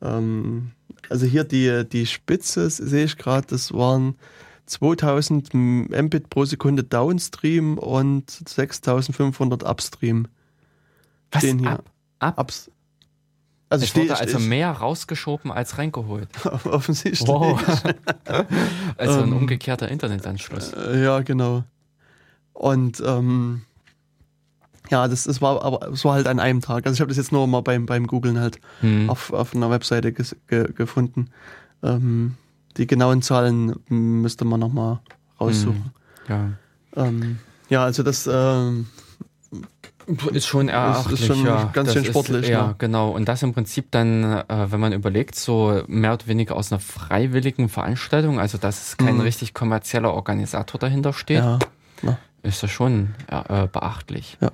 ähm, 0.00 0.70
also 1.10 1.26
hier 1.26 1.44
die, 1.44 1.86
die 1.88 2.06
Spitze 2.06 2.70
sehe 2.70 3.04
ich 3.04 3.18
gerade, 3.18 3.46
das 3.48 3.72
waren 3.72 4.16
2000 4.66 5.52
Mbit 5.52 6.30
pro 6.30 6.44
Sekunde 6.44 6.84
Downstream 6.84 7.76
und 7.76 8.30
6500 8.30 9.64
Upstream. 9.64 10.28
Was? 11.30 11.42
Stehen 11.42 11.58
hier. 11.58 11.70
Ab, 11.72 11.90
ab? 12.20 12.40
Ups. 12.40 12.70
Also 13.72 13.84
es 13.84 13.90
steht 13.90 14.10
wurde 14.10 14.18
also 14.20 14.38
mehr 14.38 14.70
rausgeschoben 14.70 15.50
als 15.50 15.78
reingeholt. 15.78 16.28
offensichtlich. 16.64 17.26
Wow. 17.28 17.60
also 18.96 19.20
ein 19.20 19.28
Ähm. 19.28 19.36
umgekehrter 19.36 19.88
Internetanschluss. 19.88 20.72
Äh, 20.72 21.02
Ja, 21.02 21.20
genau. 21.20 21.64
Und 22.52 23.02
ähm, 23.04 23.62
ja, 24.90 25.08
das, 25.08 25.24
das 25.24 25.40
war 25.40 25.62
aber 25.64 25.88
es 25.90 26.04
war 26.04 26.14
halt 26.14 26.26
an 26.26 26.38
einem 26.38 26.60
Tag. 26.60 26.84
Also 26.86 26.94
ich 26.94 27.00
habe 27.00 27.08
das 27.08 27.16
jetzt 27.16 27.32
nur 27.32 27.46
mal 27.46 27.62
beim, 27.62 27.86
beim 27.86 28.06
Googlen 28.06 28.38
halt 28.38 28.58
Hm. 28.80 29.08
auf, 29.08 29.32
auf 29.32 29.54
einer 29.54 29.70
Webseite 29.70 30.12
ges, 30.12 30.36
ge, 30.48 30.70
gefunden. 30.72 31.30
Ähm, 31.82 32.34
die 32.76 32.86
genauen 32.86 33.22
Zahlen 33.22 33.74
müsste 33.88 34.44
man 34.44 34.60
nochmal 34.60 35.00
raussuchen. 35.40 35.92
Ja. 36.28 36.50
Ähm, 36.94 37.38
ja, 37.68 37.84
also 37.84 38.02
das 38.02 38.28
ähm, 38.30 38.86
Ist 40.32 40.46
schon 40.46 40.68
erachtlich, 40.68 41.24
schon 41.26 41.44
ja. 41.44 41.70
ganz 41.72 41.86
Das 41.88 41.94
schön 41.94 42.02
ist- 42.04 42.08
sportlich, 42.10 42.48
Ja, 42.48 42.68
ne? 42.68 42.74
genau. 42.78 43.10
Und 43.10 43.28
das 43.28 43.42
im 43.42 43.52
Prinzip 43.54 43.90
dann, 43.90 44.24
äh, 44.24 44.44
wenn 44.70 44.80
man 44.80 44.92
überlegt, 44.92 45.34
so 45.36 45.82
mehr 45.86 46.14
oder 46.14 46.26
weniger 46.26 46.56
aus 46.56 46.72
einer 46.72 46.80
freiwilligen 46.80 47.68
Veranstaltung, 47.68 48.40
also 48.40 48.58
dass 48.58 48.88
es 48.88 48.96
kein 48.96 49.14
Mhm. 49.16 49.20
richtig 49.20 49.54
kommerzieller 49.54 50.12
Organisator 50.12 50.78
dahinter 50.78 51.12
steht, 51.12 51.38
ja, 51.38 51.58
na, 52.02 52.18
ist 52.42 52.62
das 52.62 52.70
schon 52.70 53.14
äh, 53.28 53.66
beachtlich. 53.68 54.38
Ja. 54.40 54.50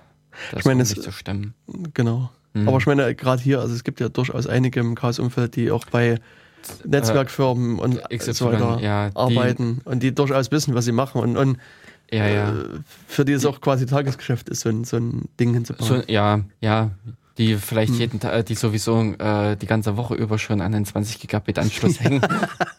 Das 0.50 0.60
Ich 0.60 0.66
meine, 0.66 0.82
es- 0.82 0.94
zu 0.94 1.10
stemmen. 1.12 1.54
genau. 1.94 2.30
Mhm. 2.54 2.68
Aber 2.68 2.78
ich 2.78 2.86
meine, 2.86 3.14
gerade 3.14 3.42
hier, 3.42 3.60
also 3.60 3.74
es 3.74 3.84
gibt 3.84 4.00
ja 4.00 4.08
durchaus 4.08 4.46
einige 4.46 4.80
im 4.80 4.94
Chaos-Umfeld, 4.94 5.56
die 5.56 5.70
auch 5.70 5.84
bei 5.86 6.18
Netzwerkfirmen 6.84 7.78
und 7.78 8.00
XY, 8.10 8.32
so 8.32 8.46
weiter 8.52 8.78
ja, 8.80 9.10
arbeiten 9.14 9.80
und 9.84 10.02
die 10.02 10.14
durchaus 10.14 10.50
wissen, 10.50 10.74
was 10.74 10.84
sie 10.84 10.92
machen 10.92 11.20
und, 11.20 11.36
und 11.36 11.58
Ja, 12.10 12.26
ja. 12.26 12.50
äh, 12.50 12.54
für 13.06 13.24
die 13.24 13.32
es 13.32 13.44
auch 13.44 13.60
quasi 13.60 13.84
Tagesgeschäft 13.86 14.48
ist, 14.48 14.60
so 14.60 14.68
ein, 14.70 14.84
so 14.84 14.96
ein 14.96 15.28
Ding 15.38 15.52
hinzubauen. 15.54 15.86
So, 15.88 16.02
ja, 16.12 16.40
ja, 16.60 16.90
die 17.36 17.54
vielleicht 17.56 17.92
Hm. 17.92 17.98
jeden 18.00 18.20
Tag, 18.20 18.46
die 18.46 18.54
sowieso 18.54 19.00
äh, 19.18 19.56
die 19.56 19.66
ganze 19.66 19.96
Woche 19.96 20.14
über 20.14 20.38
schon 20.38 20.60
an 20.60 20.72
den 20.72 20.84
20 20.84 21.20
Gigabit 21.20 21.58
Anschluss 21.58 22.00
hängen 22.00 22.22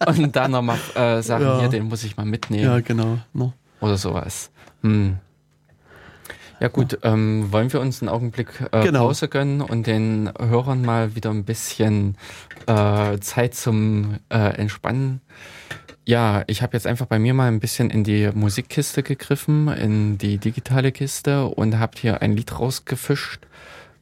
und 0.06 0.36
dann 0.36 0.52
nochmal 0.52 0.78
äh, 0.96 1.22
sagen, 1.22 1.44
Ja. 1.46 1.60
hier, 1.60 1.70
den 1.70 1.84
muss 1.84 2.04
ich 2.04 2.18
mal 2.18 2.26
mitnehmen 2.26 2.64
ja, 2.64 2.80
genau. 2.82 3.20
No. 3.34 3.54
oder 3.82 3.98
sowas. 3.98 4.50
Hm. 4.82 5.18
Ja 6.60 6.68
gut, 6.68 7.00
ähm, 7.04 7.54
wollen 7.54 7.72
wir 7.72 7.80
uns 7.80 8.02
einen 8.02 8.10
Augenblick 8.10 8.50
äh, 8.74 8.84
Genau. 8.84 9.06
Pause 9.08 9.30
gönnen 9.30 9.62
und 9.62 9.88
den 9.88 10.30
Hörern 10.38 10.82
mal 10.82 11.16
wieder 11.16 11.30
ein 11.30 11.46
bisschen 11.46 12.18
äh, 12.66 13.18
Zeit 13.20 13.56
zum 13.56 14.16
äh, 14.30 14.38
Entspannen 14.58 15.22
ja, 16.10 16.44
ich 16.48 16.64
habe 16.64 16.76
jetzt 16.76 16.88
einfach 16.88 17.06
bei 17.06 17.20
mir 17.20 17.36
mal 17.36 17.48
ein 17.48 17.60
bisschen 17.60 17.92
in 17.92 18.04
die 18.04 18.32
Musikkiste 18.34 19.04
gegriffen, 19.04 19.68
in 19.68 20.18
die 20.18 20.40
digitale 20.40 20.92
Kiste 20.92 21.46
und 21.46 21.78
habe 21.78 22.00
hier 22.00 22.24
ein 22.24 22.36
Lied 22.36 22.60
rausgefischt. 22.60 23.46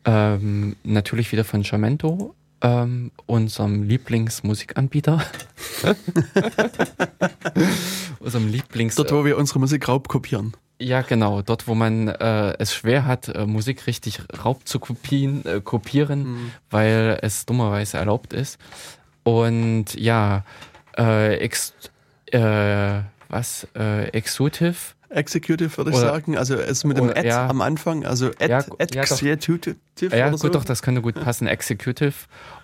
Ähm, 0.06 0.78
natürlich 0.86 1.34
wieder 1.34 1.44
von 1.44 1.64
Jamento, 1.64 2.34
ähm, 2.62 3.12
unserem 3.26 3.84
Lieblingsmusikanbieter. 3.84 5.22
unserem 8.22 8.48
Lieblings. 8.48 8.96
Dort, 8.96 9.12
wo 9.12 9.26
wir 9.26 9.38
unsere 9.38 9.60
Musik 9.60 9.90
raubkopieren. 9.90 10.56
Ja, 10.80 11.02
genau. 11.02 11.42
Dort, 11.42 11.68
wo 11.68 11.76
man 11.76 12.08
äh, 12.08 12.54
es 12.58 12.74
schwer 12.74 13.04
hat, 13.04 13.28
äh, 13.28 13.46
Musik 13.46 13.86
richtig 13.86 14.22
raub 14.46 14.66
zu 14.66 14.80
kopien, 14.80 15.44
äh, 15.46 15.60
kopieren, 15.60 16.24
mhm. 16.24 16.52
weil 16.70 17.20
es 17.22 17.46
dummerweise 17.46 17.98
erlaubt 17.98 18.32
ist. 18.32 18.60
Und 19.24 19.94
ja, 19.96 20.46
äh, 20.98 21.36
ex, 21.40 21.74
äh, 22.32 23.02
was, 23.30 23.68
äh, 23.76 24.10
Executive. 24.10 24.76
Executive 25.10 25.78
würde 25.78 25.92
ich 25.92 25.98
oder, 25.98 26.08
sagen, 26.08 26.38
also 26.38 26.56
es 26.56 26.84
mit 26.84 26.98
dem 26.98 27.10
Ad 27.10 27.26
ja, 27.26 27.48
am 27.48 27.62
Anfang, 27.62 28.06
also 28.06 28.28
Ad, 28.28 28.50
ja, 28.50 28.58
Ad 28.58 28.94
ja, 28.94 29.04
Executive 29.04 29.78
ja, 30.02 30.30
gut, 30.30 30.40
so. 30.40 30.50
doch, 30.50 30.66
das 30.66 30.82
könnte 30.82 31.02
gut 31.02 31.16
passen, 31.24 31.48
Executive 31.48 32.14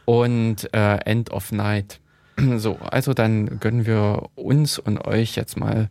und 0.06 0.74
äh, 0.74 0.98
End 1.06 1.32
of 1.32 1.52
Night. 1.52 2.00
So, 2.58 2.78
also 2.80 3.14
dann 3.14 3.60
gönnen 3.60 3.86
wir 3.86 4.30
uns 4.34 4.80
und 4.80 4.98
euch 5.06 5.36
jetzt 5.36 5.56
mal 5.56 5.90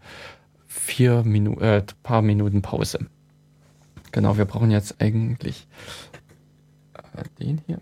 vier 0.66 1.22
Minuten, 1.22 1.62
äh, 1.62 1.84
paar 2.02 2.20
Minuten 2.20 2.62
Pause. 2.62 3.06
Genau, 4.10 4.36
wir 4.36 4.44
brauchen 4.44 4.72
jetzt 4.72 5.00
eigentlich 5.00 5.68
äh, 6.94 7.22
den 7.38 7.62
hier. 7.66 7.78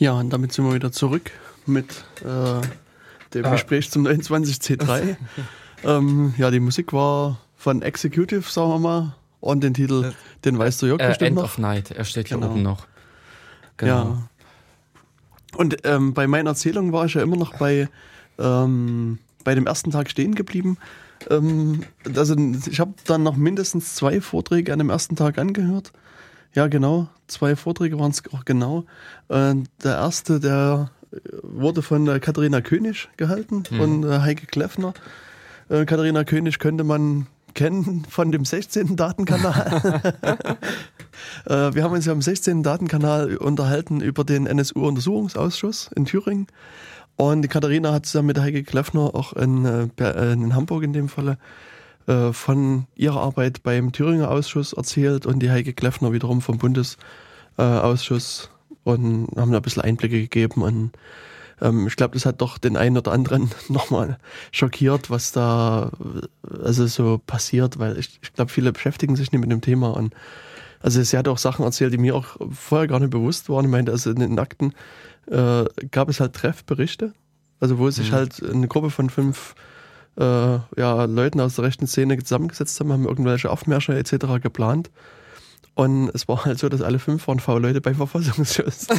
Ja, 0.00 0.14
und 0.14 0.30
damit 0.30 0.50
sind 0.54 0.64
wir 0.64 0.72
wieder 0.72 0.90
zurück 0.90 1.30
mit 1.66 2.04
äh, 2.22 2.66
dem 3.34 3.44
ah. 3.44 3.50
Gespräch 3.50 3.90
zum 3.90 4.06
29C3. 4.06 5.16
ähm, 5.84 6.32
ja, 6.38 6.50
die 6.50 6.58
Musik 6.58 6.94
war 6.94 7.38
von 7.54 7.82
Executive, 7.82 8.50
sagen 8.50 8.70
wir 8.70 8.78
mal. 8.78 9.16
Und 9.40 9.62
den 9.62 9.74
Titel, 9.74 10.06
äh, 10.06 10.12
den 10.46 10.58
weißt 10.58 10.80
du 10.80 10.86
ja 10.86 10.94
äh, 10.94 11.08
bestimmt 11.08 11.28
End 11.28 11.36
noch. 11.36 11.44
of 11.44 11.58
Night, 11.58 11.90
er 11.90 12.04
steht 12.04 12.30
genau. 12.30 12.46
hier 12.46 12.50
oben 12.50 12.62
noch. 12.62 12.86
Genau. 13.76 13.92
Ja. 13.92 14.28
Und 15.58 15.76
ähm, 15.84 16.14
bei 16.14 16.26
meiner 16.26 16.50
Erzählung 16.50 16.94
war 16.94 17.04
ich 17.04 17.12
ja 17.12 17.20
immer 17.20 17.36
noch 17.36 17.58
bei, 17.58 17.90
ähm, 18.38 19.18
bei 19.44 19.54
dem 19.54 19.66
ersten 19.66 19.90
Tag 19.90 20.08
stehen 20.08 20.34
geblieben. 20.34 20.78
Ähm, 21.28 21.82
also 22.16 22.36
ich 22.70 22.80
habe 22.80 22.94
dann 23.04 23.22
noch 23.22 23.36
mindestens 23.36 23.96
zwei 23.96 24.22
Vorträge 24.22 24.72
an 24.72 24.78
dem 24.78 24.88
ersten 24.88 25.14
Tag 25.14 25.36
angehört. 25.36 25.92
Ja, 26.54 26.66
genau. 26.66 27.08
Zwei 27.28 27.54
Vorträge 27.56 27.98
waren 27.98 28.10
es 28.10 28.22
auch 28.32 28.44
genau. 28.44 28.84
Äh, 29.28 29.54
der 29.82 29.94
erste, 29.96 30.40
der 30.40 30.90
wurde 31.42 31.82
von 31.82 32.06
äh, 32.08 32.20
Katharina 32.20 32.60
König 32.60 33.08
gehalten, 33.16 33.64
mhm. 33.70 33.76
von 33.76 34.04
äh, 34.04 34.20
Heike 34.20 34.46
Kleffner. 34.46 34.94
Äh, 35.68 35.84
Katharina 35.84 36.24
König 36.24 36.58
könnte 36.58 36.84
man 36.84 37.26
kennen 37.54 38.04
von 38.08 38.30
dem 38.32 38.44
16. 38.44 38.96
Datenkanal. 38.96 40.14
äh, 41.46 41.74
wir 41.74 41.82
haben 41.82 41.92
uns 41.92 42.06
ja 42.06 42.12
am 42.12 42.22
16. 42.22 42.62
Datenkanal 42.62 43.36
unterhalten 43.36 44.00
über 44.00 44.24
den 44.24 44.46
NSU-Untersuchungsausschuss 44.46 45.90
in 45.94 46.04
Thüringen. 46.04 46.46
Und 47.16 47.48
Katharina 47.50 47.92
hat 47.92 48.06
zusammen 48.06 48.28
mit 48.28 48.40
Heike 48.40 48.62
Kleffner 48.62 49.14
auch 49.14 49.32
in, 49.34 49.64
äh, 49.64 50.32
in 50.32 50.54
Hamburg 50.54 50.84
in 50.84 50.92
dem 50.92 51.08
Falle 51.08 51.38
äh, 52.10 52.32
von 52.32 52.86
ihrer 52.96 53.20
Arbeit 53.20 53.62
beim 53.62 53.92
Thüringer 53.92 54.32
Ausschuss 54.32 54.72
erzählt 54.72 55.26
und 55.26 55.38
die 55.38 55.50
Heike 55.50 55.72
Kleffner 55.72 56.12
wiederum 56.12 56.40
vom 56.42 56.58
Bundesausschuss 56.58 58.50
und 58.82 59.28
haben 59.36 59.52
da 59.52 59.58
ein 59.58 59.62
bisschen 59.62 59.82
Einblicke 59.82 60.20
gegeben 60.20 60.62
und 60.62 60.90
ähm, 61.60 61.86
ich 61.86 61.94
glaube, 61.94 62.14
das 62.14 62.26
hat 62.26 62.40
doch 62.40 62.58
den 62.58 62.76
einen 62.76 62.98
oder 62.98 63.12
anderen 63.12 63.52
nochmal 63.68 64.18
schockiert, 64.50 65.08
was 65.08 65.30
da 65.30 65.92
also 66.64 66.88
so 66.88 67.20
passiert, 67.24 67.78
weil 67.78 67.96
ich, 67.96 68.18
ich 68.20 68.32
glaube, 68.32 68.50
viele 68.50 68.72
beschäftigen 68.72 69.14
sich 69.14 69.30
nicht 69.30 69.40
mit 69.40 69.52
dem 69.52 69.60
Thema 69.60 69.90
und 69.90 70.12
also 70.80 71.00
sie 71.00 71.16
hat 71.16 71.28
auch 71.28 71.38
Sachen 71.38 71.64
erzählt, 71.64 71.92
die 71.92 71.98
mir 71.98 72.16
auch 72.16 72.38
vorher 72.50 72.88
gar 72.88 72.98
nicht 72.98 73.10
bewusst 73.10 73.48
waren. 73.50 73.66
Ich 73.66 73.70
meinte, 73.70 73.92
also 73.92 74.10
in 74.10 74.18
den 74.18 74.38
Akten 74.40 74.72
äh, 75.26 75.64
gab 75.92 76.08
es 76.08 76.18
halt 76.18 76.32
Treffberichte, 76.32 77.12
also 77.60 77.78
wo 77.78 77.88
sich 77.88 78.10
mhm. 78.10 78.14
halt 78.16 78.42
eine 78.42 78.66
Gruppe 78.66 78.90
von 78.90 79.10
fünf 79.10 79.54
äh, 80.20 80.58
ja, 80.80 81.04
Leuten 81.04 81.40
aus 81.40 81.56
der 81.56 81.64
rechten 81.64 81.86
Szene 81.86 82.18
zusammengesetzt 82.18 82.78
haben, 82.78 82.92
haben 82.92 83.06
irgendwelche 83.06 83.50
Aufmärsche 83.50 83.96
etc. 83.98 84.40
geplant 84.42 84.90
und 85.80 86.10
es 86.12 86.28
war 86.28 86.44
halt 86.44 86.58
so, 86.58 86.68
dass 86.68 86.82
alle 86.82 86.98
fünf 86.98 87.26
waren 87.26 87.40
V-Leute 87.40 87.80
beim 87.80 87.94
Verfassungsschutz. 87.94 88.86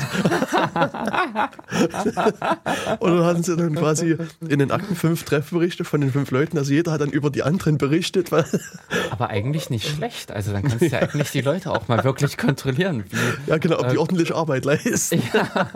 und 2.99 3.12
dann 3.12 3.24
hatten 3.24 3.44
sie 3.44 3.56
dann 3.56 3.76
quasi 3.76 4.18
in 4.49 4.58
den 4.58 4.72
Akten 4.72 4.95
fünf 4.95 5.24
Treffberichte 5.24 5.84
von 5.84 6.02
den 6.02 6.12
fünf 6.12 6.32
Leuten. 6.32 6.58
Also 6.58 6.74
jeder 6.74 6.91
hat 6.91 7.02
dann 7.02 7.12
über 7.12 7.30
die 7.30 7.44
anderen 7.44 7.78
berichtet. 7.78 8.32
Aber 9.12 9.30
eigentlich 9.30 9.70
nicht 9.70 9.88
schlecht. 9.95 10.32
Also 10.32 10.53
dann 10.53 10.64
kannst 10.64 10.82
du 10.82 10.88
ja 10.88 10.98
eigentlich 10.98 11.30
die 11.30 11.41
Leute 11.41 11.70
auch 11.70 11.88
mal 11.88 12.03
wirklich 12.03 12.36
kontrollieren. 12.36 13.03
Wie, 13.08 13.52
ja, 13.52 13.60
genau, 13.60 13.78
ob 13.78 13.86
äh, 13.86 13.91
die 13.91 13.99
ordentliche 13.99 14.34
Arbeit 14.34 14.66
leisten. 14.66 15.22
Ja. 15.34 15.70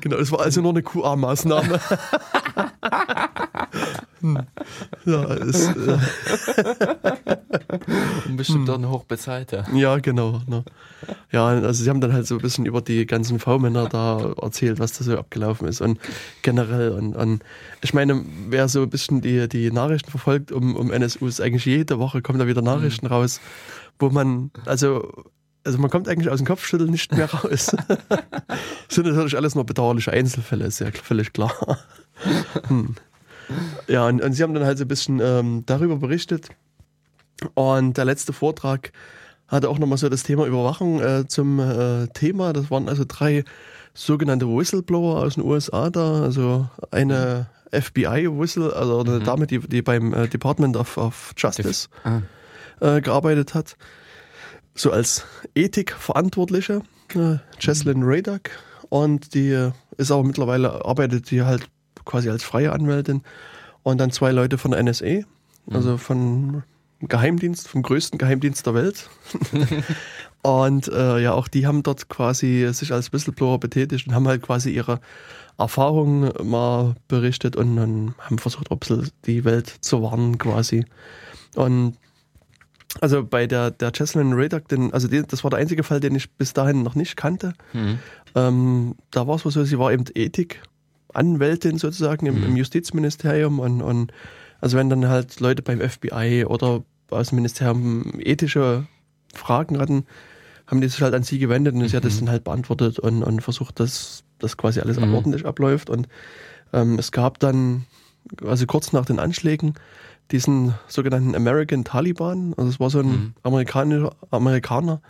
genau, 0.00 0.16
es 0.16 0.32
war 0.32 0.40
also 0.40 0.62
nur 0.62 0.70
eine 0.70 0.80
QA-Maßnahme. 0.80 1.80
Hm. 4.20 4.38
Ja, 5.04 5.24
ist. 5.34 5.68
Äh 5.68 5.98
Und 8.26 8.36
bestimmt 8.36 8.68
hm. 8.68 8.74
auch 8.74 8.78
eine 8.78 8.90
hochbezahlte. 8.90 9.64
Ja, 9.74 9.98
genau. 9.98 10.40
Ne. 10.46 10.64
Ja, 11.30 11.46
also 11.46 11.84
sie 11.84 11.90
haben 11.90 12.00
dann 12.00 12.12
halt 12.12 12.26
so 12.26 12.36
ein 12.36 12.40
bisschen 12.40 12.66
über 12.66 12.80
die 12.80 13.06
ganzen 13.06 13.38
V-Männer 13.38 13.88
da 13.88 14.34
erzählt, 14.40 14.78
was 14.78 14.92
da 14.92 15.04
so 15.04 15.18
abgelaufen 15.18 15.68
ist 15.68 15.80
und 15.80 15.98
generell. 16.42 16.90
Und, 16.92 17.14
und 17.14 17.42
ich 17.82 17.94
meine, 17.94 18.24
wer 18.48 18.68
so 18.68 18.82
ein 18.82 18.90
bisschen 18.90 19.20
die, 19.20 19.48
die 19.48 19.70
Nachrichten 19.70 20.10
verfolgt 20.10 20.52
um, 20.52 20.76
um 20.76 20.90
NSU, 20.90 21.26
ist 21.26 21.40
eigentlich 21.40 21.64
jede 21.64 21.98
Woche 21.98 22.22
kommen 22.22 22.38
da 22.38 22.46
wieder 22.46 22.62
Nachrichten 22.62 23.06
mhm. 23.06 23.12
raus, 23.12 23.40
wo 23.98 24.10
man, 24.10 24.50
also 24.64 25.26
also 25.64 25.78
man 25.78 25.90
kommt 25.90 26.08
eigentlich 26.08 26.30
aus 26.30 26.38
dem 26.38 26.46
Kopfschütteln 26.46 26.90
nicht 26.90 27.12
mehr 27.12 27.28
raus. 27.28 27.74
das 28.08 28.58
sind 28.88 29.06
natürlich 29.06 29.36
alles 29.36 29.56
nur 29.56 29.66
bedauerliche 29.66 30.12
Einzelfälle, 30.12 30.66
ist 30.66 30.78
ja 30.78 30.92
völlig 30.92 31.32
klar. 31.32 31.78
Hm. 32.68 32.94
Ja, 33.88 34.06
und, 34.06 34.22
und, 34.22 34.32
sie 34.32 34.42
haben 34.42 34.54
dann 34.54 34.64
halt 34.64 34.78
so 34.78 34.84
ein 34.84 34.88
bisschen 34.88 35.20
ähm, 35.20 35.62
darüber 35.66 35.96
berichtet. 35.96 36.48
Und 37.54 37.96
der 37.96 38.04
letzte 38.04 38.32
Vortrag 38.32 38.92
hatte 39.48 39.68
auch 39.68 39.78
nochmal 39.78 39.98
so 39.98 40.08
das 40.08 40.22
Thema 40.22 40.46
Überwachung 40.46 41.00
äh, 41.00 41.28
zum 41.28 41.60
äh, 41.60 42.08
Thema. 42.08 42.52
Das 42.52 42.70
waren 42.70 42.88
also 42.88 43.04
drei 43.06 43.44
sogenannte 43.94 44.46
Whistleblower 44.46 45.22
aus 45.22 45.34
den 45.34 45.44
USA 45.44 45.90
da, 45.90 46.22
also 46.22 46.68
eine 46.90 47.48
FBI-Whistle, 47.72 48.74
also 48.74 49.00
eine 49.00 49.20
mhm. 49.20 49.24
Dame, 49.24 49.46
die, 49.46 49.60
die 49.60 49.82
beim 49.82 50.12
äh, 50.12 50.28
Department 50.28 50.76
of, 50.76 50.96
of 50.96 51.32
Justice 51.36 51.88
ah. 52.04 52.22
äh, 52.80 53.00
gearbeitet 53.00 53.54
hat, 53.54 53.76
so 54.74 54.90
als 54.90 55.24
Ethikverantwortliche, 55.54 56.82
äh, 57.14 57.36
Jesslyn 57.60 58.00
mhm. 58.00 58.08
Raydock. 58.08 58.50
Und 58.88 59.34
die 59.34 59.70
ist 59.96 60.10
aber 60.12 60.22
mittlerweile, 60.22 60.84
arbeitet 60.84 61.30
die 61.30 61.42
halt 61.42 61.68
quasi 62.06 62.30
als 62.30 62.42
freie 62.42 62.72
Anwältin. 62.72 63.22
Und 63.82 63.98
dann 63.98 64.10
zwei 64.10 64.32
Leute 64.32 64.56
von 64.56 64.70
der 64.70 64.82
NSA, 64.82 65.20
also 65.70 65.92
mhm. 65.92 65.98
von 65.98 66.62
Geheimdienst, 67.00 67.68
vom 67.68 67.82
größten 67.82 68.18
Geheimdienst 68.18 68.66
der 68.66 68.74
Welt. 68.74 69.10
und 70.42 70.88
äh, 70.88 71.18
ja, 71.18 71.32
auch 71.32 71.46
die 71.46 71.66
haben 71.66 71.82
dort 71.82 72.08
quasi 72.08 72.68
sich 72.72 72.92
als 72.92 73.12
Whistleblower 73.12 73.60
betätigt 73.60 74.06
und 74.06 74.14
haben 74.14 74.26
halt 74.26 74.42
quasi 74.42 74.70
ihre 74.70 75.00
Erfahrungen 75.58 76.32
mal 76.42 76.94
berichtet 77.08 77.56
und 77.56 77.76
dann 77.76 78.14
haben 78.18 78.38
versucht, 78.38 78.70
ein 78.70 78.78
bisschen 78.78 79.10
die 79.24 79.44
Welt 79.44 79.68
zu 79.80 80.02
warnen 80.02 80.38
quasi. 80.38 80.84
Und 81.54 81.96
also 83.00 83.24
bei 83.24 83.46
der, 83.46 83.70
der 83.70 83.92
Jesselyn 83.94 84.32
Radak, 84.32 84.68
den, 84.68 84.92
also 84.92 85.08
die, 85.08 85.22
das 85.22 85.44
war 85.44 85.50
der 85.50 85.58
einzige 85.60 85.82
Fall, 85.82 86.00
den 86.00 86.14
ich 86.14 86.30
bis 86.32 86.52
dahin 86.52 86.82
noch 86.82 86.94
nicht 86.94 87.16
kannte. 87.16 87.52
Mhm. 87.72 87.98
Ähm, 88.34 88.94
da 89.10 89.26
war 89.26 89.36
es 89.36 89.42
so, 89.42 89.64
sie 89.64 89.78
war 89.78 89.92
eben 89.92 90.04
Ethik-Anwältin 91.16 91.78
sozusagen 91.78 92.26
im, 92.26 92.38
mhm. 92.38 92.46
im 92.46 92.56
Justizministerium 92.56 93.58
und, 93.58 93.82
und 93.82 94.12
also 94.60 94.76
wenn 94.76 94.90
dann 94.90 95.08
halt 95.08 95.40
Leute 95.40 95.62
beim 95.62 95.80
FBI 95.80 96.44
oder 96.46 96.82
aus 97.10 97.28
dem 97.28 97.36
Ministerium 97.36 98.14
ethische 98.18 98.86
Fragen 99.34 99.78
hatten, 99.78 100.06
haben 100.66 100.80
die 100.80 100.88
sich 100.88 101.00
halt 101.02 101.14
an 101.14 101.22
sie 101.22 101.38
gewendet 101.38 101.74
und 101.74 101.80
mhm. 101.80 101.88
sie 101.88 101.96
hat 101.96 102.04
das 102.04 102.16
mhm. 102.16 102.26
dann 102.26 102.30
halt 102.30 102.44
beantwortet 102.44 102.98
und, 102.98 103.22
und 103.22 103.40
versucht, 103.40 103.78
dass 103.80 104.24
das 104.38 104.56
quasi 104.56 104.80
alles 104.80 104.98
mhm. 104.98 105.14
ordentlich 105.14 105.46
abläuft. 105.46 105.90
Und 105.90 106.08
ähm, 106.72 106.98
es 106.98 107.12
gab 107.12 107.38
dann, 107.38 107.84
also 108.44 108.66
kurz 108.66 108.92
nach 108.92 109.04
den 109.04 109.18
Anschlägen, 109.18 109.74
diesen 110.32 110.74
sogenannten 110.88 111.36
American 111.36 111.84
Taliban. 111.84 112.54
Also 112.56 112.70
es 112.70 112.80
war 112.80 112.90
so 112.90 112.98
ein 112.98 113.06
mhm. 113.06 113.34
Amerikaner, 113.44 114.12
Amerikaner, 114.30 115.00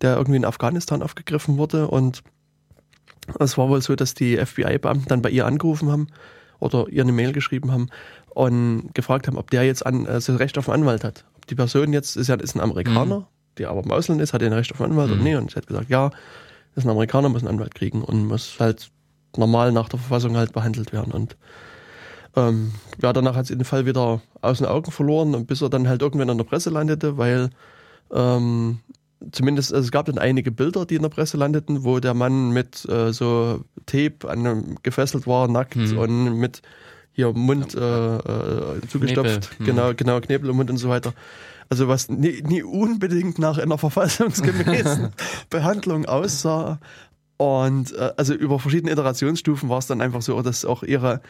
der 0.00 0.16
irgendwie 0.16 0.38
in 0.38 0.46
Afghanistan 0.46 1.02
aufgegriffen 1.02 1.58
wurde. 1.58 1.88
Und 1.88 2.22
es 3.38 3.58
war 3.58 3.68
wohl 3.68 3.80
so, 3.82 3.96
dass 3.96 4.14
die 4.14 4.36
FBI-Beamten 4.36 5.08
dann 5.08 5.22
bei 5.22 5.30
ihr 5.30 5.46
angerufen 5.46 5.90
haben 5.90 6.08
oder 6.60 6.86
ihr 6.88 7.02
eine 7.02 7.12
Mail 7.12 7.32
geschrieben 7.32 7.72
haben 7.72 7.88
und 8.30 8.94
gefragt 8.94 9.26
haben, 9.26 9.36
ob 9.36 9.50
der 9.50 9.64
jetzt 9.64 9.84
an, 9.84 10.06
also 10.06 10.36
Recht 10.36 10.58
auf 10.58 10.68
einen 10.68 10.82
Anwalt 10.82 11.04
hat. 11.04 11.24
Ob 11.36 11.46
die 11.46 11.54
Person 11.54 11.92
jetzt 11.92 12.16
ist 12.16 12.28
ja 12.28 12.34
ist 12.36 12.54
ein 12.54 12.60
Amerikaner, 12.60 13.20
mhm. 13.20 13.26
der 13.58 13.70
aber 13.70 13.82
im 13.82 13.90
Ausland 13.90 14.20
ist, 14.20 14.32
hat 14.32 14.42
er 14.42 14.48
ein 14.48 14.54
Recht 14.54 14.72
auf 14.72 14.80
einen 14.80 14.92
Anwalt 14.92 15.08
mhm. 15.08 15.14
oder 15.14 15.22
nee. 15.22 15.36
Und 15.36 15.50
sie 15.50 15.56
hat 15.56 15.66
gesagt, 15.66 15.90
ja, 15.90 16.10
ist 16.74 16.84
ein 16.84 16.90
Amerikaner, 16.90 17.28
muss 17.28 17.42
einen 17.42 17.54
Anwalt 17.54 17.74
kriegen 17.74 18.02
und 18.02 18.26
muss 18.26 18.56
halt 18.58 18.90
normal 19.36 19.72
nach 19.72 19.88
der 19.88 19.98
Verfassung 19.98 20.36
halt 20.36 20.52
behandelt 20.52 20.92
werden. 20.92 21.12
Und 21.12 21.36
ähm, 22.36 22.72
ja, 23.00 23.12
danach 23.12 23.36
hat 23.36 23.46
sie 23.46 23.56
den 23.56 23.64
Fall 23.64 23.86
wieder 23.86 24.20
aus 24.40 24.58
den 24.58 24.66
Augen 24.66 24.90
verloren 24.90 25.34
und 25.34 25.46
bis 25.46 25.62
er 25.62 25.70
dann 25.70 25.88
halt 25.88 26.02
irgendwann 26.02 26.28
in 26.28 26.38
der 26.38 26.44
Presse 26.44 26.70
landete, 26.70 27.16
weil 27.16 27.50
ähm, 28.12 28.80
zumindest, 29.32 29.72
also 29.72 29.84
es 29.84 29.90
gab 29.90 30.06
dann 30.06 30.18
einige 30.18 30.50
Bilder, 30.50 30.86
die 30.86 30.96
in 30.96 31.02
der 31.02 31.08
Presse 31.08 31.36
landeten, 31.36 31.84
wo 31.84 32.00
der 32.00 32.14
Mann 32.14 32.50
mit 32.50 32.88
äh, 32.88 33.12
so 33.12 33.64
Tape 33.86 34.28
an 34.28 34.40
einem 34.40 34.76
gefesselt 34.82 35.26
war, 35.26 35.48
nackt 35.48 35.76
mhm. 35.76 35.98
und 35.98 36.38
mit 36.38 36.62
hier 37.12 37.32
Mund 37.32 37.74
äh, 37.74 38.16
äh, 38.16 38.80
zugestopft, 38.88 39.50
Knebel. 39.56 39.66
genau, 39.66 39.94
genau, 39.94 40.20
Knebel 40.20 40.50
im 40.50 40.56
Mund 40.56 40.70
und 40.70 40.78
so 40.78 40.88
weiter. 40.88 41.14
Also 41.68 41.88
was 41.88 42.08
nie, 42.08 42.42
nie 42.42 42.62
unbedingt 42.62 43.38
nach 43.38 43.58
einer 43.58 43.78
verfassungsgemäßen 43.78 45.10
Behandlung 45.50 46.06
aussah. 46.06 46.80
Und 47.36 47.92
äh, 47.94 48.12
also 48.16 48.34
über 48.34 48.58
verschiedene 48.58 48.92
Iterationsstufen 48.92 49.68
war 49.68 49.78
es 49.78 49.86
dann 49.86 50.00
einfach 50.00 50.22
so, 50.22 50.40
dass 50.42 50.64
auch 50.64 50.82
ihre 50.82 51.20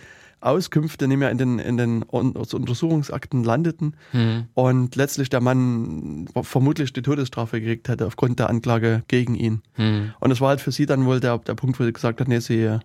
Auskünfte 0.44 1.08
nicht 1.08 1.18
mehr 1.18 1.30
in 1.30 1.38
den, 1.38 1.58
in 1.58 1.76
den 1.76 2.02
Untersuchungsakten 2.02 3.44
landeten 3.44 3.96
mhm. 4.12 4.46
und 4.54 4.96
letztlich 4.96 5.30
der 5.30 5.40
Mann 5.40 6.28
vermutlich 6.42 6.92
die 6.92 7.02
Todesstrafe 7.02 7.60
gekriegt 7.60 7.88
hätte 7.88 8.06
aufgrund 8.06 8.38
der 8.38 8.50
Anklage 8.50 9.02
gegen 9.08 9.34
ihn. 9.34 9.62
Mhm. 9.76 10.12
Und 10.20 10.30
es 10.30 10.40
war 10.40 10.50
halt 10.50 10.60
für 10.60 10.72
sie 10.72 10.86
dann 10.86 11.06
wohl 11.06 11.20
der, 11.20 11.38
der 11.38 11.54
Punkt, 11.54 11.80
wo 11.80 11.84
sie 11.84 11.92
gesagt 11.92 12.20
hat, 12.20 12.28
nee, 12.28 12.40
sie 12.40 12.78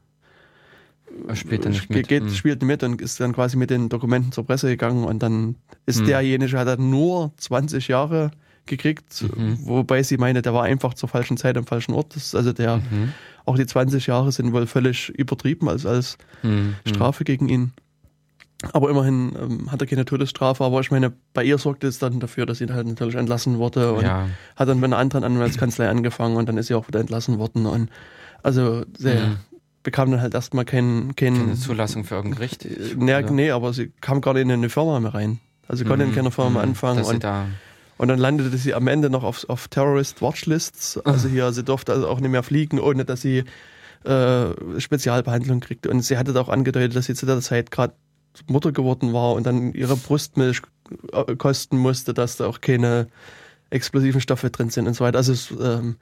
spielt 1.33 1.65
er 1.65 1.71
nicht 1.71 1.89
mit. 1.89 2.07
Geht, 2.07 2.23
mhm. 2.23 2.33
spielt 2.33 2.63
mit 2.63 2.83
und 2.83 3.01
ist 3.01 3.19
dann 3.19 3.33
quasi 3.33 3.57
mit 3.57 3.69
den 3.69 3.89
Dokumenten 3.89 4.31
zur 4.31 4.45
Presse 4.45 4.67
gegangen 4.67 5.03
und 5.03 5.21
dann 5.21 5.55
ist 5.85 6.01
mhm. 6.01 6.05
derjenige, 6.05 6.57
hat 6.57 6.67
dann 6.67 6.89
nur 6.89 7.33
20 7.37 7.87
Jahre 7.87 8.31
gekriegt, 8.69 9.25
mhm. 9.35 9.57
wobei 9.63 10.03
sie 10.03 10.17
meine, 10.17 10.41
der 10.41 10.53
war 10.53 10.63
einfach 10.63 10.93
zur 10.93 11.09
falschen 11.09 11.35
Zeit 11.35 11.57
am 11.57 11.65
falschen 11.65 11.93
Ort. 11.93 12.15
Das 12.15 12.33
also 12.33 12.53
der, 12.53 12.77
mhm. 12.77 13.13
auch 13.45 13.57
die 13.57 13.65
20 13.65 14.07
Jahre 14.07 14.31
sind 14.31 14.53
wohl 14.53 14.67
völlig 14.67 15.09
übertrieben 15.09 15.67
als, 15.67 15.85
als 15.85 16.17
mhm. 16.41 16.75
Strafe 16.85 17.23
gegen 17.25 17.49
ihn. 17.49 17.73
Aber 18.73 18.89
immerhin 18.89 19.33
ähm, 19.39 19.71
hat 19.71 19.81
er 19.81 19.87
keine 19.87 20.05
Todesstrafe, 20.05 20.63
aber 20.63 20.81
ich 20.81 20.91
meine, 20.91 21.13
bei 21.33 21.43
ihr 21.43 21.57
sorgte 21.57 21.87
es 21.87 21.99
dann 21.99 22.19
dafür, 22.19 22.45
dass 22.45 22.57
sie 22.57 22.67
halt 22.67 22.87
natürlich 22.87 23.15
entlassen 23.15 23.57
wurde 23.57 23.93
und 23.93 24.03
ja. 24.03 24.27
hat 24.55 24.67
dann 24.67 24.81
bei 24.81 24.85
einer 24.85 24.97
anderen 24.97 25.23
Anwaltskanzlei 25.23 25.89
angefangen 25.89 26.35
und 26.35 26.47
dann 26.49 26.57
ist 26.57 26.67
sie 26.67 26.75
auch 26.75 26.87
wieder 26.87 26.99
entlassen 26.99 27.39
worden 27.39 27.65
und 27.65 27.89
also 28.43 28.83
sehr, 28.97 29.27
mhm 29.27 29.37
bekam 29.83 30.11
dann 30.11 30.21
halt 30.21 30.33
erstmal 30.33 30.65
kein, 30.65 31.15
kein, 31.15 31.35
keine 31.35 31.55
Zulassung 31.55 32.03
für 32.03 32.15
irgendein 32.15 32.37
Gericht. 32.37 32.67
Nee, 32.97 33.21
nee, 33.31 33.51
aber 33.51 33.73
sie 33.73 33.91
kam 34.01 34.21
gerade 34.21 34.41
in 34.41 34.51
eine 34.51 34.69
Firma 34.69 34.99
mehr 34.99 35.13
rein. 35.13 35.39
Also 35.67 35.83
sie 35.83 35.87
konnte 35.87 36.05
mhm. 36.05 36.11
in 36.11 36.15
keiner 36.15 36.31
Firma 36.31 36.49
mhm. 36.49 36.69
anfangen. 36.69 37.03
Und, 37.03 37.23
und, 37.99 38.07
dann 38.07 38.17
landete 38.17 38.57
sie 38.57 38.73
am 38.73 38.87
Ende 38.87 39.09
noch 39.09 39.23
auf, 39.23 39.47
auf 39.49 39.67
Terrorist 39.67 40.21
Watchlists. 40.21 40.97
Also 41.05 41.29
hier, 41.29 41.51
sie 41.51 41.63
durfte 41.63 41.93
also 41.93 42.07
auch 42.07 42.19
nicht 42.19 42.31
mehr 42.31 42.43
fliegen, 42.43 42.79
ohne 42.79 43.05
dass 43.05 43.21
sie 43.21 43.43
äh, 44.03 44.79
Spezialbehandlung 44.79 45.59
kriegte. 45.59 45.89
Und 45.89 46.01
sie 46.01 46.17
hatte 46.17 46.39
auch 46.39 46.49
angedeutet, 46.49 46.95
dass 46.95 47.05
sie 47.05 47.15
zu 47.15 47.25
der 47.25 47.39
Zeit 47.41 47.71
gerade 47.71 47.93
Mutter 48.47 48.71
geworden 48.71 49.13
war 49.13 49.33
und 49.33 49.45
dann 49.45 49.73
ihre 49.73 49.95
Brustmilch 49.95 50.61
äh, 51.11 51.35
kosten 51.35 51.77
musste, 51.77 52.13
dass 52.13 52.37
da 52.37 52.47
auch 52.47 52.61
keine 52.61 53.07
explosiven 53.69 54.21
Stoffe 54.21 54.49
drin 54.49 54.69
sind 54.69 54.87
und 54.87 54.95
so 54.95 55.03
weiter. 55.03 55.17
Also 55.17 55.33
es, 55.33 55.51
ähm, 55.61 55.97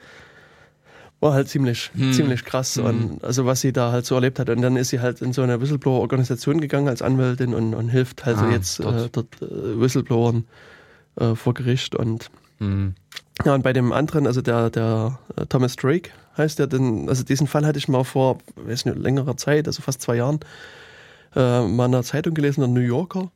war 1.20 1.34
halt 1.34 1.50
ziemlich, 1.50 1.92
hm. 1.96 2.14
ziemlich 2.14 2.46
krass. 2.46 2.76
Hm. 2.76 2.86
Und 2.86 3.24
also 3.24 3.46
was 3.46 3.62
sie 3.62 3.74
da 3.74 3.92
halt 3.92 4.06
so 4.06 4.16
erlebt 4.16 4.40
hat. 4.40 4.50
Und 4.50 4.62
dann 4.62 4.76
ist 4.76 4.90
sie 4.90 5.00
halt 5.00 5.22
in 5.22 5.34
so 5.34 5.42
eine 5.42 5.60
Whistleblower-Organisation 5.60 6.62
gegangen 6.62 6.88
als 6.88 7.02
Anwältin 7.02 7.54
und, 7.54 7.74
und 7.74 7.90
hilft 7.90 8.26
halt 8.26 8.38
ah, 8.38 8.52
jetzt 8.52 8.80
dort, 8.80 8.96
äh, 8.96 9.10
dort 9.12 9.42
äh, 9.42 9.80
Whistleblowern 9.80 10.46
äh, 11.20 11.36
vor 11.36 11.54
Gericht. 11.54 11.96
Und 11.96 12.30
hm. 12.60 12.96
ja, 13.46 13.54
und 13.54 13.64
bei 13.64 13.74
dem 13.74 13.92
anderen, 13.92 14.28
also 14.28 14.42
der, 14.42 14.70
der 14.70 15.20
äh, 15.36 15.46
Thomas 15.46 15.76
Drake 15.76 16.12
heißt 16.38 16.60
der, 16.60 16.68
denn, 16.68 17.10
also 17.10 17.24
diesen 17.24 17.48
Fall 17.48 17.66
hatte 17.66 17.80
ich 17.80 17.88
mal 17.88 18.04
vor, 18.04 18.40
weiß 18.56 18.86
nicht, 18.86 18.98
längerer 18.98 19.38
Zeit, 19.38 19.68
also 19.68 19.82
fast 19.82 20.02
zwei 20.02 20.18
Jahren, 20.18 20.40
äh, 21.36 21.62
mal 21.62 21.86
in 21.86 21.96
einer 21.96 22.04
Zeitung 22.04 22.34
gelesen, 22.34 22.62
der 22.62 22.70
New 22.70 22.80
Yorker. 22.80 23.32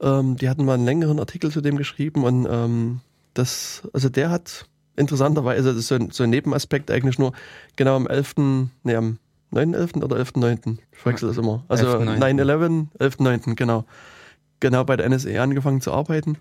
Ähm, 0.00 0.36
die 0.36 0.48
hatten 0.48 0.64
mal 0.64 0.74
einen 0.74 0.84
längeren 0.84 1.18
Artikel 1.18 1.50
zu 1.50 1.60
dem 1.60 1.76
geschrieben 1.76 2.24
und 2.24 2.46
ähm, 2.48 3.00
das, 3.34 3.82
also 3.92 4.08
der 4.08 4.30
hat 4.30 4.66
interessanterweise, 4.96 5.68
das 5.68 5.78
ist 5.78 5.88
so 5.88 5.94
ein, 5.94 6.10
so 6.10 6.24
ein 6.24 6.30
Nebenaspekt 6.30 6.90
eigentlich 6.90 7.18
nur, 7.18 7.32
genau 7.76 7.96
am 7.96 8.06
11., 8.06 8.34
nee, 8.82 8.94
am 8.94 9.18
9.11. 9.52 10.02
oder 10.02 10.16
11.9., 10.16 10.78
ich 10.92 11.06
wechsle 11.06 11.28
das 11.28 11.38
immer. 11.38 11.64
Also 11.68 11.98
9-11, 11.98 12.86
11.9., 12.98 13.54
genau. 13.54 13.84
Genau 14.60 14.84
bei 14.84 14.96
der 14.96 15.08
NSA 15.08 15.40
angefangen 15.40 15.80
zu 15.80 15.92
arbeiten. 15.92 16.36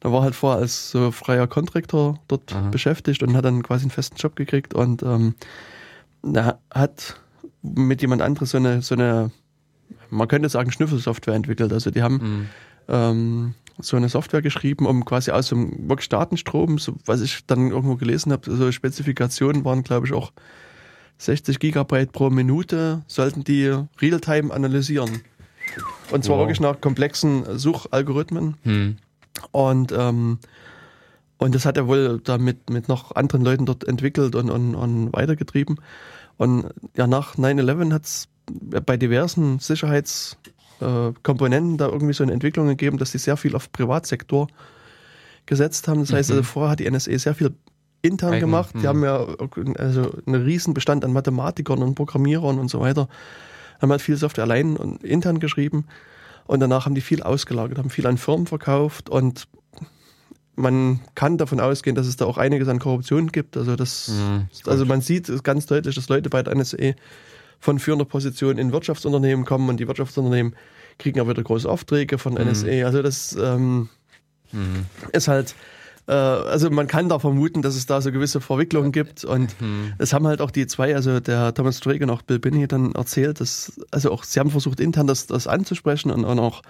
Da 0.00 0.12
war 0.12 0.22
halt 0.22 0.34
vorher 0.34 0.60
als 0.60 0.90
so 0.90 1.10
freier 1.10 1.46
Kontraktor 1.46 2.20
dort 2.28 2.54
Aha. 2.54 2.68
beschäftigt 2.70 3.22
und 3.22 3.36
hat 3.36 3.44
dann 3.44 3.62
quasi 3.62 3.82
einen 3.82 3.90
festen 3.90 4.16
Job 4.16 4.36
gekriegt 4.36 4.74
und 4.74 5.02
ähm, 5.02 5.34
er 6.22 6.58
hat 6.72 7.20
mit 7.62 8.00
jemand 8.02 8.22
anderes 8.22 8.50
so 8.50 8.58
eine, 8.58 8.82
so 8.82 8.94
eine, 8.94 9.30
man 10.10 10.28
könnte 10.28 10.48
sagen, 10.48 10.70
Schnüffelsoftware 10.70 11.34
entwickelt. 11.34 11.72
Also 11.72 11.90
die 11.90 12.02
haben 12.02 12.14
mhm. 12.14 12.46
ähm, 12.88 13.54
so 13.80 13.96
eine 13.96 14.08
Software 14.08 14.42
geschrieben, 14.42 14.86
um 14.86 15.04
quasi 15.04 15.30
aus 15.30 15.48
dem 15.48 15.88
wirklich 15.88 16.08
Datenstrom, 16.08 16.78
so, 16.78 16.96
was 17.04 17.20
ich 17.20 17.46
dann 17.46 17.70
irgendwo 17.70 17.96
gelesen 17.96 18.32
habe, 18.32 18.50
so 18.50 18.70
Spezifikationen 18.72 19.64
waren, 19.64 19.82
glaube 19.82 20.06
ich, 20.06 20.12
auch 20.12 20.32
60 21.18 21.58
Gigabyte 21.58 22.12
pro 22.12 22.30
Minute, 22.30 23.02
sollten 23.06 23.44
die 23.44 23.74
Realtime 24.00 24.52
analysieren. 24.52 25.22
Und 26.10 26.24
zwar 26.24 26.36
wow. 26.36 26.44
wirklich 26.44 26.60
nach 26.60 26.80
komplexen 26.80 27.58
Suchalgorithmen. 27.58 28.56
Hm. 28.62 28.96
Und, 29.52 29.92
ähm, 29.92 30.38
und 31.38 31.54
das 31.54 31.64
hat 31.64 31.76
er 31.76 31.86
wohl 31.86 32.20
damit 32.22 32.70
mit 32.70 32.88
noch 32.88 33.14
anderen 33.14 33.44
Leuten 33.44 33.66
dort 33.66 33.84
entwickelt 33.84 34.34
und, 34.34 34.50
und, 34.50 34.74
und 34.74 35.12
weitergetrieben. 35.12 35.80
Und 36.36 36.70
ja, 36.96 37.06
nach 37.06 37.36
9-11 37.36 37.92
hat 37.92 38.04
es 38.04 38.28
bei 38.84 38.96
diversen 38.96 39.58
Sicherheits- 39.58 40.36
äh, 40.80 41.12
da 41.12 41.88
irgendwie 41.88 42.12
so 42.12 42.22
eine 42.22 42.32
Entwicklung 42.32 42.68
gegeben, 42.68 42.98
dass 42.98 43.12
die 43.12 43.18
sehr 43.18 43.36
viel 43.36 43.56
auf 43.56 43.72
Privatsektor 43.72 44.48
gesetzt 45.46 45.88
haben. 45.88 46.00
Das 46.00 46.12
heißt, 46.12 46.30
also 46.30 46.42
mhm. 46.42 46.46
vorher 46.46 46.70
hat 46.72 46.80
die 46.80 46.90
NSA 46.90 47.18
sehr 47.18 47.34
viel 47.34 47.54
intern 48.02 48.34
Eigen. 48.34 48.40
gemacht. 48.40 48.74
Die 48.74 48.78
mhm. 48.78 48.86
haben 48.86 49.04
ja 49.04 49.26
also 49.76 50.12
einen 50.26 50.42
riesen 50.42 50.74
Bestand 50.74 51.04
an 51.04 51.12
Mathematikern 51.12 51.82
und 51.82 51.94
Programmierern 51.94 52.58
und 52.58 52.68
so 52.68 52.80
weiter. 52.80 53.08
Haben 53.80 53.90
halt 53.90 54.02
viel 54.02 54.16
Software 54.16 54.44
allein 54.44 54.76
und 54.76 55.02
intern 55.02 55.40
geschrieben. 55.40 55.86
Und 56.48 56.60
danach 56.60 56.86
haben 56.86 56.94
die 56.94 57.02
viel 57.02 57.22
ausgelagert, 57.22 57.76
haben 57.76 57.90
viel 57.90 58.06
an 58.06 58.16
Firmen 58.16 58.46
verkauft 58.46 59.10
und 59.10 59.46
man 60.56 61.00
kann 61.14 61.36
davon 61.36 61.60
ausgehen, 61.60 61.94
dass 61.94 62.06
es 62.06 62.16
da 62.16 62.24
auch 62.24 62.38
einiges 62.38 62.68
an 62.68 62.78
Korruption 62.78 63.30
gibt. 63.30 63.56
Also 63.56 63.76
das, 63.76 64.08
mhm, 64.08 64.48
also 64.64 64.86
man 64.86 65.02
sieht 65.02 65.44
ganz 65.44 65.66
deutlich, 65.66 65.94
dass 65.94 66.08
Leute 66.08 66.30
bei 66.30 66.42
der 66.42 66.54
NSA 66.56 66.94
von 67.60 67.78
führender 67.78 68.06
Position 68.06 68.56
in 68.56 68.72
Wirtschaftsunternehmen 68.72 69.44
kommen 69.44 69.68
und 69.68 69.78
die 69.78 69.86
Wirtschaftsunternehmen 69.86 70.56
kriegen 70.98 71.20
auch 71.20 71.28
wieder 71.28 71.42
große 71.42 71.68
Aufträge 71.68 72.16
von 72.16 72.32
NSA. 72.32 72.66
Mhm. 72.66 72.84
Also 72.84 73.02
das 73.02 73.36
ähm, 73.38 73.90
mhm. 74.50 74.86
ist 75.12 75.28
halt, 75.28 75.54
äh, 76.08 76.12
also 76.12 76.70
man 76.70 76.86
kann 76.86 77.08
da 77.08 77.18
vermuten, 77.18 77.62
dass 77.62 77.76
es 77.76 77.86
da 77.86 78.00
so 78.00 78.10
gewisse 78.10 78.40
Verwicklungen 78.40 78.92
gibt 78.92 79.24
und 79.24 79.60
mhm. 79.60 79.92
es 79.98 80.12
haben 80.12 80.26
halt 80.26 80.40
auch 80.40 80.50
die 80.50 80.66
zwei, 80.66 80.94
also 80.94 81.20
der 81.20 81.52
Thomas 81.54 81.80
Drake 81.80 82.02
und 82.02 82.10
auch 82.10 82.22
Bill 82.22 82.38
Binney 82.38 82.66
dann 82.66 82.92
erzählt, 82.92 83.40
dass, 83.40 83.78
also 83.90 84.10
auch, 84.10 84.24
sie 84.24 84.40
haben 84.40 84.50
versucht 84.50 84.80
intern 84.80 85.06
das, 85.06 85.26
das 85.26 85.46
anzusprechen 85.46 86.10
und, 86.10 86.24
und 86.24 86.38
auch 86.38 86.62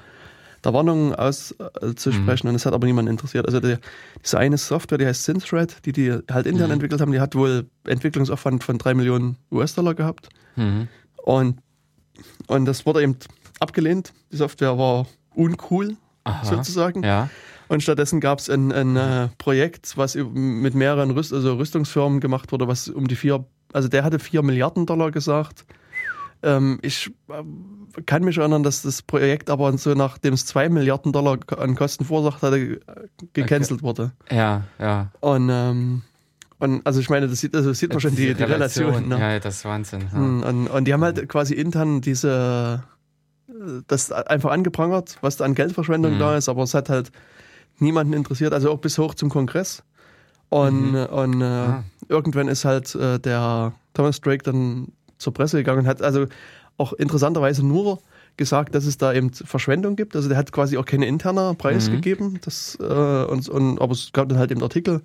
der 0.64 0.74
Warnungen 0.74 1.14
auszusprechen 1.14 2.46
mhm. 2.46 2.50
und 2.50 2.54
es 2.56 2.66
hat 2.66 2.74
aber 2.74 2.86
niemand 2.86 3.08
interessiert. 3.08 3.46
Also 3.46 3.60
die, 3.60 3.76
diese 4.24 4.38
eine 4.38 4.58
Software, 4.58 4.98
die 4.98 5.06
heißt 5.06 5.24
SynthRed, 5.24 5.86
die 5.86 5.92
die 5.92 6.18
halt 6.30 6.46
intern 6.46 6.66
mhm. 6.66 6.72
entwickelt 6.72 7.00
haben, 7.00 7.12
die 7.12 7.20
hat 7.20 7.36
wohl 7.36 7.66
Entwicklungsaufwand 7.86 8.64
von 8.64 8.76
drei 8.76 8.94
Millionen 8.94 9.36
US-Dollar 9.52 9.94
gehabt. 9.94 10.30
Mhm. 10.56 10.88
Und, 11.16 11.60
und 12.48 12.64
das 12.64 12.86
wurde 12.86 13.02
eben 13.02 13.16
abgelehnt. 13.60 14.12
Die 14.32 14.36
Software 14.36 14.76
war 14.78 15.06
uncool, 15.34 15.96
Aha. 16.24 16.44
sozusagen. 16.44 17.04
Ja. 17.04 17.30
Und 17.68 17.82
stattdessen 17.82 18.20
gab 18.20 18.38
es 18.38 18.48
ein, 18.48 18.72
ein 18.72 18.96
äh, 18.96 19.28
Projekt, 19.38 19.96
was 19.96 20.14
mit 20.14 20.74
mehreren 20.74 21.10
Rüst 21.10 21.32
also 21.32 21.54
Rüstungsfirmen 21.54 22.20
gemacht 22.20 22.50
wurde, 22.52 22.66
was 22.66 22.88
um 22.88 23.08
die 23.08 23.16
vier, 23.16 23.44
also 23.72 23.88
der 23.88 24.04
hatte 24.04 24.18
vier 24.18 24.42
Milliarden 24.42 24.86
Dollar 24.86 25.10
gesagt. 25.10 25.66
Ähm, 26.42 26.78
ich 26.82 27.10
äh, 27.28 28.02
kann 28.06 28.24
mich 28.24 28.38
erinnern, 28.38 28.62
dass 28.62 28.82
das 28.82 29.02
Projekt 29.02 29.50
aber 29.50 29.76
so 29.76 29.94
nachdem 29.94 30.34
es 30.34 30.46
zwei 30.46 30.68
Milliarden 30.68 31.12
Dollar 31.12 31.38
an 31.56 31.74
Kosten 31.74 32.04
verursacht 32.04 32.42
hatte, 32.42 32.58
äh, 32.58 32.78
gecancelt 33.32 33.80
okay. 33.82 33.88
wurde. 33.88 34.12
Ja, 34.30 34.64
ja. 34.78 35.10
Und 35.20 35.48
ähm, 35.50 36.02
und 36.60 36.84
also 36.84 37.00
ich 37.00 37.08
meine, 37.08 37.28
das 37.28 37.38
sieht, 37.38 37.54
also 37.54 37.72
sieht 37.72 37.90
man 37.90 38.00
schon 38.00 38.16
die, 38.16 38.34
die 38.34 38.42
Relation. 38.42 38.86
Relation 38.86 39.08
ne? 39.08 39.20
Ja, 39.20 39.38
das 39.38 39.58
ist 39.58 39.64
Wahnsinn. 39.64 40.00
Ja. 40.12 40.12
Hm, 40.12 40.42
und, 40.42 40.66
und 40.68 40.84
die 40.86 40.92
haben 40.92 41.04
halt 41.04 41.28
quasi 41.28 41.54
intern 41.54 42.00
diese 42.00 42.82
das 43.86 44.12
einfach 44.12 44.50
angeprangert, 44.50 45.18
was 45.20 45.36
da 45.36 45.44
an 45.44 45.54
Geldverschwendung 45.54 46.14
mhm. 46.14 46.18
da 46.18 46.36
ist, 46.36 46.48
aber 46.48 46.62
es 46.62 46.74
hat 46.74 46.88
halt 46.88 47.10
niemanden 47.80 48.12
interessiert, 48.12 48.52
also 48.52 48.70
auch 48.70 48.78
bis 48.78 48.98
hoch 48.98 49.14
zum 49.14 49.28
Kongress. 49.28 49.82
Und, 50.48 50.92
mhm. 50.92 51.06
und 51.06 51.40
äh, 51.40 51.44
ah. 51.44 51.84
irgendwann 52.08 52.48
ist 52.48 52.64
halt 52.64 52.94
äh, 52.94 53.18
der 53.18 53.72
Thomas 53.94 54.20
Drake 54.20 54.42
dann 54.44 54.88
zur 55.18 55.34
Presse 55.34 55.58
gegangen 55.58 55.80
und 55.80 55.86
hat 55.86 56.00
also 56.00 56.26
auch 56.78 56.92
interessanterweise 56.94 57.66
nur 57.66 58.00
gesagt, 58.36 58.74
dass 58.74 58.86
es 58.86 58.96
da 58.96 59.12
eben 59.12 59.32
Verschwendung 59.32 59.96
gibt. 59.96 60.16
Also 60.16 60.28
der 60.28 60.38
hat 60.38 60.52
quasi 60.52 60.78
auch 60.78 60.84
keine 60.84 61.06
interner 61.06 61.54
Preis 61.54 61.88
mhm. 61.88 61.94
gegeben. 61.94 62.40
Das, 62.44 62.78
äh, 62.80 62.84
und, 62.84 63.48
und, 63.48 63.80
aber 63.80 63.92
es 63.92 64.12
gab 64.12 64.28
dann 64.28 64.38
halt 64.38 64.50
eben 64.50 64.62
Artikel, 64.62 65.02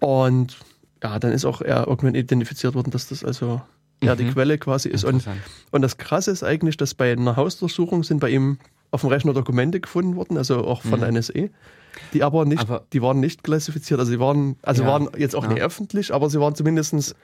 und 0.00 0.56
ja, 1.02 1.18
dann 1.18 1.32
ist 1.32 1.44
auch 1.44 1.60
er 1.60 1.86
irgendwann 1.86 2.14
identifiziert 2.14 2.74
worden, 2.74 2.90
dass 2.90 3.08
das 3.08 3.24
also 3.24 3.62
ja, 4.02 4.16
die 4.16 4.24
mhm. 4.24 4.32
Quelle 4.32 4.58
quasi 4.58 4.88
ist. 4.88 5.04
Und, 5.04 5.24
und 5.70 5.82
das 5.82 5.98
Krasse 5.98 6.30
ist 6.30 6.42
eigentlich, 6.42 6.76
dass 6.78 6.94
bei 6.94 7.12
einer 7.12 7.36
Hausdurchsuchung 7.36 8.02
sind 8.02 8.18
bei 8.18 8.30
ihm 8.30 8.58
auf 8.90 9.02
dem 9.02 9.10
Rechner 9.10 9.32
Dokumente 9.32 9.80
gefunden 9.80 10.16
worden, 10.16 10.36
also 10.36 10.64
auch 10.64 10.82
von 10.82 11.00
mhm. 11.00 11.16
NSA, 11.16 11.48
die 12.12 12.22
aber 12.22 12.44
nicht, 12.44 12.60
aber 12.60 12.84
die 12.92 13.02
waren 13.02 13.20
nicht 13.20 13.44
klassifiziert, 13.44 14.00
also 14.00 14.12
die 14.12 14.20
waren, 14.20 14.56
also 14.62 14.82
ja, 14.82 14.88
waren 14.88 15.08
jetzt 15.16 15.36
auch 15.36 15.44
ja. 15.44 15.52
nicht 15.52 15.62
öffentlich, 15.62 16.12
aber 16.12 16.30
sie 16.30 16.40
waren 16.40 16.54
zumindestens 16.54 17.14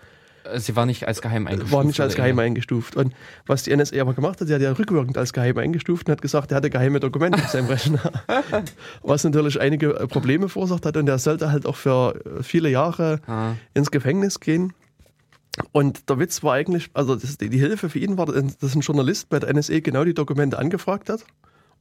Sie 0.58 0.76
war 0.76 0.86
nicht 0.86 1.06
als 1.08 1.22
geheim 1.22 1.46
eingestuft. 1.46 1.72
War 1.72 1.84
nicht 1.84 2.00
als 2.00 2.14
geheim 2.14 2.38
eingestuft. 2.38 2.96
Und 2.96 3.12
was 3.46 3.64
die 3.64 3.76
NSA 3.76 4.00
aber 4.00 4.14
gemacht 4.14 4.40
hat, 4.40 4.48
sie 4.48 4.54
hat 4.54 4.62
ja 4.62 4.70
rückwirkend 4.72 5.18
als 5.18 5.32
geheim 5.32 5.58
eingestuft 5.58 6.06
und 6.06 6.12
hat 6.12 6.22
gesagt, 6.22 6.52
er 6.52 6.58
hatte 6.58 6.70
geheime 6.70 7.00
Dokumente 7.00 7.42
auf 7.42 7.50
seinem 7.50 7.66
Rechner. 7.66 8.12
was 9.02 9.24
natürlich 9.24 9.60
einige 9.60 9.90
Probleme 10.08 10.48
verursacht 10.48 10.86
hat 10.86 10.96
und 10.96 11.08
er 11.08 11.18
sollte 11.18 11.50
halt 11.50 11.66
auch 11.66 11.76
für 11.76 12.20
viele 12.42 12.68
Jahre 12.68 13.20
ah. 13.26 13.54
ins 13.74 13.90
Gefängnis 13.90 14.40
gehen. 14.40 14.72
Und 15.72 16.10
der 16.10 16.18
Witz 16.18 16.42
war 16.42 16.54
eigentlich, 16.54 16.90
also 16.92 17.16
das, 17.16 17.38
die 17.38 17.58
Hilfe 17.58 17.88
für 17.88 17.98
ihn 17.98 18.18
war, 18.18 18.26
dass 18.26 18.74
ein 18.74 18.80
Journalist 18.80 19.28
bei 19.30 19.38
der 19.38 19.52
NSA 19.54 19.80
genau 19.80 20.04
die 20.04 20.14
Dokumente 20.14 20.58
angefragt 20.58 21.08
hat 21.08 21.24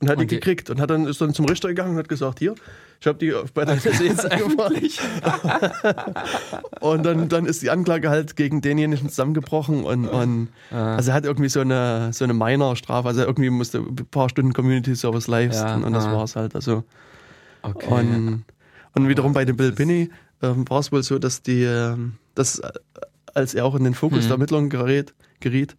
und 0.01 0.09
hat 0.09 0.17
und 0.17 0.29
die 0.29 0.35
gekriegt 0.35 0.69
und 0.69 0.79
hat 0.81 0.89
dann 0.89 1.07
ist 1.07 1.21
dann 1.21 1.33
zum 1.33 1.45
Richter 1.45 1.69
gegangen 1.69 1.91
und 1.91 1.97
hat 1.97 2.09
gesagt, 2.09 2.39
hier, 2.39 2.55
ich 2.99 3.07
habe 3.07 3.17
die 3.17 3.33
bei 3.53 3.65
der 3.65 3.75
jetzt 3.75 4.29
eingefallen. 4.29 4.89
und 6.81 7.03
dann, 7.03 7.29
dann 7.29 7.45
ist 7.45 7.61
die 7.61 7.69
Anklage 7.69 8.09
halt 8.09 8.35
gegen 8.35 8.61
denjenigen 8.61 9.09
zusammengebrochen 9.09 9.83
und, 9.83 10.07
und 10.07 10.49
ah. 10.71 10.95
also 10.95 11.11
er 11.11 11.15
hat 11.15 11.25
irgendwie 11.25 11.49
so 11.49 11.61
eine 11.61 12.11
so 12.11 12.25
eine 12.25 12.33
Minor-Strafe, 12.33 13.07
also 13.07 13.21
irgendwie 13.21 13.49
musste 13.49 13.79
ein 13.79 13.95
paar 13.95 14.29
Stunden 14.29 14.53
Community 14.53 14.95
Service 14.95 15.27
leisten 15.27 15.81
ja, 15.81 15.87
und 15.87 15.93
das 15.93 16.05
ah. 16.05 16.13
war's 16.13 16.35
halt. 16.35 16.55
Also 16.55 16.83
okay. 17.61 17.87
und, 17.87 18.43
und 18.93 19.07
wiederum 19.07 19.33
bei 19.33 19.45
dem 19.45 19.55
Bill 19.55 19.71
Binney 19.71 20.09
ähm, 20.41 20.69
war 20.69 20.79
es 20.79 20.91
wohl 20.91 21.03
so, 21.03 21.19
dass 21.19 21.41
die, 21.41 21.63
ähm, 21.63 22.15
dass 22.35 22.61
als 23.33 23.53
er 23.53 23.65
auch 23.65 23.75
in 23.75 23.83
den 23.83 23.93
Fokus 23.93 24.19
hm. 24.19 24.23
der 24.23 24.31
Ermittlungen 24.31 24.69
gerät, 24.69 25.13
geriet, 25.39 25.75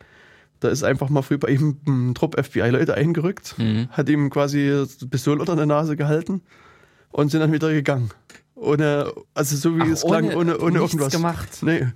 da 0.61 0.69
ist 0.69 0.83
einfach 0.83 1.09
mal 1.09 1.23
früh 1.23 1.39
bei 1.39 1.49
ihm 1.49 1.77
ein 1.87 2.15
Trupp 2.15 2.37
FBI-Leute 2.43 2.95
eingerückt, 2.95 3.55
mhm. 3.59 3.89
hat 3.91 4.09
ihm 4.09 4.31
quasi 4.31 4.85
Pistole 5.11 5.41
unter 5.41 5.57
der 5.57 5.66
Nase 5.66 5.97
gehalten 5.97 6.43
und 7.11 7.31
sind 7.31 7.41
dann 7.41 7.53
wieder 7.53 7.73
gegangen. 7.73 8.11
Ohne, 8.55 9.12
also 9.35 9.57
so 9.57 9.77
wie 9.77 9.83
Ach, 9.83 9.89
es 9.89 10.03
klang, 10.03 10.35
ohne, 10.35 10.59
ohne 10.59 10.78
irgendwas. 10.78 11.12
gemacht. 11.12 11.59
Nee. 11.62 11.87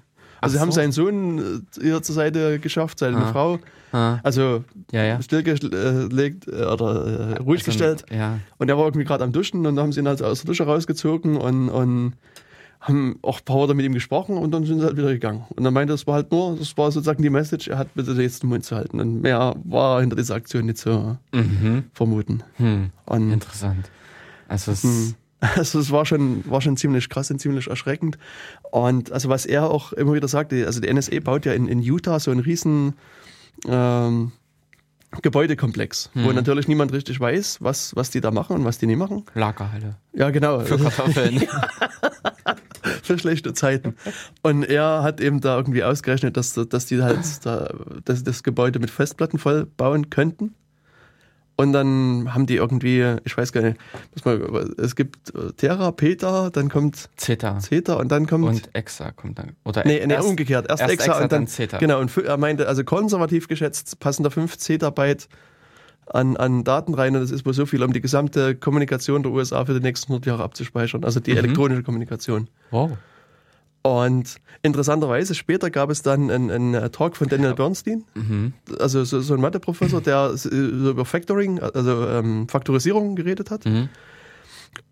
Also 0.41 0.57
sie 0.57 0.61
haben 0.61 0.73
seinen 0.73 0.93
Sohn 0.93 1.65
äh, 1.79 1.87
ihr 1.87 2.03
zur 2.03 2.15
Seite 2.15 2.59
geschafft, 2.59 2.99
seine 2.99 3.19
ah. 3.19 3.33
Frau. 3.33 3.59
Ah. 3.93 4.21
Also 4.23 4.65
ja, 4.93 5.05
ja. 5.05 5.23
stillgelegt 5.23 5.65
äh, 6.49 6.65
oder 6.65 7.37
äh, 7.37 7.39
ruhig 7.39 7.61
also, 7.61 7.67
gestellt. 7.67 8.05
Ja. 8.11 8.39
Und 8.59 8.69
er 8.69 8.79
war 8.79 8.85
irgendwie 8.85 9.05
gerade 9.05 9.25
am 9.25 9.33
Duschen 9.33 9.67
und 9.67 9.77
dann 9.77 9.85
haben 9.85 9.93
sie 9.93 10.01
ihn 10.01 10.09
halt 10.09 10.23
aus 10.23 10.41
der 10.41 10.47
Dusche 10.47 10.65
rausgezogen 10.65 11.37
und, 11.37 11.69
und 11.69 12.15
haben 12.81 13.19
auch 13.23 13.41
ein 13.41 13.45
paar 13.45 13.57
Worte 13.57 13.75
mit 13.75 13.85
ihm 13.85 13.93
gesprochen 13.93 14.39
und 14.39 14.53
dann 14.53 14.65
sind 14.65 14.81
sie 14.81 14.87
halt 14.87 14.97
wieder 14.97 15.13
gegangen. 15.13 15.45
Und 15.55 15.65
dann 15.65 15.75
meinte, 15.75 15.93
das 15.93 16.07
war 16.07 16.15
halt 16.15 16.33
nur, 16.33 16.57
das 16.57 16.77
war 16.79 16.91
sozusagen 16.91 17.23
die 17.23 17.31
Message, 17.31 17.69
er 17.69 17.77
hat 17.77 17.95
bitte 17.95 18.13
jetzt 18.13 18.43
den 18.43 18.49
Mund 18.49 18.65
zu 18.65 18.75
halten. 18.75 19.01
Und 19.01 19.21
mehr 19.21 19.55
war 19.65 20.01
hinter 20.01 20.17
dieser 20.17 20.35
Aktion 20.35 20.67
nicht 20.67 20.79
zu 20.79 21.19
mhm. 21.33 21.85
vermuten. 21.93 22.43
Hm. 22.57 22.91
Interessant. 23.07 23.91
Also 24.49 24.73
es, 24.73 24.83
hm. 24.83 25.15
Also 25.41 25.79
es 25.79 25.91
war 25.91 26.05
schon, 26.05 26.45
war 26.51 26.61
schon 26.61 26.77
ziemlich 26.77 27.09
krass 27.09 27.31
und 27.31 27.39
ziemlich 27.39 27.69
erschreckend. 27.69 28.19
Und 28.71 29.11
also 29.11 29.29
was 29.29 29.47
er 29.47 29.71
auch 29.71 29.93
immer 29.93 30.13
wieder 30.13 30.29
sagte, 30.29 30.67
also 30.67 30.81
die 30.81 30.93
NSA 30.93 31.21
baut 31.21 31.47
ja 31.47 31.53
in, 31.53 31.67
in 31.67 31.81
Utah 31.81 32.21
so 32.21 32.31
einen 32.31 32.41
riesen 32.41 32.95
ähm, 33.67 34.33
Gebäudekomplex, 35.23 36.11
hm. 36.13 36.25
wo 36.25 36.33
natürlich 36.33 36.69
niemand 36.69 36.93
richtig 36.93 37.19
weiß, 37.21 37.59
was, 37.61 37.97
was 37.97 38.11
die 38.11 38.21
da 38.21 38.31
machen 38.31 38.57
und 38.57 38.65
was 38.65 38.79
die 38.79 38.87
nicht 38.87 38.99
machen. 38.99 39.25
Lagerhalle. 39.35 39.97
Ja, 40.13 40.31
genau. 40.31 40.61
Für 40.61 40.79
Kartoffeln. 40.79 41.43
Für 43.03 43.19
schlechte 43.19 43.53
Zeiten. 43.55 43.95
Und 44.43 44.65
er 44.65 45.03
hat 45.03 45.21
eben 45.21 45.41
da 45.41 45.57
irgendwie 45.57 45.85
ausgerechnet, 45.85 46.37
dass, 46.37 46.55
dass 46.55 46.87
die 46.87 47.03
halt 47.03 47.25
da, 47.45 47.73
dass 48.05 48.25
das 48.25 48.43
Gebäude 48.43 48.79
mit 48.79 48.91
Festplatten 48.91 49.39
voll 49.39 49.67
bauen 49.67 50.11
könnten. 50.11 50.55
Und 51.61 51.75
dann 51.75 52.33
haben 52.33 52.47
die 52.47 52.57
irgendwie, 52.57 53.17
ich 53.25 53.37
weiß 53.37 53.53
gar 53.53 53.61
nicht, 53.61 53.77
mal, 54.25 54.71
es 54.79 54.97
gibt 54.97 55.31
Terra, 55.59 55.93
Peta, 55.93 56.49
dann 56.49 56.71
kommt 56.71 57.11
Zeta. 57.17 57.59
Zeta 57.59 57.95
und 57.95 58.11
dann 58.11 58.27
kommt. 58.27 58.47
Und 58.47 58.75
Exa 58.75 59.11
kommt 59.11 59.39
dann. 59.39 59.57
Oder 59.65 59.85
nee, 59.85 60.03
nee 60.07 60.15
erst, 60.15 60.27
umgekehrt. 60.27 60.71
Erst, 60.71 60.81
erst 60.81 60.95
Exa, 60.95 61.05
Exa, 61.05 61.23
und 61.23 61.33
dann, 61.33 61.41
dann 61.41 61.47
Zeta. 61.49 61.77
Genau, 61.77 62.01
und 62.01 62.17
er 62.17 62.39
meinte, 62.39 62.67
also 62.67 62.83
konservativ 62.83 63.47
geschätzt 63.47 64.01
passen 64.01 64.23
da 64.23 64.31
5 64.31 64.57
Zettabyte 64.57 65.29
an, 66.13 66.37
an 66.37 66.65
Daten 66.65 66.95
rein 66.95 67.15
und 67.15 67.23
das 67.23 67.31
ist 67.31 67.47
wohl 67.47 67.55
so 67.55 67.67
viel, 67.67 67.83
um 67.83 67.93
die 67.93 68.01
gesamte 68.01 68.55
Kommunikation 68.55 69.23
der 69.23 69.33
USA 69.33 69.65
für 69.65 69.75
die 69.75 69.81
nächsten 69.81 70.13
100 70.13 70.27
Jahre 70.27 70.43
abzuspeichern. 70.43 71.05
Also 71.05 71.21
die 71.21 71.33
mhm. 71.33 71.39
elektronische 71.39 71.83
Kommunikation. 71.83 72.49
Wow. 72.71 72.93
Und 73.83 74.37
interessanterweise, 74.63 75.35
später 75.35 75.71
gab 75.71 75.89
es 75.91 76.03
dann 76.03 76.31
einen, 76.31 76.51
einen 76.51 76.93
Talk 76.93 77.17
von 77.17 77.29
Daniel 77.29 77.55
Bernstein, 77.55 78.05
mhm. 78.15 78.53
also 78.79 79.05
so, 79.05 79.21
so 79.21 79.35
ein 79.35 79.41
Matheprofessor, 79.41 80.03
der 80.03 80.37
so 80.37 80.51
über 80.51 81.07
Factoring, 81.07 81.61
also 81.61 82.07
ähm, 82.07 82.47
Faktorisierung 82.49 83.17
geredet 83.17 83.51
hat. 83.51 83.65
Mhm. 83.65 83.89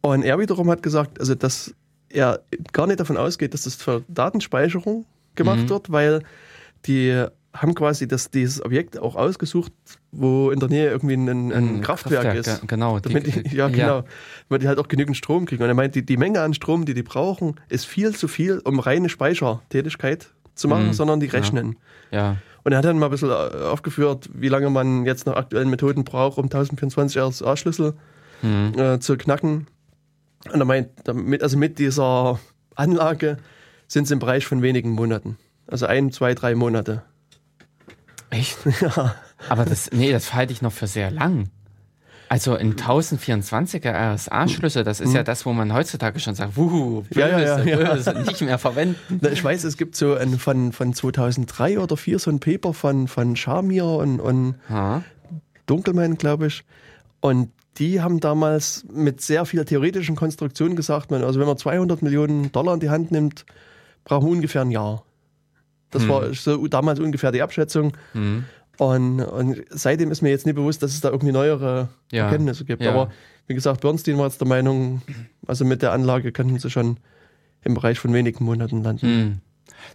Und 0.01 0.23
er 0.23 0.39
wiederum 0.39 0.71
hat 0.71 0.83
gesagt, 0.83 1.21
also 1.21 1.35
dass 1.35 1.75
er 2.09 2.41
gar 2.73 2.87
nicht 2.87 3.01
davon 3.01 3.19
ausgeht, 3.19 3.53
dass 3.53 3.63
das 3.63 3.75
für 3.75 4.03
Datenspeicherung 4.09 5.05
gemacht 5.35 5.65
mhm. 5.65 5.69
wird, 5.69 5.93
weil 5.93 6.23
die 6.87 7.27
haben 7.55 7.75
quasi 7.75 8.07
das, 8.07 8.31
dieses 8.31 8.63
Objekt 8.65 8.99
auch 8.99 9.17
ausgesucht, 9.17 9.73
wo 10.13 10.51
in 10.51 10.61
der 10.61 10.69
Nähe 10.69 10.91
irgendwie 10.91 11.15
ein, 11.15 11.29
ein, 11.29 11.53
ein 11.53 11.81
Kraftwerk, 11.81 12.23
Kraftwerk, 12.23 12.63
ist. 12.63 12.69
Genau. 12.69 12.99
Die, 13.01 13.21
die, 13.21 13.57
ja, 13.57 13.69
genau. 13.69 13.99
Ja. 13.99 14.05
Weil 14.49 14.59
die 14.59 14.69
halt 14.69 14.79
auch 14.79 14.89
genügend 14.89 15.17
Strom 15.17 15.47
kriegen. 15.47 15.63
Und 15.63 15.69
er 15.69 15.75
meint, 15.75 15.95
die, 15.95 16.05
die 16.05 16.17
Menge 16.17 16.41
an 16.41 16.55
Strom, 16.55 16.85
die 16.85 16.95
die 16.95 17.03
brauchen, 17.03 17.57
ist 17.69 17.87
viel 17.87 18.15
zu 18.15 18.29
viel, 18.29 18.61
um 18.65 18.81
reine 18.81 19.09
Speichertätigkeit 19.09 20.29
zu 20.55 20.69
machen, 20.69 20.89
mhm. 20.89 20.93
sondern 20.93 21.21
die 21.21 21.27
rechnen. 21.27 21.77
Ja. 22.11 22.19
ja. 22.19 22.37
Und 22.65 22.73
er 22.73 22.79
hat 22.79 22.85
dann 22.85 22.99
mal 22.99 23.07
ein 23.07 23.13
bisschen 23.13 23.31
äh, 23.31 23.65
aufgeführt, 23.65 24.29
wie 24.35 24.49
lange 24.49 24.69
man 24.69 25.07
jetzt 25.07 25.27
nach 25.27 25.37
aktuellen 25.37 25.71
Methoden 25.71 26.05
braucht, 26.05 26.39
um 26.39 26.45
1024 26.45 27.21
RSA-Schlüssel 27.21 27.95
mhm. 28.43 28.79
äh, 28.79 29.01
zu 29.01 29.17
knacken. 29.17 29.67
Und 30.53 30.61
er 30.61 30.65
meint, 30.67 30.91
damit, 31.05 31.43
also 31.43 31.57
mit 31.57 31.79
dieser 31.79 32.39
Anlage 32.75 33.39
sind 33.87 34.07
sie 34.07 34.15
im 34.15 34.21
Bereich 34.21 34.47
von 34.47 34.63
wenigen 34.63 34.91
Monaten. 34.91 35.39
Also 35.67 35.87
ein, 35.87 36.13
zwei, 36.13 36.35
drei 36.35 36.55
Monate. 36.55 37.03
Echt? 38.31 38.59
Ja. 38.81 39.15
Aber 39.49 39.65
das, 39.65 39.91
nee, 39.93 40.13
das 40.13 40.35
halte 40.35 40.53
ich 40.53 40.63
noch 40.63 40.73
für 40.73 40.87
sehr 40.87 41.11
lang. 41.11 41.49
Also 42.29 42.55
ein 42.55 42.75
1024er 42.75 44.15
RSA-Schlüssel, 44.15 44.85
das 44.85 45.01
ist 45.01 45.11
mhm. 45.11 45.17
ja 45.17 45.23
das, 45.23 45.47
wo 45.47 45.53
man 45.55 45.73
heutzutage 45.73 46.21
schon 46.21 46.35
sagt, 46.35 46.57
wuhu, 46.57 47.03
böse, 47.03 47.21
ja, 47.21 47.39
ja, 47.39 47.65
ja, 47.65 47.77
böse, 47.77 48.13
nicht 48.15 48.43
mehr 48.43 48.59
verwenden. 48.59 49.21
Ich 49.33 49.43
weiß, 49.43 49.65
es 49.65 49.79
gibt 49.79 49.97
so 49.97 50.15
ein, 50.15 50.39
von, 50.39 50.73
von 50.73 50.93
2003 50.93 51.79
oder 51.79 51.97
2004 51.97 52.19
so 52.19 52.31
ein 52.31 52.41
Paper 52.41 52.75
von, 52.75 53.09
von 53.09 53.35
Shamir 53.35 53.87
und, 53.87 54.21
und 54.21 54.57
Dunkelmann, 55.65 56.17
glaube 56.17 56.49
ich. 56.49 56.65
Und 57.21 57.51
die 57.79 58.03
haben 58.03 58.21
damals 58.21 58.85
mit 58.93 59.21
sehr 59.23 59.47
viel 59.47 59.65
theoretischen 59.65 60.17
Konstruktionen 60.17 60.77
gesagt, 60.77 61.11
man, 61.11 61.25
also 61.25 61.41
wenn 61.41 61.47
man 61.47 61.57
200 61.57 62.03
Millionen 62.03 62.53
Dollar 62.53 62.75
in 62.75 62.81
die 62.81 62.91
Hand 62.91 63.11
nimmt, 63.11 63.47
brauchen 64.05 64.27
wir 64.27 64.33
ungefähr 64.33 64.63
ein 64.63 64.71
Jahr. 64.71 65.05
Das 65.91 66.03
hm. 66.03 66.09
war 66.09 66.35
so 66.35 66.67
damals 66.67 67.01
ungefähr 67.01 67.33
die 67.33 67.43
Abschätzung. 67.43 67.97
Hm. 68.13 68.45
Und, 68.79 69.21
und, 69.21 69.65
seitdem 69.71 70.11
ist 70.11 70.23
mir 70.23 70.31
jetzt 70.31 70.47
nicht 70.47 70.55
bewusst, 70.55 70.83
dass 70.83 70.93
es 70.93 71.01
da 71.01 71.11
irgendwie 71.11 71.33
neuere 71.33 71.89
ja. 72.13 72.27
Erkenntnisse 72.27 72.65
gibt. 72.65 72.83
Ja. 72.83 72.91
Aber 72.91 73.11
wie 73.49 73.55
gesagt, 73.55 73.81
Bernstein 73.81 74.19
war 74.19 74.27
jetzt 74.27 74.41
der 74.41 74.47
Meinung, 74.47 75.03
also 75.47 75.65
mit 75.65 75.83
der 75.83 75.93
Anlage 75.93 76.31
könnten 76.31 76.59
sie 76.59 76.71
schon 76.71 76.99
im 77.65 77.75
Bereich 77.75 77.99
von 77.99 78.13
wenigen 78.13 78.45
Monaten 78.45 78.85
landen. 78.85 79.41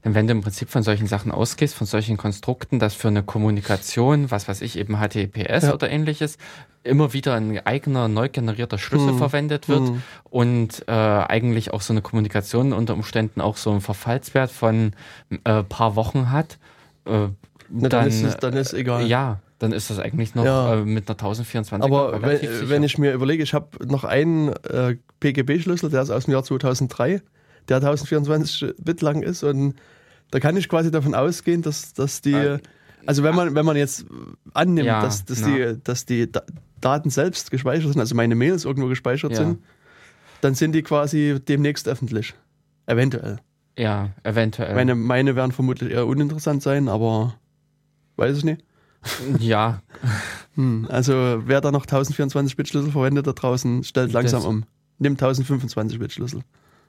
Denn 0.03 0.15
wenn 0.15 0.27
du 0.27 0.31
im 0.33 0.41
Prinzip 0.41 0.69
von 0.69 0.83
solchen 0.83 1.07
Sachen 1.07 1.31
ausgehst, 1.31 1.75
von 1.75 1.87
solchen 1.87 2.17
Konstrukten, 2.17 2.79
dass 2.79 2.93
für 2.93 3.07
eine 3.07 3.23
Kommunikation, 3.23 4.31
was 4.31 4.47
weiß 4.47 4.61
ich, 4.61 4.77
eben 4.77 4.97
HTTPS 4.97 5.63
ja. 5.63 5.73
oder 5.73 5.89
ähnliches, 5.89 6.37
immer 6.83 7.13
wieder 7.13 7.35
ein 7.35 7.65
eigener 7.65 8.07
neu 8.07 8.29
generierter 8.29 8.77
Schlüssel 8.77 9.13
mhm. 9.13 9.17
verwendet 9.17 9.69
wird 9.69 9.81
mhm. 9.81 10.03
und 10.25 10.83
äh, 10.87 10.91
eigentlich 10.91 11.71
auch 11.71 11.81
so 11.81 11.93
eine 11.93 12.01
Kommunikation 12.01 12.73
unter 12.73 12.93
Umständen 12.93 13.41
auch 13.41 13.57
so 13.57 13.71
einen 13.71 13.81
Verfallswert 13.81 14.51
von 14.51 14.91
äh, 15.43 15.63
paar 15.63 15.95
Wochen 15.95 16.31
hat, 16.31 16.57
äh, 17.05 17.09
Na, 17.09 17.29
dann, 17.69 17.89
dann, 17.89 18.07
ist 18.07 18.23
es, 18.23 18.37
dann 18.37 18.53
ist 18.53 18.73
egal. 18.73 19.07
Ja, 19.07 19.39
dann 19.59 19.71
ist 19.71 19.89
das 19.89 19.99
eigentlich 19.99 20.35
noch 20.35 20.43
ja. 20.43 20.73
äh, 20.73 20.85
mit 20.85 21.07
einer 21.07 21.15
1024 21.15 21.85
Aber 21.85 22.21
wenn, 22.21 22.69
wenn, 22.69 22.83
ich 22.83 22.97
mir 22.97 23.13
überlege, 23.13 23.43
ich 23.43 23.53
habe 23.53 23.85
noch 23.85 24.03
einen 24.03 24.49
äh, 24.49 24.97
PGB-Schlüssel, 25.21 25.89
der 25.89 26.01
ist 26.01 26.09
aus 26.09 26.25
dem 26.25 26.33
Jahr 26.33 26.43
2003 26.43 27.21
der 27.69 27.77
1024 27.77 28.75
Bit 28.77 29.01
lang 29.01 29.23
ist 29.23 29.43
und 29.43 29.75
da 30.31 30.39
kann 30.39 30.57
ich 30.57 30.67
quasi 30.67 30.89
davon 30.89 31.13
ausgehen, 31.13 31.61
dass, 31.61 31.93
dass 31.93 32.21
die, 32.21 32.57
also 33.05 33.23
wenn 33.23 33.35
man, 33.35 33.53
wenn 33.55 33.65
man 33.65 33.77
jetzt 33.77 34.05
annimmt, 34.53 34.87
ja, 34.87 35.01
dass, 35.01 35.25
dass, 35.25 35.43
die, 35.43 35.77
dass 35.83 36.05
die 36.05 36.27
Daten 36.81 37.09
selbst 37.09 37.51
gespeichert 37.51 37.91
sind, 37.91 37.99
also 37.99 38.15
meine 38.15 38.35
Mails 38.35 38.65
irgendwo 38.65 38.89
gespeichert 38.89 39.31
ja. 39.33 39.37
sind, 39.37 39.59
dann 40.41 40.55
sind 40.55 40.73
die 40.73 40.81
quasi 40.81 41.39
demnächst 41.47 41.87
öffentlich. 41.87 42.33
Eventuell. 42.85 43.37
Ja, 43.77 44.09
eventuell. 44.23 44.75
Meine, 44.75 44.95
meine 44.95 45.35
werden 45.35 45.51
vermutlich 45.51 45.91
eher 45.91 46.05
uninteressant 46.05 46.61
sein, 46.61 46.89
aber 46.89 47.35
weiß 48.17 48.37
ich 48.37 48.43
nicht. 48.43 48.63
Ja. 49.39 49.81
Hm, 50.55 50.85
also 50.87 51.41
wer 51.47 51.61
da 51.61 51.71
noch 51.71 51.87
1024-Bit-Schlüssel 51.87 52.91
verwendet 52.91 53.25
da 53.25 53.33
draußen, 53.33 53.83
stellt 53.83 54.11
langsam 54.11 54.41
das 54.41 54.47
um. 54.47 54.65
Nimmt 54.99 55.19
1025-Bit-Schlüssel. 55.19 56.43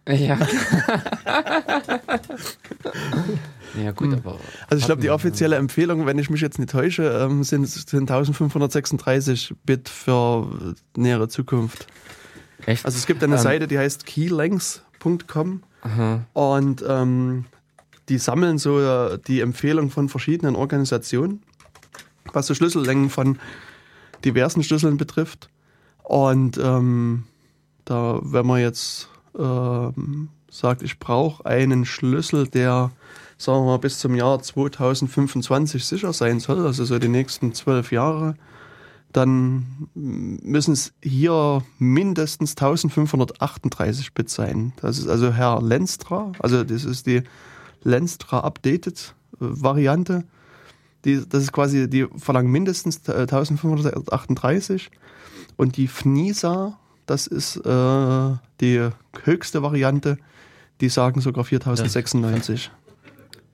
Ja. 0.07 0.39
ja, 3.83 3.93
gut, 3.93 4.09
hm. 4.09 4.15
aber. 4.15 4.39
Also, 4.69 4.81
ich 4.81 4.85
glaube, 4.85 5.01
die 5.01 5.11
offizielle 5.11 5.57
Empfehlung, 5.57 6.05
wenn 6.05 6.19
ich 6.19 6.29
mich 6.29 6.43
jetzt 6.43 6.59
nicht 6.59 6.71
täusche, 6.71 7.05
ähm, 7.05 7.43
sind, 7.43 7.67
sind 7.67 8.11
1536 8.11 9.55
Bit 9.65 9.89
für 9.89 10.75
nähere 10.97 11.29
Zukunft. 11.29 11.87
Echt? 12.67 12.85
Also, 12.85 12.99
es 12.99 13.07
gibt 13.07 13.25
eine 13.25 13.37
ähm. 13.37 13.41
Seite, 13.41 13.67
die 13.67 13.79
heißt 13.79 14.05
keylengths.com 14.05 15.63
und 16.33 16.85
ähm, 16.87 17.45
die 18.09 18.19
sammeln 18.19 18.59
so 18.59 18.81
äh, 18.81 19.19
die 19.27 19.41
Empfehlung 19.41 19.91
von 19.91 20.09
verschiedenen 20.09 20.57
Organisationen, 20.57 21.43
was 22.33 22.47
so 22.47 22.55
Schlüssellängen 22.55 23.11
von 23.11 23.39
diversen 24.25 24.63
Schlüsseln 24.63 24.97
betrifft. 24.97 25.51
Und 26.03 26.59
ähm, 26.59 27.25
da, 27.85 28.19
wenn 28.23 28.47
man 28.47 28.61
jetzt 28.61 29.09
ähm, 29.39 30.29
sagt, 30.51 30.83
ich 30.83 30.99
brauche 30.99 31.45
einen 31.47 31.85
Schlüssel, 31.85 32.47
der, 32.47 32.91
sagen 33.37 33.61
wir 33.61 33.73
mal, 33.73 33.79
bis 33.79 33.99
zum 33.99 34.15
Jahr 34.15 34.41
2025 34.41 35.85
sicher 35.85 36.13
sein 36.13 36.41
soll, 36.41 36.65
also 36.67 36.85
so 36.85 36.99
die 36.99 37.09
nächsten 37.09 37.55
zwölf 37.55 37.93
Jahre, 37.93 38.37
dann 39.13 39.89
müssen 39.95 40.73
es 40.73 40.93
hier 41.01 41.63
mindestens 41.79 42.53
1538 42.53 44.13
Bit 44.13 44.29
sein. 44.29 44.73
Das 44.81 44.99
ist 44.99 45.09
also 45.09 45.33
Herr 45.33 45.63
Lenstra, 45.63 46.33
also 46.41 46.65
das 46.65 46.85
ist 46.85 47.07
die 47.07 47.23
Lenstra 47.85 48.41
Updated 48.41 49.15
äh, 49.35 49.37
Variante. 49.39 50.25
Die, 51.05 51.23
das 51.29 51.45
ist 51.45 51.53
quasi, 51.53 51.89
die 51.89 52.07
verlangen 52.17 52.51
mindestens 52.51 53.09
1538 53.09 54.91
und 55.57 55.77
die 55.77 55.87
FNISA 55.87 56.79
das 57.07 57.27
ist 57.27 57.57
äh, 57.57 58.37
die 58.61 58.89
höchste 59.25 59.63
Variante. 59.63 60.19
Die 60.81 60.89
sagen 60.89 61.21
sogar 61.21 61.45
4096. 61.45 62.71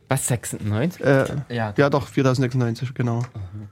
Was, 0.09 0.27
96? 0.27 1.05
Äh, 1.05 1.27
ja. 1.49 1.75
ja, 1.77 1.91
doch, 1.91 2.09
4096, 2.09 2.95
genau. 2.95 3.21
Mhm. 3.21 3.69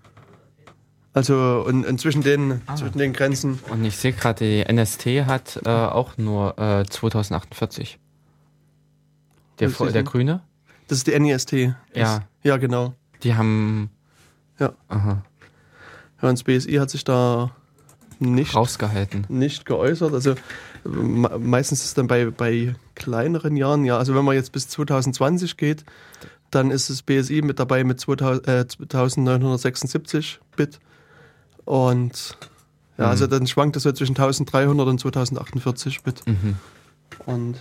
Also 1.12 1.64
und, 1.66 1.84
und 1.84 2.00
zwischen, 2.00 2.22
den, 2.22 2.60
ah. 2.66 2.76
zwischen 2.76 2.98
den 2.98 3.12
Grenzen. 3.12 3.58
Und 3.70 3.84
ich 3.84 3.96
sehe 3.96 4.12
gerade, 4.12 4.44
die 4.44 4.72
NST 4.72 5.06
hat 5.26 5.60
äh, 5.64 5.68
auch 5.68 6.16
nur 6.16 6.56
äh, 6.58 6.84
2048. 6.84 7.98
Der, 9.58 9.68
der 9.68 10.02
Grüne? 10.04 10.42
Das 10.86 10.98
ist 10.98 11.06
die 11.06 11.18
NIST. 11.18 11.52
Ja. 11.52 11.74
Das, 11.92 12.20
ja, 12.42 12.56
genau. 12.56 12.94
Die 13.22 13.34
haben. 13.34 13.90
Ja. 14.60 14.72
Aha. 14.88 15.22
Ja, 16.22 16.28
und 16.28 16.38
das 16.38 16.44
BSI 16.44 16.74
hat 16.74 16.90
sich 16.90 17.04
da 17.04 17.50
nicht 18.20 18.54
rausgehalten. 18.54 19.24
Nicht 19.28 19.66
geäußert. 19.66 20.12
Also 20.12 20.34
meistens 20.84 21.80
ist 21.80 21.86
es 21.86 21.94
dann 21.94 22.06
bei, 22.06 22.26
bei 22.26 22.74
kleineren 22.94 23.56
Jahren, 23.56 23.84
ja, 23.84 23.98
also 23.98 24.14
wenn 24.14 24.24
man 24.24 24.34
jetzt 24.34 24.52
bis 24.52 24.68
2020 24.68 25.56
geht, 25.56 25.84
dann 26.50 26.70
ist 26.70 26.88
das 26.90 27.02
BSI 27.02 27.42
mit 27.42 27.58
dabei 27.58 27.84
mit 27.84 28.00
2000, 28.00 28.48
äh, 28.48 28.66
2976 28.66 30.40
Bit. 30.56 30.80
Und 31.64 32.36
Ja, 32.96 33.06
also 33.06 33.26
dann 33.26 33.46
schwankt 33.46 33.76
das 33.76 33.84
so 33.84 33.92
zwischen 33.92 34.16
1300 34.16 34.88
und 34.88 34.98
2048 34.98 36.04
mit. 36.04 36.26
Mhm. 36.26 36.56
Und 37.26 37.60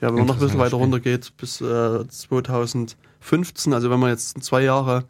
ja, 0.00 0.08
wenn 0.08 0.16
man 0.16 0.26
noch 0.26 0.36
ein 0.36 0.40
bisschen 0.40 0.58
weiter 0.58 0.76
runter 0.76 1.00
geht, 1.00 1.36
bis 1.36 1.60
äh, 1.60 2.06
2015, 2.08 3.72
also 3.72 3.90
wenn 3.90 3.98
man 3.98 4.10
jetzt 4.10 4.42
zwei 4.42 4.62
Jahre 4.62 5.04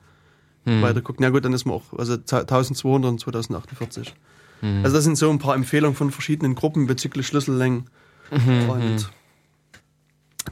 Hm. 0.67 0.83
weiter 0.83 1.01
guckt, 1.01 1.21
ja 1.21 1.31
gut, 1.31 1.45
dann 1.45 1.53
ist 1.53 1.65
man 1.65 1.77
auch, 1.77 1.85
also 1.97 2.15
1200 2.15 3.11
und 3.13 3.21
2048. 3.21 4.15
Hm. 4.61 4.81
Also 4.85 4.97
das 4.97 5.05
sind 5.05 5.17
so 5.17 5.31
ein 5.31 5.39
paar 5.39 5.55
Empfehlungen 5.55 5.97
von 5.97 6.11
verschiedenen 6.11 6.55
Gruppen 6.55 6.87
bezüglich 6.87 7.27
Schlüssellängen. 7.27 7.89
Mhm, 8.31 8.69
Und 8.71 9.11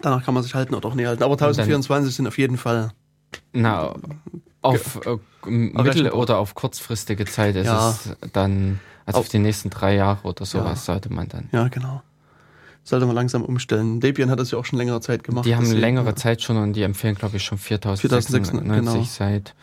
danach 0.01 0.25
kann 0.25 0.35
man 0.35 0.43
sich 0.43 0.55
halten 0.55 0.75
oder 0.75 0.89
auch 0.89 0.95
nicht 0.95 1.07
halten. 1.07 1.23
Aber 1.23 1.33
1024 1.35 2.15
sind 2.15 2.27
auf 2.27 2.39
jeden 2.39 2.57
Fall. 2.57 2.93
Na, 3.53 3.95
auf 4.63 5.01
äh, 5.05 5.17
mittel- 5.51 6.11
oder 6.11 6.39
auf 6.39 6.55
kurzfristige 6.55 7.25
Zeit 7.27 7.57
ist 7.57 7.67
Ja. 7.67 7.91
es 7.91 8.11
dann, 8.33 8.81
also 9.07 9.19
auf 9.19 9.27
Auf- 9.27 9.31
die 9.31 9.39
nächsten 9.39 9.71
drei 9.71 9.95
Jahre 9.97 10.23
oder 10.29 10.45
sowas 10.47 10.87
Ja. 10.87 10.95
sollte 10.95 11.13
man 11.13 11.29
dann. 11.29 11.49
Ja, 11.53 11.69
genau. 11.69 12.03
Sollte 12.85 13.07
man 13.07 13.15
langsam 13.15 13.43
umstellen. 13.43 13.99
Debian 14.01 14.31
hat 14.31 14.39
das 14.39 14.51
ja 14.51 14.59
auch 14.59 14.65
schon 14.65 14.79
längere 14.79 15.01
Zeit 15.01 15.25
gemacht. 15.25 15.47
Die 15.47 15.55
haben 15.57 15.63
deswegen, 15.65 15.81
längere 15.81 16.07
ja. 16.07 16.17
Zeit 16.17 16.43
schon 16.43 16.57
und 16.59 16.75
die 16.75 16.83
empfehlen, 16.83 17.15
glaube 17.15 17.37
ich, 17.39 17.43
schon 17.45 17.57
4690, 17.59 18.11
4690 18.11 18.95
genau. 18.95 19.31
seit, 19.33 19.55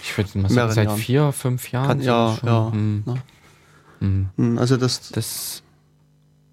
ich 0.00 0.16
würde 0.16 0.38
mal 0.38 0.48
sagen, 0.50 0.72
seit 0.72 0.86
Jahren. 0.86 0.98
vier, 0.98 1.32
fünf 1.32 1.70
Jahren. 1.72 1.88
Kann, 1.88 2.00
ja, 2.02 2.36
schon. 2.38 2.48
ja. 2.48 2.72
Hm, 2.72 3.02
ne? 3.06 3.14
hm. 4.00 4.28
Hm, 4.36 4.58
Also 4.58 4.76
das 4.76 5.10
Das, 5.10 5.62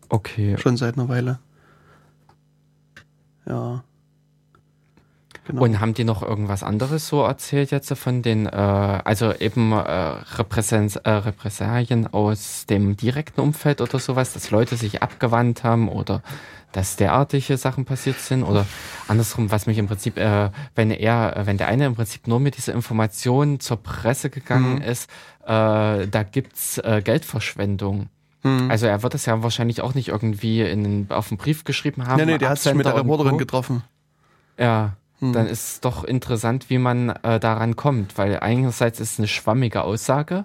okay. 0.10 0.57
schon 0.57 0.78
seit 0.78 0.98
einer 0.98 1.10
Weile. 1.10 1.40
Ja. 3.45 3.84
Genau. 5.45 5.64
Und 5.64 5.82
haben 5.82 5.94
die 5.94 6.06
noch 6.06 6.24
irgendwas 6.24 6.64
anderes 6.64 7.10
so 7.10 7.22
erzählt 7.22 7.72
jetzt 7.72 7.94
von 7.98 8.22
den, 8.22 8.45
äh, 8.45 8.49
also 8.49 9.34
eben 9.34 9.74
äh, 9.74 9.76
Repräsens 9.76 10.95
äh, 10.95 11.10
Repressalien 11.10 12.07
aus 12.07 12.65
dem 12.65 12.95
direkten 12.95 13.41
Umfeld 13.41 13.82
oder 13.82 13.99
sowas, 13.99 14.32
dass 14.32 14.52
Leute 14.52 14.78
sich 14.78 15.03
abgewandt 15.03 15.65
haben 15.65 15.90
oder 15.90 16.22
dass 16.74 16.95
derartige 16.98 17.56
Sachen 17.58 17.86
passiert 17.86 18.20
sind 18.20 18.44
oder 18.44 18.66
andersrum, 19.08 19.50
was 19.52 19.66
mich 19.68 19.78
im 19.78 19.88
Prinzip, 19.88 20.18
äh, 20.18 20.50
wenn 20.76 20.91
er, 20.91 21.44
wenn 21.45 21.58
der 21.58 21.68
eine 21.68 21.86
im 21.86 21.95
Prinzip 21.95 22.28
nur 22.28 22.40
mit 22.40 22.58
dieser 22.58 22.74
Information 22.74 23.60
zur 23.60 23.78
Presse 23.78 24.30
gegangen 24.30 24.76
Mhm. 24.76 24.82
ist, 24.82 25.10
äh, 25.45 25.48
da 26.08 26.24
gibt's 26.30 26.78
äh, 26.80 27.02
Geldverschwendung. 27.04 28.10
Hm. 28.41 28.70
Also 28.70 28.88
er 28.88 29.02
wird 29.04 29.14
das 29.14 29.26
ja 29.26 29.41
wahrscheinlich 29.41 29.82
auch 29.82 29.94
nicht 29.94 30.10
irgendwie 30.10 30.62
in, 30.62 31.08
auf 31.10 31.32
einen 31.32 31.38
Brief 31.38 31.64
geschrieben 31.64 32.06
haben. 32.08 32.18
nee, 32.18 32.26
nee, 32.26 32.38
der 32.38 32.50
hat 32.50 32.60
sich 32.60 32.74
mit 32.74 32.86
der 32.86 32.95
Reporterin 32.95 33.38
getroffen. 33.38 33.84
Ja, 34.60 34.94
Hm. 35.20 35.32
dann 35.32 35.48
ist 35.48 35.64
es 35.74 35.80
doch 35.80 36.04
interessant, 36.04 36.70
wie 36.70 36.78
man 36.80 37.10
äh, 37.10 37.40
daran 37.40 37.76
kommt, 37.76 38.18
weil 38.18 38.40
einerseits 38.40 39.00
ist 39.00 39.14
es 39.14 39.20
eine 39.20 39.28
schwammige 39.28 39.84
Aussage. 39.84 40.44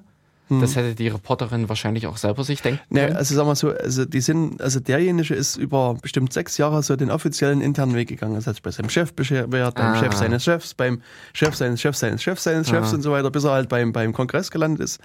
Hm. 0.49 0.61
Das 0.61 0.77
hätte 0.77 0.95
die 0.95 1.09
Reporterin 1.09 1.69
wahrscheinlich 1.69 2.07
auch 2.07 2.16
selber 2.16 2.43
sich 2.45 2.62
denken 2.62 2.81
Nee, 2.91 3.01
können. 3.07 3.16
also 3.16 3.35
sag 3.35 3.47
mal 3.47 3.55
so, 3.55 3.70
also 3.70 4.05
die 4.05 4.20
sind, 4.20 4.61
also 4.62 4.81
derjenige 4.81 5.35
ist 5.35 5.57
über 5.57 5.95
bestimmt 6.01 6.33
sechs 6.33 6.57
Jahre 6.59 6.83
so 6.83 6.97
den 6.97 7.11
offiziellen 7.11 7.61
internen 7.61 7.95
Weg 7.95 8.09
gegangen. 8.09 8.35
Das 8.35 8.47
hat 8.47 8.55
sich 8.55 8.62
bei 8.62 8.70
seinem 8.70 8.89
Chef 8.91 9.12
beschwert, 9.12 9.51
beim 9.51 9.62
Ah. 9.75 9.97
Chef 9.99 10.15
seines 10.15 10.45
Chefs, 10.45 10.75
beim 10.75 11.03
Chef 11.35 11.55
seines 11.55 11.81
Chefs 11.81 12.01
seines 12.01 12.23
Chefs 12.23 12.45
seines 12.45 12.69
Chefs 12.69 12.93
Ah. 12.93 12.95
und 12.97 13.03
so 13.03 13.12
weiter, 13.12 13.31
bis 13.31 13.45
er 13.45 13.53
halt 13.53 13.69
beim, 13.69 13.93
beim 13.93 14.12
Kongress 14.12 14.51
gelandet 14.51 14.81
ist. 14.81 15.01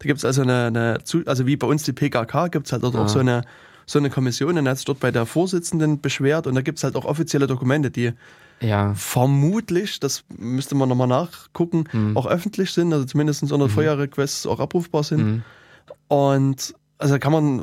Da 0.00 0.06
gibt's 0.06 0.24
also 0.24 0.42
eine, 0.42 0.66
eine 0.66 0.98
also 1.26 1.46
wie 1.46 1.56
bei 1.56 1.66
uns 1.66 1.82
die 1.84 1.92
PKK, 1.92 2.48
gibt's 2.48 2.72
halt 2.72 2.82
dort 2.82 2.96
Ah. 2.96 3.04
auch 3.04 3.08
so 3.08 3.18
eine 3.20 3.42
so 3.86 3.98
eine 3.98 4.08
Kommission 4.08 4.56
und 4.56 4.66
er 4.66 4.70
hat 4.70 4.78
sich 4.78 4.84
dort 4.86 5.00
bei 5.00 5.10
der 5.10 5.26
Vorsitzenden 5.26 6.00
beschwert 6.00 6.46
und 6.46 6.54
da 6.54 6.60
gibt's 6.62 6.84
halt 6.84 6.94
auch 6.94 7.04
offizielle 7.04 7.48
Dokumente, 7.48 7.90
die 7.90 8.12
Ja, 8.60 8.94
vermutlich, 8.94 10.00
das 10.00 10.24
müsste 10.36 10.74
man 10.74 10.88
nochmal 10.88 11.06
nachgucken, 11.08 11.84
Hm. 11.90 12.16
auch 12.16 12.26
öffentlich 12.26 12.72
sind, 12.72 12.92
also 12.92 13.06
zumindest 13.06 13.50
unter 13.50 13.68
FOIA-Requests 13.68 14.46
auch 14.46 14.60
abrufbar 14.60 15.02
sind. 15.02 15.22
mhm. 15.24 15.42
Und 16.08 16.74
also 16.98 17.18
kann 17.18 17.32
man, 17.32 17.62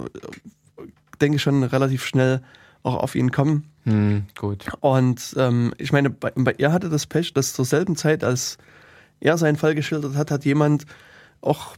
denke 1.22 1.36
ich, 1.36 1.42
schon 1.42 1.64
relativ 1.64 2.06
schnell 2.06 2.42
auch 2.84 2.96
auf 2.96 3.14
ihn 3.16 3.32
kommen. 3.32 3.66
Hm, 3.84 4.24
gut. 4.38 4.66
Und 4.80 5.36
ähm, 5.38 5.74
ich 5.78 5.92
meine, 5.92 6.10
bei, 6.10 6.32
bei 6.36 6.56
er 6.58 6.72
hatte 6.72 6.90
das 6.90 7.06
Pech, 7.06 7.34
dass 7.34 7.54
zur 7.54 7.66
selben 7.66 7.96
Zeit, 7.96 8.24
als 8.24 8.58
er 9.20 9.38
seinen 9.38 9.58
Fall 9.58 9.76
geschildert 9.76 10.16
hat, 10.16 10.32
hat 10.32 10.46
jemand 10.46 10.86
auch 11.42 11.76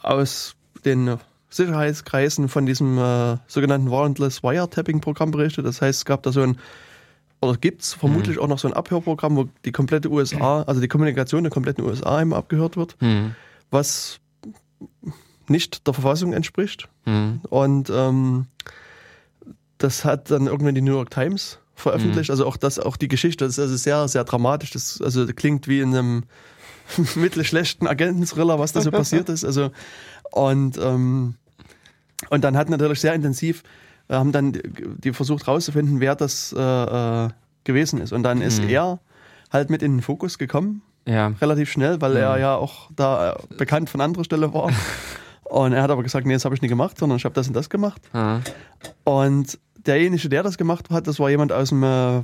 aus 0.00 0.54
den 0.84 1.16
Sicherheitskreisen 1.50 2.48
von 2.48 2.66
diesem 2.66 2.98
äh, 2.98 3.36
sogenannten 3.46 3.90
Warrantless 3.90 4.42
Wiretapping-Programm 4.42 5.30
berichtet. 5.30 5.66
Das 5.66 5.80
heißt, 5.82 6.00
es 6.00 6.04
gab 6.04 6.22
da 6.22 6.32
so 6.32 6.42
ein, 6.42 6.58
oder 7.40 7.56
gibt 7.58 7.82
es 7.82 7.94
vermutlich 7.94 8.38
auch 8.38 8.48
noch 8.48 8.58
so 8.58 8.66
ein 8.68 8.74
Abhörprogramm, 8.74 9.36
wo 9.36 9.48
die 9.64 9.72
komplette 9.72 10.10
USA, 10.10 10.62
also 10.62 10.80
die 10.80 10.88
Kommunikation 10.88 11.42
der 11.44 11.50
kompletten 11.52 11.84
USA 11.84 12.20
immer 12.20 12.36
abgehört 12.36 12.76
wird, 12.76 12.96
Hm, 13.00 13.34
was 13.70 14.20
nicht 15.48 15.86
der 15.86 15.94
Verfassung 15.94 16.32
entspricht. 16.32 16.88
hm, 17.04 17.40
Und 17.50 17.90
ähm, 17.90 18.46
das 19.78 20.04
hat 20.04 20.30
dann 20.30 20.46
irgendwann 20.46 20.74
die 20.74 20.80
New 20.80 20.92
York 20.94 21.10
Times 21.10 21.58
veröffentlicht. 21.74 22.30
Also 22.30 22.46
auch 22.46 22.56
das, 22.56 22.78
auch 22.78 22.96
die 22.96 23.08
Geschichte, 23.08 23.44
das 23.44 23.54
ist 23.54 23.58
also 23.58 23.76
sehr, 23.76 24.08
sehr 24.08 24.24
dramatisch. 24.24 24.70
Das 24.70 25.00
also 25.02 25.26
klingt 25.26 25.68
wie 25.68 25.80
in 25.80 25.94
einem 25.94 26.22
mittelschlechten 27.14 27.86
Agenten-Thriller, 27.86 28.58
was 28.58 28.72
da 28.72 28.80
so 28.80 28.90
passiert 29.02 29.28
ist. 29.28 29.44
Also 29.44 29.70
und 30.32 30.78
ähm, 30.78 31.34
und 32.30 32.44
dann 32.44 32.56
hat 32.56 32.70
natürlich 32.70 33.00
sehr 33.00 33.12
intensiv 33.14 33.62
haben 34.08 34.32
dann 34.32 34.52
die, 34.52 35.12
versucht 35.12 35.48
rauszufinden, 35.48 36.00
wer 36.00 36.14
das 36.14 36.54
äh, 36.56 36.60
äh, 36.60 37.28
gewesen 37.64 38.00
ist. 38.00 38.12
Und 38.12 38.22
dann 38.22 38.40
ist 38.40 38.62
Mhm. 38.62 38.68
er 38.68 39.00
halt 39.52 39.70
mit 39.70 39.82
in 39.82 39.96
den 39.96 40.02
Fokus 40.02 40.38
gekommen 40.38 40.82
ja. 41.06 41.28
relativ 41.40 41.70
schnell, 41.70 42.00
weil 42.00 42.16
er 42.16 42.38
ja 42.38 42.54
auch 42.56 42.90
da 42.94 43.32
äh, 43.32 43.36
bekannt 43.56 43.90
von 43.90 44.00
anderer 44.00 44.24
Stelle 44.24 44.52
war. 44.52 44.70
Und 45.44 45.72
er 45.72 45.82
hat 45.82 45.90
aber 45.92 46.02
gesagt, 46.02 46.26
nee, 46.26 46.32
das 46.32 46.44
habe 46.44 46.56
ich 46.56 46.62
nicht 46.62 46.70
gemacht, 46.70 46.98
sondern 46.98 47.18
ich 47.18 47.24
habe 47.24 47.34
das 47.34 47.46
und 47.46 47.54
das 47.54 47.70
gemacht. 47.70 48.02
Ah, 48.12 48.40
Und 49.04 49.60
derjenige, 49.76 50.28
der 50.28 50.42
das 50.42 50.58
gemacht 50.58 50.90
hat, 50.90 51.06
das 51.06 51.20
war 51.20 51.30
jemand 51.30 51.52
aus 51.52 51.68
dem, 51.68 51.84
äh, 51.84 52.18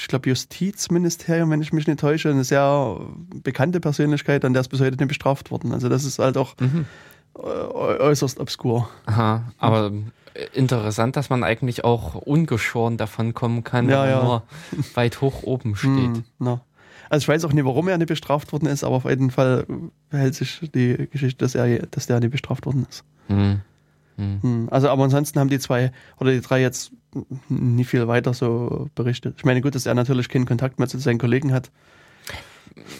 ich 0.00 0.08
glaube, 0.08 0.30
Justizministerium, 0.30 1.50
wenn 1.50 1.60
ich 1.60 1.74
mich 1.74 1.86
nicht 1.86 2.00
täusche, 2.00 2.30
eine 2.30 2.42
sehr 2.42 2.98
bekannte 3.42 3.80
Persönlichkeit, 3.80 4.46
an 4.46 4.54
der 4.54 4.60
ist 4.60 4.68
bis 4.68 4.80
heute 4.80 4.96
nicht 4.96 5.08
bestraft 5.08 5.50
worden. 5.50 5.72
Also 5.72 5.90
das 5.90 6.04
ist 6.04 6.18
halt 6.18 6.38
auch 6.38 6.54
mhm. 6.58 6.86
Äh, 7.36 7.40
äußerst 7.40 8.38
obskur. 8.40 8.88
Aha, 9.06 9.42
aber 9.58 9.92
interessant, 10.52 11.16
dass 11.16 11.30
man 11.30 11.44
eigentlich 11.44 11.84
auch 11.84 12.14
ungeschoren 12.16 12.96
davon 12.96 13.34
kommen 13.34 13.62
kann, 13.64 13.88
Ja, 13.88 14.02
wenn 14.04 14.10
man 14.10 14.18
ja. 14.18 14.24
nur 14.24 14.42
weit 14.94 15.20
hoch 15.20 15.42
oben 15.44 15.76
steht. 15.76 15.90
Hm, 15.90 16.24
na. 16.38 16.60
Also 17.10 17.24
ich 17.24 17.28
weiß 17.28 17.44
auch 17.44 17.52
nicht, 17.52 17.64
warum 17.64 17.86
er 17.88 17.98
nicht 17.98 18.08
bestraft 18.08 18.52
worden 18.52 18.66
ist, 18.66 18.82
aber 18.82 18.96
auf 18.96 19.04
jeden 19.04 19.30
Fall 19.30 19.66
hält 20.10 20.34
sich 20.34 20.68
die 20.74 21.08
Geschichte, 21.10 21.44
dass 21.44 21.54
er, 21.54 21.86
dass 21.86 22.06
der 22.06 22.18
nicht 22.20 22.32
bestraft 22.32 22.66
worden 22.66 22.86
ist. 22.88 23.04
Hm. 23.28 23.60
Hm. 24.16 24.38
Hm, 24.42 24.68
Also, 24.70 24.88
aber 24.88 25.04
ansonsten 25.04 25.38
haben 25.38 25.50
die 25.50 25.58
zwei 25.58 25.92
oder 26.18 26.30
die 26.32 26.40
drei 26.40 26.60
jetzt 26.60 26.92
nie 27.48 27.84
viel 27.84 28.08
weiter 28.08 28.32
so 28.34 28.88
berichtet. 28.94 29.34
Ich 29.38 29.44
meine, 29.44 29.60
gut, 29.60 29.74
dass 29.74 29.86
er 29.86 29.94
natürlich 29.94 30.28
keinen 30.28 30.46
Kontakt 30.46 30.78
mehr 30.78 30.88
zu 30.88 30.98
seinen 30.98 31.18
Kollegen 31.18 31.52
hat. 31.52 31.70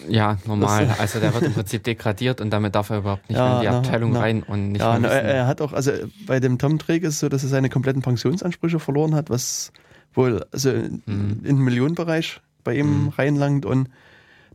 Ja, 0.07 0.37
normal. 0.45 0.87
Das- 0.87 0.99
also 0.99 1.19
der 1.19 1.33
wird 1.33 1.43
im 1.43 1.53
Prinzip 1.53 1.83
degradiert 1.83 2.39
und 2.41 2.49
damit 2.51 2.75
darf 2.75 2.89
er 2.89 2.99
überhaupt 2.99 3.27
nicht 3.29 3.37
Ja, 3.37 3.45
mehr 3.45 3.55
in 3.55 3.61
die 3.61 3.67
na, 3.67 3.77
Abteilung 3.79 4.11
na. 4.13 4.19
rein 4.21 4.43
und 4.43 4.71
nicht 4.71 4.81
ja, 4.81 4.91
mehr 4.97 5.09
na, 5.09 5.15
er, 5.15 5.47
hat 5.47 5.61
auch, 5.61 5.73
also 5.73 5.91
bei 6.27 6.39
dem 6.39 6.57
Tom 6.57 6.77
Drake 6.77 7.05
ist 7.05 7.15
es 7.15 7.19
so, 7.19 7.29
dass 7.29 7.43
er 7.43 7.49
seine 7.49 7.69
kompletten 7.69 8.01
Pensionsansprüche 8.01 8.79
verloren 8.79 9.15
hat, 9.15 9.29
was 9.29 9.71
wohl 10.13 10.45
also 10.51 10.69
in 10.71 11.03
Mhm. 11.05 11.29
in 11.39 11.43
den 11.43 11.57
Millionenbereich 11.57 12.39
bei 12.63 12.75
ihm 12.77 13.03
Mhm. 13.05 13.09
reinlangt 13.09 13.65
und 13.65 13.89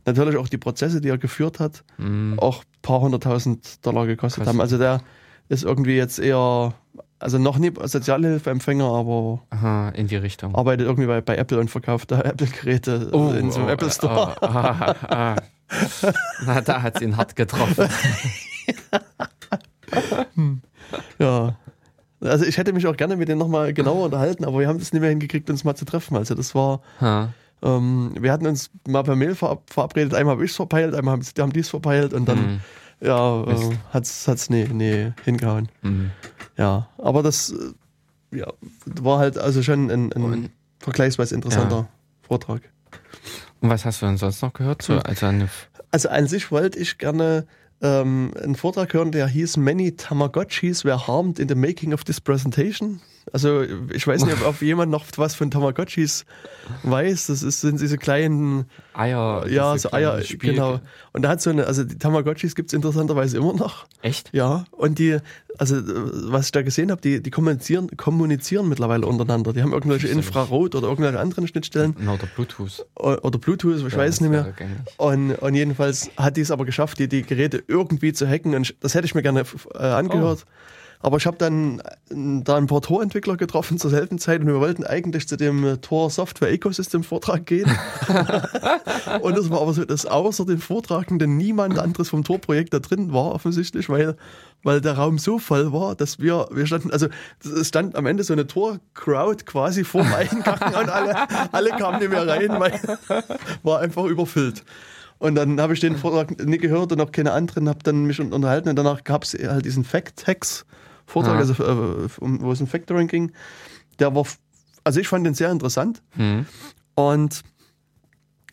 natürlich 0.05 0.37
auch 0.37 0.49
die 0.49 0.57
Prozesse, 0.57 1.01
die 1.01 1.09
er 1.09 1.19
geführt 1.19 1.59
hat, 1.59 1.83
Hm. 1.97 2.39
auch 2.39 2.63
ein 2.63 2.81
paar 2.81 3.01
hunderttausend 3.01 3.85
Dollar 3.85 4.07
gekostet 4.07 4.39
Kostet. 4.43 4.47
haben. 4.47 4.59
Also 4.61 4.79
der 4.79 5.01
ist 5.49 5.63
irgendwie 5.63 5.95
jetzt 5.95 6.17
eher, 6.17 6.73
also 7.21 7.37
noch 7.37 7.57
nie 7.57 7.71
Sozialhilfeempfänger, 7.81 8.83
aber 8.85 9.41
Aha, 9.51 9.89
in 9.89 10.07
die 10.07 10.15
Richtung. 10.17 10.55
arbeitet 10.55 10.87
irgendwie 10.87 11.07
bei, 11.07 11.21
bei 11.21 11.37
Apple 11.37 11.59
und 11.59 11.69
verkauft 11.69 12.11
da 12.11 12.21
Apple-Geräte 12.23 13.09
in 13.13 13.51
so 13.51 13.59
einem 13.59 13.67
oh, 13.67 13.71
Apple 13.71 13.91
Store. 13.91 14.35
oh, 14.41 14.45
ah, 14.45 14.95
ah. 15.07 15.35
Na, 16.45 16.61
da 16.61 16.81
hat 16.81 16.99
sie 16.99 17.05
ihn 17.05 17.17
hart 17.17 17.35
getroffen. 17.35 17.87
Ja. 21.19 21.55
Also 22.21 22.45
ich 22.45 22.57
hätte 22.57 22.71
mich 22.73 22.85
auch 22.85 22.95
gerne 22.95 23.15
mit 23.15 23.27
denen 23.29 23.39
nochmal 23.39 23.73
genauer 23.73 24.05
unterhalten, 24.05 24.45
aber 24.45 24.59
wir 24.59 24.67
haben 24.67 24.77
das 24.79 24.93
nicht 24.93 25.01
mehr 25.01 25.09
hingekriegt, 25.09 25.49
uns 25.49 25.63
mal 25.63 25.75
zu 25.75 25.85
treffen. 25.85 26.15
Also 26.17 26.35
das 26.35 26.53
war, 26.53 26.81
Ha. 26.99 27.29
ähm, 27.63 28.13
wir 28.19 28.31
hatten 28.31 28.45
uns 28.45 28.69
mal 28.87 29.03
per 29.03 29.15
Mail 29.15 29.33
verab 29.35 29.63
verabredet, 29.71 30.13
einmal 30.13 30.35
habe 30.35 30.45
ich 30.45 30.51
es 30.51 30.55
verpeilt, 30.57 30.93
einmal 30.93 31.13
haben, 31.13 31.23
haben 31.39 31.53
die 31.53 31.59
es 31.61 31.69
verpeilt 31.69 32.13
und 32.13 32.27
dann, 32.29 32.37
Hm. 32.37 32.59
ja, 33.01 33.43
äh, 33.43 33.55
hat's, 33.91 34.27
hat's 34.27 34.49
nee, 34.51 34.67
nee, 34.71 35.11
hingehauen. 35.25 35.69
Hm. 35.81 36.11
Ja, 36.57 36.87
aber 36.97 37.23
das, 37.23 37.51
äh, 37.51 38.37
ja, 38.37 38.47
war 39.01 39.19
halt 39.19 39.37
also 39.37 39.61
schon 39.63 39.89
ein, 39.89 40.11
ein 40.13 40.23
Und- 40.23 40.49
vergleichsweise 40.79 41.35
interessanter 41.35 41.87
Vortrag. 42.21 42.61
Und 43.61 43.69
was 43.69 43.85
hast 43.85 44.01
du 44.01 44.05
denn 44.07 44.17
sonst 44.17 44.41
noch 44.41 44.53
gehört? 44.53 44.81
So, 44.81 44.95
Hm. 44.95 45.01
also 45.05 45.27
Also 45.91 46.09
an 46.09 46.27
sich 46.27 46.51
wollte 46.51 46.79
ich 46.79 46.97
gerne 46.97 47.45
ähm, 47.83 48.31
einen 48.41 48.55
Vortrag 48.55 48.93
hören, 48.93 49.11
der 49.11 49.27
hieß 49.27 49.57
Many 49.57 49.95
Tamagotchis 49.95 50.85
were 50.85 51.07
harmed 51.07 51.39
in 51.39 51.47
the 51.49 51.55
making 51.55 51.93
of 51.93 52.03
this 52.03 52.21
presentation. 52.21 53.01
Also 53.33 53.63
ich 53.93 54.05
weiß 54.05 54.23
nicht, 54.25 54.39
ob, 54.41 54.47
ob 54.47 54.61
jemand 54.61 54.91
noch 54.91 55.05
was 55.17 55.33
von 55.35 55.49
Tamagotchis 55.51 56.25
weiß. 56.83 57.27
Das 57.27 57.41
ist, 57.43 57.61
sind 57.61 57.79
diese 57.81 57.97
kleinen 57.97 58.65
Eier. 58.93 59.45
ja, 59.47 59.75
so 59.77 59.91
Eier, 59.93 60.21
Spiel- 60.21 60.51
genau. 60.53 60.79
Und 61.13 61.23
da 61.23 61.29
hat 61.29 61.41
so 61.41 61.49
eine, 61.49 61.65
also 61.65 61.83
die 61.83 61.97
Tamagotchis 61.97 62.53
gibt's 62.55 62.73
interessanterweise 62.73 63.37
immer 63.37 63.53
noch. 63.53 63.85
Echt? 64.01 64.29
Ja, 64.33 64.65
und 64.71 64.99
die, 64.99 65.17
also 65.61 65.77
äh, 65.77 65.83
was 65.85 66.47
ich 66.47 66.51
da 66.51 66.63
gesehen 66.63 66.89
habe, 66.89 67.01
die, 67.01 67.21
die 67.21 67.29
kommunizieren, 67.29 67.95
kommunizieren 67.95 68.67
mittlerweile 68.67 69.05
untereinander. 69.05 69.53
Die 69.53 69.61
haben 69.61 69.73
irgendwelche. 69.73 70.07
Infrarot 70.07 70.73
oder 70.73 70.87
irgendwelche 70.87 71.19
anderen 71.19 71.47
Schnittstellen 71.47 71.95
oder 71.95 72.25
Bluetooth. 72.35 72.83
oder 72.95 73.37
Bluetooth, 73.37 73.85
ich 73.85 73.93
Ja, 73.93 73.99
weiß 73.99 74.21
nicht 74.21 74.31
mehr. 74.31 74.55
Und, 74.97 75.35
und 75.35 75.53
jedenfalls 75.53 76.09
hat 76.17 76.35
die 76.37 76.41
es 76.41 76.49
aber 76.49 76.65
geschafft, 76.65 76.97
die, 76.97 77.07
die 77.07 77.21
Geräte 77.21 77.63
irgendwie 77.67 78.11
zu 78.11 78.27
hacken. 78.27 78.55
Und 78.55 78.63
ich, 78.63 78.79
das 78.79 78.95
hätte 78.95 79.05
ich 79.05 79.13
mir 79.13 79.21
gerne 79.21 79.43
äh, 79.75 79.77
angehört. 79.77 80.45
Aber 81.01 81.17
ich 81.17 81.25
habe 81.25 81.37
dann 81.37 81.79
äh, 81.79 82.41
da 82.43 82.57
ein 82.57 82.67
paar 82.67 82.81
Tor-Entwickler 82.81 83.37
getroffen 83.37 83.77
zur 83.77 83.89
selben 83.89 84.19
Zeit 84.19 84.41
und 84.41 84.47
wir 84.47 84.59
wollten 84.59 84.83
eigentlich 84.83 85.27
zu 85.27 85.37
dem 85.37 85.63
äh, 85.63 85.77
Tor 85.77 86.09
Software 86.09 86.51
Ecosystem 86.51 87.03
Vortrag 87.03 87.45
gehen. 87.45 87.69
und 89.21 89.37
es 89.37 89.49
war 89.49 89.61
aber 89.61 89.73
so, 89.73 89.85
dass 89.85 90.05
außer 90.05 90.45
den 90.45 90.59
Vortragenden 90.59 91.37
niemand 91.37 91.79
anderes 91.79 92.09
vom 92.09 92.23
Tor-Projekt 92.23 92.73
da 92.73 92.79
drin 92.79 93.13
war, 93.13 93.33
offensichtlich, 93.33 93.89
weil, 93.89 94.15
weil 94.63 94.81
der 94.81 94.93
Raum 94.93 95.17
so 95.17 95.39
voll 95.39 95.73
war, 95.73 95.95
dass 95.95 96.19
wir, 96.19 96.47
wir 96.51 96.67
standen, 96.67 96.91
also 96.91 97.07
es 97.43 97.67
stand 97.67 97.95
am 97.95 98.05
Ende 98.05 98.23
so 98.23 98.33
eine 98.33 98.47
Tor-Crowd 98.47 99.45
quasi 99.45 99.83
vor 99.83 100.03
dem 100.03 100.13
Eingang 100.15 100.59
und 100.79 100.89
alle, 100.89 101.15
alle 101.51 101.69
kamen 101.71 101.99
nicht 101.99 102.11
mehr 102.11 102.27
rein, 102.27 102.59
weil 102.59 102.79
war 103.63 103.79
einfach 103.79 104.05
überfüllt. 104.05 104.63
Und 105.17 105.35
dann 105.35 105.61
habe 105.61 105.73
ich 105.73 105.79
den 105.79 105.97
Vortrag 105.97 106.43
nicht 106.43 106.61
gehört 106.61 106.91
und 106.91 106.99
auch 106.99 107.11
keine 107.11 107.33
anderen, 107.33 107.69
habe 107.69 107.79
dann 107.83 108.05
mich 108.05 108.19
unterhalten 108.19 108.69
und 108.69 108.75
danach 108.75 109.03
gab 109.03 109.23
es 109.23 109.33
halt 109.33 109.65
diesen 109.65 109.83
Fact-Hacks-Vortrag, 111.11 111.35
Ah. 111.35 111.39
also 111.39 111.53
äh, 111.53 112.09
wo 112.41 112.51
es 112.51 112.61
um 112.61 112.67
Factoring 112.67 113.07
ging. 113.07 113.31
Der 113.99 114.13
war, 114.15 114.25
also 114.83 114.99
ich 114.99 115.07
fand 115.07 115.25
den 115.25 115.33
sehr 115.33 115.51
interessant 115.51 116.01
Hm. 116.15 116.45
und 116.95 117.41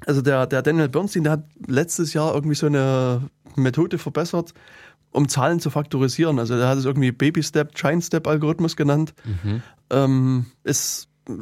also 0.06 0.22
der, 0.22 0.46
der 0.46 0.62
Daniel 0.62 0.88
Bernstein, 0.88 1.24
der 1.24 1.32
hat 1.32 1.44
letztes 1.66 2.12
Jahr 2.14 2.32
irgendwie 2.34 2.54
so 2.54 2.66
eine 2.66 3.22
Methode 3.56 3.98
verbessert, 3.98 4.54
um 5.10 5.28
Zahlen 5.28 5.58
zu 5.58 5.70
faktorisieren. 5.70 6.38
Also 6.38 6.56
der 6.56 6.68
hat 6.68 6.78
es 6.78 6.84
irgendwie 6.84 7.10
Baby-Step, 7.10 7.74
Giant-Step-Algorithmus 7.74 8.76
genannt. 8.76 9.12
Mhm. 9.24 9.62
Ähm, 9.90 10.46
ist 10.62 11.08
äh, 11.28 11.32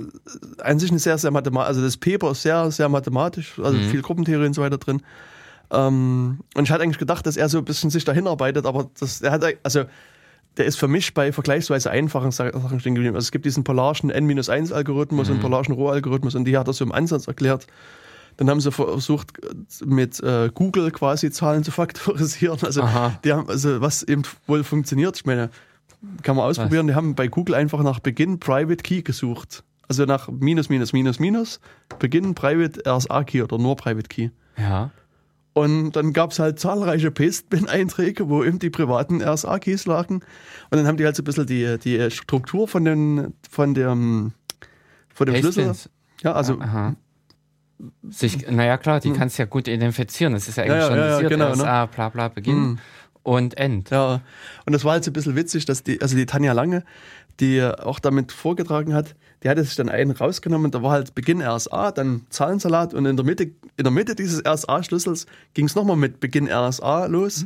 an 0.62 0.78
sich 0.78 0.90
eine 0.90 0.98
sehr, 1.00 1.18
sehr 1.18 1.30
mathematisch, 1.32 1.68
also 1.68 1.82
das 1.82 1.96
Paper 1.98 2.30
ist 2.30 2.42
sehr, 2.42 2.70
sehr 2.70 2.88
mathematisch, 2.88 3.58
also 3.58 3.76
Mhm. 3.76 3.90
viel 3.90 4.02
Gruppentheorie 4.02 4.46
und 4.46 4.54
so 4.54 4.62
weiter 4.62 4.78
drin. 4.78 5.02
Ähm, 5.70 6.38
und 6.54 6.64
ich 6.64 6.70
hatte 6.70 6.82
eigentlich 6.84 6.98
gedacht, 6.98 7.26
dass 7.26 7.36
er 7.36 7.48
so 7.48 7.58
ein 7.58 7.64
bisschen 7.64 7.90
sich 7.90 8.04
dahin 8.04 8.26
arbeitet, 8.28 8.64
aber 8.66 8.88
das, 8.98 9.20
er 9.20 9.32
hat, 9.32 9.44
also 9.64 9.84
der 10.56 10.64
ist 10.66 10.76
für 10.76 10.88
mich 10.88 11.12
bei 11.14 11.32
vergleichsweise 11.32 11.90
einfachen 11.90 12.30
Sa- 12.30 12.52
Sachen 12.52 12.80
stehen 12.80 12.94
geblieben. 12.94 13.14
Also 13.14 13.26
es 13.26 13.30
gibt 13.32 13.44
diesen 13.44 13.64
Polarschen 13.64 14.10
N-1-Algorithmus 14.10 15.30
und 15.30 15.40
Polarschen 15.40 15.74
Roh-Algorithmus 15.74 16.34
und 16.34 16.44
die 16.44 16.56
hat 16.56 16.66
er 16.66 16.72
so 16.72 16.84
im 16.84 16.92
Ansatz 16.92 17.26
erklärt. 17.26 17.66
Dann 18.38 18.50
haben 18.50 18.60
sie 18.60 18.70
versucht, 18.70 19.32
mit 19.84 20.20
äh, 20.22 20.50
Google 20.52 20.90
quasi 20.90 21.30
Zahlen 21.30 21.64
zu 21.64 21.70
faktorisieren. 21.70 22.58
Also, 22.62 22.82
Aha. 22.82 23.18
die 23.24 23.32
haben, 23.32 23.48
also 23.48 23.80
was 23.80 24.02
eben 24.02 24.22
wohl 24.46 24.62
funktioniert, 24.62 25.16
ich 25.16 25.24
meine, 25.24 25.48
kann 26.22 26.36
man 26.36 26.44
ausprobieren. 26.44 26.86
Die 26.86 26.94
haben 26.94 27.14
bei 27.14 27.28
Google 27.28 27.54
einfach 27.54 27.82
nach 27.82 27.98
Beginn 28.00 28.38
Private 28.38 28.82
Key 28.82 29.00
gesucht. 29.02 29.64
Also 29.88 30.04
nach 30.04 30.28
minus, 30.28 30.68
minus, 30.68 30.92
minus, 30.92 31.18
minus, 31.18 31.60
Beginn 31.98 32.34
Private 32.34 32.82
RSA 32.86 33.24
Key 33.24 33.42
oder 33.42 33.56
nur 33.56 33.76
Private 33.76 34.08
Key. 34.08 34.28
Ja. 34.58 34.90
Und 35.56 35.92
dann 35.92 36.12
gab 36.12 36.32
es 36.32 36.38
halt 36.38 36.60
zahlreiche 36.60 37.10
Pastebin-Einträge, 37.10 38.28
wo 38.28 38.44
eben 38.44 38.58
die 38.58 38.68
privaten 38.68 39.22
RSA-Keys 39.22 39.86
lagen. 39.86 40.16
Und 40.16 40.24
dann 40.76 40.86
haben 40.86 40.98
die 40.98 41.06
halt 41.06 41.16
so 41.16 41.22
ein 41.22 41.24
bisschen 41.24 41.46
die, 41.46 41.78
die 41.78 42.10
Struktur 42.10 42.68
von, 42.68 42.84
den, 42.84 43.32
von 43.50 43.72
dem, 43.72 44.32
von 45.14 45.26
dem 45.26 45.36
Schlüssel. 45.36 45.72
Ja, 46.22 46.32
also 46.32 46.60
Aha. 46.60 46.94
Sich, 48.06 48.46
naja, 48.50 48.76
klar, 48.76 49.00
die 49.00 49.12
kannst 49.12 49.38
du 49.38 49.44
ja 49.44 49.46
gut 49.46 49.66
identifizieren. 49.66 50.34
Das 50.34 50.46
ist 50.46 50.56
ja 50.58 50.64
eigentlich 50.64 50.76
ja, 50.76 50.88
schon 50.88 50.98
ja, 50.98 51.20
ja, 51.22 51.28
genau, 51.28 51.48
ne? 51.54 51.62
RSA, 51.62 51.86
bla 51.86 52.08
bla, 52.10 52.28
Beginn 52.28 52.56
Mhm. 52.58 52.78
und 53.22 53.56
End. 53.56 53.88
Ja, 53.88 54.20
und 54.66 54.74
das 54.74 54.84
war 54.84 54.92
halt 54.92 55.04
so 55.04 55.10
ein 55.10 55.14
bisschen 55.14 55.36
witzig, 55.36 55.64
dass 55.64 55.82
die, 55.82 56.02
also 56.02 56.16
die 56.16 56.26
Tanja 56.26 56.52
Lange, 56.52 56.84
die 57.40 57.62
auch 57.62 57.98
damit 57.98 58.30
vorgetragen 58.30 58.92
hat, 58.92 59.16
die 59.42 59.48
hatte 59.48 59.62
sich 59.64 59.76
dann 59.76 59.88
einen 59.88 60.12
rausgenommen, 60.12 60.70
da 60.70 60.82
war 60.82 60.92
halt 60.92 61.14
Beginn 61.14 61.42
RSA, 61.42 61.92
dann 61.92 62.26
Zahlensalat 62.30 62.94
und 62.94 63.06
in 63.06 63.16
der 63.16 63.24
Mitte, 63.24 63.44
in 63.76 63.84
der 63.84 63.90
Mitte 63.90 64.14
dieses 64.14 64.44
RSA-Schlüssels 64.44 65.26
ging 65.54 65.66
es 65.66 65.74
nochmal 65.74 65.96
mit 65.96 66.20
Beginn 66.20 66.48
RSA 66.50 67.06
los. 67.06 67.44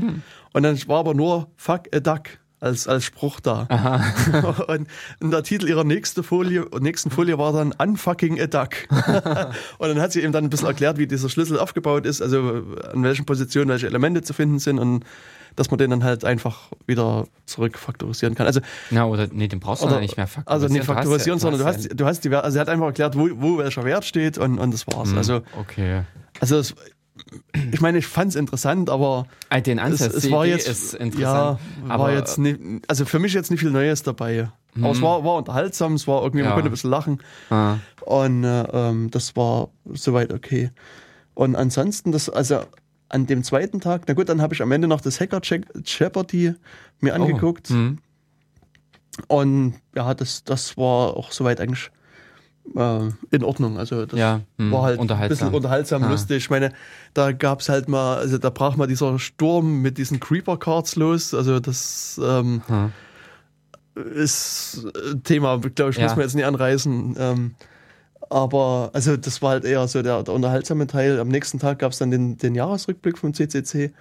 Und 0.53 0.63
dann 0.63 0.79
war 0.89 1.01
aber 1.01 1.15
nur 1.15 1.49
Fuck 1.57 1.95
a 1.95 2.01
Duck 2.01 2.41
als, 2.61 2.87
als 2.87 3.05
Spruch 3.05 3.41
da. 3.41 3.67
und, 4.69 4.87
und 5.21 5.31
der 5.31 5.43
Titel 5.43 5.69
ihrer 5.69 5.85
nächsten 5.85 6.23
Folie, 6.23 6.67
nächsten 6.79 7.11
Folie 7.11 7.39
war 7.39 7.53
dann 7.53 7.73
Unfucking 7.73 8.41
a 8.41 8.47
Duck. 8.47 8.71
und 9.79 9.89
dann 9.89 10.01
hat 10.01 10.13
sie 10.13 10.23
eben 10.23 10.33
dann 10.33 10.45
ein 10.45 10.51
bisschen 10.51 10.69
erklärt, 10.69 10.99
wie 10.99 11.07
dieser 11.07 11.29
Schlüssel 11.29 11.59
aufgebaut 11.59 12.07
ist, 12.07 12.21
also 12.21 12.63
an 12.93 13.03
welchen 13.03 13.25
Positionen 13.25 13.71
welche 13.71 13.87
Elemente 13.87 14.23
zu 14.23 14.35
finden 14.35 14.59
sind 14.59 14.79
und 14.79 15.05
dass 15.61 15.71
man 15.71 15.77
den 15.79 15.91
dann 15.91 16.03
halt 16.05 16.25
einfach 16.25 16.71
wieder 16.87 17.27
zurückfaktorisieren 17.45 18.35
kann. 18.35 18.47
Also, 18.47 18.61
Na, 18.91 19.05
oder 19.05 19.29
nee, 19.31 19.47
den 19.47 19.61
brauchst 19.61 19.83
du 19.83 19.87
oder, 19.87 20.01
nicht 20.01 20.17
mehr 20.17 20.27
faktorisieren. 20.27 20.63
also 20.63 20.73
nicht 20.73 20.89
Du 20.89 20.91
ja- 20.93 20.95
faktorisieren, 20.97 21.39
sondern 21.39 21.61
du 21.61 21.67
ja- 21.67 21.73
hast, 21.75 22.01
du 22.01 22.07
hast 22.07 22.21
die, 22.25 22.31
Wert- 22.31 22.45
also 22.45 22.55
sie 22.55 22.61
hat 22.61 22.69
einfach 22.71 22.87
erklärt, 22.87 23.17
wo, 23.17 23.29
wo 23.35 23.59
welcher 23.59 23.85
Wert 23.85 24.05
steht 24.07 24.39
und, 24.39 24.59
und 24.59 24.73
das 24.73 24.87
war's. 24.87 25.11
Hm, 25.11 25.19
Also, 25.19 25.43
okay. 25.61 26.03
also 26.41 26.57
es, 26.59 26.75
ich 27.73 27.81
meine, 27.83 27.99
ich 27.99 28.07
fand 28.07 28.31
es 28.31 28.37
interessant, 28.37 28.89
aber 28.89 29.27
Ah, 29.51 29.61
Den 29.61 29.79
es, 29.79 29.85
Ansatz, 29.85 30.15
es 30.15 30.23
die 30.25 30.31
war 30.31 30.45
Idee 30.47 30.55
jetzt, 30.55 30.69
ist 30.69 30.93
ja, 30.95 30.99
interessant. 31.01 31.59
war 31.85 31.91
aber 31.91 32.13
jetzt 32.15 32.39
nicht, 32.39 32.59
also 32.89 33.05
für 33.05 33.19
mich 33.19 33.35
jetzt 33.35 33.51
nicht 33.51 33.61
viel 33.61 33.71
Neues 33.71 34.03
dabei. 34.03 34.49
Aber 34.81 34.93
es 34.93 35.03
war, 35.03 35.25
war 35.25 35.35
unterhaltsam, 35.37 35.95
es 35.95 36.07
war 36.07 36.23
irgendwie, 36.23 36.43
man 36.43 36.51
Ja. 36.51 36.55
konnte 36.55 36.69
ein 36.69 36.73
bisschen 36.73 36.91
lachen. 36.91 37.19
ah, 37.51 37.77
Und 38.01 38.45
äh, 38.45 38.63
ähm, 38.73 39.11
das 39.11 39.37
war 39.37 39.69
soweit 39.93 40.33
okay. 40.33 40.71
Und 41.35 41.57
ansonsten, 41.57 42.13
das, 42.13 42.31
also 42.31 42.61
an 43.11 43.27
dem 43.27 43.43
zweiten 43.45 43.81
Tag, 43.81 44.03
na 44.07 44.15
gut, 44.15 44.29
dann 44.29 44.41
habe 44.41 44.55
ich 44.55 44.63
am 44.63 44.73
Ende 44.73 44.89
noch 44.89 45.01
das 45.03 45.21
Hacker 45.21 45.41
Jeopardy 45.85 46.55
mir 47.01 47.15
angeguckt. 47.15 47.69
Oh, 47.71 47.75
hm. 47.75 47.99
Und 49.29 49.75
ja, 49.95 50.15
das, 50.15 50.45
das 50.45 50.77
war 50.79 51.17
auch 51.17 51.33
soweit 51.33 51.61
eigentlich 51.61 51.91
äh, 52.77 53.09
in 53.31 53.45
Ordnung. 53.45 53.79
Also 53.79 54.07
das 54.07 54.19
Ja, 54.19 54.41
hm, 54.59 54.71
war 54.73 54.83
halt 54.85 54.99
ein 54.99 55.03
unterhaltsam. 55.03 55.29
bisschen 55.49 55.55
unterhaltsam, 55.55 56.05
Ah. 56.05 56.11
lustig. 56.11 56.37
Ich 56.39 56.51
meine, 56.51 56.73
da 57.13 57.33
gab 57.33 57.61
es 57.61 57.69
halt 57.69 57.89
mal, 57.89 58.17
also 58.17 58.39
da 58.39 58.49
brach 58.51 58.77
mal 58.77 58.87
dieser 58.87 59.19
Sturm 59.19 59.83
mit 59.83 59.99
diesen 59.99 60.21
Creeper-Cards 60.21 60.97
los. 60.97 61.35
Also 61.35 61.59
das 61.61 62.19
ähm, 62.23 62.63
Hm. 62.67 62.93
ist 64.15 64.87
ein 65.13 65.23
Thema, 65.25 65.59
glaube 65.59 65.91
ich, 65.91 65.97
Ja. 65.97 66.05
muss 66.05 66.13
man 66.17 66.21
jetzt 66.23 66.35
nicht 66.35 66.47
anreißen. 66.47 67.17
Ähm, 67.19 67.55
aber 68.31 68.91
also 68.93 69.17
das 69.17 69.43
war 69.43 69.51
halt 69.51 69.65
eher 69.65 69.87
so 69.89 70.03
der, 70.03 70.23
der 70.23 70.33
unterhaltsame 70.33 70.87
Teil. 70.87 71.19
Am 71.19 71.29
nächsten 71.29 71.59
Tag 71.59 71.81
gab 71.81 71.93
es 71.93 71.99
dann 71.99 72.13
den, 72.13 72.39
den 72.39 72.55
Jahresrückblick 72.55 73.19
vom 73.19 73.35
CCC. 73.35 73.93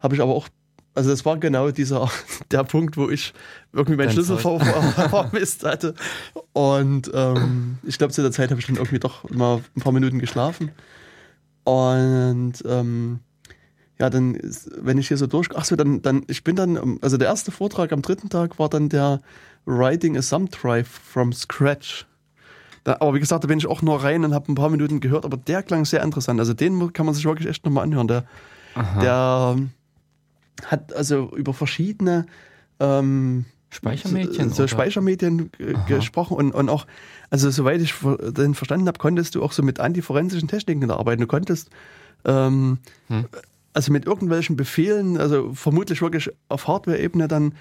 Habe 0.00 0.14
ich 0.14 0.20
aber 0.20 0.34
auch, 0.34 0.48
also 0.94 1.08
das 1.08 1.24
war 1.24 1.38
genau 1.38 1.70
dieser 1.70 2.10
der 2.50 2.62
Punkt, 2.64 2.98
wo 2.98 3.08
ich 3.08 3.32
irgendwie 3.72 3.96
meinen 3.96 4.10
Schlüssel 4.10 4.36
ver 4.36 4.60
vermisst 4.60 5.64
hatte. 5.64 5.94
Und 6.52 7.10
ähm, 7.14 7.78
ich 7.82 7.96
glaube, 7.96 8.12
zu 8.12 8.20
der 8.20 8.32
Zeit 8.32 8.50
habe 8.50 8.60
ich 8.60 8.66
dann 8.66 8.76
irgendwie 8.76 8.98
doch 8.98 9.28
mal 9.30 9.62
ein 9.74 9.80
paar 9.80 9.92
Minuten 9.92 10.18
geschlafen. 10.18 10.70
Und 11.64 12.54
ähm, 12.66 13.20
ja, 13.98 14.10
dann, 14.10 14.38
wenn 14.78 14.98
ich 14.98 15.08
hier 15.08 15.16
so 15.16 15.26
durch, 15.26 15.48
ach 15.54 15.64
so, 15.64 15.74
dann, 15.74 16.02
dann, 16.02 16.24
ich 16.26 16.44
bin 16.44 16.54
dann, 16.54 16.98
also 17.00 17.16
der 17.16 17.28
erste 17.28 17.50
Vortrag 17.50 17.92
am 17.92 18.02
dritten 18.02 18.28
Tag 18.28 18.58
war 18.58 18.68
dann 18.68 18.90
der 18.90 19.22
Writing 19.64 20.18
a 20.18 20.20
Thumb 20.20 20.50
Drive 20.50 20.88
from 20.88 21.32
Scratch. 21.32 22.06
Da, 22.84 22.96
aber 23.00 23.14
wie 23.14 23.20
gesagt, 23.20 23.44
da 23.44 23.48
bin 23.48 23.58
ich 23.58 23.66
auch 23.66 23.82
nur 23.82 24.02
rein 24.02 24.24
und 24.24 24.34
habe 24.34 24.50
ein 24.50 24.54
paar 24.54 24.70
Minuten 24.70 25.00
gehört, 25.00 25.24
aber 25.24 25.36
der 25.36 25.62
klang 25.62 25.84
sehr 25.84 26.02
interessant. 26.02 26.40
Also 26.40 26.54
den 26.54 26.92
kann 26.92 27.06
man 27.06 27.14
sich 27.14 27.24
wirklich 27.24 27.48
echt 27.48 27.64
nochmal 27.64 27.84
anhören. 27.84 28.08
Der, 28.08 28.24
der 29.00 29.54
ähm, 29.56 29.70
hat 30.64 30.92
also 30.94 31.30
über 31.36 31.52
verschiedene 31.52 32.26
ähm, 32.78 33.44
Speichermedien. 33.70 34.50
so, 34.50 34.62
so? 34.62 34.66
Speichermedien 34.66 35.50
Aha. 35.60 35.84
gesprochen 35.86 36.36
und, 36.36 36.52
und 36.52 36.68
auch, 36.68 36.86
also 37.30 37.50
soweit 37.50 37.80
ich 37.80 37.94
den 38.20 38.54
verstanden 38.54 38.88
habe, 38.88 38.98
konntest 38.98 39.34
du 39.34 39.42
auch 39.42 39.52
so 39.52 39.62
mit 39.62 39.78
antiforensischen 39.78 40.48
Techniken 40.48 40.88
da 40.88 40.96
arbeiten. 40.96 41.20
Du 41.20 41.26
konntest 41.28 41.70
ähm, 42.24 42.78
Hm. 43.08 43.26
also 43.72 43.92
mit 43.92 44.06
irgendwelchen 44.06 44.56
Befehlen, 44.56 45.18
also 45.18 45.52
vermutlich 45.54 46.02
wirklich 46.02 46.30
auf 46.48 46.66
Hardware-Ebene 46.66 47.28
dann 47.28 47.54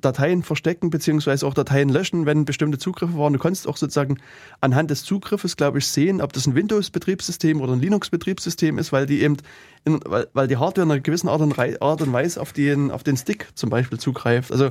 Dateien 0.00 0.42
verstecken 0.42 0.90
beziehungsweise 0.90 1.46
auch 1.46 1.54
Dateien 1.54 1.88
löschen, 1.88 2.26
wenn 2.26 2.44
bestimmte 2.44 2.78
Zugriffe 2.78 3.16
waren. 3.16 3.32
Du 3.32 3.38
konntest 3.38 3.66
auch 3.68 3.76
sozusagen 3.76 4.18
anhand 4.60 4.90
des 4.90 5.04
Zugriffes, 5.04 5.56
glaube 5.56 5.78
ich, 5.78 5.86
sehen, 5.86 6.20
ob 6.20 6.32
das 6.32 6.46
ein 6.46 6.54
Windows-Betriebssystem 6.54 7.60
oder 7.60 7.72
ein 7.72 7.80
Linux-Betriebssystem 7.80 8.78
ist, 8.78 8.92
weil 8.92 9.06
die 9.06 9.22
eben, 9.22 9.36
in, 9.84 10.00
weil, 10.04 10.28
weil 10.32 10.48
die 10.48 10.56
Hardware 10.56 10.84
in 10.86 10.90
einer 10.90 11.00
gewissen 11.00 11.28
Art 11.28 11.40
und, 11.40 11.58
Art 11.58 12.02
und 12.02 12.12
Weise 12.12 12.40
auf 12.40 12.52
den, 12.52 12.90
auf 12.90 13.02
den 13.02 13.16
Stick 13.16 13.48
zum 13.54 13.70
Beispiel 13.70 13.98
zugreift. 13.98 14.52
Also 14.52 14.70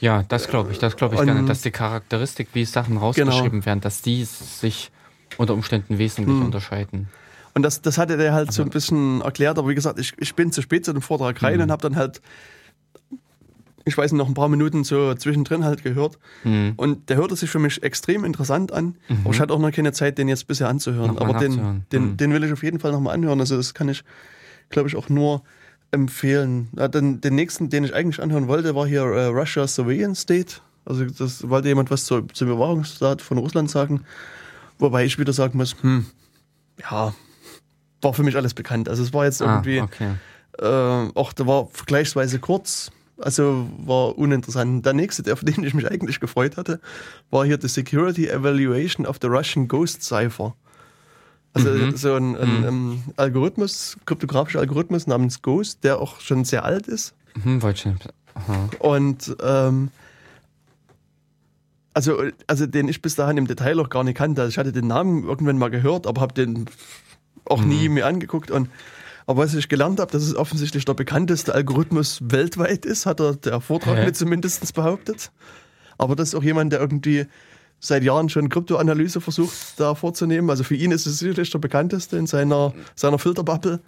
Ja, 0.00 0.24
das 0.24 0.48
glaube 0.48 0.72
ich, 0.72 0.78
das 0.78 0.96
glaube 0.96 1.14
ich 1.14 1.20
Und- 1.20 1.26
gerne, 1.26 1.46
dass 1.46 1.62
die 1.62 1.70
Charakteristik, 1.70 2.48
wie 2.54 2.64
Sachen 2.64 2.96
rausgeschrieben 2.96 3.64
werden, 3.66 3.80
dass 3.80 4.02
die 4.02 4.24
sich 4.24 4.90
unter 5.38 5.54
Umständen 5.54 5.98
wesentlich 5.98 6.36
Hm. 6.36 6.44
unterscheiden. 6.46 7.08
Und 7.54 7.62
das, 7.62 7.82
das 7.82 7.98
hatte 7.98 8.16
der 8.16 8.32
halt 8.32 8.50
so 8.50 8.62
ein 8.62 8.70
bisschen 8.70 9.20
erklärt, 9.20 9.58
aber 9.58 9.68
wie 9.68 9.74
gesagt, 9.74 9.98
ich, 9.98 10.14
ich 10.18 10.34
bin 10.34 10.52
zu 10.52 10.62
spät 10.62 10.84
zu 10.86 10.92
dem 10.94 11.02
Vortrag 11.02 11.42
rein 11.42 11.56
Mhm. 11.56 11.62
und 11.64 11.70
habe 11.70 11.82
dann 11.82 11.96
halt 11.96 12.20
ich 13.84 13.96
weiß 13.98 14.12
nicht, 14.12 14.18
noch 14.18 14.28
ein 14.28 14.34
paar 14.34 14.48
Minuten 14.48 14.84
so 14.84 15.14
zwischendrin 15.14 15.64
halt 15.64 15.82
gehört. 15.82 16.18
Hm. 16.42 16.74
Und 16.76 17.08
der 17.08 17.16
hörte 17.16 17.34
sich 17.36 17.50
für 17.50 17.58
mich 17.58 17.82
extrem 17.82 18.24
interessant 18.24 18.72
an. 18.72 18.96
Aber 19.24 19.34
ich 19.34 19.40
hatte 19.40 19.52
auch 19.54 19.58
noch 19.58 19.72
keine 19.72 19.92
Zeit, 19.92 20.18
den 20.18 20.28
jetzt 20.28 20.46
bisher 20.46 20.68
anzuhören. 20.68 21.14
Nochmal 21.14 21.30
aber 21.30 21.38
den, 21.40 21.84
den, 21.92 22.02
Hm. 22.02 22.16
den 22.16 22.32
will 22.32 22.44
ich 22.44 22.52
auf 22.52 22.62
jeden 22.62 22.78
Fall 22.80 22.92
nochmal 22.92 23.14
anhören. 23.14 23.40
Also 23.40 23.56
das 23.56 23.74
kann 23.74 23.88
ich, 23.88 24.04
glaube 24.70 24.88
ich, 24.88 24.96
auch 24.96 25.08
nur 25.08 25.42
empfehlen. 25.90 26.68
Ja, 26.76 26.88
den, 26.88 27.20
den 27.20 27.34
nächsten, 27.34 27.68
den 27.70 27.84
ich 27.84 27.94
eigentlich 27.94 28.22
anhören 28.22 28.48
wollte, 28.48 28.74
war 28.74 28.86
hier 28.86 29.02
äh, 29.02 29.26
Russia 29.26 29.66
Surveillance 29.66 30.22
State. 30.22 30.56
Also 30.84 31.04
das 31.04 31.48
wollte 31.48 31.68
jemand 31.68 31.90
was 31.90 32.04
zur, 32.06 32.26
zum 32.32 32.48
Überwachungsstaat 32.48 33.20
von 33.22 33.38
Russland 33.38 33.70
sagen. 33.70 34.02
Wobei 34.78 35.04
ich 35.04 35.18
wieder 35.18 35.32
sagen 35.32 35.58
muss, 35.58 35.76
hm, 35.80 36.06
ja, 36.80 37.14
war 38.00 38.14
für 38.14 38.22
mich 38.22 38.36
alles 38.36 38.54
bekannt. 38.54 38.88
Also 38.88 39.02
es 39.02 39.12
war 39.12 39.24
jetzt 39.26 39.42
Ah, 39.42 39.62
irgendwie, 39.62 39.80
okay. 39.80 40.10
äh, 40.58 41.10
auch 41.14 41.32
der 41.32 41.46
war 41.46 41.68
vergleichsweise 41.68 42.38
kurz, 42.40 42.90
also 43.22 43.68
war 43.84 44.16
uninteressant. 44.18 44.84
Der 44.84 44.92
nächste, 44.92 45.22
der, 45.22 45.34
auf 45.34 45.40
den 45.40 45.64
ich 45.64 45.74
mich 45.74 45.90
eigentlich 45.90 46.20
gefreut 46.20 46.56
hatte, 46.56 46.80
war 47.30 47.44
hier 47.44 47.58
die 47.58 47.68
Security 47.68 48.28
Evaluation 48.28 49.06
of 49.06 49.18
the 49.20 49.28
Russian 49.28 49.68
Ghost 49.68 50.02
Cipher. 50.02 50.54
Also 51.54 51.68
Mhm. 51.68 51.96
so 51.96 52.14
ein, 52.14 52.36
ein, 52.36 52.64
ähm, 52.64 53.02
Algorithmus, 53.16 53.98
kryptografischer 54.06 54.60
Algorithmus 54.60 55.06
namens 55.06 55.42
Ghost, 55.42 55.84
der 55.84 55.98
auch 56.00 56.20
schon 56.20 56.44
sehr 56.44 56.64
alt 56.64 56.88
ist. 56.88 57.14
Hm, 57.42 57.62
wollte 57.62 57.94
ich. 58.00 58.78
Und 58.80 59.36
ähm, 59.42 59.90
also, 61.94 62.22
also 62.46 62.66
den 62.66 62.88
ich 62.88 63.02
bis 63.02 63.16
dahin 63.16 63.36
im 63.36 63.46
Detail 63.46 63.78
auch 63.80 63.90
gar 63.90 64.02
nicht 64.04 64.16
kannte. 64.16 64.40
Also 64.40 64.50
ich 64.50 64.58
hatte 64.58 64.72
den 64.72 64.86
Namen 64.86 65.24
irgendwann 65.24 65.58
mal 65.58 65.68
gehört, 65.68 66.06
aber 66.06 66.22
habe 66.22 66.32
den 66.32 66.66
auch 67.44 67.62
nie 67.62 67.88
mir 67.90 68.06
angeguckt. 68.06 68.50
Und 68.50 68.70
aber 69.26 69.42
was 69.42 69.54
ich 69.54 69.68
gelernt 69.68 70.00
habe, 70.00 70.10
dass 70.10 70.22
es 70.22 70.34
offensichtlich 70.34 70.84
der 70.84 70.94
bekannteste 70.94 71.54
Algorithmus 71.54 72.20
weltweit 72.22 72.84
ist, 72.84 73.06
hat 73.06 73.20
er 73.20 73.36
der 73.36 73.60
Vortrag 73.60 73.98
Hä? 73.98 74.06
mit 74.06 74.16
zumindest 74.16 74.74
behauptet. 74.74 75.30
Aber 75.98 76.16
das 76.16 76.28
ist 76.28 76.34
auch 76.34 76.42
jemand, 76.42 76.72
der 76.72 76.80
irgendwie 76.80 77.26
seit 77.78 78.04
Jahren 78.04 78.28
schon 78.28 78.48
Kryptoanalyse 78.48 79.20
versucht, 79.20 79.54
da 79.76 79.94
vorzunehmen. 79.94 80.50
Also 80.50 80.64
für 80.64 80.74
ihn 80.74 80.92
ist 80.92 81.06
es 81.06 81.18
sicherlich 81.18 81.50
der 81.50 81.58
bekannteste 81.58 82.16
in 82.16 82.26
seiner, 82.26 82.72
seiner 82.94 83.18
Filterbubble. 83.18 83.80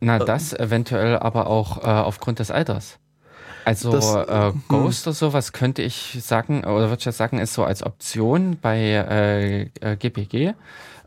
Na, 0.00 0.18
das 0.18 0.52
eventuell 0.52 1.18
aber 1.18 1.46
auch 1.46 1.78
äh, 1.78 1.86
aufgrund 1.86 2.38
des 2.38 2.50
Alters. 2.50 2.98
Also 3.64 3.92
Das, 3.92 4.14
äh, 4.14 4.52
Ghost 4.68 5.06
oder 5.06 5.14
sowas 5.14 5.52
könnte 5.52 5.82
ich 5.82 6.18
sagen, 6.20 6.64
oder 6.64 6.88
würde 6.88 6.96
ich 6.98 7.04
jetzt 7.04 7.18
sagen, 7.18 7.38
ist 7.38 7.54
so 7.54 7.64
als 7.64 7.84
Option 7.84 8.58
bei 8.60 8.78
äh, 8.78 9.62
äh, 9.80 9.96
GPG 9.96 10.46
äh, 10.48 10.54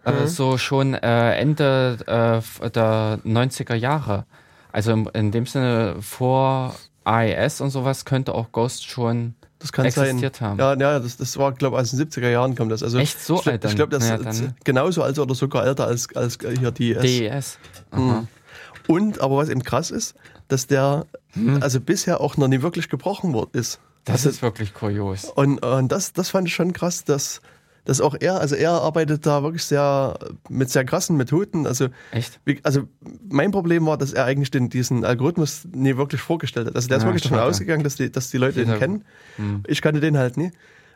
Mhm. 0.06 0.28
so 0.28 0.58
schon 0.58 0.94
äh, 0.94 1.36
Ende 1.36 1.98
äh, 2.62 2.70
der 2.70 3.20
90er 3.26 3.76
Jahre. 3.76 4.26
Also 4.72 4.92
im, 4.92 5.10
in 5.14 5.32
dem 5.32 5.46
Sinne 5.46 5.96
vor 6.02 6.76
AES 7.06 7.62
und 7.62 7.70
sowas 7.70 8.06
könnte 8.06 8.34
auch 8.34 8.52
Ghost 8.52 8.86
schon 8.86 9.36
Das 9.60 9.72
kann 9.72 9.90
sein. 9.90 10.06
existiert 10.06 10.42
haben. 10.42 10.60
Ja, 10.60 10.76
ja 10.76 11.00
das, 11.00 11.18
das 11.18 11.38
war, 11.38 11.54
glaube 11.54 11.78
ich, 11.78 11.82
aus 11.82 11.92
den 11.92 12.00
70er 12.00 12.30
Jahren 12.30 12.56
kommt 12.56 12.72
das. 12.72 12.84
Also, 12.84 12.98
Echt 12.98 13.20
so 13.20 13.40
ich, 13.40 13.48
alt 13.48 13.64
dann? 13.64 13.72
Ich 13.72 13.76
glaube, 13.78 13.98
das 13.98 14.08
Ja, 14.08 14.16
ist 14.16 14.44
genauso 14.64 15.04
alt 15.04 15.18
oder 15.18 15.34
sogar 15.36 15.66
älter 15.66 15.88
als, 15.88 16.14
als 16.16 16.38
hier 16.42 16.72
die 16.72 16.94
S. 16.94 17.02
DES. 17.02 17.60
Aha. 17.92 18.28
Und, 18.88 19.22
aber 19.22 19.38
was 19.38 19.50
eben 19.50 19.64
krass 19.64 19.92
ist, 19.92 20.16
dass 20.48 20.68
der 20.68 21.06
also 21.60 21.80
bisher 21.82 22.22
auch 22.22 22.38
noch 22.38 22.48
nie 22.48 22.62
wirklich 22.62 22.90
gebrochen 22.90 23.34
worden 23.34 23.52
ist. 23.54 23.80
Das 24.06 24.18
also, 24.18 24.30
ist 24.30 24.42
wirklich 24.42 24.74
kurios. 24.74 25.26
und, 25.26 25.60
und 25.66 25.92
das, 25.92 26.14
das 26.14 26.30
fand 26.30 26.48
ich 26.48 26.54
schon 26.54 26.74
krass, 26.74 27.04
dass, 27.04 27.42
dass 27.86 28.02
auch 28.02 28.16
er, 28.20 28.42
also 28.42 28.56
er 28.56 28.72
arbeitet 28.72 29.26
da 29.26 29.44
wirklich 29.44 29.64
sehr 29.64 30.18
mit 30.50 30.70
sehr 30.70 30.84
krassen 30.84 31.16
Methoden. 31.18 31.66
Also, 31.68 31.88
Echt? 32.12 32.40
wie, 32.44 32.60
also 32.64 32.88
mein 33.30 33.52
Problem 33.52 33.86
war, 33.86 33.98
dass 33.98 34.12
er 34.12 34.26
eigentlich 34.26 34.52
den, 34.52 34.70
diesen 34.70 35.06
Algorithmus 35.06 35.68
nie 35.72 35.96
wirklich 35.96 36.22
vorgestellt 36.22 36.68
hat. 36.68 36.76
Also 36.76 36.88
der 36.88 36.98
ist 36.98 37.04
Ah, 37.04 37.08
wirklich 37.08 37.24
davon 37.24 37.40
ausgegangen, 37.40 37.84
dass 37.84 37.96
die, 37.96 38.12
dass 38.12 38.30
die 38.32 38.38
Leute 38.38 38.62
ihn 38.62 38.78
kennen. 38.80 39.06
Hm. 39.38 39.64
Ich 39.68 39.82
kannte 39.82 40.02
den 40.02 40.18
halt 40.18 40.36
nie. 40.36 40.52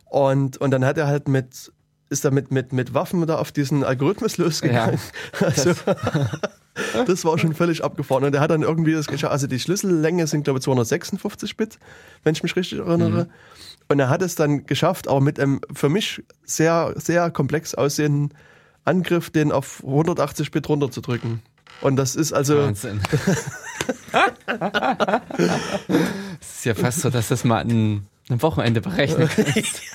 Und, 0.06 0.58
und 0.58 0.72
dann 0.72 0.84
hat 0.84 0.98
er 0.98 1.06
halt 1.08 1.28
mit, 1.28 1.72
ist 2.10 2.26
er 2.26 2.32
mit, 2.32 2.52
mit, 2.52 2.74
mit 2.74 2.96
Waffen 2.96 3.26
da 3.28 3.38
auf 3.38 3.52
diesen 3.52 3.84
Algorithmus 3.84 4.38
losgegangen. 4.38 5.00
Also, 5.40 5.74
das 7.06 7.26
war 7.26 7.38
schon 7.38 7.54
völlig 7.54 7.84
abgefahren. 7.84 8.24
Und 8.24 8.34
er 8.34 8.42
hat 8.42 8.52
dann 8.52 8.64
irgendwie 8.64 8.94
das 8.94 9.08
geschafft. 9.08 9.32
Also 9.32 9.48
die 9.48 9.60
Schlüssellänge 9.60 10.26
sind, 10.28 10.44
glaube 10.44 10.60
ich, 10.60 10.64
256 10.64 11.58
Bit, 11.58 11.78
wenn 12.24 12.34
ich 12.34 12.42
mich 12.44 12.56
richtig 12.56 12.80
erinnere. 12.80 13.28
Und 13.90 14.00
er 14.00 14.10
hat 14.10 14.22
es 14.22 14.36
dann 14.36 14.66
geschafft, 14.68 15.08
aber 15.08 15.20
mit 15.20 15.40
einem 15.40 15.62
für 15.74 15.90
mich 15.90 16.24
sehr, 16.46 16.94
sehr 16.96 17.32
komplex 17.32 17.74
aussehenden 17.74 18.38
Angriff, 18.86 19.32
den 19.32 19.52
auf 19.52 19.84
180 19.84 20.52
Bit 20.52 20.70
runterzudrücken. 20.70 21.42
Und 21.82 21.96
das 21.96 22.16
ist 22.16 22.32
also. 22.32 22.58
Wahnsinn. 22.58 23.02
Es 26.42 26.58
ist 26.58 26.66
ja 26.66 26.74
fast 26.74 27.02
so, 27.02 27.10
dass 27.10 27.28
das 27.28 27.44
mal 27.44 27.60
ein, 27.60 28.08
ein 28.30 28.42
Wochenende 28.42 28.82
berechnen 28.82 29.30
kannst. 29.34 29.82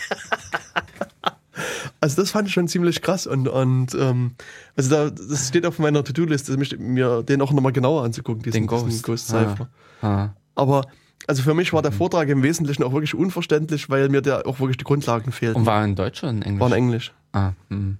Also 2.00 2.20
das 2.20 2.32
fand 2.32 2.48
ich 2.48 2.52
schon 2.52 2.68
ziemlich 2.68 3.00
krass 3.00 3.26
und, 3.26 3.48
und 3.48 3.94
ähm, 3.94 4.32
also 4.76 4.90
da, 4.90 5.10
das 5.10 5.48
steht 5.48 5.64
auf 5.64 5.78
meiner 5.78 6.04
To-Do-Liste, 6.04 6.54
mir 6.76 7.22
den 7.22 7.40
auch 7.40 7.50
nochmal 7.50 7.72
genauer 7.72 8.04
anzugucken, 8.04 8.42
diesen, 8.42 8.62
Den 8.62 8.66
Ghost. 8.66 9.02
Ghost 9.04 9.28
Cypher. 9.28 9.70
Ah. 10.02 10.30
Aber 10.54 10.84
also 11.26 11.42
für 11.42 11.54
mich 11.54 11.72
war 11.72 11.80
Mhm. 11.80 11.84
der 11.84 11.92
Vortrag 11.92 12.28
im 12.28 12.42
Wesentlichen 12.42 12.82
auch 12.82 12.92
wirklich 12.92 13.14
unverständlich, 13.14 13.88
weil 13.90 14.08
mir 14.08 14.22
da 14.22 14.42
auch 14.42 14.60
wirklich 14.60 14.76
die 14.76 14.84
Grundlagen 14.84 15.32
fehlten. 15.32 15.60
Und 15.60 15.66
war 15.66 15.84
in 15.84 15.94
Deutsch 15.94 16.22
oder 16.22 16.30
in 16.32 16.42
Englisch? 16.42 16.60
War 16.60 16.68
in 16.68 16.74
Englisch. 16.74 17.12
ah, 17.32 17.52
hm. 17.70 17.98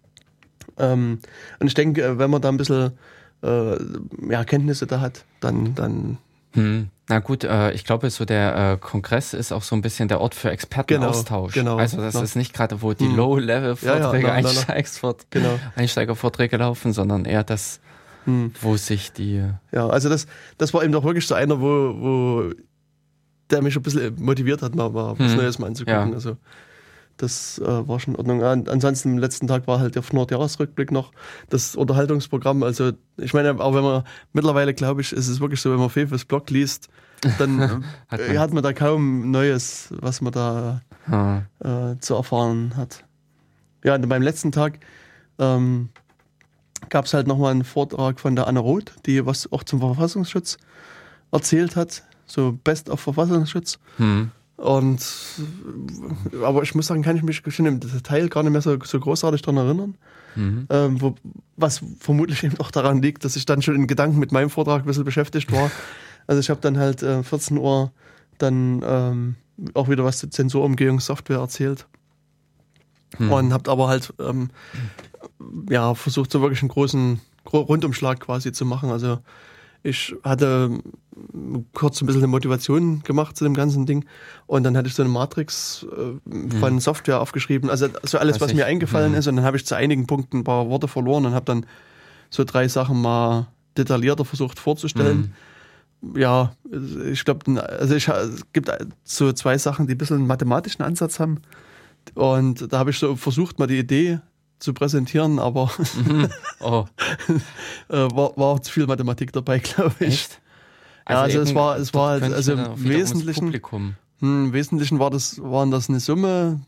Ähm, 0.79 1.19
und 1.61 1.67
ich 1.67 1.75
denke, 1.75 2.03
äh, 2.03 2.19
wenn 2.19 2.31
man 2.31 2.43
da 2.43 2.49
ein 2.49 2.57
bisschen 2.57 2.93
äh, 3.43 3.77
ja, 4.31 4.45
Kenntnisse 4.45 4.87
da 4.87 5.01
hat, 5.01 5.25
dann, 5.41 5.75
dann 5.75 6.19
Hm. 6.55 6.89
Na 7.09 7.19
gut, 7.19 7.43
äh, 7.43 7.73
ich 7.73 7.85
glaube, 7.85 8.09
so 8.11 8.25
der 8.25 8.73
äh, 8.75 8.77
Kongress 8.79 9.35
ist 9.35 9.51
auch 9.53 9.65
so 9.65 9.75
ein 9.75 9.83
bisschen 9.83 10.07
der 10.07 10.21
Ort 10.21 10.37
für 10.37 10.51
Expertenaustausch. 10.53 11.53
Genau, 11.53 11.73
genau. 11.73 11.81
also 11.83 11.97
das 11.99 12.15
Ja. 12.15 12.23
ist 12.23 12.37
nicht 12.37 12.55
gerade, 12.55 12.81
wo 12.81 12.93
die 12.95 13.07
Hm. 13.07 13.17
Low-Level-Vorträge, 13.17 14.29
Ja, 14.29 14.39
ja. 14.39 14.47
Einsteigsvort- 14.49 15.27
genau. 15.31 15.59
Einsteigervorträge 15.75 16.57
laufen, 16.57 16.93
sondern 16.93 17.25
eher 17.25 17.43
das, 17.43 17.81
Hm. 18.25 18.53
wo 18.61 18.77
sich 18.77 19.13
die 19.13 19.43
Ja, 19.73 19.89
also 19.89 20.09
das, 20.09 20.27
das 20.57 20.73
war 20.73 20.85
eben 20.85 20.93
doch 20.93 21.03
wirklich 21.05 21.27
so 21.27 21.35
einer, 21.35 21.61
wo, 21.61 21.65
wo 21.67 22.51
der 23.55 23.63
mich 23.63 23.77
ein 23.77 23.83
bisschen 23.83 24.15
motiviert 24.23 24.61
hat, 24.63 24.75
mal, 24.75 24.91
mal 24.91 25.19
was 25.19 25.31
Hm. 25.33 25.37
Neues 25.39 25.59
mal 25.59 25.69
anzugucken. 25.69 26.09
Ja. 26.11 26.15
Also 26.15 26.37
das 27.17 27.59
äh, 27.61 27.89
war 27.89 28.01
schon 28.01 28.15
in 28.15 28.19
Ordnung. 28.19 28.43
An, 28.43 28.67
ansonsten 28.69 29.13
am 29.13 29.19
letzten 29.19 29.47
Tag 29.47 29.67
war 29.69 29.79
halt 29.79 29.95
der 29.95 30.03
Nordjahresrückblick 30.13 30.91
noch 30.91 31.13
das 31.49 31.77
Unterhaltungsprogramm. 31.77 32.63
Also 32.65 32.93
ich 33.17 33.33
meine, 33.33 33.59
auch 33.61 33.73
wenn 33.75 33.85
man 33.85 34.03
mittlerweile, 34.33 34.75
glaube 34.75 35.01
ich, 35.01 35.13
ist 35.13 35.29
es 35.29 35.41
wirklich 35.41 35.61
so, 35.61 35.71
wenn 35.71 35.79
man 35.79 35.91
Fefes 35.91 36.25
Blog 36.25 36.51
liest, 36.51 36.89
dann 37.39 37.61
Hat 38.09 38.21
man- 38.21 38.39
hat 38.39 38.53
man 38.53 38.63
da 38.65 38.73
kaum 38.73 39.31
Neues, 39.31 39.89
was 40.01 40.21
man 40.21 40.33
da 40.33 40.83
ah, 41.11 41.43
äh, 41.61 41.97
zu 42.01 42.15
erfahren 42.15 42.73
hat. 42.77 43.05
Ja, 43.85 43.95
und 43.95 44.09
beim 44.09 44.23
letzten 44.23 44.51
Tag 44.51 44.81
ähm, 45.39 45.91
gab 46.89 47.05
es 47.05 47.15
halt 47.15 47.27
nochmal 47.29 47.53
einen 47.53 47.65
Vortrag 47.65 48.19
von 48.19 48.35
der 48.35 48.47
Anna 48.49 48.61
Roth, 48.61 48.93
die 49.07 49.25
was 49.25 49.51
auch 49.53 49.63
zum 49.63 49.79
Verfassungsschutz 49.81 50.59
erzählt 51.33 51.77
hat. 51.77 52.03
So 52.27 52.59
Best 52.65 52.91
of 52.91 53.01
Verfassungsschutz. 53.01 53.79
hm. 53.97 54.31
Und 54.57 55.05
aber 56.45 56.63
ich 56.63 56.77
muss 56.77 56.87
sagen, 56.87 57.03
kann 57.03 57.17
ich 57.17 57.25
mich 57.25 57.43
schon 57.49 57.67
im 57.67 57.81
Detail 57.81 58.29
gar 58.29 58.45
nicht 58.45 58.53
mehr 58.53 58.63
so, 58.63 58.79
so 58.85 59.01
großartig 59.01 59.43
daran 59.43 59.57
erinnern. 59.57 59.95
Mhm. 60.37 60.67
Ähm, 60.71 61.01
wo, 61.01 61.17
was 61.57 61.81
vermutlich 61.99 62.45
eben 62.45 62.59
auch 62.61 62.71
daran 62.71 63.03
liegt, 63.03 63.25
dass 63.25 63.35
ich 63.35 63.47
dann 63.47 63.63
schon 63.63 63.75
in 63.75 63.89
Gedanken 63.89 64.21
mit 64.21 64.31
meinem 64.31 64.51
Vortrag 64.51 64.83
ein 64.83 64.87
bisschen 64.87 65.05
beschäftigt 65.05 65.53
war. 65.53 65.71
Also 66.27 66.41
ich 66.41 66.49
habe 66.49 66.61
dann 66.63 66.79
halt 66.79 67.03
äh, 67.03 67.23
14 67.23 67.59
Uhr 67.59 67.93
dann 68.39 68.83
ähm, 68.83 69.35
auch 69.75 69.91
wieder 69.91 70.05
was 70.05 70.21
zur 70.21 70.31
Zensurumgehungssoftware 70.31 71.39
erzählt. 71.39 71.87
Hm. 73.19 73.31
Und 73.31 73.53
habt 73.53 73.69
aber 73.69 73.89
halt 73.89 74.15
ähm, 74.19 74.49
ja 75.69 75.95
versucht 75.95 76.33
so 76.33 76.41
wirklich 76.41 76.63
einen 76.63 76.71
großen 76.71 77.21
Gro- 77.45 77.61
Rundumschlag 77.61 78.21
quasi 78.21 78.53
zu 78.53 78.65
machen. 78.65 78.91
Also 78.91 79.19
ich 79.85 80.17
hatte 80.25 80.79
kurz 81.75 82.01
ein 82.01 82.07
bisschen 82.07 82.23
eine 82.23 82.29
Motivation 82.29 83.03
gemacht 83.05 83.37
zu 83.37 83.45
dem 83.45 83.55
ganzen 83.55 83.85
Ding 83.87 84.07
und 84.47 84.65
dann 84.65 84.77
hatte 84.77 84.89
ich 84.89 84.95
so 84.95 85.03
eine 85.03 85.13
Matrix 85.13 85.87
äh, 85.93 86.59
von 86.59 86.81
Software 86.81 87.21
aufgeschrieben. 87.21 87.69
Also 87.71 87.89
so 88.03 88.19
alles, 88.19 88.41
was 88.41 88.51
ich. 88.51 88.57
mir 88.57 88.65
eingefallen 88.67 89.13
Mhm. 89.13 89.19
ist 89.19 89.27
und 89.29 89.37
dann 89.37 89.45
habe 89.45 89.59
ich 89.59 89.67
zu 89.67 89.77
einigen 89.77 90.07
Punkten 90.07 90.39
ein 90.39 90.45
paar 90.45 90.69
Worte 90.69 90.89
verloren 90.89 91.27
und 91.27 91.35
habe 91.35 91.45
dann 91.45 91.67
so 92.31 92.43
drei 92.45 92.67
Sachen 92.67 93.01
mal 93.01 93.47
detaillierter 93.77 94.25
versucht 94.25 94.59
vorzustellen. 94.59 95.35
Ja, 96.17 96.55
ich 97.11 97.25
glaube, 97.25 97.63
also 97.63 97.95
ich, 97.95 98.09
es 98.09 98.43
gibt 98.53 98.71
so 99.05 99.33
zwei 99.33 99.57
Sachen, 99.59 99.87
die 99.87 99.95
ein 99.95 99.99
bisschen 99.99 100.17
einen 100.17 100.27
mathematischen 100.27 100.83
Ansatz 100.85 101.21
haben. 101.21 101.41
Und 102.15 102.73
da 102.73 102.79
habe 102.79 102.91
ich 102.91 102.99
so 102.99 103.17
versucht, 103.17 103.59
mal 103.59 103.67
die 103.67 103.79
Idee 103.79 104.21
zu 104.59 104.73
präsentieren, 104.75 105.39
aber 105.39 105.71
Oh, 106.61 106.85
äh, 107.89 107.95
war, 107.95 108.37
war 108.37 108.47
auch 108.47 108.61
zu 108.61 108.73
viel 108.73 108.87
Mathematik 108.87 109.33
dabei, 109.33 109.59
glaube 109.61 109.95
ich. 110.01 110.07
echt? 110.09 110.41
Ja, 111.09 111.21
also 111.23 111.39
es 111.41 111.51
eben, 111.51 111.59
war- 111.59 111.77
es 111.79 111.93
war 111.93 112.11
halt- 112.21 112.33
also 112.33 112.53
im 112.53 112.85
Wesentlichen-. 112.85 113.53
Hm, 113.71 113.95
Im 114.21 114.53
Wesentlichen 114.53 114.99
war 114.99 115.11
das, 115.11 115.39
waren 115.43 115.71
das 115.71 115.89
eine 115.91 116.01
Summe, 116.01 116.61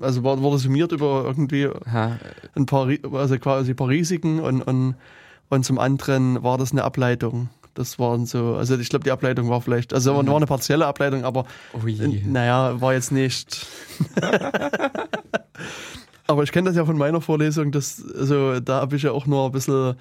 also 0.00 0.22
war, 0.22 0.40
wurde 0.40 0.58
summiert 0.58 0.92
über 0.92 1.24
irgendwie 1.26 1.68
Ha, 1.90 2.18
ein 2.54 2.66
paar, 2.66 2.88
also 3.12 3.38
quasi 3.38 3.70
ein 3.72 3.76
paar 3.76 3.88
Risiken 3.88 4.38
und, 4.40 4.62
und, 4.62 4.94
und 5.48 5.64
zum 5.64 5.78
anderen 5.78 6.42
war 6.44 6.56
das 6.56 6.70
eine 6.72 6.84
Ableitung 6.84 7.48
Das 7.74 7.98
waren 7.98 8.26
so, 8.26 8.54
also 8.54 8.76
ich 8.78 8.88
glaube, 8.90 9.04
die 9.04 9.10
Ableitung 9.10 9.48
war 9.48 9.60
vielleicht, 9.60 9.92
also 9.92 10.14
war 10.14 10.36
eine 10.36 10.46
partielle 10.46 10.86
Ableitung, 10.86 11.24
aber 11.24 11.44
äh, 11.84 12.06
naja, 12.26 12.80
war 12.80 12.92
jetzt 12.94 13.10
nicht. 13.12 13.66
aber 16.28 16.42
ich 16.44 16.52
kenne 16.52 16.68
das 16.68 16.76
ja 16.76 16.84
von 16.84 16.96
meiner 16.96 17.20
Vorlesung, 17.20 17.72
dass, 17.72 18.04
also 18.14 18.60
da 18.60 18.82
habe 18.82 18.96
ich 18.96 19.02
ja 19.02 19.12
auch 19.12 19.26
nur 19.26 19.46
ein 19.46 19.52
bisschen 19.52 19.96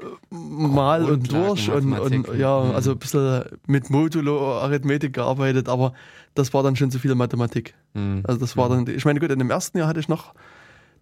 äh, 0.00 0.04
mal 0.30 1.04
und 1.04 1.32
durch 1.32 1.70
und, 1.70 1.92
und 1.92 2.36
ja, 2.36 2.60
Mhm. 2.64 2.74
also 2.74 2.90
ein 2.92 2.98
bisschen 2.98 3.44
mit 3.66 3.88
Modulo 3.88 4.58
Arithmetik 4.60 5.14
gearbeitet, 5.14 5.68
aber 5.68 5.94
das 6.34 6.52
war 6.52 6.62
dann 6.62 6.76
schon 6.76 6.90
zu 6.90 6.98
viel 6.98 7.14
Mathematik. 7.14 7.74
Hm. 7.94 8.22
Also 8.24 8.40
das 8.40 8.56
war 8.56 8.68
dann, 8.68 8.86
ich 8.88 9.04
meine, 9.04 9.20
gut, 9.20 9.30
in 9.30 9.38
dem 9.38 9.50
ersten 9.50 9.78
Jahr 9.78 9.86
hatte 9.86 10.00
ich 10.00 10.08
noch, 10.08 10.34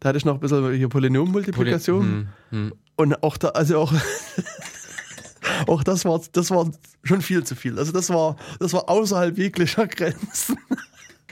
da 0.01 0.11
hatte 0.11 0.19
ich 0.19 0.25
noch 0.25 0.35
ein 0.35 0.41
bisschen 0.41 0.75
hier 0.75 0.89
Polynommultiplikation. 0.89 2.29
Hm, 2.51 2.69
hm. 2.69 2.73
Und 2.97 3.23
auch 3.23 3.39
da, 3.39 3.49
also 3.51 3.79
auch, 3.79 3.93
auch 5.67 5.83
das 5.83 6.05
war, 6.05 6.21
das 6.33 6.51
war 6.51 6.71
schon 7.03 7.23
viel 7.23 7.45
zu 7.45 7.55
viel. 7.57 7.79
Also 7.79 7.93
das 7.93 8.11
war, 8.11 8.37
das 8.59 8.73
war 8.75 8.89
außerhalb 8.91 9.39
jeglicher 9.39 9.87
Grenzen. 9.87 10.59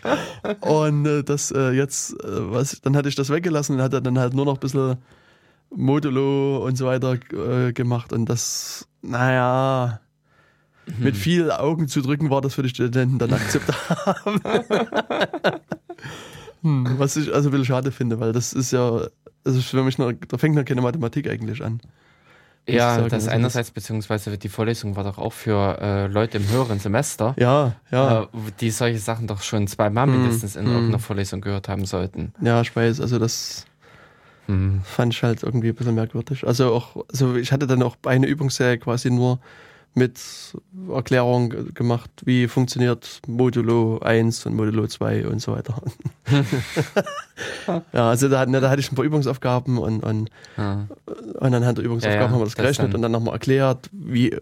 Und 0.60 1.06
äh, 1.06 1.22
das 1.24 1.50
äh, 1.50 1.70
jetzt, 1.70 2.12
äh, 2.24 2.52
was, 2.52 2.80
dann 2.80 2.96
hatte 2.96 3.08
ich 3.08 3.14
das 3.14 3.30
weggelassen 3.30 3.76
und 3.76 3.82
hatte 3.82 4.00
dann 4.02 4.18
halt 4.18 4.34
nur 4.34 4.44
noch 4.44 4.54
ein 4.54 4.60
bisschen 4.60 4.96
Modulo 5.74 6.64
und 6.64 6.76
so 6.76 6.86
weiter 6.86 7.18
äh, 7.32 7.72
gemacht. 7.72 8.12
Und 8.12 8.26
das, 8.26 8.86
naja, 9.02 10.00
mit 10.96 11.16
viel 11.16 11.50
Augen 11.50 11.88
zu 11.88 12.00
drücken 12.00 12.30
war 12.30 12.40
das 12.40 12.54
für 12.54 12.62
die 12.62 12.68
Studenten 12.70 13.18
dann 13.18 13.32
akzeptabel. 13.32 14.40
hm, 16.62 16.98
was 16.98 17.16
ich 17.16 17.32
also 17.34 17.48
ein 17.48 17.52
bisschen 17.52 17.66
schade 17.66 17.92
finde, 17.92 18.20
weil 18.20 18.32
das 18.32 18.52
ist 18.52 18.72
ja, 18.72 19.02
also 19.44 19.60
für 19.60 19.82
mich 19.82 19.98
noch, 19.98 20.12
da 20.12 20.38
fängt 20.38 20.56
noch 20.56 20.64
keine 20.64 20.80
Mathematik 20.80 21.28
eigentlich 21.28 21.62
an. 21.62 21.80
Ja, 22.68 22.98
das 23.02 23.12
Also 23.12 23.30
einerseits, 23.30 23.70
beziehungsweise 23.70 24.36
die 24.38 24.48
Vorlesung 24.48 24.96
war 24.96 25.04
doch 25.04 25.18
auch 25.18 25.32
für 25.32 25.78
äh, 25.80 26.06
Leute 26.06 26.38
im 26.38 26.48
höheren 26.48 26.78
Semester, 26.78 27.34
Ja, 27.38 27.74
ja, 27.90 28.22
äh, 28.22 28.26
die 28.60 28.70
solche 28.70 28.98
Sachen 28.98 29.26
doch 29.26 29.42
schon 29.42 29.66
zweimal 29.66 30.06
Hm, 30.06 30.12
mindestens 30.20 30.56
in 30.56 30.66
hm. 30.66 30.72
irgendeiner 30.72 30.98
Vorlesung 30.98 31.40
gehört 31.40 31.68
haben 31.68 31.84
sollten. 31.86 32.32
ja, 32.42 32.60
ich 32.60 32.74
weiß, 32.74 33.00
also 33.00 33.18
das 33.18 33.64
Hm. 34.46 34.80
fand 34.84 35.12
ich 35.14 35.22
halt 35.22 35.42
irgendwie 35.42 35.68
ein 35.68 35.74
bisschen 35.74 35.94
merkwürdig. 35.94 36.46
Also 36.46 36.72
auch, 36.72 37.04
also 37.10 37.36
ich 37.36 37.52
hatte 37.52 37.66
dann 37.66 37.82
auch 37.82 37.96
eine 38.04 38.26
Übungsserie 38.26 38.78
quasi 38.78 39.10
nur 39.10 39.38
mit 39.94 40.20
Erklärung 40.94 41.72
gemacht, 41.74 42.10
wie 42.24 42.46
funktioniert 42.48 43.20
Modulo 43.26 43.98
1 43.98 44.46
und 44.46 44.54
Modulo 44.54 44.86
2 44.86 45.26
und 45.26 45.40
so 45.40 45.52
weiter. 45.52 45.80
ja, 47.92 48.08
also 48.10 48.28
da, 48.28 48.40
hatten- 48.40 48.52
da 48.52 48.70
hatte 48.70 48.80
ich 48.80 48.90
ein 48.92 48.94
paar 48.94 49.04
Übungsaufgaben 49.04 49.78
und, 49.78 50.02
und, 50.02 50.30
Ja. 50.56 50.86
und 51.06 51.54
anhand 51.54 51.78
der 51.78 51.84
Übungsaufgaben 51.84 52.26
Ja, 52.26 52.30
haben 52.30 52.40
wir 52.40 52.44
das 52.44 52.54
das 52.54 52.62
gerechnet 52.62 52.88
dann- 52.88 52.94
und 52.96 53.02
dann 53.02 53.12
nochmal 53.12 53.34
erklärt, 53.34 53.88
wie, 53.92 54.36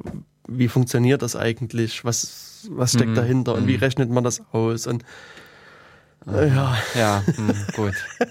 wie 0.49 0.69
funktioniert 0.69 1.23
das 1.23 1.37
eigentlich, 1.37 2.05
was, 2.05 2.69
was 2.71 2.93
steckt 2.93 3.11
Mhm, 3.13 3.15
dahinter 3.17 3.55
und 3.55 3.67
wie 3.67 3.75
mhm. 3.75 3.81
rechnet 3.81 4.11
man 4.11 4.25
das 4.25 4.43
aus 4.53 4.87
und 4.87 5.05
äh, 6.31 6.49
ja. 6.49 6.77
Ja, 6.95 7.23
hm, 7.37 7.67
gut. 7.75 7.95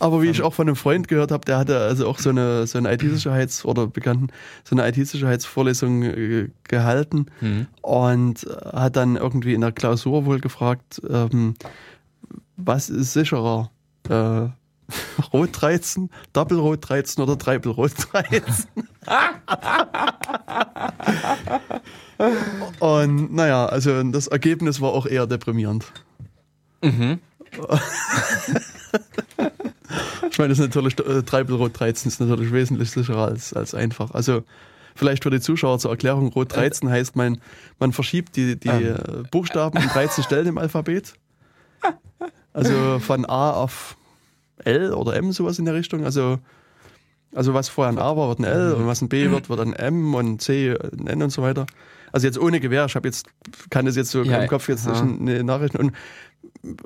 Aber 0.00 0.22
wie 0.22 0.28
ich 0.28 0.42
auch 0.42 0.54
von 0.54 0.68
einem 0.68 0.76
Freund 0.76 1.08
gehört 1.08 1.30
habe, 1.30 1.44
der 1.44 1.58
hatte 1.58 1.78
also 1.78 2.08
auch 2.08 2.18
so 2.18 2.30
eine, 2.30 2.66
so 2.66 2.78
eine 2.78 2.92
IT-Sicherheits- 2.92 3.64
oder 3.64 3.86
Bekannten, 3.86 4.28
so 4.64 4.76
eine 4.76 4.88
IT-Sicherheitsvorlesung 4.88 6.02
äh, 6.02 6.48
gehalten 6.64 7.26
Hm. 7.40 7.66
und 7.82 8.46
hat 8.72 8.96
dann 8.96 9.16
irgendwie 9.16 9.54
in 9.54 9.60
der 9.60 9.72
Klausur 9.72 10.26
wohl 10.26 10.40
gefragt, 10.40 11.00
ähm, 11.08 11.54
was 12.56 12.90
ist 12.90 13.12
sicherer? 13.12 13.70
Äh, 14.08 14.48
Rot 15.32 15.50
13, 15.52 16.10
Doppelrot 16.34 16.88
13 16.88 17.22
oder 17.22 17.38
Treibelrot 17.38 17.92
13? 18.12 18.42
und 22.80 23.34
naja, 23.34 23.66
also 23.66 24.02
das 24.04 24.26
Ergebnis 24.26 24.80
war 24.80 24.92
auch 24.92 25.06
eher 25.06 25.26
deprimierend. 25.26 25.86
Mhm. 26.82 27.18
Ich 30.30 30.38
meine, 30.38 30.48
das 30.48 30.58
ist 30.58 30.66
natürlich, 30.74 30.98
äh, 30.98 31.22
Treibelrot 31.22 31.78
13 31.78 32.08
ist 32.08 32.20
natürlich 32.20 32.52
wesentlich 32.52 32.90
sicherer 32.90 33.26
als, 33.26 33.52
als 33.52 33.74
einfach. 33.74 34.10
Also 34.12 34.42
vielleicht 34.94 35.22
für 35.22 35.30
die 35.30 35.40
Zuschauer 35.40 35.78
zur 35.78 35.90
Erklärung, 35.90 36.28
Rot 36.28 36.54
13 36.54 36.88
heißt, 36.88 37.16
man, 37.16 37.38
man 37.78 37.92
verschiebt 37.92 38.36
die, 38.36 38.58
die 38.58 38.68
Ähm. 38.68 38.96
äh, 38.96 39.22
Buchstaben 39.30 39.78
um 39.78 39.88
13 39.88 40.24
Stellen 40.24 40.46
im 40.46 40.58
Alphabet. 40.58 41.14
Also 42.52 42.98
von 43.00 43.24
A 43.26 43.50
auf 43.50 43.96
L 44.64 44.92
oder 44.92 45.16
M, 45.16 45.32
sowas 45.32 45.58
in 45.58 45.64
der 45.64 45.74
Richtung. 45.74 46.04
Also, 46.04 46.38
also 47.34 47.52
was 47.54 47.68
vorher 47.68 47.92
ein 47.92 47.98
A 47.98 48.16
war, 48.16 48.28
wird 48.28 48.38
ein 48.38 48.44
L 48.44 48.72
und 48.74 48.86
was 48.86 49.02
ein 49.02 49.08
B 49.08 49.30
wird, 49.30 49.48
wird 49.48 49.60
ein 49.60 49.72
M 49.72 50.14
und 50.14 50.40
C 50.40 50.70
ein 50.98 51.06
N 51.08 51.22
und 51.22 51.30
so 51.30 51.42
weiter. 51.42 51.66
Also 52.12 52.28
jetzt 52.28 52.38
ohne 52.38 52.60
Gewehr, 52.60 52.84
ich 52.86 52.94
habe 52.94 53.08
jetzt, 53.08 53.26
kann 53.70 53.86
das 53.86 53.96
jetzt 53.96 54.12
so 54.12 54.22
Ja, 54.22 54.42
im 54.42 54.48
Kopf 54.48 54.68
jetzt 54.68 54.86
nicht 54.86 55.02
eine 55.02 55.42
Nachricht. 55.42 55.74
Und 55.74 55.92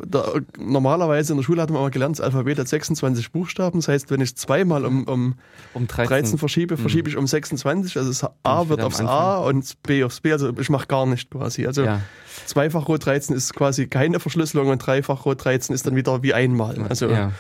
da, 0.06 0.32
normalerweise 0.58 1.32
in 1.32 1.38
der 1.38 1.44
Schule 1.44 1.62
hat 1.62 1.70
man 1.70 1.80
immer 1.80 1.90
gelernt, 1.90 2.18
das 2.18 2.24
Alphabet 2.24 2.58
hat 2.58 2.68
26 2.68 3.32
Buchstaben. 3.32 3.78
Das 3.78 3.88
heißt, 3.88 4.10
wenn 4.10 4.20
ich 4.20 4.36
zweimal 4.36 4.84
um, 4.84 5.04
um 5.04 5.34
Um 5.74 5.86
13. 5.86 6.08
13 6.08 6.38
verschiebe, 6.38 6.76
verschiebe 6.76 7.08
ich 7.08 7.16
um 7.16 7.26
26. 7.26 7.96
Also 7.96 8.08
das 8.08 8.30
A 8.42 8.68
wird 8.68 8.80
aufs 8.80 9.00
A 9.00 9.38
und 9.38 9.82
B 9.82 10.04
aufs 10.04 10.20
B. 10.20 10.32
Also 10.32 10.52
ich 10.58 10.70
mache 10.70 10.86
gar 10.86 11.06
nicht 11.06 11.30
quasi. 11.30 11.66
Also 11.66 11.84
ja. 11.84 12.00
zweifach 12.46 12.88
Rot 12.88 13.06
13 13.06 13.36
ist 13.36 13.54
quasi 13.54 13.86
keine 13.86 14.20
Verschlüsselung 14.20 14.68
und 14.68 14.78
dreifach 14.78 15.24
Rot 15.24 15.44
13 15.44 15.74
ist 15.74 15.86
dann 15.86 15.96
wieder 15.96 16.22
wie 16.22 16.34
einmal. 16.34 16.76
Also 16.88 17.08
ja. 17.08 17.32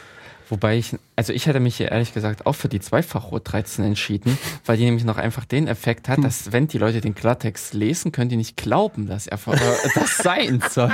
Wobei 0.50 0.78
ich, 0.78 0.96
also 1.14 1.32
ich 1.32 1.46
hätte 1.46 1.60
mich 1.60 1.76
hier 1.76 1.90
ehrlich 1.90 2.14
gesagt 2.14 2.46
auch 2.46 2.54
für 2.54 2.68
die 2.68 2.80
Zweifach-Rot 2.80 3.52
13 3.52 3.84
entschieden, 3.84 4.38
weil 4.64 4.76
die 4.78 4.84
nämlich 4.84 5.04
noch 5.04 5.18
einfach 5.18 5.44
den 5.44 5.66
Effekt 5.68 6.08
Hm. 6.08 6.16
hat, 6.16 6.24
dass 6.24 6.52
wenn 6.52 6.68
die 6.68 6.78
Leute 6.78 7.00
den 7.00 7.14
Klartext 7.14 7.74
lesen, 7.74 8.12
können 8.12 8.30
die 8.30 8.36
nicht 8.36 8.56
glauben, 8.56 9.06
dass 9.06 9.26
er 9.26 9.38
äh, 9.46 9.88
das 9.94 10.16
sein 10.18 10.62
soll. 10.70 10.92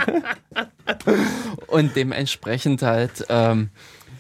Und 1.68 1.94
dementsprechend 1.96 2.82
halt, 2.82 3.26
ähm, 3.28 3.70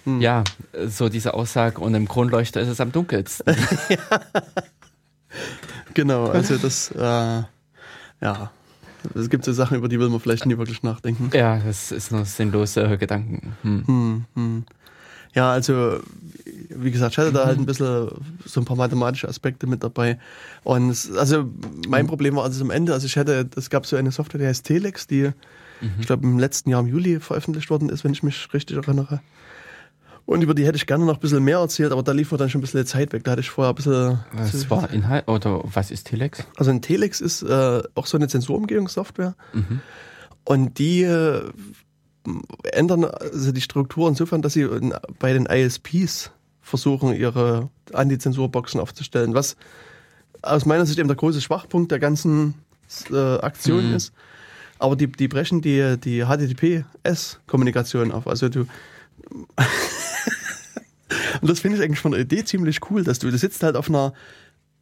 Hm. 0.04 0.20
ja, 0.20 0.44
so 0.86 1.08
diese 1.08 1.32
Aussage, 1.32 1.80
und 1.80 1.94
im 1.94 2.06
Kronleuchter 2.06 2.60
ist 2.60 2.68
es 2.68 2.78
am 2.78 2.92
dunkelsten. 2.92 3.56
genau, 5.94 6.26
also 6.26 6.58
das, 6.58 6.90
äh, 6.90 7.42
ja. 8.20 8.50
Es 9.14 9.28
gibt 9.30 9.44
so 9.44 9.52
Sachen, 9.52 9.76
über 9.78 9.88
die 9.88 9.98
will 9.98 10.08
man 10.08 10.20
vielleicht 10.20 10.46
nie 10.46 10.56
wirklich 10.58 10.82
nachdenken. 10.82 11.30
ja, 11.34 11.58
das 11.58 11.90
ist 11.92 12.10
nur 12.12 12.24
sinnlose 12.24 12.96
Gedanken. 12.98 13.56
Hm. 13.62 13.84
Hm, 13.86 14.24
hm. 14.34 14.64
Ja, 15.34 15.50
also 15.50 16.00
wie 16.76 16.90
gesagt, 16.90 17.12
ich 17.12 17.18
hatte 17.18 17.32
da 17.32 17.46
halt 17.46 17.58
ein 17.58 17.66
bisschen 17.66 18.08
so 18.44 18.60
ein 18.60 18.64
paar 18.64 18.76
mathematische 18.76 19.28
Aspekte 19.28 19.66
mit 19.66 19.82
dabei. 19.82 20.18
Und 20.62 20.90
es, 20.90 21.10
also 21.12 21.50
mein 21.88 22.06
Problem 22.06 22.36
war 22.36 22.44
also 22.44 22.62
am 22.64 22.70
Ende, 22.70 22.92
also 22.92 23.06
ich 23.06 23.16
hätte, 23.16 23.48
es 23.56 23.70
gab 23.70 23.86
so 23.86 23.96
eine 23.96 24.12
Software, 24.12 24.40
die 24.40 24.46
heißt 24.46 24.64
Telex, 24.64 25.06
die 25.06 25.32
ich 26.00 26.06
glaube 26.06 26.24
im 26.24 26.38
letzten 26.38 26.70
Jahr 26.70 26.80
im 26.80 26.86
Juli 26.86 27.20
veröffentlicht 27.20 27.68
worden 27.70 27.88
ist, 27.90 28.04
wenn 28.04 28.12
ich 28.12 28.22
mich 28.22 28.48
richtig 28.54 28.76
erinnere. 28.76 29.20
Und 30.26 30.42
über 30.42 30.54
die 30.54 30.64
hätte 30.64 30.76
ich 30.76 30.86
gerne 30.86 31.04
noch 31.04 31.14
ein 31.14 31.20
bisschen 31.20 31.44
mehr 31.44 31.58
erzählt, 31.58 31.92
aber 31.92 32.02
da 32.02 32.12
lief 32.12 32.32
mir 32.32 32.38
dann 32.38 32.48
schon 32.48 32.60
ein 32.60 32.62
bisschen 32.62 32.86
Zeit 32.86 33.12
weg. 33.12 33.24
Da 33.24 33.32
hatte 33.32 33.42
ich 33.42 33.50
vorher 33.50 33.72
ein 33.72 33.74
bisschen. 33.74 34.20
Was 34.32 34.70
war 34.70 34.90
Inhalt 34.90 35.28
oder 35.28 35.60
was 35.64 35.90
ist 35.90 36.06
Telex? 36.06 36.42
Also 36.56 36.70
ein 36.70 36.80
Telex 36.80 37.20
ist 37.20 37.42
äh, 37.42 37.82
auch 37.94 38.06
so 38.06 38.16
eine 38.16 38.28
Zensurumgehungssoftware. 38.28 39.34
Mhm. 39.52 39.80
Und 40.44 40.78
die 40.78 41.02
äh, 41.02 41.42
ändern 42.72 43.04
also 43.04 43.52
die 43.52 43.60
Struktur 43.60 44.08
insofern, 44.08 44.42
dass 44.42 44.54
sie 44.54 44.68
bei 45.18 45.32
den 45.32 45.46
ISPs 45.46 46.30
versuchen, 46.60 47.12
ihre 47.14 47.68
Anti-Zensur-Boxen 47.92 48.80
aufzustellen, 48.80 49.34
was 49.34 49.56
aus 50.42 50.64
meiner 50.66 50.86
Sicht 50.86 50.98
eben 50.98 51.08
der 51.08 51.16
große 51.16 51.40
Schwachpunkt 51.40 51.90
der 51.92 51.98
ganzen 51.98 52.54
äh, 53.10 53.36
Aktion 53.38 53.88
Mhm. 53.90 53.94
ist. 53.96 54.12
Aber 54.78 54.96
die, 54.96 55.06
die 55.06 55.28
brechen 55.28 55.60
die, 55.62 55.96
die 55.98 56.24
HTTPS-Kommunikation 56.24 58.12
auf. 58.12 58.26
Also 58.26 58.48
du. 58.48 58.66
Und 61.40 61.50
das 61.50 61.60
finde 61.60 61.76
ich 61.78 61.84
eigentlich 61.84 62.00
von 62.00 62.12
der 62.12 62.20
Idee 62.20 62.44
ziemlich 62.44 62.80
cool, 62.90 63.04
dass 63.04 63.18
du, 63.18 63.30
du 63.30 63.36
sitzt 63.38 63.62
halt 63.62 63.76
auf 63.76 63.88
einer, 63.88 64.12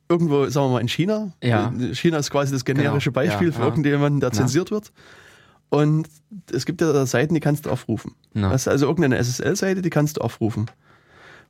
irgendwo, 0.08 0.46
sagen 0.48 0.66
wir 0.66 0.72
mal, 0.74 0.80
in 0.80 0.88
China. 0.88 1.32
Ja. 1.42 1.72
China 1.92 2.18
ist 2.18 2.30
quasi 2.30 2.52
das 2.52 2.64
generische 2.64 3.10
Genau, 3.10 3.26
Beispiel 3.26 3.48
ja, 3.48 3.52
für 3.52 3.60
ja. 3.60 3.66
irgendjemanden, 3.68 4.20
der 4.20 4.30
Ja. 4.30 4.34
zensiert 4.34 4.70
wird. 4.70 4.92
Und 5.72 6.06
es 6.52 6.66
gibt 6.66 6.82
ja 6.82 7.06
Seiten, 7.06 7.32
die 7.32 7.40
kannst 7.40 7.64
du 7.64 7.70
aufrufen. 7.70 8.14
Na. 8.34 8.50
Das 8.50 8.62
ist 8.62 8.68
also 8.68 8.86
irgendeine 8.86 9.16
SSL-Seite, 9.16 9.80
die 9.80 9.88
kannst 9.88 10.18
du 10.18 10.20
aufrufen. 10.20 10.70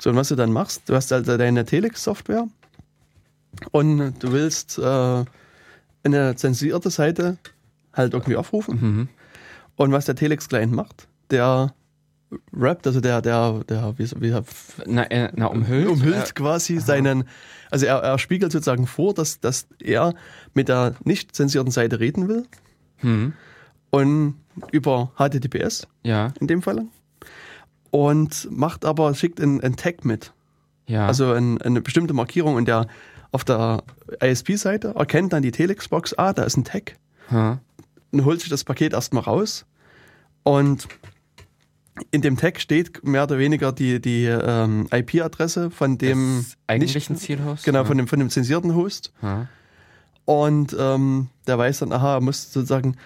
So, 0.00 0.10
und 0.10 0.16
was 0.16 0.28
du 0.28 0.36
dann 0.36 0.52
machst, 0.52 0.88
du 0.88 0.94
hast 0.94 1.12
also 1.12 1.36
deine 1.36 1.64
Telex-Software 1.64 2.46
und 3.72 4.14
du 4.20 4.30
willst 4.30 4.78
äh, 4.78 5.24
eine 6.04 6.36
zensierte 6.36 6.90
Seite 6.90 7.36
halt 7.92 8.14
irgendwie 8.14 8.36
aufrufen. 8.36 8.78
Mhm. 8.80 9.08
Und 9.74 9.90
was 9.90 10.04
der 10.04 10.14
Telex-Client 10.14 10.72
macht, 10.72 11.08
der 11.32 11.74
rappt, 12.52 12.86
also 12.86 13.00
der, 13.00 13.22
der, 13.22 13.64
der, 13.68 13.98
wie, 13.98 14.08
wie, 14.20 14.40
Na, 14.86 15.02
äh, 15.10 15.32
na 15.34 15.46
umhüllt? 15.46 15.88
umhüllt 15.88 16.36
quasi 16.36 16.78
seinen, 16.78 17.24
also 17.72 17.86
er, 17.86 17.96
er 17.96 18.20
spiegelt 18.20 18.52
sozusagen 18.52 18.86
vor, 18.86 19.14
dass, 19.14 19.40
dass 19.40 19.66
er 19.80 20.14
mit 20.54 20.68
der 20.68 20.94
nicht 21.02 21.34
zensierten 21.34 21.72
Seite 21.72 21.98
reden 21.98 22.28
will 22.28 22.46
Äh, 22.98 23.02
hm. 23.02 23.32
Und 23.92 24.34
über 24.72 25.12
HTTPS 25.16 25.86
Ja, 26.02 26.32
in 26.40 26.46
dem 26.48 26.62
Fall 26.62 26.86
und 27.90 28.48
macht 28.50 28.84
aber, 28.84 29.14
schickt 29.14 29.40
einen, 29.40 29.76
Tag 29.76 30.04
mit, 30.04 30.32
ja. 30.86 31.06
also 31.06 31.32
ein, 31.32 31.60
eine 31.62 31.80
bestimmte 31.82 32.14
Markierung 32.14 32.54
und 32.56 32.66
der 32.66 32.86
auf 33.32 33.44
der 33.44 33.82
ISP-Seite, 34.22 34.94
erkennt 34.96 35.32
dann 35.32 35.42
die 35.42 35.52
Telex-Box, 35.52 36.14
ah, 36.18 36.32
da 36.32 36.42
ist 36.42 36.56
ein 36.56 36.64
Tag, 36.64 36.96
Hm. 37.28 37.58
und 38.10 38.24
holt 38.26 38.40
sich 38.40 38.50
das 38.50 38.62
Paket 38.64 38.92
erstmal 38.92 39.22
raus. 39.22 39.64
Und 40.42 40.86
in 42.10 42.20
dem 42.20 42.36
Tag 42.36 42.60
steht 42.60 43.02
mehr 43.04 43.22
oder 43.22 43.38
weniger 43.38 43.72
die, 43.72 44.00
die 44.02 44.24
ähm, 44.26 44.86
IP-Adresse 44.90 45.70
von 45.70 45.96
dem 45.98 46.44
eigentlichen 46.66 47.16
Zielhost? 47.16 47.64
Genau, 47.64 47.80
Ja. 47.80 47.84
von 47.86 47.96
dem, 47.96 48.06
von 48.08 48.18
dem 48.18 48.28
zensierten 48.28 48.74
Host. 48.74 49.12
Ja. 49.22 49.46
Und 50.26 50.76
ähm, 50.78 51.28
der 51.46 51.56
weiß 51.58 51.78
dann, 51.80 51.92
aha, 51.92 52.16
er 52.16 52.20
muss 52.20 52.52
sozusagen 52.52 52.96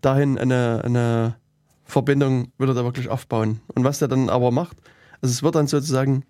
dahin 0.00 0.38
eine, 0.38 0.82
eine 0.84 1.36
Verbindung 1.84 2.52
will 2.58 2.68
er 2.68 2.74
da 2.74 2.84
wirklich 2.84 3.08
aufbauen. 3.08 3.60
Und 3.74 3.84
was 3.84 3.98
der 3.98 4.08
dann 4.08 4.28
aber 4.28 4.50
macht, 4.50 4.76
also 5.20 5.32
es 5.32 5.42
wird 5.42 5.54
dann 5.54 5.66
sozusagen 5.66 6.24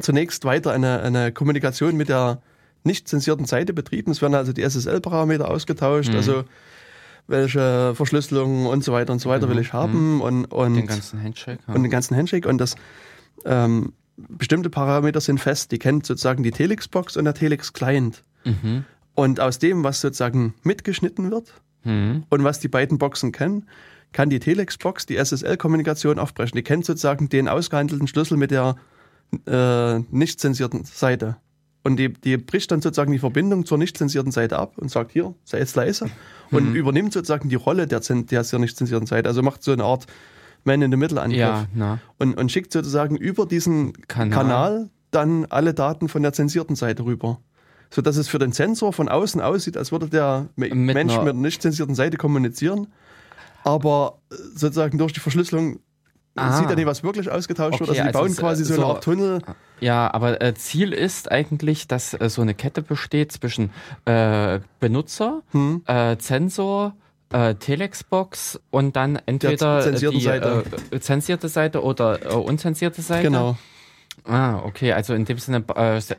zunächst 0.00 0.44
weiter 0.44 0.72
eine, 0.72 1.00
eine 1.00 1.32
Kommunikation 1.32 1.96
mit 1.96 2.08
der 2.08 2.40
nicht 2.84 3.08
zensierten 3.08 3.46
Seite 3.46 3.72
betrieben. 3.72 4.10
Es 4.10 4.22
werden 4.22 4.34
also 4.34 4.52
die 4.52 4.62
SSL-Parameter 4.62 5.50
ausgetauscht, 5.50 6.10
Mhm. 6.10 6.16
also 6.16 6.44
welche 7.26 7.94
Verschlüsselungen 7.94 8.66
und 8.66 8.84
so 8.84 8.92
weiter 8.92 9.12
und 9.12 9.18
so 9.18 9.30
weiter 9.30 9.48
will 9.48 9.58
ich 9.58 9.72
haben 9.72 10.20
und, 10.20 10.44
und, 10.46 10.74
Den 10.74 10.86
ganzen 10.86 11.22
Handshake. 11.22 11.60
Ja. 11.66 11.74
und 11.74 11.82
den 11.82 11.90
ganzen 11.90 12.16
Handshake 12.16 12.46
und 12.46 12.58
das 12.58 12.74
ähm, 13.46 13.94
bestimmte 14.16 14.68
Parameter 14.70 15.20
sind 15.20 15.40
fest. 15.40 15.72
Die 15.72 15.78
kennt 15.78 16.04
sozusagen 16.06 16.42
die 16.42 16.50
Telex-Box 16.50 17.16
und 17.16 17.24
der 17.24 17.34
Telex-Client. 17.34 18.22
mhm. 18.44 18.84
Und 19.16 19.38
aus 19.40 19.58
dem, 19.60 19.84
was 19.84 20.00
sozusagen 20.00 20.54
mitgeschnitten 20.64 21.30
wird 21.30 21.54
Mhm. 21.84 22.24
und 22.30 22.44
was 22.44 22.58
die 22.60 22.68
beiden 22.68 22.98
Boxen 22.98 23.30
kennen, 23.32 23.66
kann 24.12 24.30
die 24.30 24.38
Telex-Box 24.38 25.06
die 25.06 25.16
SSL-Kommunikation 25.16 26.18
aufbrechen. 26.18 26.56
Die 26.56 26.62
kennt 26.62 26.84
sozusagen 26.84 27.28
den 27.28 27.48
ausgehandelten 27.48 28.06
Schlüssel 28.06 28.36
mit 28.36 28.50
der 28.50 28.76
äh, 29.46 29.98
nicht 30.10 30.40
zensierten 30.40 30.84
Seite. 30.84 31.36
Und 31.82 31.96
die, 31.96 32.12
die 32.12 32.36
bricht 32.38 32.70
dann 32.70 32.80
sozusagen 32.80 33.12
die 33.12 33.18
Verbindung 33.18 33.66
zur 33.66 33.76
nicht 33.76 33.98
zensierten 33.98 34.32
Seite 34.32 34.58
ab 34.58 34.78
und 34.78 34.90
sagt, 34.90 35.12
hier, 35.12 35.34
sei 35.44 35.58
jetzt 35.58 35.76
leise. 35.76 36.06
Und 36.50 36.70
Mhm. 36.70 36.76
übernimmt 36.76 37.12
sozusagen 37.12 37.48
die 37.48 37.56
Rolle 37.56 37.86
der, 37.86 38.00
der 38.00 38.44
sehr 38.44 38.58
nicht 38.58 38.76
zensierten 38.76 39.06
Seite. 39.06 39.28
Also 39.28 39.42
macht 39.42 39.62
so 39.62 39.72
eine 39.72 39.84
Art 39.84 40.06
Man-in-the-Middle-Angriff. 40.64 41.38
Ja, 41.38 41.66
na. 41.74 41.98
Und, 42.18 42.38
und 42.38 42.50
schickt 42.50 42.72
sozusagen 42.72 43.16
über 43.16 43.44
diesen 43.46 43.92
Kanal. 44.08 44.30
Kanal. 44.30 44.90
dann 45.10 45.44
alle 45.46 45.74
Daten 45.74 46.08
von 46.08 46.22
der 46.22 46.32
zensierten 46.32 46.74
Seite 46.76 47.04
rüber. 47.04 47.40
So 47.94 48.02
dass 48.02 48.16
es 48.16 48.26
für 48.28 48.38
den 48.38 48.50
Sensor 48.52 48.92
von 48.92 49.08
außen 49.08 49.40
aussieht, 49.40 49.76
als 49.76 49.92
würde 49.92 50.08
der 50.08 50.46
Mit 50.56 50.74
Mensch 50.74 51.12
einer- 51.14 51.22
mit 51.24 51.34
der 51.34 51.40
nicht 51.42 51.62
zensierten 51.62 51.94
Seite 51.94 52.16
kommunizieren. 52.16 52.88
Aber 53.62 54.18
äh, 54.30 54.34
sozusagen 54.54 54.98
durch 54.98 55.12
die 55.12 55.20
Verschlüsselung 55.20 55.76
äh, 55.76 55.78
Ah. 56.40 56.58
sieht 56.58 56.68
er 56.68 56.74
nicht, 56.74 56.86
was 56.86 57.04
wirklich 57.04 57.30
ausgetauscht 57.30 57.78
wird. 57.78 57.90
Okay, 57.90 58.00
Also 58.00 58.10
die 58.10 58.16
also 58.18 58.18
bauen 58.18 58.36
quasi 58.36 58.62
äh, 58.62 58.66
so 58.66 58.74
eine 58.74 58.82
so- 58.82 58.88
Art 58.88 59.04
Tunnel. 59.04 59.42
Ja, 59.80 60.12
aber 60.12 60.42
äh, 60.42 60.54
Ziel 60.54 60.92
ist 60.92 61.30
eigentlich, 61.30 61.86
dass 61.86 62.14
äh, 62.14 62.28
so 62.28 62.42
eine 62.42 62.54
Kette 62.54 62.82
besteht 62.82 63.30
zwischen 63.30 63.70
äh, 64.06 64.58
Benutzer, 64.80 65.42
Hm. 65.52 65.82
Sensor, 66.18 66.94
äh, 67.32 67.54
Telexbox 67.54 68.60
und 68.70 68.96
dann 68.96 69.20
entweder 69.26 69.82
die 69.92 70.20
Seite. 70.20 70.64
Zensierte 71.00 71.48
Seite 71.48 71.82
oder 71.84 72.42
unzensierte 72.44 73.02
Seite. 73.02 73.22
Genau. 73.24 73.56
Ah, 74.24 74.58
okay. 74.64 74.92
Also 74.92 75.14
in 75.14 75.24
dem 75.24 75.38
Sinne 75.38 75.64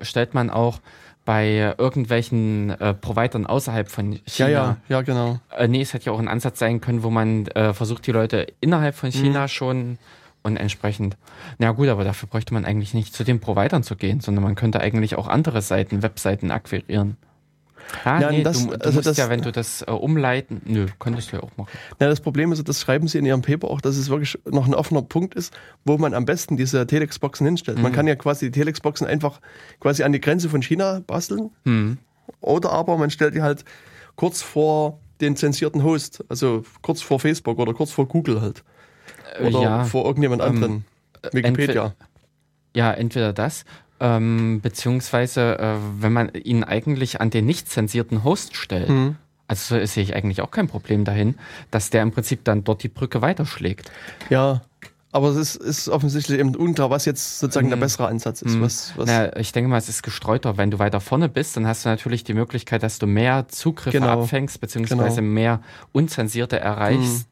stellt 0.01 0.33
man 0.33 0.49
auch 0.49 0.79
bei 1.25 1.73
irgendwelchen 1.77 2.69
äh, 2.79 2.93
Providern 2.93 3.45
außerhalb 3.47 3.89
von 3.89 4.13
Ja, 4.13 4.19
China. 4.27 4.49
ja, 4.49 4.77
ja, 4.89 5.01
genau. 5.01 5.39
Äh, 5.57 5.67
nee, 5.67 5.81
es 5.81 5.93
hätte 5.93 6.05
ja 6.05 6.11
auch 6.11 6.19
ein 6.19 6.27
Ansatz 6.27 6.59
sein 6.59 6.81
können, 6.81 7.01
wo 7.03 7.09
man 7.09 7.47
äh, 7.47 7.73
versucht, 7.73 8.05
die 8.07 8.11
Leute 8.11 8.47
innerhalb 8.61 8.95
von 8.95 9.11
China 9.11 9.43
Mhm. 9.43 9.47
schon 9.47 9.97
und 10.43 10.57
entsprechend. 10.57 11.17
Na 11.57 11.71
gut, 11.71 11.87
aber 11.87 12.03
dafür 12.03 12.29
bräuchte 12.29 12.53
man 12.53 12.63
eigentlich 12.65 12.93
nicht 12.93 13.13
zu 13.15 13.23
den 13.23 13.39
Providern 13.39 13.81
zu 13.81 13.95
gehen, 13.95 14.19
sondern 14.19 14.43
man 14.43 14.53
könnte 14.55 14.79
eigentlich 14.79 15.15
auch 15.15 15.27
andere 15.27 15.61
Seiten, 15.63 16.03
Webseiten 16.03 16.51
akquirieren. 16.51 17.17
Ah, 18.03 18.19
Ja, 18.19 18.31
nee, 18.31 18.43
das- 18.43 18.63
du, 18.63 18.69
du 18.69 18.73
also 18.73 18.91
musst 18.93 19.05
das- 19.07 19.17
ja, 19.17 19.29
wenn 19.29 19.41
du 19.41 19.51
das 19.51 19.81
äh, 19.83 19.91
umleiten, 19.91 20.61
nö, 20.65 20.87
könntest 20.99 21.31
du 21.31 21.37
ja 21.37 21.43
auch 21.43 21.55
machen. 21.57 21.69
Ja, 21.99 22.07
das 22.07 22.19
Problem 22.19 22.51
ist, 22.51 22.67
das 22.67 22.81
schreiben 22.81 23.07
sie 23.07 23.17
in 23.19 23.25
ihrem 23.25 23.41
Paper 23.41 23.69
auch, 23.69 23.79
dass 23.81 23.95
es 23.97 24.09
wirklich 24.09 24.37
noch 24.49 24.65
ein 24.67 24.73
offener 24.73 25.01
Punkt 25.03 25.35
ist, 25.35 25.53
wo 25.85 25.97
man 25.97 26.13
am 26.13 26.25
besten 26.25 26.57
diese 26.57 26.85
Telex-Boxen 26.87 27.45
hinstellt. 27.45 27.79
Man 27.79 27.91
Mhm. 27.91 27.95
kann 27.95 28.07
ja 28.07 28.15
quasi 28.15 28.49
die 28.51 28.59
Telex-Boxen 28.59 29.05
einfach 29.07 29.39
quasi 29.79 30.03
an 30.03 30.11
die 30.11 30.19
Grenze 30.21 30.49
von 30.49 30.61
China 30.61 31.01
basteln. 31.05 31.51
Hm. 31.65 31.97
Oder 32.41 32.71
aber 32.71 32.97
man 32.97 33.09
stellt 33.11 33.35
die 33.35 33.41
halt 33.43 33.63
kurz 34.15 34.41
vor 34.41 34.99
den 35.21 35.35
zensierten 35.35 35.83
Host, 35.83 36.23
also 36.27 36.63
kurz 36.81 37.01
vor 37.01 37.19
Facebook 37.19 37.59
oder 37.59 37.73
kurz 37.73 37.91
vor 37.91 38.07
Google 38.07 38.41
halt. 38.41 38.63
Äh, 39.39 39.45
Oder 39.47 39.61
ja, 39.61 39.83
vor 39.85 40.05
irgendjemand 40.05 40.41
ähm, 40.41 40.47
anderen. 40.49 40.85
Wikipedia. 41.31 41.93
ja, 42.75 42.91
entweder 42.91 43.31
das, 43.33 43.65
ähm, 44.05 44.59
beziehungsweise 44.61 45.57
äh, 45.57 45.75
wenn 45.99 46.13
man 46.13 46.29
ihn 46.33 46.63
eigentlich 46.63 47.21
an 47.21 47.29
den 47.31 47.45
nicht 47.45 47.69
zensierten 47.69 48.23
Host 48.23 48.55
stellt. 48.55 48.89
Mhm. 48.89 49.15
Also 49.47 49.79
so 49.79 49.85
sehe 49.85 50.03
ich 50.03 50.15
eigentlich 50.15 50.41
auch 50.41 50.51
kein 50.51 50.67
Problem 50.67 51.05
dahin, 51.05 51.35
dass 51.71 51.89
der 51.89 52.01
im 52.03 52.11
Prinzip 52.11 52.43
dann 52.43 52.63
dort 52.63 52.83
die 52.83 52.87
Brücke 52.89 53.21
weiterschlägt. 53.21 53.91
Ja, 54.29 54.61
aber 55.11 55.29
es 55.29 55.37
ist, 55.37 55.55
ist 55.55 55.87
offensichtlich 55.89 56.39
eben 56.39 56.55
unklar, 56.55 56.89
was 56.89 57.05
jetzt 57.05 57.39
sozusagen 57.39 57.69
der 57.69 57.77
Mhm. 57.77 57.81
bessere 57.81 58.07
Ansatz 58.07 58.41
ist. 58.41 58.55
Mhm. 58.55 58.61
Was, 58.61 58.93
was, 58.97 59.05
Na, 59.07 59.35
ich 59.37 59.51
denke 59.53 59.69
mal, 59.69 59.77
es 59.77 59.87
ist 59.87 60.03
gestreuter. 60.03 60.57
Wenn 60.57 60.71
du 60.71 60.79
weiter 60.79 60.99
vorne 60.99 61.29
bist, 61.29 61.55
dann 61.57 61.65
hast 61.67 61.85
du 61.85 61.89
natürlich 61.89 62.23
die 62.23 62.33
Möglichkeit, 62.33 62.83
dass 62.83 62.99
du 62.99 63.07
mehr 63.07 63.47
Zugriffe 63.47 63.97
Genau. 63.99 64.21
abfängst, 64.23 64.59
beziehungsweise 64.59 65.21
Genau. 65.21 65.33
mehr 65.33 65.61
Unzensierte 65.93 66.59
erreichst 66.59 67.27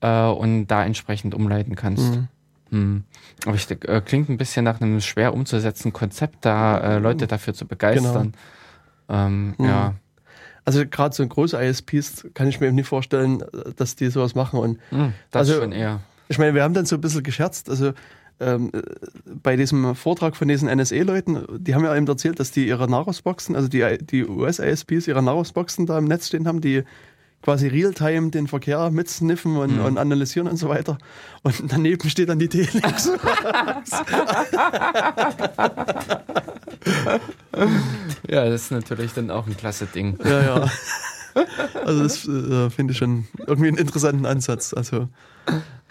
äh, 0.00 0.24
und 0.24 0.66
da 0.68 0.84
entsprechend 0.84 1.34
umleiten 1.34 1.76
kannst. 1.76 2.14
Mhm. 2.14 2.28
Hm. 2.70 3.04
Aber 3.46 3.54
ich 3.54 3.70
äh, 3.70 4.00
klingt 4.04 4.28
ein 4.28 4.36
bisschen 4.38 4.64
nach 4.64 4.80
einem 4.80 5.00
schwer 5.00 5.32
umzusetzen 5.34 5.92
Konzept, 5.92 6.44
da 6.44 6.78
äh, 6.78 6.98
Leute 6.98 7.26
dafür 7.26 7.54
zu 7.54 7.66
begeistern. 7.66 8.34
Ähm, 9.08 9.54
Mhm. 9.58 9.64
Ja. 9.64 9.94
Also 10.64 10.84
gerade 10.86 11.14
so 11.14 11.26
große 11.26 11.56
ISPs 11.56 12.26
kann 12.34 12.46
ich 12.46 12.60
mir 12.60 12.66
eben 12.66 12.76
nicht 12.76 12.88
vorstellen, 12.88 13.42
dass 13.76 13.96
die 13.96 14.10
sowas 14.10 14.34
machen. 14.34 14.60
Und 14.60 14.78
Hm, 14.90 15.14
das 15.30 15.48
Also- 15.48 15.60
schon 15.62 15.72
eher. 15.72 16.00
ich 16.28 16.38
meine, 16.38 16.52
wir 16.54 16.62
haben 16.62 16.74
dann 16.74 16.84
so 16.84 16.96
ein 16.96 17.00
bisschen 17.00 17.22
gescherzt. 17.22 17.70
Also 17.70 17.92
ähm, 18.40 18.70
äh, 18.74 18.82
bei 19.42 19.56
diesem 19.56 19.94
Vortrag 19.96 20.36
von 20.36 20.46
diesen 20.46 20.68
NSE-Leuten, 20.68 21.44
die 21.58 21.74
haben 21.74 21.84
ja 21.84 21.96
eben 21.96 22.06
erzählt, 22.06 22.38
dass 22.38 22.50
die 22.52 22.68
ihre 22.68 22.88
Nahrungsboxen, 22.88 23.56
also 23.56 23.66
die, 23.66 23.98
die 23.98 24.24
US-ISPs 24.26 25.08
ihre 25.08 25.22
Nahrungsboxen 25.22 25.86
da 25.86 25.98
im 25.98 26.04
Netz 26.04 26.28
stehen 26.28 26.46
haben, 26.46 26.60
die 26.60 26.84
quasi 27.42 27.68
real-time 27.68 28.30
den 28.30 28.46
Verkehr 28.48 28.90
mitsniffen 28.90 29.56
und, 29.56 29.78
Mhm. 29.78 29.84
und 29.84 29.98
analysieren 29.98 30.48
und 30.48 30.56
so 30.56 30.68
weiter. 30.68 30.98
Und 31.42 31.54
daneben 31.72 32.10
steht 32.10 32.28
dann 32.28 32.38
die 32.38 32.48
Telex. 32.48 33.10
Ja, 38.28 38.48
das 38.48 38.62
ist 38.64 38.70
natürlich 38.70 39.12
dann 39.12 39.30
auch 39.30 39.46
ein 39.46 39.56
klasse 39.56 39.86
Ding. 39.86 40.18
ja, 40.24 40.42
ja. 40.42 40.70
Also 41.84 42.02
das 42.02 42.26
äh, 42.26 42.70
finde 42.70 42.92
ich 42.92 42.98
schon 42.98 43.26
irgendwie 43.46 43.68
einen 43.68 43.76
interessanten 43.78 44.26
Ansatz. 44.26 44.74
Also 44.74 45.08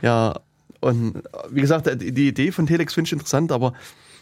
ja, 0.02 0.40
und 0.82 1.24
wie 1.50 1.62
gesagt, 1.62 1.90
die, 2.02 2.28
Idee 2.28 2.52
von 2.52 2.68
Telex 2.68 2.94
finde 2.94 3.08
ich 3.08 3.14
interessant, 3.14 3.52
aber 3.52 3.74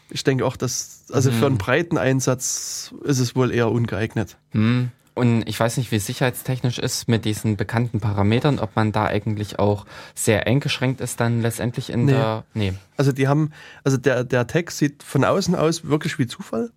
ich 0.10 0.24
denke 0.24 0.46
auch, 0.46 0.56
dass 0.56 1.06
also 1.12 1.32
für 1.32 1.48
einen 1.48 1.58
breiten 1.58 1.98
Einsatz 1.98 2.94
ist 3.04 3.20
es 3.20 3.36
wohl 3.36 3.52
eher 3.52 3.72
ungeeignet. 3.72 4.38
Hm. 4.52 4.92
Und 5.16 5.48
ich 5.48 5.58
weiß 5.58 5.78
nicht, 5.78 5.92
wie 5.92 5.96
es 5.96 6.06
sicherheitstechnisch 6.06 6.78
ist 6.78 7.08
mit 7.08 7.24
diesen 7.24 7.56
bekannten 7.56 8.02
Parametern, 8.02 8.60
ob 8.60 8.76
man 8.76 8.92
da 8.92 9.06
eigentlich 9.06 9.60
auch 9.60 9.86
sehr 10.14 10.46
eingeschränkt 10.46 11.00
ist 11.00 11.20
dann 11.22 11.42
letztendlich 11.42 11.90
in 11.90 12.04
Nee. 12.06 12.12
der. 12.12 12.44
Nee, 12.54 12.74
Also 12.98 13.14
die 13.14 13.28
haben, 13.30 13.52
also 13.86 13.96
der, 13.98 14.26
der 14.26 14.46
Text 14.46 14.78
sieht 14.80 15.04
von 15.04 15.24
außen 15.24 15.56
aus 15.56 15.86
wirklich 15.86 16.20
wie 16.20 16.28
Zufall. 16.28 16.70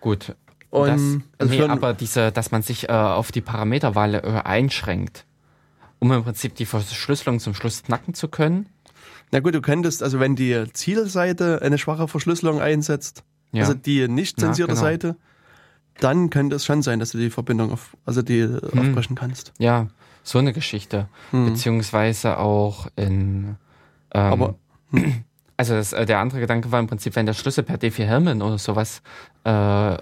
gut. 0.00 0.34
Und 0.70 0.86
das, 0.88 1.00
also 1.38 1.54
nee, 1.54 1.62
aber 1.62 1.94
diese, 1.94 2.30
dass 2.30 2.50
man 2.50 2.60
sich 2.60 2.90
äh, 2.90 2.92
auf 2.92 3.32
die 3.32 3.40
Parameterwahl 3.40 4.16
äh, 4.16 4.20
einschränkt, 4.44 5.24
um 5.98 6.12
im 6.12 6.22
Prinzip 6.22 6.56
die 6.56 6.66
Verschlüsselung 6.66 7.40
zum 7.40 7.54
Schluss 7.54 7.82
knacken 7.84 8.12
zu 8.12 8.28
können. 8.28 8.66
Na 9.32 9.40
gut, 9.40 9.54
du 9.54 9.62
könntest, 9.62 10.02
also 10.02 10.20
wenn 10.20 10.36
die 10.36 10.62
Zielseite 10.74 11.62
eine 11.62 11.78
schwache 11.78 12.06
Verschlüsselung 12.06 12.60
einsetzt, 12.60 13.22
Ja. 13.52 13.62
also 13.62 13.72
die 13.72 14.08
nicht 14.08 14.38
zensierte 14.38 14.72
Ja, 14.72 14.74
genau. 14.78 14.86
Seite, 14.86 15.16
dann 16.00 16.30
könnte 16.30 16.56
es 16.56 16.64
schon 16.64 16.82
sein, 16.82 16.98
dass 16.98 17.10
du 17.12 17.18
die 17.18 17.30
Verbindung 17.30 17.72
auf, 17.72 17.96
also 18.06 18.22
die 18.22 18.42
Hm. 18.42 18.60
aufbrechen 18.78 19.16
kannst. 19.16 19.52
ja, 19.58 19.86
so 20.22 20.38
eine 20.38 20.52
Geschichte. 20.52 21.08
Hm. 21.30 21.46
Beziehungsweise 21.46 22.38
auch 22.38 22.88
in. 22.96 23.56
Ähm, 24.12 24.32
Aber 24.32 24.54
Also 25.56 25.74
das, 25.74 25.92
äh, 25.92 26.06
der 26.06 26.20
andere 26.20 26.38
Gedanke 26.40 26.70
war 26.70 26.78
im 26.78 26.86
Prinzip, 26.86 27.16
wenn 27.16 27.26
der 27.26 27.32
Schlüssel 27.34 27.64
per 27.64 27.76
D4-Hellman 27.78 28.42
oder 28.42 28.58
sowas 28.58 29.02
äh, 29.44 29.50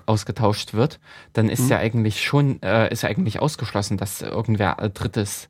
ausgetauscht 0.04 0.74
wird, 0.74 1.00
dann 1.32 1.48
ist 1.48 1.62
Mhm. 1.62 1.68
ja 1.70 1.78
eigentlich 1.78 2.22
schon, 2.22 2.60
äh, 2.62 2.92
ist 2.92 3.02
ja 3.02 3.08
eigentlich 3.08 3.40
ausgeschlossen, 3.40 3.96
dass 3.96 4.20
irgendwer 4.20 4.74
Drittes 4.92 5.48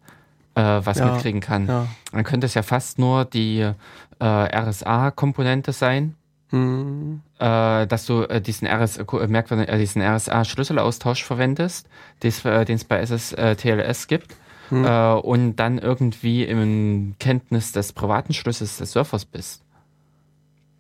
äh, 0.55 0.61
was 0.85 0.99
Ja, 0.99 1.07
mitkriegen 1.07 1.41
kann. 1.41 1.67
ja. 1.67 1.87
Dann 2.13 2.23
könnte 2.25 2.47
es 2.47 2.55
ja 2.55 2.63
fast 2.63 2.99
nur 2.99 3.25
die 3.25 3.61
äh, 3.61 4.25
RSA-Komponente 4.25 5.73
sein, 5.73 6.15
Hm. 6.51 7.23
äh, 7.41 7.87
dass 7.89 8.07
du 8.07 8.23
äh, 8.23 8.41
diesen, 8.41 8.69
RS, 8.69 8.99
äh, 8.99 9.27
merkwürdig, 9.27 9.69
äh, 9.69 9.79
diesen 9.79 10.01
RSA-Schlüsselaustausch 10.01 11.25
verwendest, 11.25 11.89
des, 12.23 12.45
äh, 12.45 12.65
den 12.65 12.77
es 12.77 12.85
bei 12.85 12.99
SS, 12.99 13.33
äh, 13.33 13.57
TLS 13.57 14.07
gibt. 14.07 14.37
Hm. 14.69 14.85
Äh, 14.85 15.13
und 15.15 15.57
dann 15.57 15.79
irgendwie 15.79 16.45
in 16.45 17.17
Kenntnis 17.19 17.73
des 17.73 17.93
privaten 17.93 18.33
Schlüssels 18.33 18.79
des 18.79 18.93
Surfers 18.93 19.25
bist. 19.25 19.63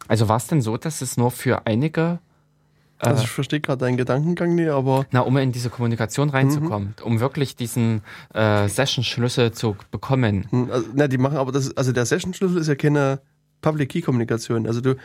Also 0.09 0.29
war 0.29 0.37
es 0.37 0.47
denn 0.47 0.61
so, 0.61 0.77
dass 0.77 1.01
es 1.03 1.17
nur 1.17 1.31
für 1.31 1.67
einige 1.67 2.21
Also 2.99 3.25
ich 3.25 3.29
verstehe 3.29 3.61
gerade 3.61 3.79
deinen 3.79 3.97
Gedankengang 3.97 4.55
nicht, 4.55 4.71
aber. 4.71 5.05
Na, 5.11 5.21
um 5.21 5.37
in 5.37 5.53
diese 5.53 5.69
Kommunikation 5.69 6.31
reinzukommen, 6.31 6.95
mhm. 6.99 7.05
um 7.05 7.21
wirklich 7.21 7.57
diesen 7.57 8.03
äh, 8.33 8.69
Session-Schlüssel 8.69 9.53
zu 9.53 9.77
bekommen. 9.91 10.47
Hm, 10.51 10.71
also, 10.71 10.87
na, 10.95 11.09
die 11.09 11.19
machen 11.19 11.37
aber 11.39 11.53
das, 11.53 11.77
also 11.77 11.93
der 11.93 12.07
Session-Schlüssel 12.07 12.59
ist 12.59 12.69
ja 12.69 12.77
keine 12.77 13.21
Public 13.61 13.91
Key-Kommunikation. 13.91 14.67
Also 14.67 14.81
du 14.81 14.97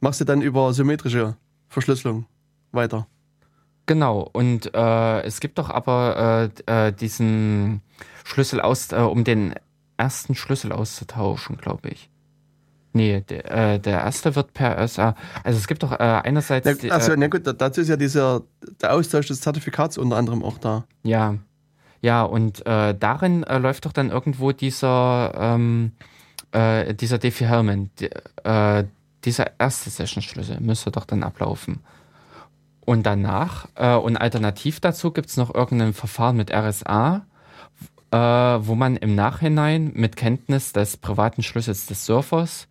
machst 0.00 0.20
ja 0.20 0.26
dann 0.26 0.42
über 0.42 0.72
symmetrische 0.72 1.36
Verschlüsselung 1.68 2.26
weiter. 2.72 3.06
Genau, 3.86 4.28
und 4.32 4.72
äh, 4.74 5.22
es 5.22 5.40
gibt 5.40 5.58
doch 5.58 5.70
aber 5.70 6.50
äh, 6.66 6.86
äh 6.88 6.92
diesen 6.92 7.82
Schlüssel 8.24 8.60
aus, 8.60 8.92
äh, 8.92 8.96
um 8.96 9.24
den 9.24 9.54
ersten 9.96 10.34
Schlüssel 10.34 10.72
auszutauschen, 10.72 11.56
glaube 11.56 11.88
ich. 11.88 12.10
Nee, 12.92 13.20
der, 13.28 13.50
äh, 13.50 13.80
der 13.80 14.00
erste 14.00 14.34
wird 14.34 14.52
per 14.52 14.86
SA. 14.86 15.14
Also 15.44 15.58
es 15.58 15.66
gibt 15.66 15.82
doch 15.82 15.92
äh, 15.92 15.96
einerseits. 15.96 16.82
Na, 16.82 16.90
also, 16.90 17.14
na 17.16 17.28
gut, 17.28 17.42
dazu 17.44 17.80
ist 17.80 17.88
ja 17.88 17.96
dieser 17.96 18.42
der 18.80 18.94
Austausch 18.94 19.26
des 19.26 19.40
Zertifikats 19.40 19.98
unter 19.98 20.16
anderem 20.16 20.42
auch 20.42 20.58
da. 20.58 20.84
Ja. 21.02 21.36
Ja, 22.02 22.22
und 22.22 22.64
darin 22.64 23.42
läuft 23.42 23.84
doch 23.84 23.92
dann 23.92 24.08
irgendwo 24.08 24.52
dieser, 24.52 25.34
ähm, 25.36 25.92
äh, 26.52 26.94
dieser 26.94 27.18
Defi-Hellman, 27.18 27.90
die, 27.98 28.10
äh, 28.44 28.84
dieser 29.24 29.58
erste 29.58 29.90
Session-Schlüssel 29.90 30.60
müsste 30.60 30.90
doch 30.90 31.04
dann 31.04 31.22
ablaufen. 31.22 31.80
Und 32.80 33.04
danach, 33.04 33.68
äh, 33.74 33.94
und 33.94 34.16
alternativ 34.16 34.80
dazu 34.80 35.10
gibt 35.10 35.28
es 35.28 35.36
noch 35.36 35.54
irgendein 35.54 35.92
Verfahren 35.92 36.36
mit 36.36 36.50
RSA, 36.52 37.26
äh, 38.10 38.16
wo 38.16 38.74
man 38.74 38.96
im 38.96 39.14
Nachhinein 39.14 39.92
mit 39.94 40.16
Kenntnis 40.16 40.72
des 40.72 40.96
privaten 40.96 41.42
Schlüssels 41.42 41.86
des 41.86 42.06
Surfers 42.06 42.66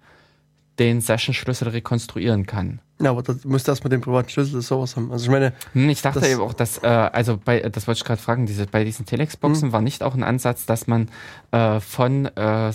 den 0.80 1.02
Session-Schlüssel 1.02 1.70
rekonstruieren 1.70 2.46
kann. 2.46 2.82
Ja, 3.02 3.12
aber 3.12 3.22
das 3.22 3.46
muss 3.46 3.66
erstmal 3.66 3.90
den 3.90 4.02
privaten 4.02 4.30
Schlüssel 4.30 4.56
des 4.56 4.68
Servers 4.68 4.96
haben. 4.96 5.12
Also 5.12 5.26
ich 5.26 5.32
meine. 5.32 5.54
Hm, 5.74 5.90
ich 5.90 6.02
dachte 6.02 6.26
eben 6.28 6.42
auch, 6.42 6.54
dass, 6.54 6.84
äh, 6.84 6.88
also 6.88 7.38
bei, 7.38 7.62
das 7.62 7.88
wollte 7.88 8.00
ich 8.00 8.04
gerade 8.04 8.22
fragen, 8.22 8.46
diese, 8.46 8.66
bei 8.66 8.84
diesen 8.84 9.06
Telex-Boxen 9.06 9.68
hm. 9.68 9.72
war 9.72 9.82
nicht 9.82 10.04
auch 10.04 10.16
ein 10.16 10.24
Ansatz, 10.24 10.66
dass 10.66 10.88
man 10.88 11.08
äh, 11.52 11.80
von 11.80 12.26
äh, 12.26 12.74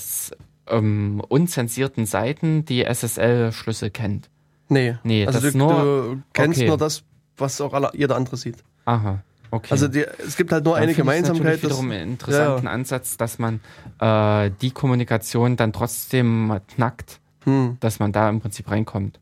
ähm, 0.69 1.23
unzensierten 1.28 2.07
Seiten 2.07 2.65
die 2.65 2.85
SSL-Schlüssel 2.85 3.91
kennt. 3.91 4.31
Nee. 4.69 4.97
Nee, 5.03 5.27
also 5.27 5.41
das 5.41 5.53
du, 5.53 5.59
nur, 5.59 5.70
du 5.70 6.23
kennst 6.32 6.59
okay. 6.59 6.69
nur 6.69 6.78
das, 6.78 7.03
was 7.36 7.61
auch 7.61 7.74
alle, 7.74 7.91
jeder 7.95 8.16
andere 8.16 8.36
sieht. 8.36 8.57
Aha. 8.85 9.23
Okay. 9.51 9.69
Also 9.70 9.89
die, 9.89 10.05
es 10.27 10.36
gibt 10.36 10.51
halt 10.51 10.65
nur 10.65 10.74
dann 10.74 10.82
eine 10.82 10.95
Gemeinsamkeit. 10.95 11.47
Das 11.47 11.57
ist 11.57 11.62
wiederum 11.62 11.91
einen 11.91 12.12
interessanten 12.12 12.66
ja. 12.66 12.73
Ansatz, 12.73 13.16
dass 13.16 13.39
man 13.39 13.61
äh, 14.01 14.51
die 14.61 14.70
Kommunikation 14.73 15.57
dann 15.57 15.73
trotzdem 15.73 16.61
knackt 16.74 17.20
hm. 17.45 17.77
dass 17.81 17.99
man 17.99 18.12
da 18.12 18.28
im 18.28 18.41
Prinzip 18.41 18.70
reinkommt. 18.70 19.20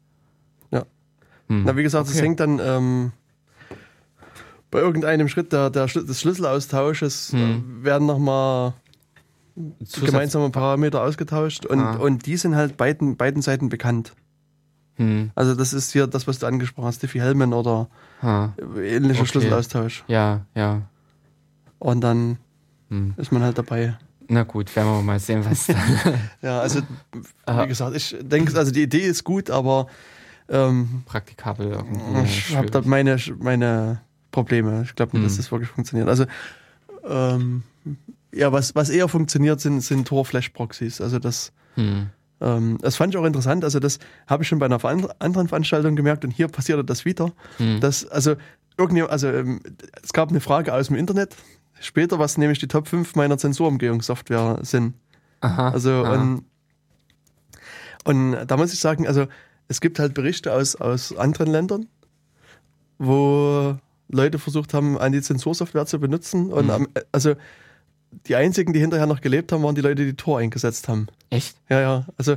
Ja. 0.70 0.85
Hm. 1.48 1.64
Na, 1.64 1.77
wie 1.77 1.82
gesagt, 1.82 2.09
es 2.09 2.14
okay. 2.14 2.24
hängt 2.24 2.40
dann 2.40 2.60
ähm, 2.60 3.12
bei 4.70 4.78
irgendeinem 4.78 5.28
Schritt 5.28 5.52
der, 5.52 5.70
der, 5.70 5.86
des 5.86 6.20
Schlüsselaustausches 6.20 7.32
hm. 7.32 7.81
Äh, 7.82 7.85
werden 7.85 8.06
nochmal 8.06 8.74
gemeinsame 10.00 10.50
Parameter 10.50 11.02
ausgetauscht 11.02 11.66
und, 11.66 11.80
ah. 11.80 11.96
und 11.96 12.26
die 12.26 12.36
sind 12.36 12.56
halt 12.56 12.76
beiden, 12.76 13.16
beiden 13.16 13.42
Seiten 13.42 13.68
bekannt. 13.68 14.14
Hm. 14.96 15.30
Also 15.34 15.54
das 15.54 15.72
ist 15.72 15.92
hier 15.92 16.06
das, 16.06 16.26
was 16.26 16.38
du 16.38 16.46
angesprochen 16.46 16.86
hast, 16.86 17.02
Diffie 17.02 17.20
Hellman 17.20 17.52
oder 17.52 17.88
ah. 18.20 18.50
ähnlicher 18.76 19.20
okay. 19.20 19.30
Schlüsselaustausch. 19.30 20.04
Ja, 20.06 20.46
ja. 20.54 20.82
Und 21.78 22.00
dann 22.02 22.38
hm. 22.88 23.14
ist 23.16 23.32
man 23.32 23.42
halt 23.42 23.58
dabei. 23.58 23.98
Na 24.28 24.44
gut, 24.44 24.74
werden 24.76 24.88
wir 24.92 25.02
mal 25.02 25.18
sehen, 25.18 25.44
was 25.44 25.66
da. 25.66 25.74
ja, 26.42 26.60
also 26.60 26.80
wie 27.46 27.66
gesagt, 27.66 27.96
ich 27.96 28.16
denke, 28.20 28.56
also 28.56 28.70
die 28.70 28.82
Idee 28.82 29.00
ist 29.00 29.24
gut, 29.24 29.50
aber 29.50 29.88
ähm, 30.48 31.02
praktikabel 31.06 31.72
irgendwie. 31.72 32.24
Ich 32.24 32.56
habe 32.56 32.70
da 32.70 32.82
meine, 32.84 33.16
meine 33.38 34.00
Probleme. 34.30 34.82
Ich 34.84 34.94
glaube 34.94 35.12
nicht, 35.12 35.22
hm. 35.22 35.28
dass 35.28 35.36
das 35.36 35.50
wirklich 35.50 35.70
funktioniert. 35.70 36.08
Also 36.08 36.26
ähm, 37.04 37.62
ja, 38.34 38.52
was, 38.52 38.74
was 38.74 38.88
eher 38.88 39.09
funktioniert, 39.09 39.60
sind, 39.60 39.80
sind 39.80 40.09
Tor-Flash-Proxys. 40.09 41.00
Also 41.00 41.18
das, 41.18 41.52
hm. 41.74 42.09
ähm, 42.40 42.78
das 42.80 42.96
fand 42.96 43.14
ich 43.14 43.20
auch 43.20 43.24
interessant. 43.24 43.64
Also 43.64 43.78
das 43.78 43.98
habe 44.26 44.42
ich 44.42 44.48
schon 44.48 44.59
bei 44.59 44.66
einer 44.66 44.82
anderen 45.18 45.48
Veranstaltung 45.48 45.96
gemerkt 45.96 46.24
und 46.24 46.30
hier 46.30 46.48
passierte 46.48 46.84
das 46.84 47.04
wieder. 47.04 47.32
Hm. 47.59 47.80
Dass, 47.80 48.06
also 48.06 48.36
irgendwie, 48.78 49.02
also 49.02 49.28
ähm, 49.28 49.60
es 50.02 50.12
gab 50.12 50.30
eine 50.30 50.40
Frage 50.40 50.74
aus 50.74 50.88
dem 50.88 50.96
Internet, 50.96 51.36
später, 51.80 52.18
was 52.18 52.38
nämlich 52.38 52.59
die 52.59 52.68
Top 52.68 52.88
5 52.88 53.14
meiner 53.16 53.38
Zensurumgehungssoftware 53.38 54.60
sind. 54.62 54.94
Aha. 55.40 55.70
Also 55.70 55.90
aha. 55.90 56.14
Und, 56.14 56.44
und 58.04 58.46
da 58.46 58.56
muss 58.56 58.72
ich 58.72 58.80
sagen, 58.80 59.06
also 59.06 59.26
es 59.68 59.80
gibt 59.80 59.98
halt 59.98 60.14
Berichte 60.14 60.52
aus, 60.52 60.74
aus 60.76 61.16
anderen 61.16 61.50
Ländern, 61.50 61.86
wo 62.98 63.76
Leute 64.09 64.38
versucht 64.38 64.74
haben, 64.74 64.98
Anti-Zensursoftware 64.98 65.86
zu 65.86 65.98
benutzen. 65.98 66.52
Und 66.52 66.66
mhm. 66.66 66.88
also 67.10 67.34
die 68.26 68.36
einzigen, 68.36 68.72
die 68.72 68.80
hinterher 68.80 69.06
noch 69.06 69.20
gelebt 69.20 69.52
haben, 69.52 69.62
waren 69.62 69.74
die 69.74 69.80
Leute, 69.80 70.05
die 70.05 70.14
Tor 70.14 70.39
eingesetzt 70.39 70.89
haben. 70.89 71.06
Echt? 71.30 71.56
Ja, 71.68 71.80
ja. 71.80 72.06
Also 72.16 72.36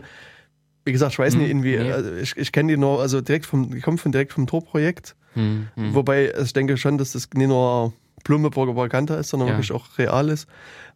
wie 0.85 0.91
gesagt, 0.91 1.13
ich 1.13 1.19
weiß 1.19 1.33
hm, 1.33 1.41
nicht, 1.41 1.49
irgendwie, 1.49 1.77
nee. 1.77 1.91
also 1.91 2.13
ich, 2.13 2.37
ich 2.37 2.51
kenne 2.51 2.71
die 2.71 2.77
nur, 2.77 3.01
also 3.01 3.19
direkt 3.19 3.45
vom, 3.45 3.71
die 3.71 3.81
kommen 3.81 3.97
von 3.97 4.11
direkt 4.11 4.33
vom 4.33 4.45
Tor-Projekt. 4.45 5.15
Hm, 5.33 5.67
hm. 5.75 5.95
Wobei 5.95 6.31
also 6.33 6.45
ich 6.45 6.53
denke 6.53 6.77
schon, 6.77 6.97
dass 6.97 7.11
das 7.11 7.27
nicht 7.33 7.47
nur 7.47 7.91
plumpe 8.23 8.51
Propaganda 8.51 9.15
ist, 9.15 9.29
sondern 9.29 9.49
ja. 9.49 9.55
wirklich 9.55 9.71
auch 9.71 9.97
real 9.97 10.29
ist. 10.29 10.47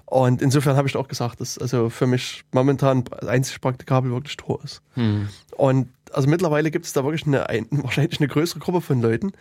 Und 0.05 0.41
insofern 0.41 0.75
habe 0.75 0.87
ich 0.87 0.95
auch 0.95 1.07
gesagt, 1.07 1.41
dass 1.41 1.57
also 1.57 1.89
für 1.89 2.07
mich 2.07 2.43
momentan 2.51 3.03
einzig 3.27 3.61
praktikabel 3.61 4.11
wirklich 4.11 4.37
Tor 4.37 4.59
ist. 4.63 4.81
Hm. 4.93 5.27
Und 5.55 5.89
also 6.11 6.27
mittlerweile 6.29 6.71
gibt 6.71 6.85
es 6.85 6.93
da 6.93 7.03
wirklich 7.03 7.27
eine, 7.27 7.49
ein, 7.49 7.67
wahrscheinlich 7.71 8.19
eine 8.19 8.27
größere 8.27 8.59
Gruppe 8.59 8.81
von 8.81 9.01
Leuten, 9.01 9.31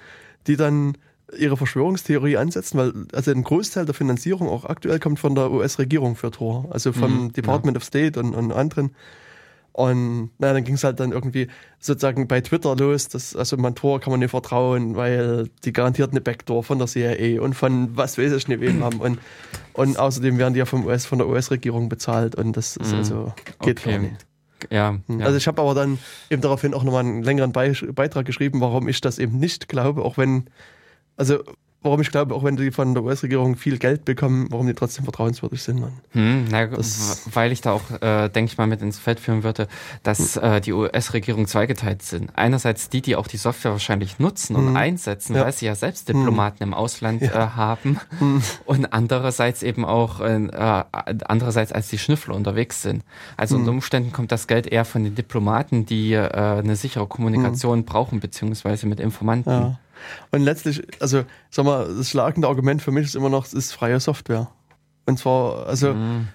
die 0.46 0.56
dann 0.56 0.96
ihre 1.36 1.56
Verschwörungstheorie 1.56 2.36
ansetzen, 2.36 2.78
weil 2.78 2.92
also 3.12 3.30
ein 3.30 3.42
Großteil 3.42 3.84
der 3.84 3.94
Finanzierung 3.94 4.48
auch 4.48 4.64
aktuell 4.64 4.98
kommt 4.98 5.18
von 5.18 5.34
der 5.34 5.50
US-Regierung 5.50 6.16
für 6.16 6.30
Tor, 6.30 6.68
also 6.70 6.92
vom 6.92 7.24
mhm, 7.24 7.32
Department 7.32 7.76
ja. 7.76 7.78
of 7.78 7.84
State 7.84 8.18
und, 8.18 8.34
und 8.34 8.52
anderen. 8.52 8.92
Und 9.72 10.30
naja, 10.38 10.54
dann 10.54 10.64
ging 10.64 10.74
es 10.74 10.82
halt 10.82 10.98
dann 10.98 11.12
irgendwie 11.12 11.46
sozusagen 11.78 12.26
bei 12.26 12.40
Twitter 12.40 12.74
los, 12.74 13.06
dass 13.08 13.36
also 13.36 13.56
man 13.56 13.76
Tor 13.76 14.00
kann 14.00 14.10
man 14.10 14.18
nicht 14.18 14.30
vertrauen, 14.30 14.96
weil 14.96 15.50
die 15.64 15.72
garantiert 15.72 16.10
eine 16.10 16.20
Backdoor 16.20 16.64
von 16.64 16.78
der 16.78 16.88
CIA 16.88 17.40
und 17.40 17.54
von 17.54 17.96
was 17.96 18.18
weiß 18.18 18.32
ich 18.32 18.48
nicht 18.48 18.60
wem 18.60 18.82
haben. 18.84 19.00
Und, 19.00 19.20
und 19.74 19.96
außerdem 19.96 20.36
werden 20.36 20.54
die 20.54 20.58
ja 20.58 20.64
vom 20.64 20.84
US, 20.84 21.06
von 21.06 21.18
der 21.18 21.28
US-Regierung 21.28 21.88
bezahlt 21.88 22.34
und 22.34 22.56
das 22.56 22.76
ist 22.76 22.90
mhm. 22.90 22.98
also 22.98 23.32
geht 23.60 23.78
okay. 23.78 23.92
gar 23.92 23.98
nicht. 24.00 24.26
Ja, 24.70 24.98
ja, 25.06 25.24
Also 25.24 25.36
ich 25.36 25.46
habe 25.46 25.62
aber 25.62 25.74
dann 25.74 26.00
eben 26.28 26.42
daraufhin 26.42 26.74
auch 26.74 26.82
nochmal 26.82 27.04
einen 27.04 27.22
längeren 27.22 27.52
Beitrag 27.52 28.26
geschrieben, 28.26 28.60
warum 28.60 28.88
ich 28.88 29.00
das 29.00 29.20
eben 29.20 29.38
nicht 29.38 29.68
glaube, 29.68 30.02
auch 30.02 30.18
wenn, 30.18 30.50
also 31.18 31.42
warum 31.82 32.00
ich 32.00 32.10
glaube, 32.10 32.34
auch 32.34 32.42
wenn 32.42 32.56
die 32.56 32.72
von 32.72 32.92
der 32.94 33.04
US-Regierung 33.04 33.56
viel 33.56 33.78
Geld 33.78 34.04
bekommen, 34.04 34.48
warum 34.50 34.66
die 34.66 34.74
trotzdem 34.74 35.04
vertrauenswürdig 35.04 35.62
sind. 35.62 35.84
Hm, 36.10 36.46
na, 36.50 36.68
weil 37.32 37.52
ich 37.52 37.60
da 37.60 37.72
auch, 37.72 37.82
äh, 38.02 38.28
denke 38.28 38.50
ich 38.50 38.58
mal, 38.58 38.66
mit 38.66 38.82
ins 38.82 38.98
Feld 38.98 39.20
führen 39.20 39.44
würde, 39.44 39.68
dass 40.02 40.36
hm. 40.36 40.42
äh, 40.42 40.60
die 40.60 40.72
US-Regierung 40.72 41.46
zweigeteilt 41.46 42.02
sind. 42.02 42.30
Einerseits 42.34 42.88
die, 42.88 43.00
die 43.00 43.14
auch 43.14 43.28
die 43.28 43.36
Software 43.36 43.72
wahrscheinlich 43.72 44.18
nutzen 44.18 44.56
und 44.56 44.68
hm. 44.68 44.76
einsetzen, 44.76 45.36
ja. 45.36 45.44
weil 45.44 45.52
sie 45.52 45.66
ja 45.66 45.76
selbst 45.76 46.08
hm. 46.08 46.16
Diplomaten 46.16 46.62
im 46.64 46.74
Ausland 46.74 47.22
ja. 47.22 47.28
äh, 47.28 47.48
haben 47.50 48.00
hm. 48.18 48.42
und 48.64 48.92
andererseits 48.92 49.62
eben 49.62 49.84
auch, 49.84 50.20
äh, 50.20 50.48
andererseits 51.24 51.72
als 51.72 51.88
die 51.88 51.98
Schnüffler 51.98 52.34
unterwegs 52.34 52.82
sind. 52.82 53.04
Also 53.36 53.54
unter 53.54 53.70
hm. 53.70 53.76
Umständen 53.76 54.12
kommt 54.12 54.32
das 54.32 54.48
Geld 54.48 54.66
eher 54.66 54.84
von 54.84 55.04
den 55.04 55.14
Diplomaten, 55.14 55.86
die 55.86 56.12
äh, 56.12 56.28
eine 56.28 56.74
sichere 56.74 57.06
Kommunikation 57.06 57.84
brauchen, 57.84 58.18
beziehungsweise 58.18 58.86
mit 58.86 58.98
Informanten. 58.98 59.50
Ja. 59.50 59.78
Und 60.30 60.42
letztlich, 60.42 60.82
also 61.00 61.24
sag 61.50 61.64
mal, 61.64 61.86
das 61.96 62.10
schlagende 62.10 62.48
Argument 62.48 62.82
für 62.82 62.90
mich 62.90 63.06
ist 63.06 63.16
immer 63.16 63.30
noch, 63.30 63.46
es 63.46 63.54
ist 63.54 63.72
freie 63.72 64.00
Software. 64.00 64.48
Und 65.06 65.18
zwar, 65.18 65.66
also, 65.66 65.94
mhm. 65.94 66.28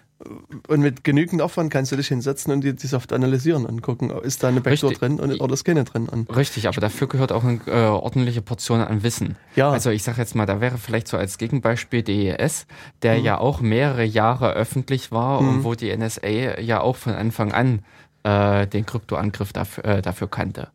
und 0.68 0.82
mit 0.82 1.04
genügend 1.04 1.44
Aufwand 1.44 1.72
kannst 1.72 1.92
du 1.92 1.96
dich 1.96 2.08
hinsetzen 2.08 2.52
und 2.52 2.64
die, 2.64 2.76
die 2.76 2.88
Software 2.88 3.16
analysieren 3.18 3.66
und 3.66 3.84
gucken, 3.84 4.10
ist 4.10 4.42
da 4.42 4.48
eine 4.48 4.62
Backdoor 4.62 4.90
Richtig. 4.90 5.08
drin 5.08 5.20
und, 5.20 5.40
oder 5.40 5.54
ist 5.54 5.64
keine 5.64 5.84
drin. 5.84 6.10
Und 6.10 6.36
Richtig, 6.36 6.68
aber 6.68 6.82
dafür 6.82 7.08
gehört 7.08 7.32
auch 7.32 7.44
eine 7.44 7.60
äh, 7.68 7.86
ordentliche 7.88 8.42
Portion 8.42 8.82
an 8.82 9.04
Wissen. 9.04 9.36
Ja. 9.56 9.70
Also 9.70 9.92
ich 9.92 10.02
sag 10.02 10.18
jetzt 10.18 10.34
mal, 10.34 10.48
da 10.48 10.60
wäre 10.60 10.80
vielleicht 10.80 11.08
so 11.08 11.18
als 11.18 11.38
Gegenbeispiel 11.38 12.02
DES, 12.02 12.66
der 13.04 13.20
mhm. 13.20 13.26
ja 13.26 13.38
auch 13.38 13.62
mehrere 13.62 14.04
Jahre 14.04 14.54
öffentlich 14.54 15.12
war 15.12 15.42
mhm. 15.42 15.50
und 15.50 15.64
wo 15.64 15.76
die 15.76 15.96
NSA 15.96 16.60
ja 16.60 16.82
auch 16.82 16.96
von 16.96 17.14
Anfang 17.14 17.52
an 17.52 17.84
äh, 18.24 18.66
den 18.66 18.86
Kryptoangriff 18.86 19.54
dafür, 19.54 19.86
äh, 19.86 20.02
dafür 20.02 20.30
kannte. 20.30 20.70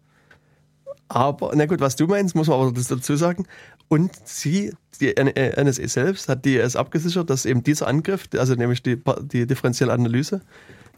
Aber, 1.09 1.53
na 1.55 1.67
gut, 1.67 1.81
was 1.81 1.97
du 1.97 2.07
meinst, 2.07 2.35
muss 2.35 2.49
man 2.49 2.61
aber 2.61 2.73
das 2.73 2.89
dazu 2.89 3.17
sagen. 3.17 3.47
Und 3.89 4.11
sie, 4.25 4.73
die 5.01 5.15
NSA 5.19 5.89
selbst, 5.89 6.29
hat 6.29 6.45
DES 6.45 6.77
abgesichert, 6.77 7.31
dass 7.31 7.47
eben 7.47 7.63
dieser 7.63 7.87
Angriff, 7.87 8.29
also 8.37 8.55
nämlich 8.55 8.83
die, 8.83 9.01
die 9.23 9.47
differenzielle 9.47 9.93
Analyse, 9.93 10.43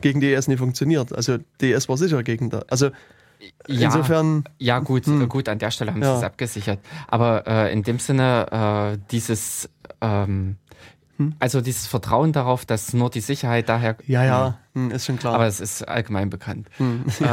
gegen 0.01 0.21
DES 0.21 0.49
nicht 0.49 0.59
funktioniert. 0.59 1.13
Also 1.15 1.39
DES 1.61 1.89
war 1.89 1.97
sicher 1.97 2.23
gegen 2.23 2.51
da. 2.51 2.65
Also 2.69 2.91
ja, 3.67 3.87
insofern. 3.87 4.45
Ja, 4.59 4.81
gut, 4.81 5.07
hm. 5.07 5.29
gut, 5.29 5.49
an 5.49 5.59
der 5.59 5.71
Stelle 5.71 5.93
haben 5.93 6.03
ja. 6.03 6.13
sie 6.13 6.19
es 6.19 6.25
abgesichert. 6.25 6.81
Aber 7.09 7.47
äh, 7.47 7.73
in 7.73 7.83
dem 7.83 7.99
Sinne, 7.99 8.97
äh, 8.97 8.99
dieses 9.11 9.71
ähm, 10.01 10.57
hm. 11.17 11.35
also 11.39 11.61
dieses 11.61 11.87
Vertrauen 11.87 12.33
darauf, 12.33 12.65
dass 12.65 12.93
nur 12.93 13.11
die 13.11 13.21
Sicherheit 13.21 13.69
daher. 13.69 13.97
Ja, 14.07 14.25
ja, 14.25 14.59
hm, 14.75 14.91
ist 14.91 15.07
schon 15.07 15.19
klar. 15.19 15.35
Aber 15.35 15.47
es 15.47 15.61
ist 15.61 15.87
allgemein 15.87 16.31
bekannt. 16.31 16.69
Hm. 16.79 17.05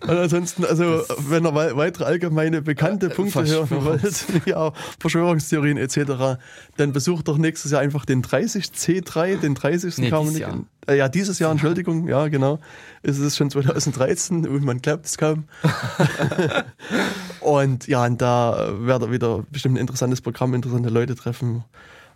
Und 0.00 0.10
ansonsten, 0.10 0.64
also 0.64 1.02
wenn 1.18 1.44
ihr 1.44 1.54
weitere 1.54 2.04
allgemeine 2.04 2.62
bekannte 2.62 3.08
Punkte 3.08 3.46
hören 3.46 3.84
wollt, 3.84 4.24
ja, 4.46 4.72
Verschwörungstheorien 4.98 5.76
etc., 5.76 6.38
dann 6.76 6.92
besucht 6.92 7.28
doch 7.28 7.38
nächstes 7.38 7.70
Jahr 7.70 7.80
einfach 7.80 8.04
den 8.04 8.22
30C3, 8.22 9.40
den 9.40 9.54
30. 9.54 9.98
Nee, 9.98 10.10
dieses 10.10 10.32
nicht. 10.32 10.40
Jahr. 10.40 10.64
Äh, 10.86 10.96
ja, 10.98 11.08
dieses 11.08 11.38
Jahr, 11.38 11.52
Entschuldigung, 11.52 12.08
ja, 12.08 12.28
genau. 12.28 12.58
Es 13.02 13.18
ist 13.18 13.36
schon 13.36 13.50
2013 13.50 14.46
und 14.46 14.64
man 14.64 14.80
glaubt 14.80 15.06
es 15.06 15.16
kaum. 15.16 15.44
und 17.40 17.86
ja, 17.86 18.04
und 18.04 18.20
da 18.20 18.72
werdet 18.78 19.08
ihr 19.08 19.12
wieder 19.12 19.44
bestimmt 19.50 19.76
ein 19.76 19.80
interessantes 19.80 20.20
Programm, 20.20 20.54
interessante 20.54 20.88
Leute 20.88 21.14
treffen. 21.14 21.64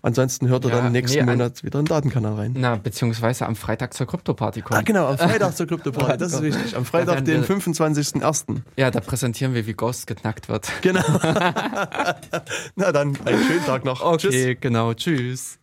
Ansonsten 0.00 0.48
hört 0.48 0.64
ihr 0.64 0.70
Ja, 0.70 0.80
dann 0.80 0.92
nächsten 0.92 1.18
nee, 1.24 1.30
Monat 1.30 1.64
wieder 1.64 1.78
in 1.80 1.84
den 1.84 1.88
Datenkanal 1.90 2.34
rein. 2.34 2.54
Na, 2.56 2.76
beziehungsweise 2.76 3.46
am 3.46 3.56
Freitag 3.56 3.94
zur 3.94 4.06
Krypto-Party 4.06 4.62
kommen. 4.62 4.78
Ah, 4.78 4.82
genau, 4.82 5.06
am 5.08 5.18
Freitag 5.18 5.56
zur 5.56 5.66
Krypto-Party, 5.66 6.18
das 6.18 6.32
ist 6.34 6.42
wichtig. 6.42 6.76
Am 6.76 6.84
Freitag, 6.84 7.24
den 7.24 7.42
wir- 7.48 7.56
25.01. 7.56 8.60
Ja, 8.76 8.90
da 8.90 9.00
präsentieren 9.00 9.54
wir, 9.54 9.66
wie 9.66 9.74
Ghost 9.74 10.06
geknackt 10.06 10.48
wird. 10.48 10.68
Genau. 10.82 11.00
Na 12.76 12.92
dann, 12.92 13.18
einen 13.24 13.44
schönen 13.44 13.64
Tag 13.66 13.84
noch. 13.84 14.16
Tschüss. 14.18 14.56
genau. 14.60 14.94
Tschüss. 14.94 15.57